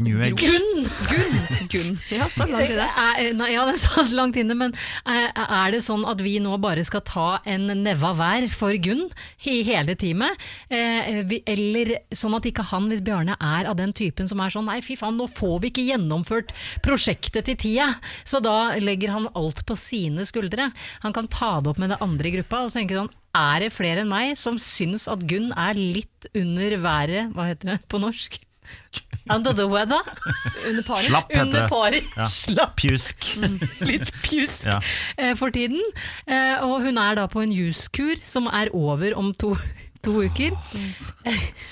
Gunn! 0.00 0.86
Gunn! 1.10 1.66
Gunn. 1.70 1.98
Ja, 2.10 2.26
satt 2.32 2.50
langt 2.50 2.70
i 2.72 2.76
det. 2.78 2.86
Er, 3.00 3.32
nei, 3.36 3.50
ja, 3.52 3.64
den 3.68 3.78
satt 3.80 4.12
langt 4.16 4.36
inne, 4.40 4.54
men 4.56 4.72
er, 5.08 5.28
er 5.34 5.74
det 5.74 5.82
sånn 5.84 6.06
at 6.08 6.22
vi 6.24 6.38
nå 6.42 6.56
bare 6.62 6.82
skal 6.86 7.02
ta 7.06 7.28
en 7.48 7.68
neve 7.82 8.12
hver 8.16 8.46
for 8.52 8.76
Gunn 8.82 9.06
i 9.50 9.60
hele 9.66 9.96
teamet? 9.98 10.40
Eh, 10.72 11.20
eller 11.52 11.94
sånn 12.16 12.36
at 12.38 12.48
ikke 12.48 12.66
han, 12.70 12.88
hvis 12.90 13.04
Bjarne 13.04 13.36
er 13.36 13.68
av 13.70 13.78
den 13.80 13.94
typen 13.96 14.30
som 14.30 14.42
er 14.42 14.52
sånn 14.54 14.68
nei 14.70 14.80
fy 14.84 14.96
faen, 15.00 15.18
nå 15.20 15.28
får 15.30 15.56
vi 15.62 15.72
ikke 15.72 15.86
gjennomført 15.92 16.54
prosjektet 16.84 17.48
til 17.50 17.60
tida, 17.60 17.90
så 18.24 18.42
da 18.44 18.74
legger 18.80 19.14
han 19.16 19.30
alt 19.38 19.64
på 19.68 19.76
sine 19.78 20.26
skuldre. 20.28 20.70
Han 21.04 21.16
kan 21.16 21.30
ta 21.30 21.58
det 21.60 21.74
opp 21.74 21.80
med 21.82 21.92
det 21.92 22.00
andre 22.04 22.30
i 22.30 22.36
gruppa 22.38 22.64
og 22.66 22.74
tenke 22.74 22.98
sånn 22.98 23.12
er 23.36 23.62
det 23.62 23.74
flere 23.74 24.02
enn 24.02 24.10
meg 24.10 24.34
som 24.38 24.56
syns 24.58 25.06
at 25.10 25.22
Gunn 25.30 25.52
er 25.54 25.78
litt 25.78 26.30
under 26.34 26.78
været, 26.82 27.34
hva 27.36 27.50
heter 27.52 27.76
det 27.76 27.82
på 27.90 28.00
norsk? 28.02 28.40
Under 29.30 29.52
the 29.54 29.66
weather? 29.70 30.00
Under 30.66 30.82
paret. 30.82 31.06
Slapp 31.10 31.30
heter 31.30 31.42
Under 31.46 31.60
det. 31.62 31.68
paret. 31.70 32.04
Ja. 32.16 32.26
Slapp 32.26 32.76
Pjusk. 32.80 33.28
litt 33.86 34.10
pjusk 34.26 34.66
Ja. 34.66 34.80
eh, 35.16 35.34
for 35.38 35.50
tiden. 35.54 35.80
Eh, 36.26 36.56
og 36.64 36.82
hun 36.86 36.98
er 36.98 37.14
da 37.20 37.26
på 37.30 37.42
en 37.44 37.52
juskur 37.54 38.16
som 38.22 38.46
er 38.50 38.68
over 38.74 39.14
om 39.18 39.32
to, 39.34 39.54
to 40.02 40.14
uker. 40.24 40.50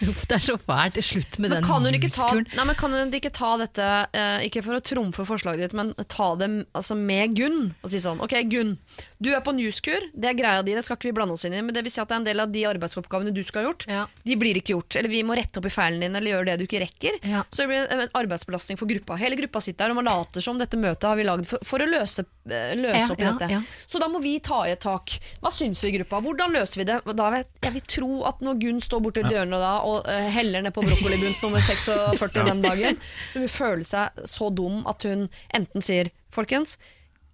Uff, 0.05 0.27
det 0.29 0.37
er 0.37 0.43
så 0.45 0.57
fælt. 0.61 0.99
Slutt 1.05 1.39
med 1.41 1.51
Men 1.51 1.57
den 1.59 1.65
kan 1.69 1.85
hun 1.85 1.95
ikke 1.97 2.11
ta, 2.13 2.29
juskuren. 2.29 2.47
nei, 2.57 2.65
men 2.69 2.77
kan 2.79 2.93
hun 2.95 3.13
ikke 3.17 3.33
ta 3.35 3.55
dette, 3.61 3.87
eh, 4.15 4.47
ikke 4.49 4.63
for 4.67 4.77
å 4.79 4.83
trumfe 4.85 5.25
forslaget 5.27 5.69
ditt, 5.69 5.77
men 5.79 5.95
ta 6.09 6.35
det 6.39 6.51
altså, 6.77 6.97
med 6.99 7.35
Gunn? 7.39 7.73
Og 7.83 7.91
si 7.91 7.99
sånn, 8.05 8.21
ok 8.25 8.37
Gunn, 8.53 8.77
du 9.21 9.29
er 9.35 9.41
på 9.43 9.51
newskur, 9.51 10.05
det 10.15 10.29
er 10.31 10.37
greia 10.39 10.63
di, 10.63 10.75
det 10.79 10.85
skal 10.87 10.95
ikke 10.99 11.09
vi 11.09 11.15
blande 11.17 11.35
oss 11.35 11.43
inn 11.49 11.55
i, 11.57 11.63
men 11.67 11.75
det 11.75 11.83
vil 11.83 11.91
si 11.91 11.99
at 12.01 12.07
det 12.07 12.15
er 12.15 12.21
en 12.21 12.27
del 12.29 12.41
av 12.45 12.53
de 12.55 12.61
arbeidsoppgavene 12.71 13.33
du 13.35 13.41
skal 13.43 13.65
ha 13.65 13.71
gjort, 13.73 13.87
Ja. 13.91 14.05
de 14.25 14.37
blir 14.39 14.55
ikke 14.61 14.77
gjort. 14.77 14.95
Eller 15.01 15.11
vi 15.11 15.23
må 15.27 15.35
rette 15.35 15.59
opp 15.59 15.67
i 15.67 15.73
feilen 15.75 16.01
din, 16.05 16.15
eller 16.15 16.31
gjøre 16.37 16.47
det 16.53 16.59
du 16.61 16.65
ikke 16.69 16.83
rekker. 16.85 17.19
Ja. 17.27 17.43
Så 17.51 17.65
det 17.65 17.69
blir 17.73 17.89
en 17.99 18.09
arbeidsbelastning 18.15 18.79
for 18.79 18.87
gruppa. 18.87 19.17
Hele 19.19 19.35
gruppa 19.41 19.61
sitter 19.65 19.89
der 19.89 19.91
og 19.97 19.99
man 19.99 20.05
later 20.07 20.41
som 20.45 20.59
dette 20.63 20.79
møtet 20.79 21.03
har 21.11 21.17
vi 21.19 21.25
lagd 21.27 21.47
for, 21.51 21.59
for 21.67 21.83
å 21.83 21.89
løse, 21.91 22.25
eh, 22.47 22.77
løse 22.79 22.95
Ja, 22.95 23.09
opp 23.11 23.19
i 23.21 23.27
ja, 23.27 23.33
dette. 23.41 23.51
ja. 23.57 23.61
Så 23.91 23.99
da 23.99 24.07
må 24.13 24.21
vi 24.23 24.37
ta 24.39 24.61
i 24.69 24.71
et 24.77 24.81
tak. 24.87 25.17
Hva 25.43 25.51
syns 25.51 25.83
vi 25.83 25.91
i 25.91 25.97
gruppa? 25.99 26.21
Hvordan 26.23 26.55
løser 26.55 26.79
vi 26.85 26.87
det? 26.93 27.01
Da 27.19 27.31
vet, 27.35 27.51
jeg 27.67 27.73
vil 27.75 27.87
tro 27.97 28.11
at 28.31 28.41
når 28.47 28.61
Gunn 28.63 28.81
står 28.87 29.03
borti 29.03 29.27
dørene 29.27 29.59
da 29.59 29.73
og 29.83 30.07
uh, 30.07 30.29
heller 30.39 30.63
ned 30.63 30.75
på 30.77 30.85
brokkolibunt 30.87 31.43
nummer 31.43 31.59
46 31.67 32.45
den 32.47 32.63
dagen, 32.63 32.97
så 33.33 33.41
vil 33.43 33.49
hun 33.49 33.57
føle 33.59 33.85
seg 33.85 34.23
så 34.31 34.49
dum 34.55 34.85
at 34.87 35.03
hun 35.09 35.27
enten 35.59 35.83
sier 35.83 36.13
folkens, 36.31 36.77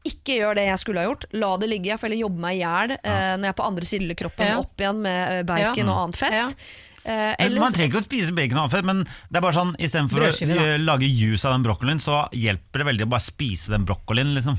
ikke 0.05 0.37
gjør 0.39 0.55
det 0.59 0.67
jeg 0.69 0.79
skulle 0.83 1.01
ha 1.01 1.09
gjort, 1.09 1.25
la 1.33 1.57
det 1.57 1.69
ligge, 1.71 1.87
jeg 1.93 1.99
får 2.01 2.09
heller 2.11 2.21
jobbe 2.25 2.41
meg 2.45 2.57
i 2.57 2.63
hjel 2.63 2.91
eh, 2.97 3.37
når 3.39 3.45
jeg 3.49 3.53
er 3.55 3.61
på 3.61 3.67
andre 3.69 3.85
siden 3.89 4.11
av 4.11 4.17
kroppen, 4.21 4.47
Ja. 4.51 4.59
opp 4.61 4.77
igjen 4.85 5.01
med 5.05 5.33
eh, 5.39 5.43
bacon 5.49 5.89
og 5.89 6.01
annet 6.03 6.17
fett. 6.21 6.33
Ja. 6.33 6.49
Eh, 7.05 7.11
Men 7.13 7.35
eller- 7.39 7.61
Man 7.61 7.73
trenger 7.73 7.91
ikke 7.95 8.03
å 8.03 8.09
spise 8.09 8.35
bacon 8.35 8.57
og 8.59 8.63
annet 8.65 8.73
fett, 8.77 8.85
men 8.85 9.03
det 9.05 9.37
er 9.37 9.41
bare 9.41 9.53
sånn 9.59 9.75
istedenfor 9.77 10.21
å 10.21 10.29
Brødskive, 10.29 10.55
da. 10.57 10.65
eh, 10.75 10.79
lage 10.79 11.09
juice 11.09 11.45
av 11.45 11.53
den 11.57 11.65
brokkolien, 11.67 12.01
så 12.01 12.29
hjelper 12.33 12.79
det 12.85 12.87
veldig 12.93 13.05
å 13.07 13.11
bare 13.11 13.21
spise 13.25 13.69
den 13.75 13.85
brokkolien, 13.85 14.35
liksom. 14.35 14.57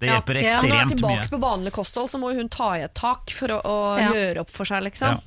Det 0.00 0.08
Ja, 0.08 0.20
hjelper 0.20 0.34
ja, 0.40 0.40
Når 0.40 0.62
hun 0.62 0.70
er 0.72 0.84
ekstremt 0.84 0.96
tilbake 0.96 1.20
mye. 1.20 1.28
på 1.28 1.40
vanlig 1.40 1.72
kosthold, 1.72 2.08
så 2.08 2.18
må 2.18 2.34
hun 2.34 2.48
ta 2.48 2.70
i 2.78 2.80
et 2.86 2.94
tak 2.94 3.28
for 3.30 3.48
å, 3.48 3.60
å 3.62 3.98
Ja. 4.00 4.08
gjøre 4.12 4.38
opp 4.40 4.50
for 4.50 4.64
seg, 4.64 4.82
liksom. 4.84 5.20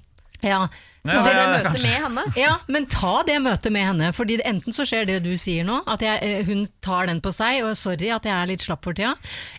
Ja. 0.43 0.67
Så 1.03 1.11
Ja, 1.11 1.23
det 1.25 1.31
er 1.33 1.35
det 1.35 1.47
møtet 1.51 1.65
kanskje. 1.67 1.89
med 1.89 2.03
henne. 2.05 2.23
ja, 2.39 2.51
men 2.71 2.85
ta 2.87 3.13
det 3.27 3.33
møtet 3.43 3.71
med 3.75 3.83
henne. 3.83 4.11
Fordi 4.15 4.37
enten 4.47 4.71
så 4.75 4.85
skjer 4.87 5.05
det 5.09 5.17
du 5.25 5.33
sier 5.37 5.65
nå, 5.67 5.81
at 5.91 5.99
jeg, 6.05 6.19
eh, 6.23 6.45
hun 6.47 6.61
tar 6.81 7.09
den 7.11 7.19
på 7.19 7.33
seg, 7.35 7.59
og 7.67 7.75
sorry 7.75 8.07
at 8.15 8.23
jeg 8.23 8.31
er 8.31 8.47
litt 8.47 8.63
slapp 8.63 8.85
for 8.87 8.95
tida. 8.95 9.11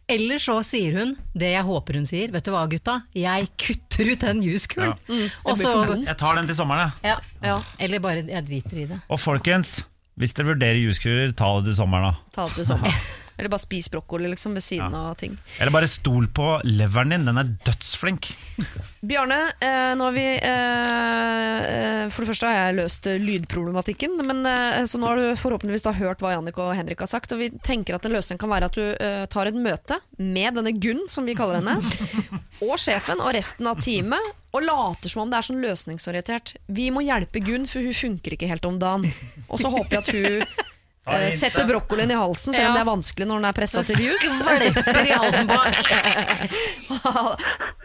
Eller 0.08 0.40
så 0.40 0.56
sier 0.64 0.96
hun 0.96 1.12
det 1.36 1.50
jeg 1.52 1.66
håper 1.68 1.98
hun 2.00 2.06
sier. 2.08 2.32
Vet 2.32 2.44
du 2.48 2.50
hva 2.54 2.62
gutta, 2.72 3.02
jeg 3.14 3.50
kutter 3.60 4.12
ut 4.14 4.24
den 4.24 4.40
juskulen'. 4.46 4.94
Ja. 4.94 4.96
Mm. 5.08 6.06
Jeg 6.06 6.16
tar 6.16 6.34
den 6.40 6.46
til 6.48 6.56
sommeren, 6.56 6.92
jeg. 7.02 7.12
Ja. 7.12 7.18
Ja, 7.44 7.58
Eller 7.78 7.98
bare 8.00 8.24
jeg 8.24 8.46
driter 8.46 8.76
i 8.80 8.86
det. 8.86 9.00
Og 9.10 9.20
folkens, 9.20 9.82
hvis 10.16 10.32
dere 10.32 10.54
vurderer 10.54 10.80
juskuler, 10.80 11.34
ta 11.36 11.52
det 11.60 11.66
til 11.74 11.76
sommeren, 11.82 12.14
da. 12.14 12.14
ta 12.32 12.48
det 12.48 12.54
til 12.62 12.66
sommeren. 12.72 12.94
Eller 13.36 13.50
bare 13.50 13.64
spis 13.64 13.88
brokkoli 13.90 14.28
liksom, 14.30 14.54
ved 14.54 14.62
siden 14.62 14.94
av 14.94 15.14
ting. 15.18 15.36
Eller 15.58 15.74
bare 15.74 15.88
stol 15.90 16.28
på 16.34 16.48
leveren 16.68 17.14
din, 17.14 17.24
den 17.26 17.40
er 17.40 17.48
dødsflink. 17.66 18.28
Bjarne, 19.08 19.38
eh, 19.60 19.90
nå 19.98 20.06
har 20.06 20.14
vi 20.14 20.26
eh, 20.38 21.58
eh, 21.68 22.04
For 22.14 22.22
det 22.24 22.30
første 22.30 22.48
har 22.48 22.56
jeg 22.60 22.76
løst 22.78 23.08
eh, 23.10 23.18
lydproblematikken. 23.20 24.14
Men, 24.24 24.44
eh, 24.48 24.84
så 24.88 25.00
nå 25.00 25.10
har 25.10 25.20
du 25.20 25.40
forhåpentligvis 25.40 25.86
da 25.88 25.94
hørt 25.98 26.22
hva 26.24 26.34
Jannik 26.36 26.60
og 26.62 26.72
Henrik 26.78 27.02
har 27.04 27.10
sagt. 27.10 27.34
Og 27.34 27.42
vi 27.42 27.50
tenker 27.64 27.98
at 27.98 28.06
en 28.08 28.14
løsning 28.14 28.40
kan 28.40 28.52
være 28.52 28.70
at 28.70 28.78
du 28.78 28.84
eh, 28.94 29.24
tar 29.32 29.50
et 29.50 29.58
møte 29.58 29.98
med 30.22 30.56
denne 30.60 30.74
Gunn, 30.78 31.04
som 31.12 31.26
vi 31.28 31.34
kaller 31.38 31.60
henne, 31.60 31.78
og 32.68 32.76
sjefen 32.80 33.20
og 33.20 33.34
resten 33.36 33.68
av 33.70 33.82
teamet. 33.82 34.32
Og 34.54 34.62
later 34.62 35.10
som 35.10 35.24
om 35.24 35.32
det 35.32 35.40
er 35.40 35.46
sånn 35.48 35.64
løsningsorientert. 35.64 36.54
Vi 36.70 36.86
må 36.94 37.02
hjelpe 37.02 37.42
Gunn, 37.42 37.66
for 37.66 37.82
hun 37.82 37.96
funker 37.98 38.36
ikke 38.36 38.46
helt 38.52 38.68
om 38.68 38.78
dagen. 38.78 39.08
Og 39.48 39.58
så 39.58 39.72
håper 39.72 39.98
jeg 39.98 40.04
at 40.04 40.14
hun 40.14 40.70
eh, 41.12 41.30
Sette 41.36 41.64
brokkolien 41.68 42.10
i 42.10 42.18
halsen, 42.18 42.52
selv 42.54 42.70
om 42.70 42.70
Ja. 42.70 42.74
det 42.78 42.82
er 42.84 42.90
vanskelig 42.90 43.26
når 43.28 43.36
den 43.42 43.48
er 43.50 43.56
pressa 43.56 43.82
til 43.84 44.00
jus. 44.06 44.24
Skvalper 44.38 45.00
i 45.04 45.12
halsen 45.12 45.46
på 45.48 45.58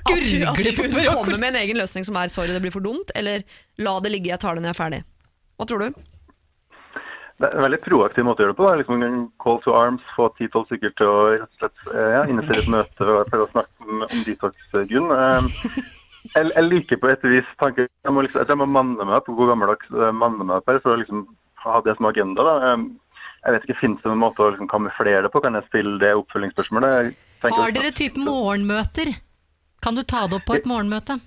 At 0.09 0.26
hun, 0.26 0.43
at 0.47 0.80
hun 0.80 0.93
kommer 1.13 1.38
med 1.38 1.49
en 1.53 1.59
egen 1.63 1.78
løsning 1.78 2.05
som 2.05 2.15
er 2.15 2.28
'sorry, 2.30 2.53
det 2.53 2.61
blir 2.61 2.72
for 2.72 2.82
dumt', 2.82 3.11
eller 3.15 3.43
'la 3.78 3.99
det 4.01 4.11
ligge, 4.11 4.30
jeg 4.32 4.39
tar 4.39 4.55
det 4.55 4.63
når 4.63 4.74
jeg 4.74 4.80
er 4.80 4.84
ferdig'. 4.84 5.03
Hva 5.59 5.65
tror 5.67 5.80
du? 5.80 5.93
Det 7.39 7.47
er 7.47 7.55
en 7.55 7.63
veldig 7.63 7.80
proaktiv 7.86 8.26
måte 8.28 8.41
å 8.41 8.43
gjøre 8.43 8.51
det 8.51 8.59
på. 8.59 8.67
da. 8.67 8.76
Liksom 8.76 9.03
en 9.03 9.32
Call 9.39 9.61
to 9.63 9.72
arms, 9.72 10.01
få 10.15 10.28
ti-tolv 10.36 10.65
stykker 10.67 10.91
til 10.99 11.07
å 11.07 11.20
rett 11.39 11.47
og 11.47 11.59
slett 11.61 11.95
eh, 11.95 12.11
ja, 12.17 12.22
et 12.28 12.67
møte 12.76 12.99
og 13.07 13.30
prøve 13.32 13.45
å 13.47 13.51
snakke 13.53 13.88
om, 13.88 14.01
om 14.03 14.24
detox, 14.28 14.55
eh, 14.76 14.88
Jeg, 16.36 16.51
jeg 16.51 16.63
liker 16.67 16.99
på 16.99 17.07
et 17.07 17.24
vis 17.24 17.47
tanken 17.61 17.88
Jeg 17.88 18.11
må, 18.11 18.26
liksom, 18.26 18.41
jeg 18.41 18.47
tror 18.49 18.57
jeg 18.57 18.59
må 18.59 18.65
manne 18.76 19.05
meg 19.07 19.15
opp, 19.22 19.30
god 19.32 19.53
gammeldags 19.53 19.88
eh, 19.95 20.11
manne 20.11 20.43
meg 20.43 20.57
opp 20.57 20.67
her, 20.67 20.82
for 20.84 20.97
å 20.97 20.99
liksom 20.99 21.28
ha 21.63 21.80
det 21.86 21.95
som 21.95 22.05
agenda. 22.11 22.43
da. 22.43 22.76
Jeg 23.40 23.56
vet 23.56 23.66
ikke, 23.68 23.80
Fins 23.80 24.02
det 24.04 24.10
noen 24.12 24.22
måte 24.22 24.44
å 24.44 24.52
liksom 24.52 24.68
kamuflere 24.72 25.24
det 25.26 25.32
på? 25.34 25.42
Kan 25.44 25.56
jeg 25.56 25.68
stille 25.70 25.96
det 26.02 26.12
oppfølgingsspørsmålet? 26.20 27.16
Jeg 27.40 27.56
Har 27.56 27.72
dere 27.76 27.92
type 27.96 28.20
morgenmøter? 28.20 29.14
Kan 29.84 29.96
du 29.96 30.04
ta 30.04 30.26
det 30.28 30.42
opp 30.42 30.48
på 30.50 30.60
et 30.60 30.68
morgenmøte? 30.68 31.20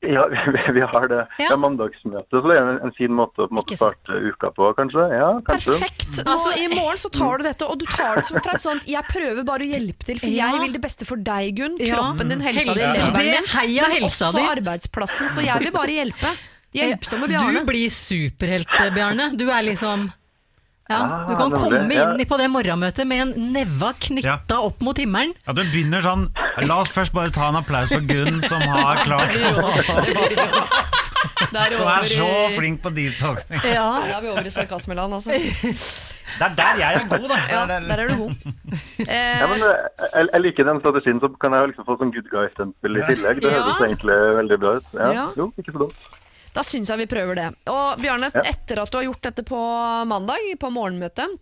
Ja, 0.00 0.22
vi, 0.74 0.80
har 0.80 1.08
det. 1.12 1.20
Ja. 1.38 1.50
er 1.52 1.58
mandagsmøte, 1.60 2.32
så 2.32 2.40
det 2.48 2.54
er 2.56 2.68
en, 2.70 2.78
en 2.88 2.92
fin 2.96 3.12
måte 3.12 3.44
å 3.44 3.48
måte 3.52 3.76
starte 3.76 4.16
uka 4.16 4.48
på, 4.56 4.70
kanskje. 4.78 5.02
Ja, 5.12 5.28
kanskje. 5.44 5.74
Perfekt! 5.76 6.22
Altså, 6.24 6.54
I 6.56 6.70
morgen 6.72 7.00
så 7.02 7.10
tar 7.12 7.42
du 7.42 7.44
dette, 7.44 7.68
og 7.68 7.82
du 7.82 7.84
tar 7.84 8.16
det 8.16 8.24
som 8.30 8.40
fra 8.40 8.54
et 8.56 8.64
sånt 8.64 8.88
Jeg 8.88 9.04
prøver 9.10 9.44
bare 9.44 9.66
å 9.66 9.68
hjelpe 9.68 10.08
til, 10.08 10.22
for 10.22 10.32
Ja. 10.32 10.48
jeg 10.54 10.64
vil 10.64 10.72
det 10.78 10.80
beste 10.86 11.04
for 11.08 11.20
deg, 11.20 11.52
Gunn. 11.60 11.76
Kroppen 11.82 12.32
din, 12.32 12.40
helsa 12.40 12.72
di, 12.72 12.80
leveren 12.80 13.28
din. 13.28 13.50
heia 13.52 13.90
Men 13.92 14.08
også 14.08 14.32
arbeidsplassen, 14.40 15.28
så 15.36 15.44
jeg 15.44 15.66
vil 15.66 15.76
bare 15.76 15.98
hjelpe. 16.00 16.32
Hjelpsomme 16.80 17.28
Bjarne. 17.28 17.60
Du 17.60 17.68
blir 17.68 17.92
superhelt, 17.92 18.72
Bjarne. 18.96 19.28
Du 19.36 19.50
er 19.50 19.68
liksom 19.68 20.08
ja, 20.90 20.98
Ah, 21.00 21.24
Du 21.30 21.36
kan 21.38 21.50
komme 21.54 21.94
inn 21.94 22.26
på 22.26 22.36
det 22.40 22.48
morgenmøtet 22.50 23.06
med 23.06 23.20
en 23.24 23.52
neva 23.54 23.92
knytta 23.94 24.58
opp 24.66 24.80
mot 24.82 24.98
himmelen. 24.98 25.32
Ja, 25.46 25.52
du 25.54 25.62
begynner 25.70 26.02
sånn 26.02 26.28
La 26.66 26.80
oss 26.82 26.90
først 26.92 27.14
bare 27.16 27.30
ta 27.32 27.48
en 27.48 27.56
applaus 27.56 27.88
for 27.94 28.02
Gunn, 28.04 28.42
som 28.42 28.60
har 28.60 28.98
klart 29.06 29.32
Som 31.72 31.88
er 31.88 32.04
så 32.08 32.26
flink 32.56 32.82
på 32.84 32.90
detoxing. 32.94 33.60
Ja. 33.64 33.86
Da 34.04 34.18
er 34.18 34.22
vi 34.24 34.30
over 34.32 34.46
i 34.46 34.52
sarkasmeland, 34.52 35.14
altså. 35.16 35.32
Det 35.34 36.46
er 36.46 36.54
der 36.58 36.78
jeg 36.78 36.98
er 37.00 37.06
god, 37.10 37.26
da. 37.30 37.38
Ja, 37.50 37.62
er- 37.64 37.86
der 37.88 38.02
er 38.04 38.08
du 38.08 38.16
god. 38.20 38.34
Ja, 39.06 39.46
men 39.50 39.62
Eh, 39.62 39.70
eh, 39.70 40.08
jeg, 40.14 40.28
jeg 40.34 40.40
liker 40.44 40.64
den 40.68 40.80
strategien, 40.84 41.20
så 41.20 41.28
kan 41.42 41.52
jeg 41.56 41.72
liksom 41.72 41.84
få 41.88 41.96
sånn 42.00 42.12
good 42.14 42.28
guy-stempel 42.30 42.96
i 42.96 43.02
tillegg. 43.08 43.40
Det 43.42 43.52
Ja. 43.52 43.62
høres 43.64 43.82
egentlig 43.88 44.16
veldig 44.40 44.58
bra 44.62 44.70
ut. 44.78 44.86
Ja. 44.94 45.12
Ja. 45.12 45.26
Jo, 45.36 45.52
ikke 45.58 45.72
så 45.74 45.78
dumt. 45.84 45.96
Da 46.56 46.64
syns 46.66 46.90
jeg 46.90 46.98
vi 47.04 47.10
prøver 47.10 47.38
det. 47.38 47.48
Og 47.70 48.00
Bjarne, 48.02 48.30
Ja. 48.34 48.42
etter 48.50 48.82
at 48.82 48.90
du 48.90 48.98
har 48.98 49.04
gjort 49.06 49.22
dette 49.22 49.44
på 49.46 49.60
mandag, 50.10 50.50
på 50.58 50.70
morgenmøtet, 50.74 51.38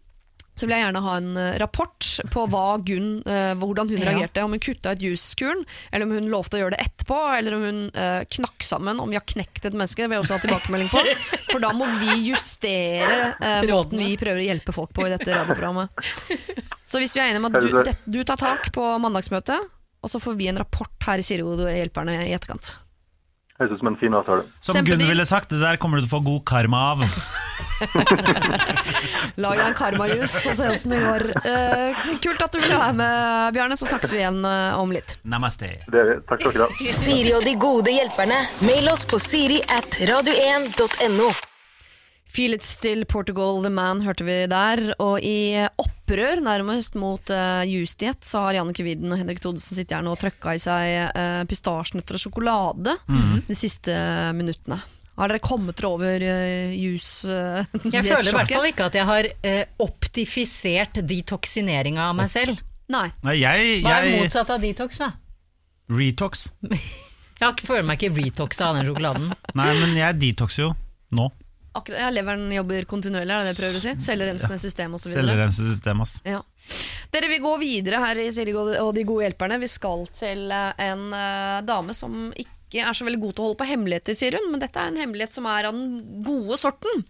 så 0.58 0.66
vil 0.66 0.74
jeg 0.74 0.82
gjerne 0.88 1.00
ha 1.04 1.12
en 1.20 1.36
eh, 1.38 1.56
rapport 1.62 2.06
på 2.34 2.42
Gunn, 2.82 3.22
uh, 3.22 3.54
hvordan 3.54 3.88
hun 3.92 4.00
Ja. 4.02 4.10
reagerte. 4.10 4.42
Om 4.42 4.56
hun 4.56 4.58
kutta 4.60 4.90
ut 4.90 4.98
juskuren, 5.06 5.64
eller 5.92 6.04
om 6.08 6.10
hun 6.16 6.26
lovte 6.32 6.58
å 6.58 6.62
gjøre 6.64 6.74
det 6.74 6.80
etterpå, 6.82 7.18
eller 7.38 7.54
om 7.54 7.62
hun 7.62 7.78
uh, 7.94 8.24
knakk 8.26 8.66
sammen. 8.66 8.98
Om 8.98 9.08
vi 9.08 9.14
har 9.14 9.22
knekt 9.22 9.64
et 9.64 9.72
menneske, 9.72 10.02
det 10.02 10.10
vil 10.10 10.18
jeg 10.18 10.24
også 10.26 10.34
ha 10.34 10.42
tilbakemelding 10.42 10.90
på. 10.90 11.04
For 11.52 11.62
da 11.62 11.70
må 11.72 11.86
vi 12.00 12.10
justere 12.26 13.36
uh, 13.38 13.62
måten 13.70 14.02
vi 14.02 14.16
prøver 14.18 14.42
å 14.42 14.48
hjelpe 14.48 14.74
folk 14.74 14.92
på 14.98 15.06
i 15.06 15.14
dette 15.14 15.30
radioprogrammet. 15.30 15.94
Så 16.82 16.98
hvis 16.98 17.14
vi 17.14 17.22
er 17.22 17.30
enige 17.30 17.44
om 17.44 17.48
at 17.52 17.60
du, 17.62 17.82
det, 17.86 17.94
du 18.10 18.24
tar 18.26 18.40
tak 18.42 18.72
på 18.74 18.82
mandagsmøtet, 18.98 19.70
og 20.02 20.10
så 20.10 20.18
får 20.22 20.34
vi 20.42 20.50
en 20.50 20.58
rapport 20.58 21.06
her 21.06 21.22
i 21.22 21.26
Siri 21.26 21.46
og 21.46 21.62
Hjelperne 21.70 22.18
i 22.26 22.34
etterkant. 22.34 22.74
Høres 23.58 23.72
ut 23.74 23.80
som 23.80 23.88
en 23.90 23.96
fin 23.98 24.14
avtale. 24.14 24.44
Som 24.62 24.76
Gunn 24.86 25.00
ville 25.02 25.24
sagt, 25.26 25.50
det 25.50 25.58
der 25.58 25.80
kommer 25.82 25.98
du 25.98 26.04
til 26.04 26.12
å 26.12 26.14
få 26.16 26.20
god 26.28 26.44
karma 26.46 26.82
av. 26.92 27.02
Lag 29.42 29.58
deg 29.58 29.64
en 29.64 29.74
karmajus 29.78 30.36
og 30.50 30.56
se 30.60 30.68
åssen 30.70 30.94
det 30.94 31.00
går. 31.02 31.26
Eh, 31.42 31.98
kult 32.22 32.46
at 32.46 32.54
du 32.54 32.62
ville 32.62 32.78
være 32.78 32.94
med, 33.02 33.50
Bjarne. 33.58 33.80
Så 33.80 33.90
snakkes 33.90 34.14
vi 34.14 34.22
igjen 34.22 34.40
eh, 34.46 34.78
om 34.78 34.94
litt. 34.94 35.18
Namaste. 35.26 35.74
Det 35.90 36.04
er, 36.04 36.14
takk 36.30 36.46
skal 36.46 36.54
dere 36.54 36.70
ha. 36.70 36.96
Siri 37.02 37.34
og 37.34 37.42
de 37.50 37.58
gode 37.58 37.98
hjelperne. 37.98 38.38
Mail 38.62 38.94
oss 38.94 39.02
på 39.10 39.18
siri 39.22 39.58
at 39.66 40.02
radio1.no. 40.06 41.32
Feel 42.28 42.54
It 42.54 42.62
Still 42.66 43.04
Portugal 43.08 43.62
The 43.64 43.70
Man 43.72 44.02
hørte 44.04 44.26
vi 44.26 44.36
der. 44.50 44.82
Og 45.02 45.24
i 45.24 45.56
opprør 45.80 46.42
nærmest 46.44 46.98
mot 47.00 47.32
uh, 47.32 47.64
Justiet, 47.68 48.20
så 48.24 48.44
har 48.46 48.58
Jannicke 48.58 48.84
Widen 48.86 49.12
og 49.14 49.20
Henrik 49.20 49.40
Thodesen 49.42 49.78
sittet 49.78 49.96
her 49.96 50.04
nå 50.06 50.12
og 50.14 50.20
trøkka 50.22 50.54
i 50.56 50.62
seg 50.62 51.16
uh, 51.16 51.42
pistasjenøtter 51.48 52.18
og 52.18 52.22
sjokolade 52.22 52.94
de 53.48 53.56
siste 53.58 53.96
minuttene. 54.36 54.80
Har 55.18 55.32
dere 55.32 55.42
kommet 55.42 55.80
dere 55.80 55.90
over 55.90 56.22
uh, 56.22 56.76
jus 56.78 57.24
uh, 57.26 57.64
Jeg 57.90 58.04
føler 58.06 58.28
i 58.30 58.36
hvert 58.36 58.52
fall 58.54 58.68
ikke 58.70 58.86
at 58.86 58.98
jeg 59.00 59.08
har 59.08 59.30
uh, 59.34 59.62
optifisert 59.82 61.00
detoksineringa 61.10 62.10
av 62.12 62.18
meg 62.20 62.30
selv. 62.30 62.60
Nei. 62.88 63.08
Nei, 63.26 63.34
jeg, 63.40 63.80
Hva 63.84 63.98
er 63.98 64.12
motsatt 64.22 64.52
av 64.54 64.62
detox, 64.62 65.02
da? 65.02 65.10
Retox. 65.90 66.48
Jeg 67.38 67.62
føler 67.62 67.84
meg 67.86 68.00
ikke 68.00 68.16
retoxa 68.16 68.66
av 68.66 68.78
den 68.80 68.88
sjokoladen. 68.88 69.28
Nei, 69.54 69.68
men 69.78 69.92
jeg 69.94 70.16
detoxer 70.18 70.64
jo 70.64 70.70
nå. 71.14 71.28
Akkurat, 71.78 72.02
ja, 72.02 72.10
leveren 72.12 72.46
jobber 72.52 72.86
kontinuerlig, 72.90 73.32
er 73.32 73.42
det 73.42 73.48
det 73.48 73.54
jeg 73.54 73.60
prøver 73.62 73.80
å 73.80 73.84
si? 73.84 73.94
Cellerensende 74.08 74.60
system 74.62 74.98
osv. 74.98 75.14
Cellerensesystem, 75.14 76.04
ass. 76.04 76.18
Ja. 76.26 76.42
Dere 77.14 77.32
vil 77.32 77.42
gå 77.42 77.54
videre 77.62 78.02
her 78.02 78.20
i 78.20 78.28
Siri 78.34 78.54
og 78.58 78.92
de 78.96 79.06
gode 79.08 79.26
hjelperne. 79.26 79.60
Vi 79.62 79.70
skal 79.72 80.06
til 80.16 80.48
eh, 80.52 80.86
en 80.90 81.08
uh, 81.14 81.60
dame 81.64 81.96
som 81.96 82.28
ikke 82.36 82.82
er 82.84 82.96
så 82.96 83.06
veldig 83.06 83.20
god 83.22 83.32
til 83.32 83.40
å 83.40 83.46
holde 83.46 83.60
på 83.62 83.68
hemmeligheter, 83.70 84.16
sier 84.16 84.36
hun. 84.36 84.50
Men 84.52 84.60
dette 84.60 84.80
er 84.80 84.90
en 84.90 85.00
hemmelighet 85.00 85.38
som 85.38 85.46
er 85.48 85.70
av 85.70 85.76
den 85.76 86.24
gode 86.26 86.58
sorten. 86.60 87.06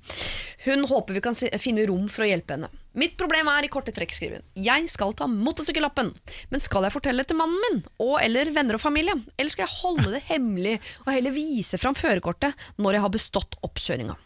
Hun 0.69 0.87
håper 0.91 1.19
vi 1.19 1.25
kan 1.25 1.39
finne 1.59 1.87
rom 1.91 2.07
for 2.13 2.27
å 2.27 2.31
hjelpe 2.31 2.55
henne. 2.55 2.71
Mitt 2.99 3.19
problem 3.19 3.51
er 3.53 3.67
i 3.67 3.71
korte 3.71 3.93
trekk, 3.95 4.15
skriver 4.15 4.41
hun. 4.41 4.47
Jeg 4.69 4.89
skal 4.91 5.13
ta 5.19 5.27
motorsykkellappen. 5.31 6.13
Men 6.51 6.63
skal 6.63 6.87
jeg 6.87 6.95
fortelle 6.95 7.23
det 7.23 7.31
til 7.33 7.39
mannen 7.39 7.59
min 7.67 7.83
og 8.03 8.17
eller 8.23 8.51
venner 8.55 8.79
og 8.79 8.83
familie? 8.83 9.15
Eller 9.37 9.55
skal 9.55 9.67
jeg 9.67 9.79
holde 9.83 10.15
det 10.15 10.25
hemmelig 10.31 10.79
og 11.05 11.13
heller 11.15 11.35
vise 11.35 11.79
fram 11.79 11.99
førerkortet 11.99 12.71
når 12.79 12.99
jeg 12.99 13.07
har 13.07 13.15
bestått 13.19 13.61
oppkjøringa? 13.67 14.19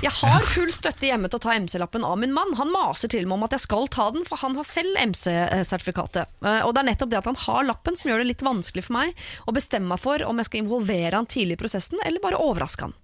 Jeg 0.00 0.12
har 0.14 0.44
full 0.48 0.70
støtte 0.72 1.08
hjemme 1.08 1.28
til 1.28 1.36
å 1.40 1.42
ta 1.42 1.52
MC-lappen 1.58 2.04
av 2.06 2.16
min 2.22 2.32
mann. 2.32 2.54
Han 2.56 2.70
maser 2.72 3.10
til 3.12 3.26
meg 3.28 3.36
om 3.36 3.42
at 3.48 3.56
jeg 3.56 3.64
skal 3.66 3.88
ta 3.92 4.06
den, 4.14 4.22
for 4.28 4.38
han 4.40 4.54
har 4.56 4.64
selv 4.68 4.96
MC-sertifikatet. 5.02 6.30
Eh, 6.44 6.62
Og 6.64 6.72
det 6.74 6.82
er 6.84 6.88
nettopp 6.92 7.10
det 7.12 7.18
at 7.20 7.28
han 7.28 7.40
har 7.44 7.66
lappen 7.68 7.98
som 7.98 8.10
gjør 8.12 8.22
det 8.22 8.30
litt 8.30 8.44
vanskelig 8.46 8.84
for 8.86 8.96
meg 9.00 9.12
å 9.50 9.54
bestemme 9.56 9.90
meg 9.90 10.00
for 10.02 10.22
om 10.26 10.38
jeg 10.40 10.48
skal 10.48 10.62
involvere 10.62 11.18
han 11.18 11.28
tidlig 11.30 11.58
i 11.58 11.62
prosessen, 11.64 12.00
eller 12.06 12.22
bare 12.22 12.38
overraske 12.40 12.86
han. 12.88 12.94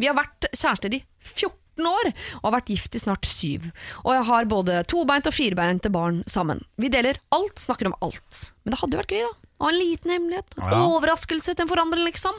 Vi 0.00 0.08
har 0.10 0.16
vært 0.18 0.48
kjærester 0.50 0.96
i 0.96 1.02
14 1.22 1.86
år 1.86 2.10
og 2.40 2.48
har 2.48 2.56
vært 2.58 2.72
gift 2.74 2.96
i 2.98 3.02
snart 3.04 3.28
syv. 3.28 3.70
Og 4.02 4.10
jeg 4.16 4.26
har 4.32 4.48
både 4.50 4.80
tobeint 4.90 5.28
og 5.30 5.36
firbeinte 5.36 5.92
barn 5.94 6.24
sammen. 6.26 6.64
Vi 6.80 6.90
deler 6.92 7.20
alt, 7.36 7.60
snakker 7.62 7.92
om 7.92 7.98
alt. 8.02 8.50
Men 8.64 8.74
det 8.74 8.80
hadde 8.82 8.98
vært 9.04 9.14
gøy, 9.14 9.22
da. 9.28 9.36
Å 9.60 9.68
ha 9.68 9.70
en 9.74 9.78
liten 9.78 10.10
hemmelighet. 10.16 10.56
En 10.58 10.72
Ja, 10.72 10.80
overraskelse 10.96 11.52
til 11.54 11.66
en 11.66 11.70
forandring, 11.70 12.06
liksom. 12.08 12.34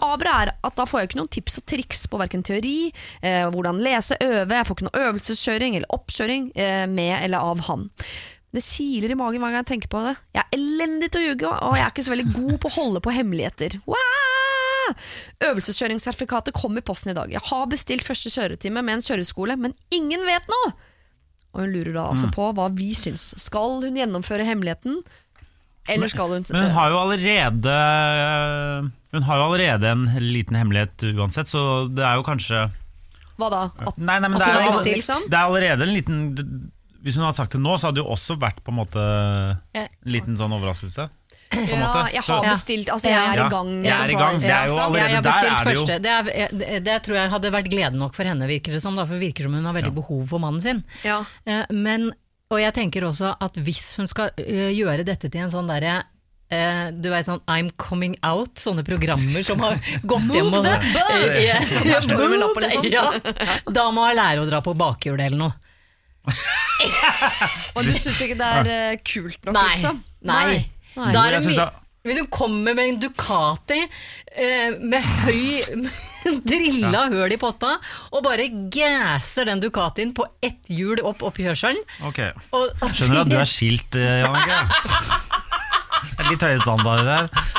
Aber 0.00 0.26
er 0.32 0.52
at 0.64 0.76
da 0.78 0.86
får 0.88 1.00
jeg 1.02 1.08
ikke 1.10 1.18
noen 1.20 1.32
tips 1.36 1.58
og 1.60 1.66
triks 1.66 2.06
på 2.10 2.20
hverken 2.20 2.42
teori, 2.46 2.92
eh, 3.22 3.44
hvordan 3.52 3.82
lese, 3.84 4.16
øve, 4.22 4.48
jeg 4.56 4.66
får 4.68 4.76
ikke 4.78 4.88
noe 4.88 5.04
øvelseskjøring 5.08 5.76
eller 5.78 5.92
oppkjøring 5.98 6.48
eh, 6.56 6.86
med 6.90 7.14
eller 7.24 7.38
av 7.52 7.60
han. 7.68 7.88
Det 8.56 8.62
kiler 8.64 9.12
i 9.12 9.18
magen 9.18 9.42
hver 9.42 9.52
gang 9.52 9.64
jeg 9.66 9.70
tenker 9.74 9.90
på 9.92 10.00
det. 10.06 10.14
Jeg 10.36 10.44
er 10.46 10.56
elendig 10.56 11.10
til 11.12 11.20
å 11.20 11.26
ljuge, 11.28 11.50
og 11.50 11.74
jeg 11.76 11.84
er 11.84 11.90
ikke 11.92 12.06
så 12.06 12.14
veldig 12.14 12.28
god 12.38 12.54
på 12.62 12.70
å 12.70 12.76
holde 12.78 13.02
på 13.04 13.12
hemmeligheter. 13.12 13.78
Wow! 13.84 14.94
Øvelseskjøringssertifikatet 15.50 16.54
kom 16.56 16.76
i 16.78 16.84
posten 16.84 17.10
i 17.12 17.16
dag. 17.16 17.30
Jeg 17.32 17.42
har 17.50 17.66
bestilt 17.70 18.06
første 18.06 18.30
kjøretime 18.32 18.82
med 18.86 18.98
en 18.98 19.04
kjøreskole, 19.06 19.56
men 19.60 19.74
ingen 19.94 20.24
vet 20.28 20.46
noe! 20.52 20.72
Og 21.56 21.62
hun 21.64 21.72
lurer 21.72 21.92
da 21.96 22.02
Mm. 22.06 22.10
altså 22.12 22.28
på 22.34 22.48
hva 22.52 22.66
vi 22.76 22.90
syns. 22.94 23.30
Skal 23.40 23.80
hun 23.82 23.96
gjennomføre 23.96 24.44
hemmeligheten, 24.44 25.02
eller 25.88 26.08
skal 26.12 26.28
hun 26.34 26.44
Men 26.50 26.62
hun 26.68 26.74
har 26.76 26.90
jo 26.90 26.98
allerede 26.98 27.74
Hun 29.16 29.22
har 29.28 29.38
jo 29.40 29.44
allerede 29.50 29.90
en 29.92 30.06
liten 30.20 30.56
hemmelighet 30.58 31.04
uansett, 31.16 31.48
så 31.48 31.88
det 31.88 32.04
er 32.04 32.16
jo 32.18 32.24
kanskje 32.26 32.64
Hva 33.38 33.50
da? 33.52 33.62
At 33.86 33.98
Nei, 33.98 34.18
nei, 34.24 34.30
At 34.34 34.42
det 34.42 34.48
hun 34.52 34.62
er, 34.62 34.72
bestilt, 34.72 34.96
liksom? 35.02 35.26
det 35.30 35.36
er 35.38 35.44
allerede 35.50 35.86
en 35.86 35.94
liten 35.94 36.18
Hvis 37.04 37.16
hun 37.18 37.26
hadde 37.26 37.38
sagt 37.38 37.52
det 37.54 37.60
nå, 37.62 37.76
så 37.78 37.88
hadde 37.90 38.00
det 38.00 38.04
jo 38.06 38.10
også 38.16 38.36
vært 38.42 38.62
på 38.66 38.72
en 38.74 38.80
måte 38.82 39.04
en 39.76 39.88
liten 40.10 40.36
sånn 40.40 40.52
overraskelse. 40.56 41.06
Ja, 41.54 41.90
jeg 42.10 42.22
har 42.26 42.42
bestilt 42.50 42.88
Altså, 42.90 43.06
jeg 43.12 43.16
er 43.22 43.36
Ja. 43.38 43.44
i 43.46 43.52
gang. 43.52 43.68
Jeg 43.84 43.94
er 43.94 44.10
i 44.10 44.16
gang. 44.18 44.40
Det 44.42 44.50
er 44.50 44.66
jo 44.66 44.78
allerede 44.82 45.12
jeg 45.14 45.22
der 45.22 45.46
er 45.46 45.64
det 45.68 45.74
jo. 45.76 45.84
Det, 45.86 46.14
er, 46.16 46.50
det, 46.58 46.80
det 46.88 46.96
tror 47.06 47.16
jeg 47.20 47.30
hadde 47.30 47.52
vært 47.54 47.70
glede 47.70 47.96
nok 48.00 48.16
for 48.18 48.26
henne, 48.26 48.48
virker 48.50 48.74
det 48.74 48.82
som. 48.82 48.96
Da, 48.98 49.04
for 49.06 49.14
det 49.14 49.22
virker 49.28 49.46
som 49.46 49.54
hun 49.54 49.64
har 49.70 49.76
veldig 49.78 49.92
behov 49.94 50.24
for 50.32 50.42
mannen 50.42 50.60
sin. 50.64 50.82
Ja. 51.06 51.20
Eh, 51.46 51.62
Men, 51.70 52.10
og 52.52 52.60
jeg 52.62 52.74
tenker 52.76 53.06
også 53.08 53.32
at 53.42 53.56
hvis 53.66 53.94
hun 53.98 54.08
skal 54.10 54.30
eh, 54.42 54.70
gjøre 54.76 55.06
dette 55.06 55.30
til 55.30 55.46
en 55.46 55.52
sånn 55.54 55.70
derre 55.70 56.02
Uh, 56.46 56.92
du 56.94 57.08
vet 57.10 57.26
sånn 57.26 57.40
I'm 57.50 57.72
coming 57.74 58.12
out, 58.22 58.52
sånne 58.62 58.84
programmer 58.86 59.42
som 59.42 59.58
har 59.64 59.80
gått 60.12 60.28
hjem 60.30 60.52
og 60.54 60.62
står 62.06 62.22
med 62.30 62.38
lappen, 62.38 62.62
liksom. 62.62 62.86
Ja. 62.86 63.08
Da 63.66 63.88
må 63.90 64.04
hun 64.06 64.14
lære 64.14 64.44
å 64.44 64.46
dra 64.46 64.60
på 64.62 64.76
bakhjulet 64.78 65.24
eller 65.26 65.40
noe. 65.40 65.56
Og 67.74 67.82
du 67.82 67.90
syns 67.98 68.22
ikke 68.22 68.38
det 68.38 68.52
er 68.60 68.70
uh, 68.70 68.94
kult 69.02 69.40
nok, 69.42 69.58
Nei. 69.58 69.66
liksom? 69.72 69.98
Nei. 70.30 70.46
Nei. 70.94 71.10
Da 71.18 71.26
er 71.26 71.34
det 71.34 71.42
mye 71.48 71.58
det- 71.64 71.85
Hvis 72.06 72.20
hun 72.22 72.28
kommer 72.32 72.76
med 72.78 72.84
en 72.92 72.98
Ducati 73.02 73.80
eh, 73.82 74.76
med 74.78 75.02
høy 75.24 75.60
drilla 76.46 77.04
høl 77.12 77.34
i 77.34 77.38
potta, 77.40 77.76
og 78.14 78.24
bare 78.26 78.46
gasser 78.72 79.48
den 79.50 79.60
Ducatien 79.62 80.12
på 80.16 80.26
ett 80.44 80.58
hjul 80.72 81.02
opp 81.06 81.22
oppkjørselen 81.26 81.82
Ok. 82.08 82.20
og, 82.54 82.70
og 82.82 82.90
Skjønner 82.94 83.24
at 83.24 83.30
du 83.32 83.36
er 83.40 83.50
skilt, 83.56 83.98
Janke? 83.98 84.46
Jannicke. 84.56 85.22
Er 86.16 86.30
litt 86.30 86.44
høye 86.46 86.58
standarder 86.62 87.06
der. 87.10 87.52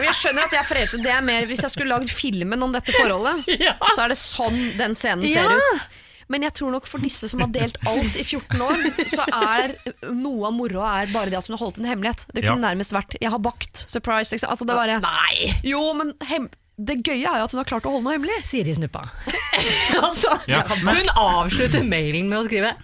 Jeg 0.00 0.14
skjønner 0.16 0.46
at 0.46 0.54
jeg 0.54 0.60
er 0.62 0.68
fresh. 0.68 0.94
Det 1.04 1.10
er 1.12 1.20
mer 1.26 1.44
Hvis 1.50 1.60
jeg 1.64 1.72
skulle 1.74 1.92
lagd 1.92 2.08
filmen 2.08 2.62
om 2.64 2.72
dette 2.72 2.94
forholdet, 2.94 3.44
Ja. 3.66 3.74
så 3.94 4.06
er 4.06 4.14
det 4.14 4.18
sånn 4.20 4.56
den 4.78 4.94
scenen 4.96 5.26
ser 5.28 5.50
Ja. 5.50 5.58
ut. 5.60 5.86
Men 6.28 6.42
jeg 6.46 6.54
tror 6.58 6.72
nok 6.74 6.86
for 6.88 7.02
disse 7.04 7.28
som 7.30 7.40
har 7.44 7.50
delt 7.54 7.78
alt 7.86 8.16
i 8.16 8.24
14 8.24 8.60
år, 8.64 8.84
så 9.12 9.26
er 9.28 9.74
noe 10.12 10.48
av 10.48 10.56
moroa 10.56 10.92
bare 11.12 11.30
det 11.32 11.38
at 11.38 11.48
hun 11.48 11.56
har 11.58 11.64
holdt 11.66 11.78
en 11.82 11.88
hemmelighet. 11.90 12.26
Det 12.32 12.44
kunne 12.44 12.60
Ja. 12.60 12.68
nærmest 12.70 12.92
vært 12.92 13.16
'jeg 13.20 13.30
har 13.30 13.38
bakt', 13.38 13.84
surprise. 13.90 14.32
Liksom. 14.32 14.50
Altså, 14.50 14.66
det 14.66 14.74
bare, 14.74 15.00
Nei! 15.00 15.54
jo, 15.62 15.92
men 15.94 16.14
hem 16.22 16.48
det 16.76 17.04
gøye 17.06 17.22
er 17.22 17.38
jo 17.38 17.44
at 17.44 17.52
hun 17.52 17.58
har 17.62 17.64
klart 17.70 17.84
å 17.86 17.90
holde 17.92 18.02
noe 18.02 18.16
hemmelig. 18.18 18.42
Siri 18.44 18.74
Snuppa. 18.74 19.08
altså, 20.06 20.40
Ja, 20.48 20.62
hun 20.66 21.06
avslutter 21.14 21.84
mailen 21.86 22.28
med 22.28 22.38
å 22.38 22.46
skrive! 22.48 22.74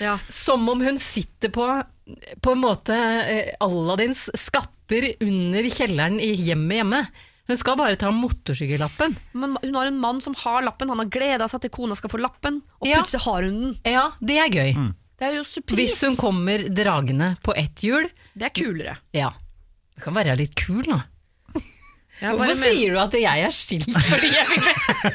Ja. 0.00 0.18
Som 0.28 0.68
om 0.68 0.80
hun 0.80 0.98
sitter 0.98 1.48
på 1.54 1.66
på 2.40 2.52
en 2.54 2.60
måte 2.62 2.94
eh, 2.94 3.48
Aladdins 3.60 4.28
skatter 4.38 5.08
under 5.24 5.66
kjelleren 5.74 6.20
i 6.22 6.36
hjemmet 6.38 6.78
hjemme. 6.78 7.00
Hun 7.46 7.58
skal 7.60 7.76
bare 7.78 7.94
ta 8.00 8.10
motorsykkellappen. 8.10 9.16
Men 9.38 9.56
hun 9.62 9.74
har 9.78 9.86
en 9.86 9.98
mann 10.02 10.20
som 10.24 10.34
har 10.42 10.62
lappen, 10.66 10.88
han 10.90 10.98
har 10.98 11.06
gleda 11.14 11.46
seg 11.48 11.62
til 11.62 11.70
kona 11.70 11.94
skal 11.98 12.10
få 12.10 12.18
lappen, 12.18 12.62
og 12.80 12.88
Ja. 12.88 12.98
plutselig 13.02 13.22
har 13.22 13.42
hun 13.46 13.58
den. 13.60 13.74
Ja, 13.86 14.10
det 14.20 14.38
er 14.42 14.48
gøy. 14.50 14.72
Det 15.16 15.24
er 15.30 15.34
jo 15.38 15.44
surprise. 15.44 15.78
Hvis 15.78 16.00
hun 16.04 16.16
kommer 16.16 16.58
dragende 16.68 17.36
på 17.42 17.54
ett 17.56 17.76
hjul, 17.86 18.10
Det 18.36 18.50
er 18.50 18.54
kulere. 18.62 18.96
ja. 19.14 19.30
Det 19.96 20.04
kan 20.04 20.12
være 20.12 20.36
litt 20.36 20.54
kul, 20.54 20.82
da. 20.84 20.98
Hvorfor 22.20 22.48
med... 22.48 22.56
sier 22.56 22.92
du 22.92 22.98
at 23.00 23.12
jeg 23.12 23.44
er 23.44 23.52
skilt 23.52 23.92
fordi 23.92 24.28
jeg 24.32 24.46
vil 24.50 24.66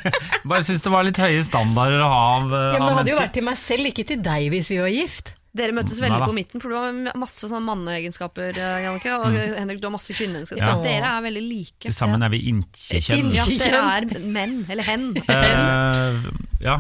Bare 0.49 0.63
syns 0.65 0.81
det 0.85 0.91
var 0.93 1.03
litt 1.05 1.17
høye 1.17 1.43
standarder 1.45 2.01
å 2.01 2.07
ha 2.09 2.19
av, 2.37 2.43
ja, 2.49 2.79
men 2.79 2.81
av 2.81 2.89
Det 2.89 2.97
hadde 2.97 3.11
jo 3.13 3.19
vært 3.19 3.33
til 3.33 3.43
meg 3.45 3.57
selv, 3.57 3.85
ikke 3.89 4.05
til 4.07 4.21
deg 4.25 4.49
hvis 4.53 4.69
vi 4.73 4.77
var 4.81 4.89
gift. 4.93 5.33
Dere 5.51 5.75
møtes 5.75 5.97
veldig 5.99 6.21
da. 6.21 6.27
på 6.29 6.35
midten, 6.35 6.61
for 6.63 6.71
du 6.71 6.77
har 6.77 7.17
masse 7.19 7.43
sånne 7.49 7.65
manneegenskaper, 7.65 8.55
eh, 8.55 8.77
Jannicke. 8.85 9.17
Og 9.19 9.35
Henrik, 9.35 9.81
du 9.81 9.89
har 9.89 9.93
masse 9.97 10.15
kvinneegenskaper. 10.15 10.63
Ja. 10.63 10.77
Dere 10.85 11.11
er 11.17 11.25
veldig 11.27 11.43
like. 11.43 11.81
Til 11.89 11.95
sammen 11.97 12.23
er 12.23 12.31
vi 12.31 12.39
inkjekjønn. 12.53 13.33
Ja, 13.35 13.47
Ikke 13.51 13.67
dere 13.67 13.81
er 13.97 14.29
menn, 14.37 14.61
eller 14.71 14.87
hen. 14.87 15.09
Uh, 15.27 16.31
ja. 16.63 16.79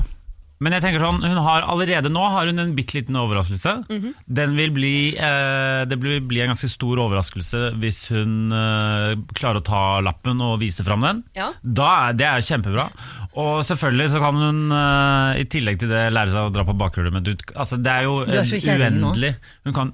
Men 0.61 0.75
jeg 0.75 0.83
tenker 0.83 1.01
sånn, 1.01 1.23
hun 1.25 1.39
har 1.41 1.63
allerede 1.73 2.09
nå 2.13 2.21
har 2.35 2.45
hun 2.51 2.61
en 2.61 2.75
bitte 2.77 2.93
liten 2.99 3.15
overraskelse. 3.17 3.71
Mhm. 3.89 4.11
Den 4.29 4.51
vil 4.59 4.69
bli, 4.75 4.91
eh, 5.17 5.85
det 5.89 5.97
vil 6.03 6.19
bli 6.21 6.41
en 6.43 6.51
ganske 6.53 6.69
stor 6.69 7.01
overraskelse 7.01 7.71
hvis 7.81 8.03
hun 8.13 8.51
eh, 8.53 9.15
klarer 9.33 9.57
å 9.61 9.65
ta 9.65 9.81
lappen 10.05 10.39
og 10.45 10.59
vise 10.61 10.85
fram 10.85 11.01
den. 11.07 11.23
Ja. 11.35 11.47
Da 11.65 11.87
er, 12.09 12.13
det 12.19 12.27
er 12.29 12.37
jo 12.43 12.47
kjempebra. 12.51 12.85
Og 13.41 13.63
selvfølgelig 13.65 14.09
så 14.13 14.21
kan 14.21 14.35
hun 14.37 14.61
eh, 14.75 15.41
i 15.41 15.47
tillegg 15.49 15.79
til 15.81 15.89
det 15.89 16.03
lære 16.13 16.29
seg 16.35 16.51
å 16.51 16.53
dra 16.53 16.67
på 16.67 16.77
bakhjulet. 16.77 17.13
med 17.17 17.23
dut. 17.25 17.41
altså, 17.55 17.81
det 17.81 17.91
er 17.97 18.03
jo 18.05 18.19
Du 18.29 18.37
er 18.37 18.85
uendelig. 18.85 19.35
Hun 19.65 19.73
kan 19.73 19.93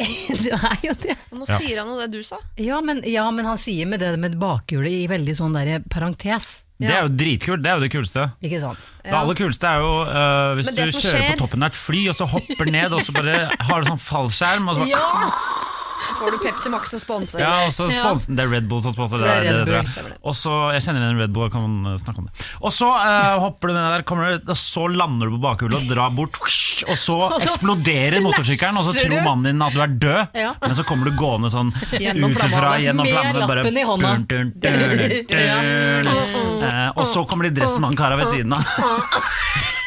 Du 0.44 0.50
er 0.54 0.78
jo 0.82 0.94
det. 1.02 1.14
Og 1.30 1.38
nå 1.42 1.46
Ja. 1.48 1.58
sier 1.60 1.78
han 1.82 1.88
jo 1.92 1.98
det 2.00 2.10
du 2.14 2.22
sa. 2.26 2.38
Ja 2.58 2.80
men, 2.80 3.02
ja, 3.04 3.28
men 3.30 3.44
han 3.44 3.58
sier 3.60 3.86
med 3.86 4.00
det 4.00 4.14
med 4.18 4.34
bakhjulet 4.40 5.04
i 5.04 5.06
veldig 5.10 5.34
sånn 5.36 5.52
der 5.54 5.80
parentes. 5.92 6.62
Det 6.80 6.94
er 6.96 7.02
jo 7.04 7.10
dritkult. 7.20 7.62
Det 7.62 7.70
er 7.70 7.74
jo 7.78 7.84
det 7.84 7.90
kuleste. 7.92 8.22
Ikke 8.42 8.60
sant? 8.62 8.78
Det 9.04 9.12
aller 9.16 9.34
kuleste 9.38 9.66
er 9.68 9.82
jo 9.84 9.90
eh, 10.04 10.54
hvis 10.58 10.66
Men 10.70 10.74
du 10.74 10.80
det 10.80 10.92
som 10.94 11.02
kjører 11.04 11.20
skjer- 11.20 11.34
på 11.36 11.42
toppen 11.44 11.62
av 11.66 11.70
et 11.74 11.78
fly, 11.80 12.02
og 12.08 12.16
så 12.16 12.26
hopper 12.32 12.70
ned, 12.72 12.92
og 12.96 13.02
så 13.04 13.12
bare 13.16 13.36
har 13.68 13.80
du 13.84 13.90
sånn 13.90 14.00
fallskjerm, 14.06 14.68
og 14.72 14.80
så 14.80 14.86
bare 14.88 15.32
Får 16.20 16.34
du 16.34 16.38
Pepsi 16.44 16.70
Max 16.72 16.90
som 16.92 17.00
sponser. 17.00 17.40
Ja, 17.40 17.52
og 17.66 17.72
så 17.72 17.86
sponsen, 17.90 18.36
det 18.36 18.44
er 18.44 18.50
Red 18.52 18.66
Bull 18.68 18.82
som 18.84 18.92
sponser 18.92 19.22
det. 19.22 19.30
Det 19.46 19.54
det, 19.70 19.80
det. 19.80 20.16
Og 20.20 20.34
så, 20.36 20.52
Jeg 20.76 20.84
kjenner 20.84 21.06
igjen 21.06 21.20
Red 21.22 21.32
Bull, 21.34 21.46
jeg 21.48 21.54
kan 21.56 21.86
eh, 21.94 21.96
snakke 22.02 22.20
om 22.22 22.28
det. 22.28 22.46
Og 22.60 22.74
så 22.76 22.88
uh, 22.92 23.38
hopper 23.42 23.70
du 23.72 23.74
ned 23.76 23.86
der, 23.96 24.04
kommer 24.08 24.34
du, 24.36 24.50
og 24.52 24.58
så 24.60 24.84
lander 24.92 25.30
du 25.30 25.36
på 25.38 25.42
bakhjulet 25.46 25.80
og 25.80 25.90
drar 25.94 26.12
bort, 26.14 26.36
og 26.40 26.94
så 26.96 26.98
så 27.10 27.16
eksploderer 27.40 28.20
motorsykkelen, 28.22 28.76
og 28.78 28.84
så 28.86 28.92
tror 29.00 29.24
mannen 29.24 29.48
din 29.50 29.64
at 29.64 29.74
du 29.74 29.80
er 29.82 29.94
død, 30.04 30.36
Ja. 30.38 30.52
men 30.62 30.76
så 30.78 30.84
kommer 30.86 31.08
du 31.10 31.16
gående 31.18 31.50
sånn 31.50 31.72
Gjennom 31.90 32.30
utenfra 32.30 32.60
flammene. 32.60 32.84
gjennom 32.84 33.08
flammene. 33.10 33.40
Med 33.40 33.56
lappen 33.56 33.78
i 33.80 33.84
hånda. 33.88 34.12
dun, 34.30 34.52
dun, 34.60 34.78
dun. 35.26 36.20
Eh, 36.60 36.88
Og 36.94 37.06
så 37.06 37.24
kommer 37.26 37.48
de 37.48 37.56
dressmannkara 37.60 38.16
ved 38.20 38.28
siden 38.36 38.52
av. 38.52 39.79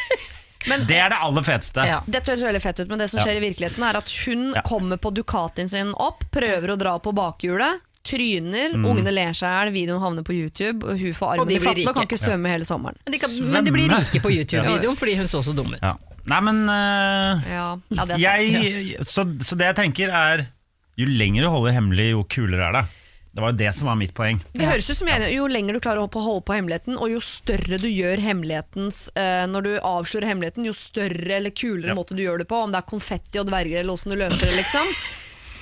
Men 0.70 0.86
Det 0.88 0.98
er 0.98 1.10
det 1.10 1.18
aller 1.22 1.44
feteste. 1.44 1.86
Ja. 1.88 2.02
Dette 2.08 2.32
høres 2.32 2.44
veldig 2.44 2.62
fett 2.62 2.80
ut, 2.80 2.88
men 2.90 3.00
det 3.00 3.10
som 3.12 3.20
Ja. 3.20 3.26
skjer 3.26 3.38
i 3.42 3.44
virkeligheten 3.50 3.84
er 3.90 3.98
at 3.98 4.10
hun 4.26 4.54
Ja. 4.56 4.62
kommer 4.62 4.98
på 4.98 5.12
Ducatien 5.14 5.70
sin 5.70 5.94
opp, 5.98 6.24
prøver 6.32 6.70
å 6.74 6.78
dra 6.78 6.98
på 7.00 7.14
bakhjulet, 7.14 7.82
tryner, 8.04 8.74
Mm. 8.76 8.86
ungene 8.86 9.12
ler 9.14 9.32
seg 9.32 9.48
i 9.48 9.54
hjel, 9.56 9.74
videoen 9.74 10.02
havner 10.02 10.24
på 10.24 10.34
YouTube, 10.36 10.84
og 10.84 11.00
hun 11.00 11.14
får 11.14 11.24
Og 11.24 11.40
armen 11.40 11.48
de 11.48 11.56
i 11.56 11.60
fatten 11.60 11.88
og 11.88 11.96
kan 11.96 12.04
ikke 12.08 12.20
svømme 12.20 12.50
hele 12.52 12.66
sommeren. 12.66 12.96
Men 13.06 13.12
de, 13.14 13.20
kan, 13.20 13.52
men 13.52 13.64
de 13.66 13.72
blir 13.72 13.90
rike 13.90 14.20
på 14.22 14.30
YouTube-videoen 14.32 14.98
fordi 14.98 15.16
hun 15.18 15.28
så 15.28 15.40
så 15.44 15.56
dum 15.56 15.74
ut. 15.74 15.80
Ja. 15.82 15.96
Nei, 16.26 16.40
men 16.40 16.70
uh, 16.70 17.42
Ja, 17.50 17.78
ja 17.92 18.06
det 18.06 18.16
er 18.16 18.20
sant. 18.20 18.22
jeg, 18.22 18.98
så, 19.04 19.24
så 19.44 19.58
det 19.58 19.76
jeg 19.76 19.76
tenker 19.76 20.10
er 20.10 20.48
Jo 20.96 21.06
lenger 21.08 21.42
du 21.42 21.50
holder 21.50 21.74
hemmelig, 21.74 22.12
jo 22.12 22.24
kulere 22.24 22.70
er 22.70 22.72
det. 22.74 22.86
Det 23.34 23.42
var 23.42 23.50
jo 23.50 23.58
det 23.58 23.72
som 23.74 23.88
var 23.90 23.98
mitt 23.98 24.14
poeng. 24.14 24.38
Det 24.54 24.68
høres 24.68 24.90
ut 24.92 24.98
som 25.00 25.10
jeg, 25.10 25.32
Jo 25.34 25.48
lenger 25.50 25.74
du 25.74 25.82
klarer 25.82 26.04
å 26.04 26.22
holde 26.22 26.44
på 26.46 26.54
hemmeligheten, 26.54 27.00
og 27.02 27.10
jo 27.10 27.22
større 27.26 27.80
du 27.82 27.88
gjør 27.90 28.22
hemmelighetens 28.22 29.08
eh, 29.18 29.48
Når 29.50 29.66
du 29.66 29.72
avslører 29.80 30.30
hemmeligheten, 30.30 30.68
jo 30.70 30.76
større 30.78 31.40
eller 31.40 31.50
kulere 31.50 31.94
Ja. 31.94 31.98
måte 31.98 32.14
du 32.14 32.22
gjør 32.22 32.44
det 32.44 32.48
på. 32.52 32.62
Om 32.62 32.72
det 32.76 32.84
er 32.84 32.90
konfetti 32.94 33.42
og 33.42 33.50
dverger 33.50 33.82
eller 33.82 33.98
åssen 33.98 34.14
du 34.14 34.20
løser 34.22 34.46
det, 34.46 34.58
liksom. 34.62 34.92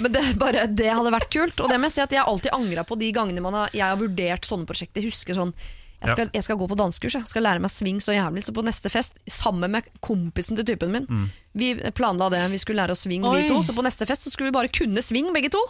Men 0.01 0.11
det, 0.11 0.23
bare, 0.41 0.65
det 0.67 0.89
hadde 0.91 1.13
vært 1.13 1.31
kult. 1.31 1.61
Og 1.63 1.69
det 1.71 1.77
må 1.79 1.87
jeg 1.87 1.95
si 1.95 2.03
at 2.03 2.11
jeg 2.11 2.19
har 2.19 2.27
alltid 2.27 2.51
angra 2.57 2.83
på 2.83 2.97
de 2.99 3.11
gangene 3.15 3.43
man 3.43 3.53
har, 3.53 3.71
jeg 3.71 3.87
har 3.87 3.99
vurdert 4.01 4.47
sånne 4.47 4.67
prosjekter. 4.67 4.99
Jeg 4.99 5.13
husker 5.13 5.37
sånn 5.37 5.55
jeg 6.01 6.15
skal, 6.15 6.29
jeg 6.33 6.43
skal 6.47 6.57
gå 6.57 6.65
på 6.65 6.75
dansekurs, 6.79 7.13
jeg 7.13 7.29
skal 7.29 7.43
lære 7.45 7.61
meg 7.61 7.69
swing 7.69 7.99
så 8.01 8.15
jævlig. 8.15 8.41
Så 8.41 8.53
på 8.57 8.63
neste 8.65 8.89
fest, 8.89 9.19
sammen 9.29 9.69
med 9.69 9.85
kompisen 10.01 10.57
til 10.57 10.65
typen 10.65 10.91
min 10.91 11.05
Mm. 11.05 11.29
Vi 11.53 11.75
planla 11.93 12.29
det, 12.31 12.39
vi 12.49 12.57
skulle 12.57 12.81
lære 12.81 12.95
oss 12.95 13.03
swing 13.03 13.25
Oi. 13.27 13.41
vi 13.43 13.47
to. 13.49 13.61
Så 13.61 13.75
på 13.75 13.83
neste 13.83 14.07
fest 14.07 14.23
så 14.23 14.31
skulle 14.31 14.49
vi 14.49 14.55
bare 14.55 14.71
kunne 14.71 15.01
swing 15.03 15.31
begge 15.33 15.51
to. 15.51 15.61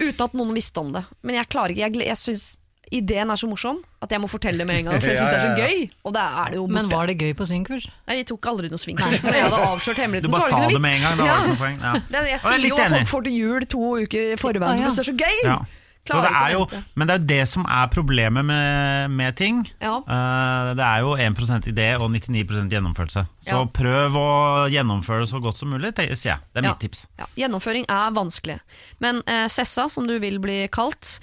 Uten 0.00 0.24
at 0.24 0.34
noen 0.34 0.54
visste 0.56 0.80
om 0.80 0.92
det. 0.96 1.04
Men 1.22 1.34
jeg 1.40 1.48
klarer 1.52 1.74
ikke, 1.76 1.86
jeg, 2.00 2.06
jeg 2.08 2.16
syns 2.16 2.48
ideen 2.90 3.30
er 3.30 3.38
så 3.38 3.46
morsom 3.46 3.76
at 4.02 4.10
jeg 4.10 4.18
må 4.18 4.26
fortelle 4.26 4.58
det 4.58 4.66
med 4.66 4.80
en 4.80 4.88
gang. 4.88 4.96
For 5.02 5.12
jeg 5.12 5.18
syns 5.20 5.30
det 5.30 5.38
er 5.38 5.44
så 5.46 5.60
gøy, 5.62 5.84
og 6.08 6.14
det 6.16 6.22
er 6.26 6.48
det 6.50 6.56
jo 6.58 6.64
borte. 6.66 6.74
Men 6.74 6.88
var 6.90 7.06
det 7.06 7.14
gøy 7.20 7.34
på 7.38 7.46
swingkurs? 7.46 7.84
Nei, 8.08 8.16
vi 8.18 8.24
tok 8.32 8.48
aldri 8.50 8.70
noe 8.72 8.80
swingkurs. 8.82 9.20
Når 9.22 9.36
jeg 9.38 9.44
hadde 9.46 9.60
avslørt 9.68 10.00
Du 10.00 10.02
hemmeligheten, 10.02 10.32
så 10.32 10.40
bare 10.40 10.40
var 10.40 10.48
det 10.48 10.50
sa 10.50 10.58
ikke 10.58 10.66
det 10.66 10.74
noe 10.74 10.86
med 10.88 10.96
en 10.96 11.04
gang. 11.04 11.20
Da 11.20 11.22
var 11.22 11.28
det 11.28 11.30
Ja. 11.30 11.36
ikke 11.38 11.52
noe 11.52 11.60
poeng. 11.60 11.78
Ja. 11.84 11.92
Det, 11.92 12.10
jeg 12.10 12.20
Og 12.20 12.26
jeg 12.26 12.34
er 12.34 12.42
sier 12.48 12.68
jo 12.68 12.76
at 12.80 12.86
enig. 12.88 12.98
folk 12.98 13.12
får 13.14 13.22
til 13.28 13.36
jul 13.38 13.66
to 13.76 13.84
uker 14.00 14.32
i 14.32 14.40
forveien, 14.40 14.80
ja. 14.80 14.88
for 14.88 14.90
det 14.90 15.04
er 15.04 15.08
så 15.12 15.16
gøy! 15.20 15.36
Ja. 15.46 15.58
Så 16.08 16.16
det 16.24 16.30
jo, 16.54 16.64
men 16.96 17.06
det 17.06 17.14
er 17.14 17.18
jo 17.20 17.26
det 17.28 17.42
som 17.48 17.66
er 17.68 17.90
problemet 17.92 18.44
med, 18.44 19.10
med 19.14 19.36
ting. 19.36 19.60
Ja. 19.82 19.98
Uh, 20.00 20.70
det 20.74 20.82
er 20.86 21.04
jo 21.04 21.12
1% 21.14 21.68
idé 21.70 21.88
og 22.00 22.08
99% 22.10 22.72
gjennomførelse. 22.72 23.26
Så 23.44 23.58
Ja. 23.60 23.64
prøv 23.64 24.16
å 24.18 24.30
gjennomføre 24.72 25.20
det 25.26 25.30
så 25.30 25.40
godt 25.44 25.60
som 25.60 25.70
mulig, 25.70 25.92
sier 25.94 26.16
jeg. 26.34 26.40
Det 26.54 26.64
er 26.64 26.66
Ja. 26.66 26.72
mitt 26.72 26.80
tips. 26.80 27.06
Ja, 27.20 27.26
gjennomføring 27.36 27.84
er 27.88 28.10
vanskelig. 28.16 28.58
Men 28.98 29.22
uh, 29.28 29.46
Sessa, 29.48 29.88
som 29.88 30.06
du 30.08 30.18
vil 30.18 30.40
bli 30.40 30.66
kalt, 30.72 31.20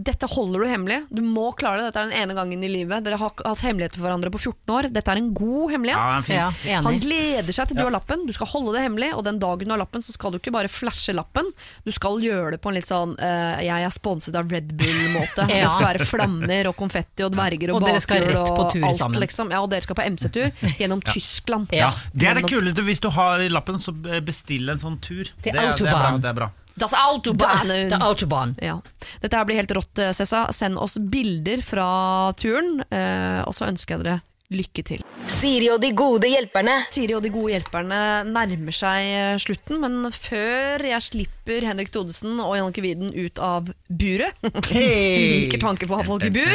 dette 0.00 0.26
holder 0.32 0.62
du 0.64 0.66
hemmelig. 0.70 0.96
Du 1.12 1.20
må 1.22 1.50
klare 1.58 1.80
det. 1.82 1.90
Dette 1.90 2.00
er 2.00 2.08
den 2.10 2.18
ene 2.22 2.34
gangen 2.38 2.62
i 2.64 2.68
livet. 2.72 3.04
Dere 3.04 3.18
har 3.20 3.32
hatt 3.44 3.60
hemmeligheter 3.66 3.98
for 4.00 4.06
hverandre 4.08 4.30
på 4.32 4.40
14 4.40 4.72
år. 4.76 4.88
Dette 4.94 5.12
er 5.12 5.20
en 5.20 5.30
god 5.36 5.72
hemmelighet. 5.74 6.30
Ja, 6.32 6.46
Ja, 6.64 6.80
Han 6.86 6.98
gleder 7.02 7.52
seg 7.52 7.68
til 7.68 7.76
du 7.76 7.82
har 7.84 7.92
lappen. 7.92 8.24
Du 8.26 8.32
skal 8.32 8.46
holde 8.48 8.72
det 8.76 8.84
hemmelig, 8.86 9.10
og 9.16 9.24
den 9.26 9.38
dagen 9.42 9.68
du 9.68 9.74
har 9.74 9.80
lappen, 9.82 10.00
så 10.02 10.12
skal 10.16 10.32
du 10.32 10.38
ikke 10.40 10.52
bare 10.54 10.70
flashe 10.72 11.12
lappen. 11.14 11.50
Du 11.84 11.90
skal 11.92 12.18
gjøre 12.24 12.52
det 12.56 12.60
på 12.64 12.70
en 12.72 12.78
litt 12.78 12.88
sånn 12.88 13.12
uh, 13.20 13.60
'jeg 13.60 13.84
er 13.84 13.90
sponset 13.90 14.34
av 14.40 14.50
Red 14.50 14.72
Bull'-måte. 14.76 15.48
Ja. 15.48 15.60
Det 15.66 15.70
skal 15.70 15.86
være 15.92 16.06
flammer 16.08 16.66
og 16.72 16.76
konfetti 16.76 17.22
og 17.26 17.32
dverger 17.36 17.70
og, 17.74 17.82
Og 17.82 17.88
bakhjul 17.88 18.36
og 18.36 18.72
tur 18.72 18.84
alt, 18.86 18.96
sammen. 18.98 19.20
liksom. 19.20 19.50
Ja, 19.50 19.60
og 19.62 19.70
dere 19.70 19.82
skal 19.82 19.96
på 19.96 20.06
MC-tur 20.06 20.50
gjennom 20.78 21.00
Tyskland. 21.14 21.68
Ja, 21.76 21.92
Det 22.14 22.28
er 22.28 22.34
det 22.40 22.48
kuleste. 22.48 22.82
Hvis 22.82 23.00
du 23.00 23.10
har 23.10 23.38
lappen, 23.50 23.76
så 23.80 23.92
bestill 24.24 24.68
en 24.70 24.78
sånn 24.78 24.98
tur. 25.00 25.24
Til 25.42 25.52
det, 25.52 25.60
er- 25.60 25.74
det 25.76 25.86
er 25.86 25.90
bra. 25.90 25.92
Autobahn. 25.92 26.20
Det 26.22 26.28
er 26.30 26.34
bra. 26.34 26.50
Das 26.80 26.94
Autobahnen! 26.96 27.92
Er 27.92 28.02
autobahn. 28.02 28.56
Ja. 28.62 28.80
Dette 29.20 29.36
her 29.36 29.44
blir 29.44 29.60
helt 29.60 29.74
rått, 29.76 29.98
eh, 30.00 30.14
Sessa. 30.16 30.46
Send 30.56 30.80
oss 30.80 30.96
bilder 31.12 31.62
fra 31.62 32.32
turen, 32.40 32.80
eh, 32.88 33.42
og 33.44 33.52
så 33.56 33.68
ønsker 33.68 33.98
jeg 33.98 34.06
dere 34.06 34.20
lykke 34.50 34.82
til. 34.86 35.02
Siri 35.30 35.68
og 35.70 35.78
de 35.82 35.92
gode 35.96 36.28
hjelperne. 36.30 36.80
Siri 36.90 37.14
og 37.14 37.22
de 37.22 37.30
gode 37.32 37.52
hjelperne 37.54 37.98
nærmer 38.26 38.74
seg 38.74 39.06
eh, 39.06 39.34
slutten, 39.42 39.78
men 39.82 40.10
før 40.14 40.82
jeg 40.90 41.06
slipper 41.06 41.66
Henrik 41.68 41.92
Thodesen 41.94 42.40
og 42.42 42.56
Jannicke 42.58 42.82
Widen 42.82 43.12
ut 43.14 43.38
av 43.42 43.70
buret 43.88 44.38
Liker 44.74 45.60
tanken 45.62 45.90
på 45.90 45.94
å 45.94 46.00
ha 46.00 46.06
folk 46.06 46.26
i 46.26 46.32
bur. 46.34 46.54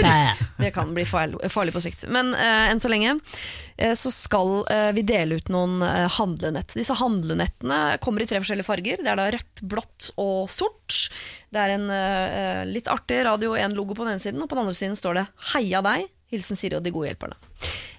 Det 0.59 0.71
kan 0.75 0.91
bli 0.95 1.05
farlig, 1.07 1.39
på 1.75 1.83
sikt. 1.83 2.05
Men 2.11 2.33
uh, 2.35 2.67
enn 2.71 2.81
så 2.83 2.91
lenge 2.91 3.15
uh, 3.15 3.95
så 3.97 4.11
skal 4.13 4.51
uh, 4.67 4.91
vi 4.95 5.05
dele 5.07 5.39
ut 5.39 5.51
noen 5.53 5.79
handlenett. 6.17 6.75
Disse 6.77 6.95
handlenettene 6.99 7.97
kommer 8.03 8.23
i 8.23 8.29
tre 8.29 8.41
forskjellige 8.43 8.67
farger. 8.67 9.03
Det 9.03 9.11
er 9.11 9.19
da 9.19 9.29
rødt, 9.35 9.63
blått 9.63 10.11
og 10.21 10.51
sort. 10.51 10.99
Det 11.51 11.61
er 11.61 11.77
en 11.77 12.67
litt 12.67 12.89
artig 12.91 13.21
Radio 13.27 13.55
1-logo 13.55 13.95
på 13.95 14.03
den 14.03 14.15
ene 14.15 14.23
siden, 14.23 14.43
og 14.43 14.51
på 14.51 14.57
den 14.57 14.65
andre 14.65 14.75
siden 14.75 14.97
står 14.99 15.21
det 15.21 15.25
'Heia 15.53 15.83
deg'. 15.85 16.09
Hilsen 16.36 16.59
Siri 16.59 16.77
og 16.77 16.83
de 16.86 16.91
gode 16.95 17.09
hjelperne. 17.09 17.39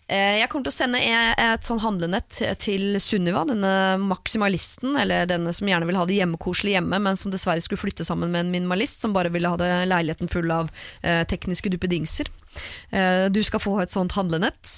Eh, 0.08 0.36
Jeg 0.38 0.46
kommer 0.52 0.68
til 0.68 0.70
å 0.70 0.76
sende 0.76 1.00
e- 1.02 1.34
et 1.42 1.66
sånn 1.66 1.80
handlenett 1.82 2.36
til 2.62 2.94
Sunniva, 3.02 3.40
denne 3.48 3.96
maksimalisten, 3.98 4.94
eller 5.02 5.26
denne 5.26 5.50
som 5.56 5.66
gjerne 5.66 5.88
vil 5.88 5.98
ha 5.98 6.04
det 6.06 6.20
hjemmekoselig 6.20 6.76
hjemme, 6.76 7.00
men 7.02 7.18
som 7.18 7.32
dessverre 7.34 7.60
skulle 7.64 7.80
flytte 7.82 8.06
sammen 8.06 8.30
med 8.30 8.44
en 8.44 8.52
minimalist 8.54 9.02
som 9.02 9.12
bare 9.16 9.32
ville 9.34 9.50
ha 9.50 9.58
det 9.58 9.72
leiligheten 9.90 10.30
full 10.30 10.52
av 10.54 10.70
eh, 11.02 11.24
tekniske 11.26 11.72
duppedingser. 11.74 12.30
Eh, 12.94 13.26
du 13.34 13.42
skal 13.42 13.58
få 13.66 13.80
et 13.82 13.90
sånt 13.90 14.14
handlenett. 14.14 14.76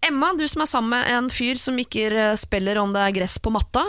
Emma, 0.00 0.30
du 0.38 0.46
som 0.46 0.62
er 0.62 0.70
sammen 0.70 0.94
med 0.94 1.10
en 1.10 1.28
fyr 1.34 1.58
som 1.58 1.74
ikke 1.82 2.36
spiller 2.38 2.78
om 2.78 2.94
det 2.94 3.02
er 3.02 3.18
gress 3.18 3.38
på 3.42 3.50
matta, 3.50 3.82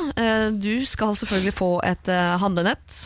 du 0.58 0.86
skal 0.90 1.14
selvfølgelig 1.22 1.54
få 1.54 1.72
et 1.86 2.10
handlenett. 2.42 3.04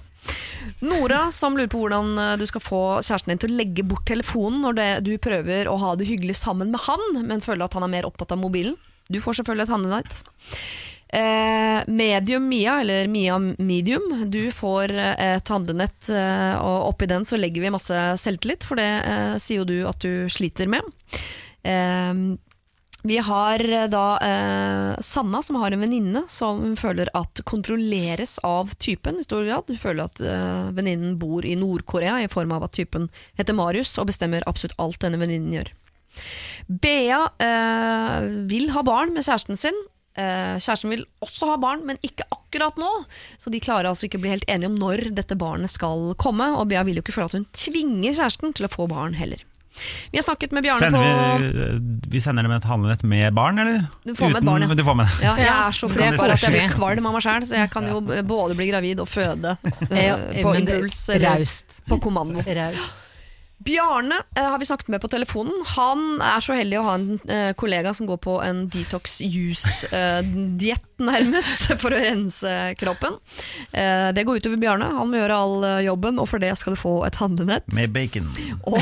Nora 0.86 1.28
som 1.34 1.55
lurer 1.57 1.69
på 1.71 1.82
hvordan 1.82 2.17
eh, 2.21 2.34
du 2.41 2.45
skal 2.49 2.63
få 2.63 2.82
kjæresten 2.99 3.34
din 3.34 3.41
til 3.41 3.53
å 3.53 3.59
legge 3.61 3.86
bort 3.88 4.05
telefonen 4.09 4.61
når 4.65 4.78
det, 4.78 4.89
du 5.07 5.13
prøver 5.21 5.69
å 5.69 5.78
ha 5.82 5.95
det 5.97 6.09
hyggelig 6.09 6.38
sammen 6.41 6.73
med 6.73 6.84
han, 6.86 7.23
men 7.23 7.43
føler 7.43 7.65
at 7.65 7.78
han 7.78 7.88
er 7.88 7.95
mer 7.95 8.09
opptatt 8.09 8.36
av 8.36 8.41
mobilen. 8.41 8.78
Du 9.07 9.21
får 9.23 9.39
selvfølgelig 9.39 9.67
et 9.67 9.73
handlenett. 9.73 10.21
Eh, 11.07 11.82
medium 11.88 12.49
Mia, 12.49 12.82
eller 12.82 13.07
Mia 13.07 13.39
Medium, 13.39 14.25
du 14.28 14.51
får 14.51 14.91
eh, 14.91 15.38
et 15.38 15.51
handlenett, 15.53 16.09
eh, 16.11 16.55
og 16.59 16.89
oppi 16.91 17.07
den 17.07 17.25
så 17.25 17.39
legger 17.39 17.63
vi 17.63 17.71
masse 17.71 18.01
selvtillit, 18.19 18.67
for 18.67 18.80
det 18.80 18.89
eh, 19.07 19.38
sier 19.39 19.63
jo 19.63 19.69
du 19.69 19.78
at 19.88 20.03
du 20.03 20.28
sliter 20.32 20.67
med. 20.71 20.84
Eh, 21.63 22.11
Vi 23.07 23.17
har 23.23 23.61
eh, 23.71 23.87
da 23.87 24.05
eh, 24.19 24.99
Sanna 25.01 25.39
som 25.43 25.55
har 25.61 25.71
en 25.71 25.83
venninne 25.85 26.23
som 26.27 26.59
hun 26.63 26.75
føler 26.79 27.09
at 27.15 27.39
kontrolleres 27.47 28.37
av 28.43 28.73
typen 28.83 29.21
i 29.21 29.25
stor 29.25 29.45
grad. 29.47 29.69
Hun 29.71 29.79
føler 29.79 30.09
at 30.09 30.19
eh, 30.19 30.71
venninnen 30.75 31.15
bor 31.21 31.45
i 31.47 31.55
Nord-Korea 31.59 32.19
i 32.23 32.31
form 32.31 32.51
av 32.57 32.67
at 32.67 32.75
typen 32.75 33.07
heter 33.39 33.55
Marius 33.55 33.95
og 34.01 34.09
bestemmer 34.11 34.45
absolutt 34.49 34.75
alt 34.83 34.99
denne 35.05 35.21
venninnen 35.21 35.55
gjør. 35.55 35.71
Bea 36.67 37.21
eh, 37.43 38.27
vil 38.51 38.73
ha 38.75 38.83
barn 38.83 39.15
med 39.15 39.23
kjæresten 39.23 39.59
sin. 39.59 39.77
Eh, 40.17 40.57
kjæresten 40.57 40.91
vil 40.91 41.05
også 41.23 41.53
ha 41.53 41.59
barn, 41.61 41.85
men 41.87 42.01
ikke 42.03 42.27
akkurat 42.33 42.79
nå. 42.81 42.89
Så 43.39 43.53
de 43.53 43.63
klarer 43.63 43.91
altså 43.91 44.09
ikke 44.09 44.19
å 44.19 44.25
bli 44.25 44.35
helt 44.35 44.49
enige 44.51 44.73
om 44.73 44.79
når 44.81 45.11
dette 45.15 45.37
barnet 45.39 45.71
skal 45.71 46.11
komme. 46.19 46.49
Og 46.57 46.67
Bea 46.73 46.83
vil 46.87 46.99
jo 46.99 47.05
ikke 47.05 47.15
føle 47.21 47.31
at 47.31 47.39
hun 47.39 47.51
tvinger 47.55 48.17
kjæresten 48.17 48.57
til 48.57 48.67
å 48.67 48.73
få 48.73 48.89
barn 48.91 49.15
heller. 49.15 49.45
Vi 50.11 50.17
har 50.19 50.25
snakket 50.25 50.53
med 50.55 50.65
Bjarne 50.65 50.80
Sender 50.80 50.99
på 50.99 51.38
vi, 51.41 52.09
vi 52.15 52.21
sender 52.23 52.47
dem 52.47 52.53
et 52.57 52.67
handlenett 52.69 53.03
med 53.07 53.34
barn, 53.38 53.59
eller? 53.63 53.82
Du 54.03 54.13
får 54.17 54.32
med 54.34 54.41
et 54.41 54.47
barn, 54.49 54.65
ja. 54.67 54.78
Du 54.80 54.84
får 54.88 54.97
med. 55.01 55.18
Ja, 55.23 55.34
jeg 55.39 55.49
er 55.53 55.77
så 55.80 55.89
fred 55.91 56.18
for 56.19 56.34
at 56.34 56.43
jeg 56.45 56.56
blir 56.56 56.76
kvalm 56.77 57.10
av 57.10 57.18
meg 57.18 57.26
sjæl, 57.26 57.47
så 57.49 57.60
jeg 57.61 57.72
kan 57.73 57.89
jo 57.91 58.01
både 58.27 58.57
bli 58.60 58.69
gravid 58.72 59.03
og 59.03 59.10
føde 59.11 59.57
eh, 59.89 60.06
Ja, 60.07 60.15
på 60.43 60.56
impuls 60.61 61.03
eller 61.15 61.41
Raust. 61.41 61.81
på 61.88 61.99
kommando. 62.03 62.43
Raust. 62.47 62.95
Bjarne 63.68 64.15
eh, 64.35 64.44
har 64.44 64.60
vi 64.60 64.65
snakket 64.65 64.88
med 64.88 65.02
på 65.03 65.10
telefonen. 65.11 65.53
Han 65.76 66.22
er 66.23 66.44
så 66.44 66.56
heldig 66.56 66.80
å 66.80 66.85
ha 66.85 66.94
en 66.95 67.07
eh, 67.27 67.52
kollega 67.60 67.91
som 67.94 68.07
går 68.07 68.19
på 68.23 68.38
en 68.39 68.61
detox 68.72 69.19
juice-diett, 69.26 70.85
nærmest, 71.03 71.68
for 71.81 71.91
å 71.91 71.99
rense 71.99 72.53
kroppen. 72.80 73.18
Eh, 73.76 74.07
det 74.15 74.23
går 74.23 74.39
utover 74.39 74.61
Bjarne. 74.61 74.88
Han 74.95 75.11
må 75.11 75.19
gjøre 75.19 75.39
all 75.44 75.68
eh, 75.68 75.81
jobben, 75.89 76.22
og 76.23 76.30
for 76.31 76.44
det 76.44 76.53
skal 76.60 76.77
du 76.77 76.80
få 76.80 76.94
et 77.10 77.19
handlenett. 77.19 77.68
Med 77.76 77.91
bacon. 77.91 78.31
Og 78.72 78.80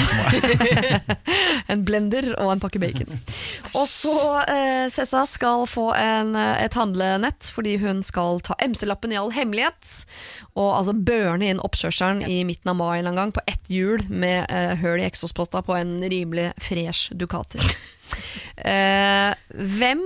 en 1.74 1.86
blender 1.88 2.30
og 2.38 2.54
en 2.54 2.62
pakke 2.62 2.82
bacon. 2.84 3.10
Og 3.74 3.88
så 3.90 4.16
eh, 4.46 4.86
Sessa 4.94 5.26
skal 5.30 5.66
få 5.70 5.90
en, 5.98 6.36
eh, 6.38 6.62
et 6.66 6.78
handlenett 6.78 7.50
fordi 7.56 7.76
hun 7.82 8.04
skal 8.06 8.40
ta 8.46 8.54
MC-lappen 8.62 9.14
i 9.16 9.20
all 9.20 9.34
hemmelighet. 9.34 10.06
Og 10.54 10.70
altså 10.78 10.94
børne 10.94 11.50
inn 11.50 11.64
oppkjørselen 11.64 12.24
i 12.30 12.44
midten 12.48 12.72
av 12.72 12.80
mai 12.80 13.00
en 13.00 13.16
gang 13.18 13.34
på 13.36 13.44
ett 13.50 13.72
hjul 13.72 14.06
med 14.10 14.46
eh, 14.54 14.75
høl 14.82 15.02
i 15.02 15.08
eksospotta 15.08 15.62
på 15.66 15.76
en 15.78 15.98
rimelig 16.12 16.52
fresh 16.62 17.16
Ducati. 17.18 17.62
Eh, 18.56 19.32
hvem 19.76 20.02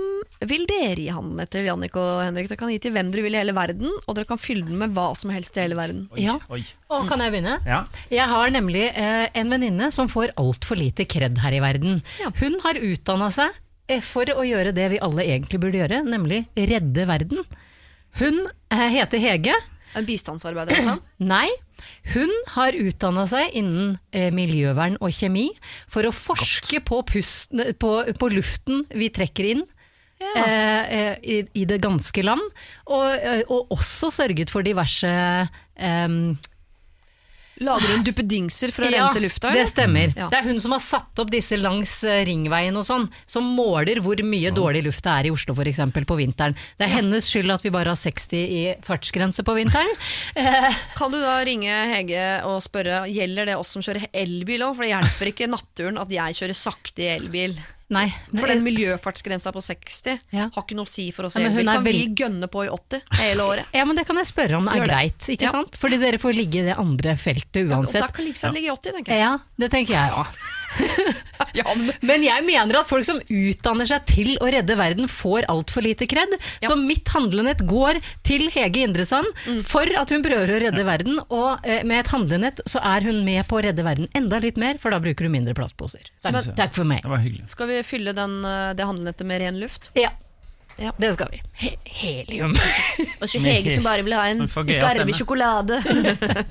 vil 0.48 0.62
dere 0.66 0.96
gi 0.98 1.10
handlenett 1.12 1.50
til, 1.52 1.66
Jannik 1.68 1.94
og 2.00 2.22
Henrik? 2.24 2.48
Dere 2.48 2.58
kan 2.58 2.72
gi 2.72 2.78
til 2.82 2.94
hvem 2.94 3.10
dere 3.12 3.24
vil 3.26 3.36
i 3.36 3.38
hele 3.38 3.54
verden, 3.54 3.92
og 4.06 4.16
dere 4.16 4.26
kan 4.26 4.40
fylle 4.40 4.66
den 4.66 4.80
med 4.80 4.94
hva 4.96 5.10
som 5.18 5.30
helst 5.34 5.56
i 5.58 5.62
hele 5.62 5.76
verden. 5.78 6.06
Ja. 6.18 6.38
Oi. 6.52 6.62
Og 6.90 7.06
kan 7.10 7.22
jeg 7.22 7.34
begynne? 7.34 7.58
Ja. 7.68 7.82
Jeg 8.10 8.26
har 8.32 8.52
nemlig 8.54 8.86
eh, 8.88 9.26
en 9.36 9.52
venninne 9.52 9.90
som 9.94 10.10
får 10.10 10.34
altfor 10.40 10.80
lite 10.80 11.06
kred 11.08 11.38
her 11.44 11.56
i 11.56 11.62
verden. 11.62 12.00
Ja. 12.22 12.32
Hun 12.40 12.58
har 12.64 12.80
utdanna 12.80 13.30
seg 13.36 13.60
eh, 13.92 14.02
for 14.04 14.32
å 14.32 14.46
gjøre 14.48 14.74
det 14.76 14.88
vi 14.94 15.02
alle 15.04 15.28
egentlig 15.28 15.60
burde 15.62 15.82
gjøre, 15.84 16.02
nemlig 16.08 16.46
redde 16.56 17.06
verden. 17.08 17.44
Hun 18.18 18.42
eh, 18.48 18.88
heter 18.96 19.22
Hege. 19.22 19.54
En 19.98 20.06
bistandsarbeider, 20.06 20.76
altså? 20.78 20.98
Nei, 21.32 21.48
hun 22.14 22.30
har 22.54 22.76
utdanna 22.78 23.26
seg 23.30 23.56
innen 23.58 23.96
eh, 24.14 24.30
miljøvern 24.34 24.98
og 25.00 25.14
kjemi 25.16 25.48
for 25.90 26.06
å 26.06 26.14
forske 26.14 26.82
på, 26.86 27.02
pusten, 27.08 27.72
på, 27.80 27.92
på 28.20 28.32
luften 28.32 28.84
vi 28.94 29.10
trekker 29.14 29.54
inn. 29.54 29.66
Eh, 30.20 30.82
eh, 30.92 31.14
i, 31.24 31.36
I 31.56 31.64
det 31.64 31.78
ganske 31.80 32.22
land, 32.22 32.42
og, 32.92 33.06
eh, 33.16 33.40
og 33.48 33.72
også 33.72 34.10
sørget 34.12 34.50
for 34.52 34.66
diverse 34.66 35.08
eh, 35.08 36.08
Lager 37.60 37.90
hun 37.92 38.04
duppedingser 38.06 38.70
for 38.72 38.86
å 38.86 38.90
Ja, 38.90 39.02
rense 39.04 39.20
lufta? 39.20 39.50
det 39.52 39.58
eller? 39.60 39.68
stemmer. 39.68 40.12
Ja. 40.16 40.28
Det 40.32 40.38
er 40.38 40.46
hun 40.48 40.60
som 40.64 40.72
har 40.72 40.80
satt 40.80 41.18
opp 41.20 41.30
disse 41.30 41.58
langs 41.60 41.98
eh, 42.08 42.22
ringveien 42.24 42.76
og 42.80 42.86
sånn, 42.88 43.04
som 43.28 43.44
måler 43.56 44.00
hvor 44.00 44.16
mye 44.24 44.48
dårlig 44.56 44.82
luft 44.86 45.04
det 45.04 45.12
er 45.12 45.28
i 45.28 45.32
Oslo 45.34 45.52
f.eks. 45.54 45.80
på 46.08 46.16
vinteren. 46.16 46.56
Det 46.80 46.86
er 46.88 46.94
hennes 46.96 47.28
skyld 47.28 47.52
at 47.52 47.62
vi 47.66 47.72
bare 47.74 47.92
har 47.92 48.00
60 48.00 48.32
i 48.40 48.62
fartsgrense 48.86 49.44
på 49.44 49.58
vinteren. 49.58 49.92
Eh, 50.34 50.70
Kan 50.98 51.12
du 51.12 51.18
da 51.20 51.36
ringe 51.44 51.68
Hege 51.92 52.24
og 52.48 52.62
spørre 52.64 53.02
Gjelder 53.10 53.46
det 53.52 53.56
oss 53.60 53.74
som 53.76 53.82
kjører 53.84 54.08
elbil 54.12 54.64
òg? 54.64 54.74
For 54.78 54.86
det 54.86 54.94
hjelper 54.94 55.32
ikke 55.34 55.50
naturen 55.52 56.00
at 56.00 56.10
jeg 56.16 56.40
kjører 56.40 56.56
sakte 56.56 57.04
i 57.04 57.12
elbil. 57.18 57.58
Nei, 57.90 58.06
For 58.30 58.46
den 58.50 58.62
miljøfartsgrensa 58.64 59.52
på 59.54 59.62
60 59.64 60.20
Ja. 60.32 60.48
har 60.54 60.62
ikke 60.62 60.76
noe 60.78 60.86
å 60.86 60.88
si 60.88 61.08
for 61.10 61.26
oss 61.26 61.36
i 61.36 61.42
Ja, 61.42 61.48
men 61.48 61.58
hun 61.58 61.68
er 61.68 61.74
Kan 61.80 61.84
vi 61.84 62.06
gønne 62.14 62.48
på 62.50 62.64
i 62.66 62.68
80 62.70 63.02
hele 63.20 63.40
året? 63.42 63.66
ja, 63.74 63.84
men 63.84 63.96
det 63.96 64.06
kan 64.06 64.16
jeg 64.16 64.26
spørre 64.30 64.56
om 64.60 64.68
er 64.68 64.86
greit, 64.86 65.18
ikke 65.34 65.42
Ja. 65.48 65.50
sant? 65.52 65.76
Fordi 65.80 65.98
dere 65.98 66.18
får 66.18 66.34
ligge 66.34 66.60
i 66.62 66.66
det 66.70 66.78
andre 66.78 67.16
feltet 67.16 67.70
Og 67.70 67.86
da 67.92 68.06
kan 68.08 68.24
like 68.24 68.38
seg 68.38 68.52
ligge 68.54 68.70
i 68.70 68.74
80, 68.76 68.92
tenker 68.92 69.12
jeg. 69.12 69.20
Ja, 69.20 69.38
det 69.58 69.70
tenker 69.70 69.94
jeg 69.94 70.10
òg. 70.12 70.26
Ja, 71.56 71.64
men 71.74 71.90
Men 72.06 72.22
jeg 72.22 72.44
mener 72.46 72.78
at 72.80 72.88
folk 72.90 73.04
som 73.06 73.18
utdanner 73.26 73.88
seg 73.88 74.04
til 74.06 74.28
å 74.44 74.48
redde 74.52 74.76
verden, 74.78 75.08
får 75.10 75.46
altfor 75.50 75.82
lite 75.82 76.06
kred. 76.10 76.30
Så 76.62 76.76
mitt 76.78 77.08
handlenett 77.10 77.64
går 77.68 77.98
til 78.26 78.46
Hege 78.54 78.84
Indresand 78.86 79.26
Mm. 79.46 79.60
for 79.66 79.88
at 79.98 80.10
hun 80.12 80.22
prøver 80.22 80.50
å 80.52 80.60
redde 80.62 80.84
verden. 80.86 81.18
Og 81.32 81.64
eh, 81.66 81.82
med 81.86 82.02
et 82.04 82.10
handlenett 82.12 82.60
så 82.68 82.80
er 82.84 83.06
hun 83.08 83.22
med 83.24 83.46
på 83.48 83.58
å 83.58 83.62
redde 83.64 83.82
verden 83.86 84.08
enda 84.14 84.38
litt 84.42 84.58
mer, 84.60 84.78
for 84.78 84.92
da 84.94 85.00
bruker 85.02 85.26
du 85.26 85.32
mindre 85.32 85.54
plastposer. 85.56 86.10
Takk, 86.22 86.52
takk 86.58 86.74
for 86.76 86.84
meg. 86.88 87.02
Det 87.02 87.10
var 87.10 87.24
skal 87.50 87.70
vi 87.70 87.80
fylle 87.86 88.14
den, 88.16 88.40
eh, 88.44 88.72
det 88.78 88.86
handlenettet 88.86 89.26
med 89.26 89.40
ren 89.42 89.60
luft? 89.62 89.90
Ja, 89.98 90.10
Ja. 90.80 90.90
det 90.96 91.12
skal 91.12 91.28
vi. 91.32 91.40
He 91.60 91.70
helium. 91.84 92.54
Og 93.20 93.28
så 93.28 93.40
Hege 93.44 93.70
som 93.74 93.84
bare 93.84 94.02
vil 94.06 94.14
ha 94.16 94.22
en 94.32 94.46
skarve 94.48 95.12
sjokolade. 95.12 95.76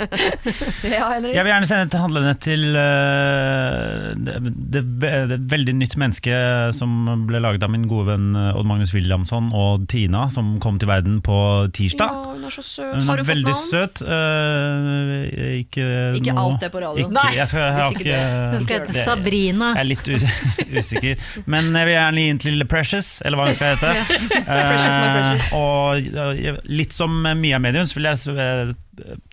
ja, 0.86 1.06
Henrik. 1.16 1.34
Jeg 1.34 1.44
vil 1.46 1.52
gjerne 1.52 1.70
sende 1.70 1.88
et 1.88 1.96
handlenett 1.98 2.42
til 2.46 2.66
uh, 2.78 4.14
det, 4.20 4.36
det, 4.76 4.84
det 5.02 5.38
et 5.40 5.48
veldig 5.52 5.76
nytt 5.80 5.96
menneske 6.02 6.36
som 6.78 6.94
ble 7.30 7.42
laget 7.42 7.66
av 7.66 7.72
min 7.74 7.88
gode 7.90 8.10
venn 8.12 8.28
eh, 8.38 8.58
Odd 8.60 8.68
Magnus 8.70 8.94
Williamson 8.94 9.50
og 9.56 9.88
Tina, 9.92 10.28
som 10.34 10.56
kom 10.64 10.78
til 10.82 10.90
verden 10.92 11.20
på 11.26 11.38
tirsdag. 11.76 12.14
Ja, 12.14 12.34
hun 12.36 12.46
er 12.50 12.54
så 12.54 12.64
søt. 12.66 12.94
Hun 13.00 13.10
Har 13.10 13.18
du 13.22 13.26
fått 13.28 13.44
navn? 13.44 13.60
søt. 13.66 14.04
Uh, 14.06 15.26
ikke 15.60 15.88
Ikke 16.20 16.36
noe- 16.36 16.46
alt 16.46 16.62
det 16.66 16.72
på 16.74 16.84
radio. 16.84 17.06
Ikke, 17.08 17.16
Nei, 17.18 17.34
jeg, 17.38 17.48
skal, 17.52 17.66
jeg, 17.66 17.74
hvis 17.80 17.92
ikke 17.96 18.06
det- 18.06 18.20
ikke- 18.20 18.54
Hun 18.54 18.66
skal 18.68 18.80
hete 18.86 19.06
Sabrina. 19.10 19.72
Jeg 19.74 19.82
er 19.82 19.90
litt 19.90 20.08
usikker. 20.80 21.28
Men 21.50 21.72
jeg 21.74 21.90
vil 21.90 21.96
gjerne 21.98 22.24
gi 22.26 22.30
den 22.34 22.44
til 22.46 22.66
Precious, 22.70 23.12
eller 23.26 23.40
hva 23.42 23.50
hun 23.50 23.58
skal 23.58 23.76
hete. 23.76 24.19
Eh, 24.50 25.54
og 25.56 26.10
eh, 26.10 26.58
litt 26.70 26.94
som 26.96 27.14
Mia 27.40 27.60
Mediums 27.62 27.94
vil 27.96 28.08
jeg 28.10 28.36
eh, 28.36 28.72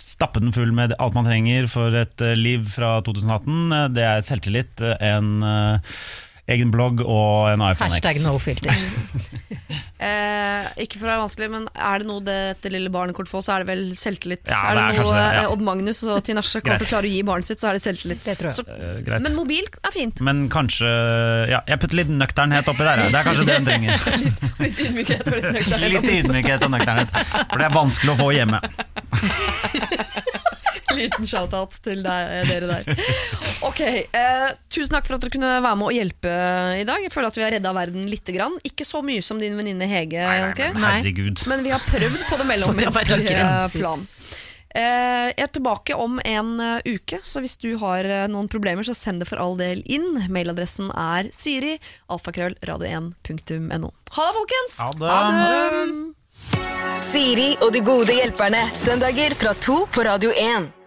stappe 0.03 0.43
den 0.43 0.53
full 0.55 0.73
med 0.77 0.95
alt 1.03 1.17
man 1.17 1.27
trenger 1.29 1.67
for 1.73 1.95
et 1.97 2.23
liv 2.39 2.67
fra 2.75 2.97
2018. 3.07 3.59
Eh, 3.81 3.89
Det 3.97 4.07
er 4.07 4.25
selvtillit, 4.27 4.85
en 5.01 5.33
egen 6.53 6.71
blogg 6.71 7.03
og 7.03 7.51
en 7.51 7.65
iPhone 7.67 7.91
Hashtag 7.91 8.21
X. 8.21 8.27
no 8.27 8.39
filter. 8.43 8.75
Eh, 9.97 10.67
ikke 10.85 10.99
for 11.01 11.09
å 11.09 11.09
være 11.09 11.21
vanskelig, 11.23 11.47
men 11.51 11.63
er 11.73 12.03
det 12.03 12.07
noe 12.07 12.21
dette 12.23 12.69
lille 12.69 12.91
barnet 12.93 13.17
kort 13.17 13.27
til 13.31 13.33
få, 13.33 13.41
så 13.43 13.55
er 13.55 13.65
det 13.65 13.69
vel 13.71 13.85
selvtillit. 13.97 14.43
Ja, 14.53 14.59
er 14.69 14.77
det, 14.77 14.83
det 14.93 15.01
er 15.01 15.01
noe 15.01 15.15
det, 15.15 15.23
ja. 15.25 15.41
eh, 15.41 15.53
Odd 15.55 15.65
Magnus 15.65 16.03
og 16.05 16.21
Tinashe 16.27 16.61
kommer 16.61 16.83
til 16.83 16.87
å 16.87 16.91
klare 16.91 17.09
å 17.09 17.13
gi 17.15 17.23
barnet 17.27 17.51
sitt, 17.51 17.63
så 17.63 17.71
er 17.71 17.79
det 17.79 17.83
selvtillit. 17.83 18.21
Det 18.27 18.37
tror 18.37 18.51
jeg. 18.51 18.59
Så, 18.59 18.67
uh, 18.69 19.01
greit. 19.07 19.25
men 19.25 19.39
mobil 19.39 19.65
er 19.81 19.97
fint. 19.97 20.21
Men 20.29 20.45
kanskje 20.53 20.93
Ja, 21.51 21.63
jeg 21.65 21.81
putter 21.83 22.03
litt 22.03 22.13
nøkternhet 22.13 22.69
oppi 22.71 22.87
der. 22.87 23.07
Det 23.09 23.21
er 23.23 23.29
kanskje 23.31 23.49
det 23.49 23.57
hun 23.57 23.71
trenger. 23.73 24.07
Litt 24.67 24.85
ydmykhet 24.85 25.27
og 25.27 25.37
litt 25.41 25.51
nøkternhet. 25.57 25.91
Litt 25.97 26.11
ydmykhet 26.13 26.69
og 26.69 26.75
nøkternhet. 26.77 27.21
For 27.41 27.57
det 27.57 27.71
er 27.71 27.77
vanskelig 27.81 28.15
å 28.15 28.21
få 28.21 28.33
hjemme. 28.37 28.61
Liten 30.95 31.27
shout-out 31.27 31.75
til 31.83 32.03
deg, 32.05 32.47
dere 32.47 32.69
der. 32.71 33.01
Ok, 33.67 33.81
eh, 33.83 34.49
Tusen 34.71 34.95
takk 34.95 35.07
for 35.09 35.17
at 35.17 35.25
dere 35.25 35.33
kunne 35.35 35.51
være 35.65 35.77
med 35.81 35.89
og 35.89 35.95
hjelpe 35.97 36.35
i 36.81 36.85
dag. 36.87 37.03
Jeg 37.03 37.13
føler 37.15 37.33
at 37.33 37.39
vi 37.41 37.43
har 37.47 37.55
redda 37.57 37.73
verden 37.75 38.07
lite 38.11 38.35
grann. 38.37 38.55
Ikke 38.69 38.87
så 38.87 39.03
mye 39.05 39.23
som 39.25 39.41
din 39.43 39.57
venninne 39.59 39.89
Hege, 39.91 40.21
Nei, 40.23 40.39
nei, 40.53 40.69
men 40.77 40.83
herregud. 40.85 41.43
men 41.51 41.65
vi 41.67 41.73
har 41.75 41.83
prøvd 41.83 42.21
på 42.31 42.39
det 42.43 42.47
mellommenneskelige 42.53 43.49
plan. 43.75 44.07
Eh, 44.77 45.33
Jeg 45.33 45.41
er 45.47 45.53
tilbake 45.57 45.95
om 45.97 46.19
en 46.23 46.51
eh, 46.61 46.91
uke, 46.99 47.19
så 47.25 47.41
hvis 47.41 47.57
du 47.63 47.71
har 47.81 48.05
eh, 48.05 48.27
noen 48.29 48.47
problemer, 48.53 48.85
så 48.85 48.93
send 48.95 49.23
det 49.25 49.29
for 49.31 49.41
all 49.41 49.57
del 49.57 49.81
inn. 49.89 50.21
Mailadressen 50.29 50.91
er 50.93 51.31
siri, 51.33 51.79
alfakrøll, 52.13 52.59
radio1.no. 52.69 53.91
Ha 54.19 54.29
det, 54.29 54.37
folkens! 54.37 54.79
Ha 54.85 54.93
det. 55.01 56.15
Siri 57.07 57.57
og 57.63 57.75
de 57.75 57.81
gode 57.85 58.17
hjelperne. 58.17 58.63
Søndager 58.75 59.35
fra 59.35 59.55
to 59.55 59.85
på 59.93 60.07
Radio 60.07 60.31
1. 60.31 60.86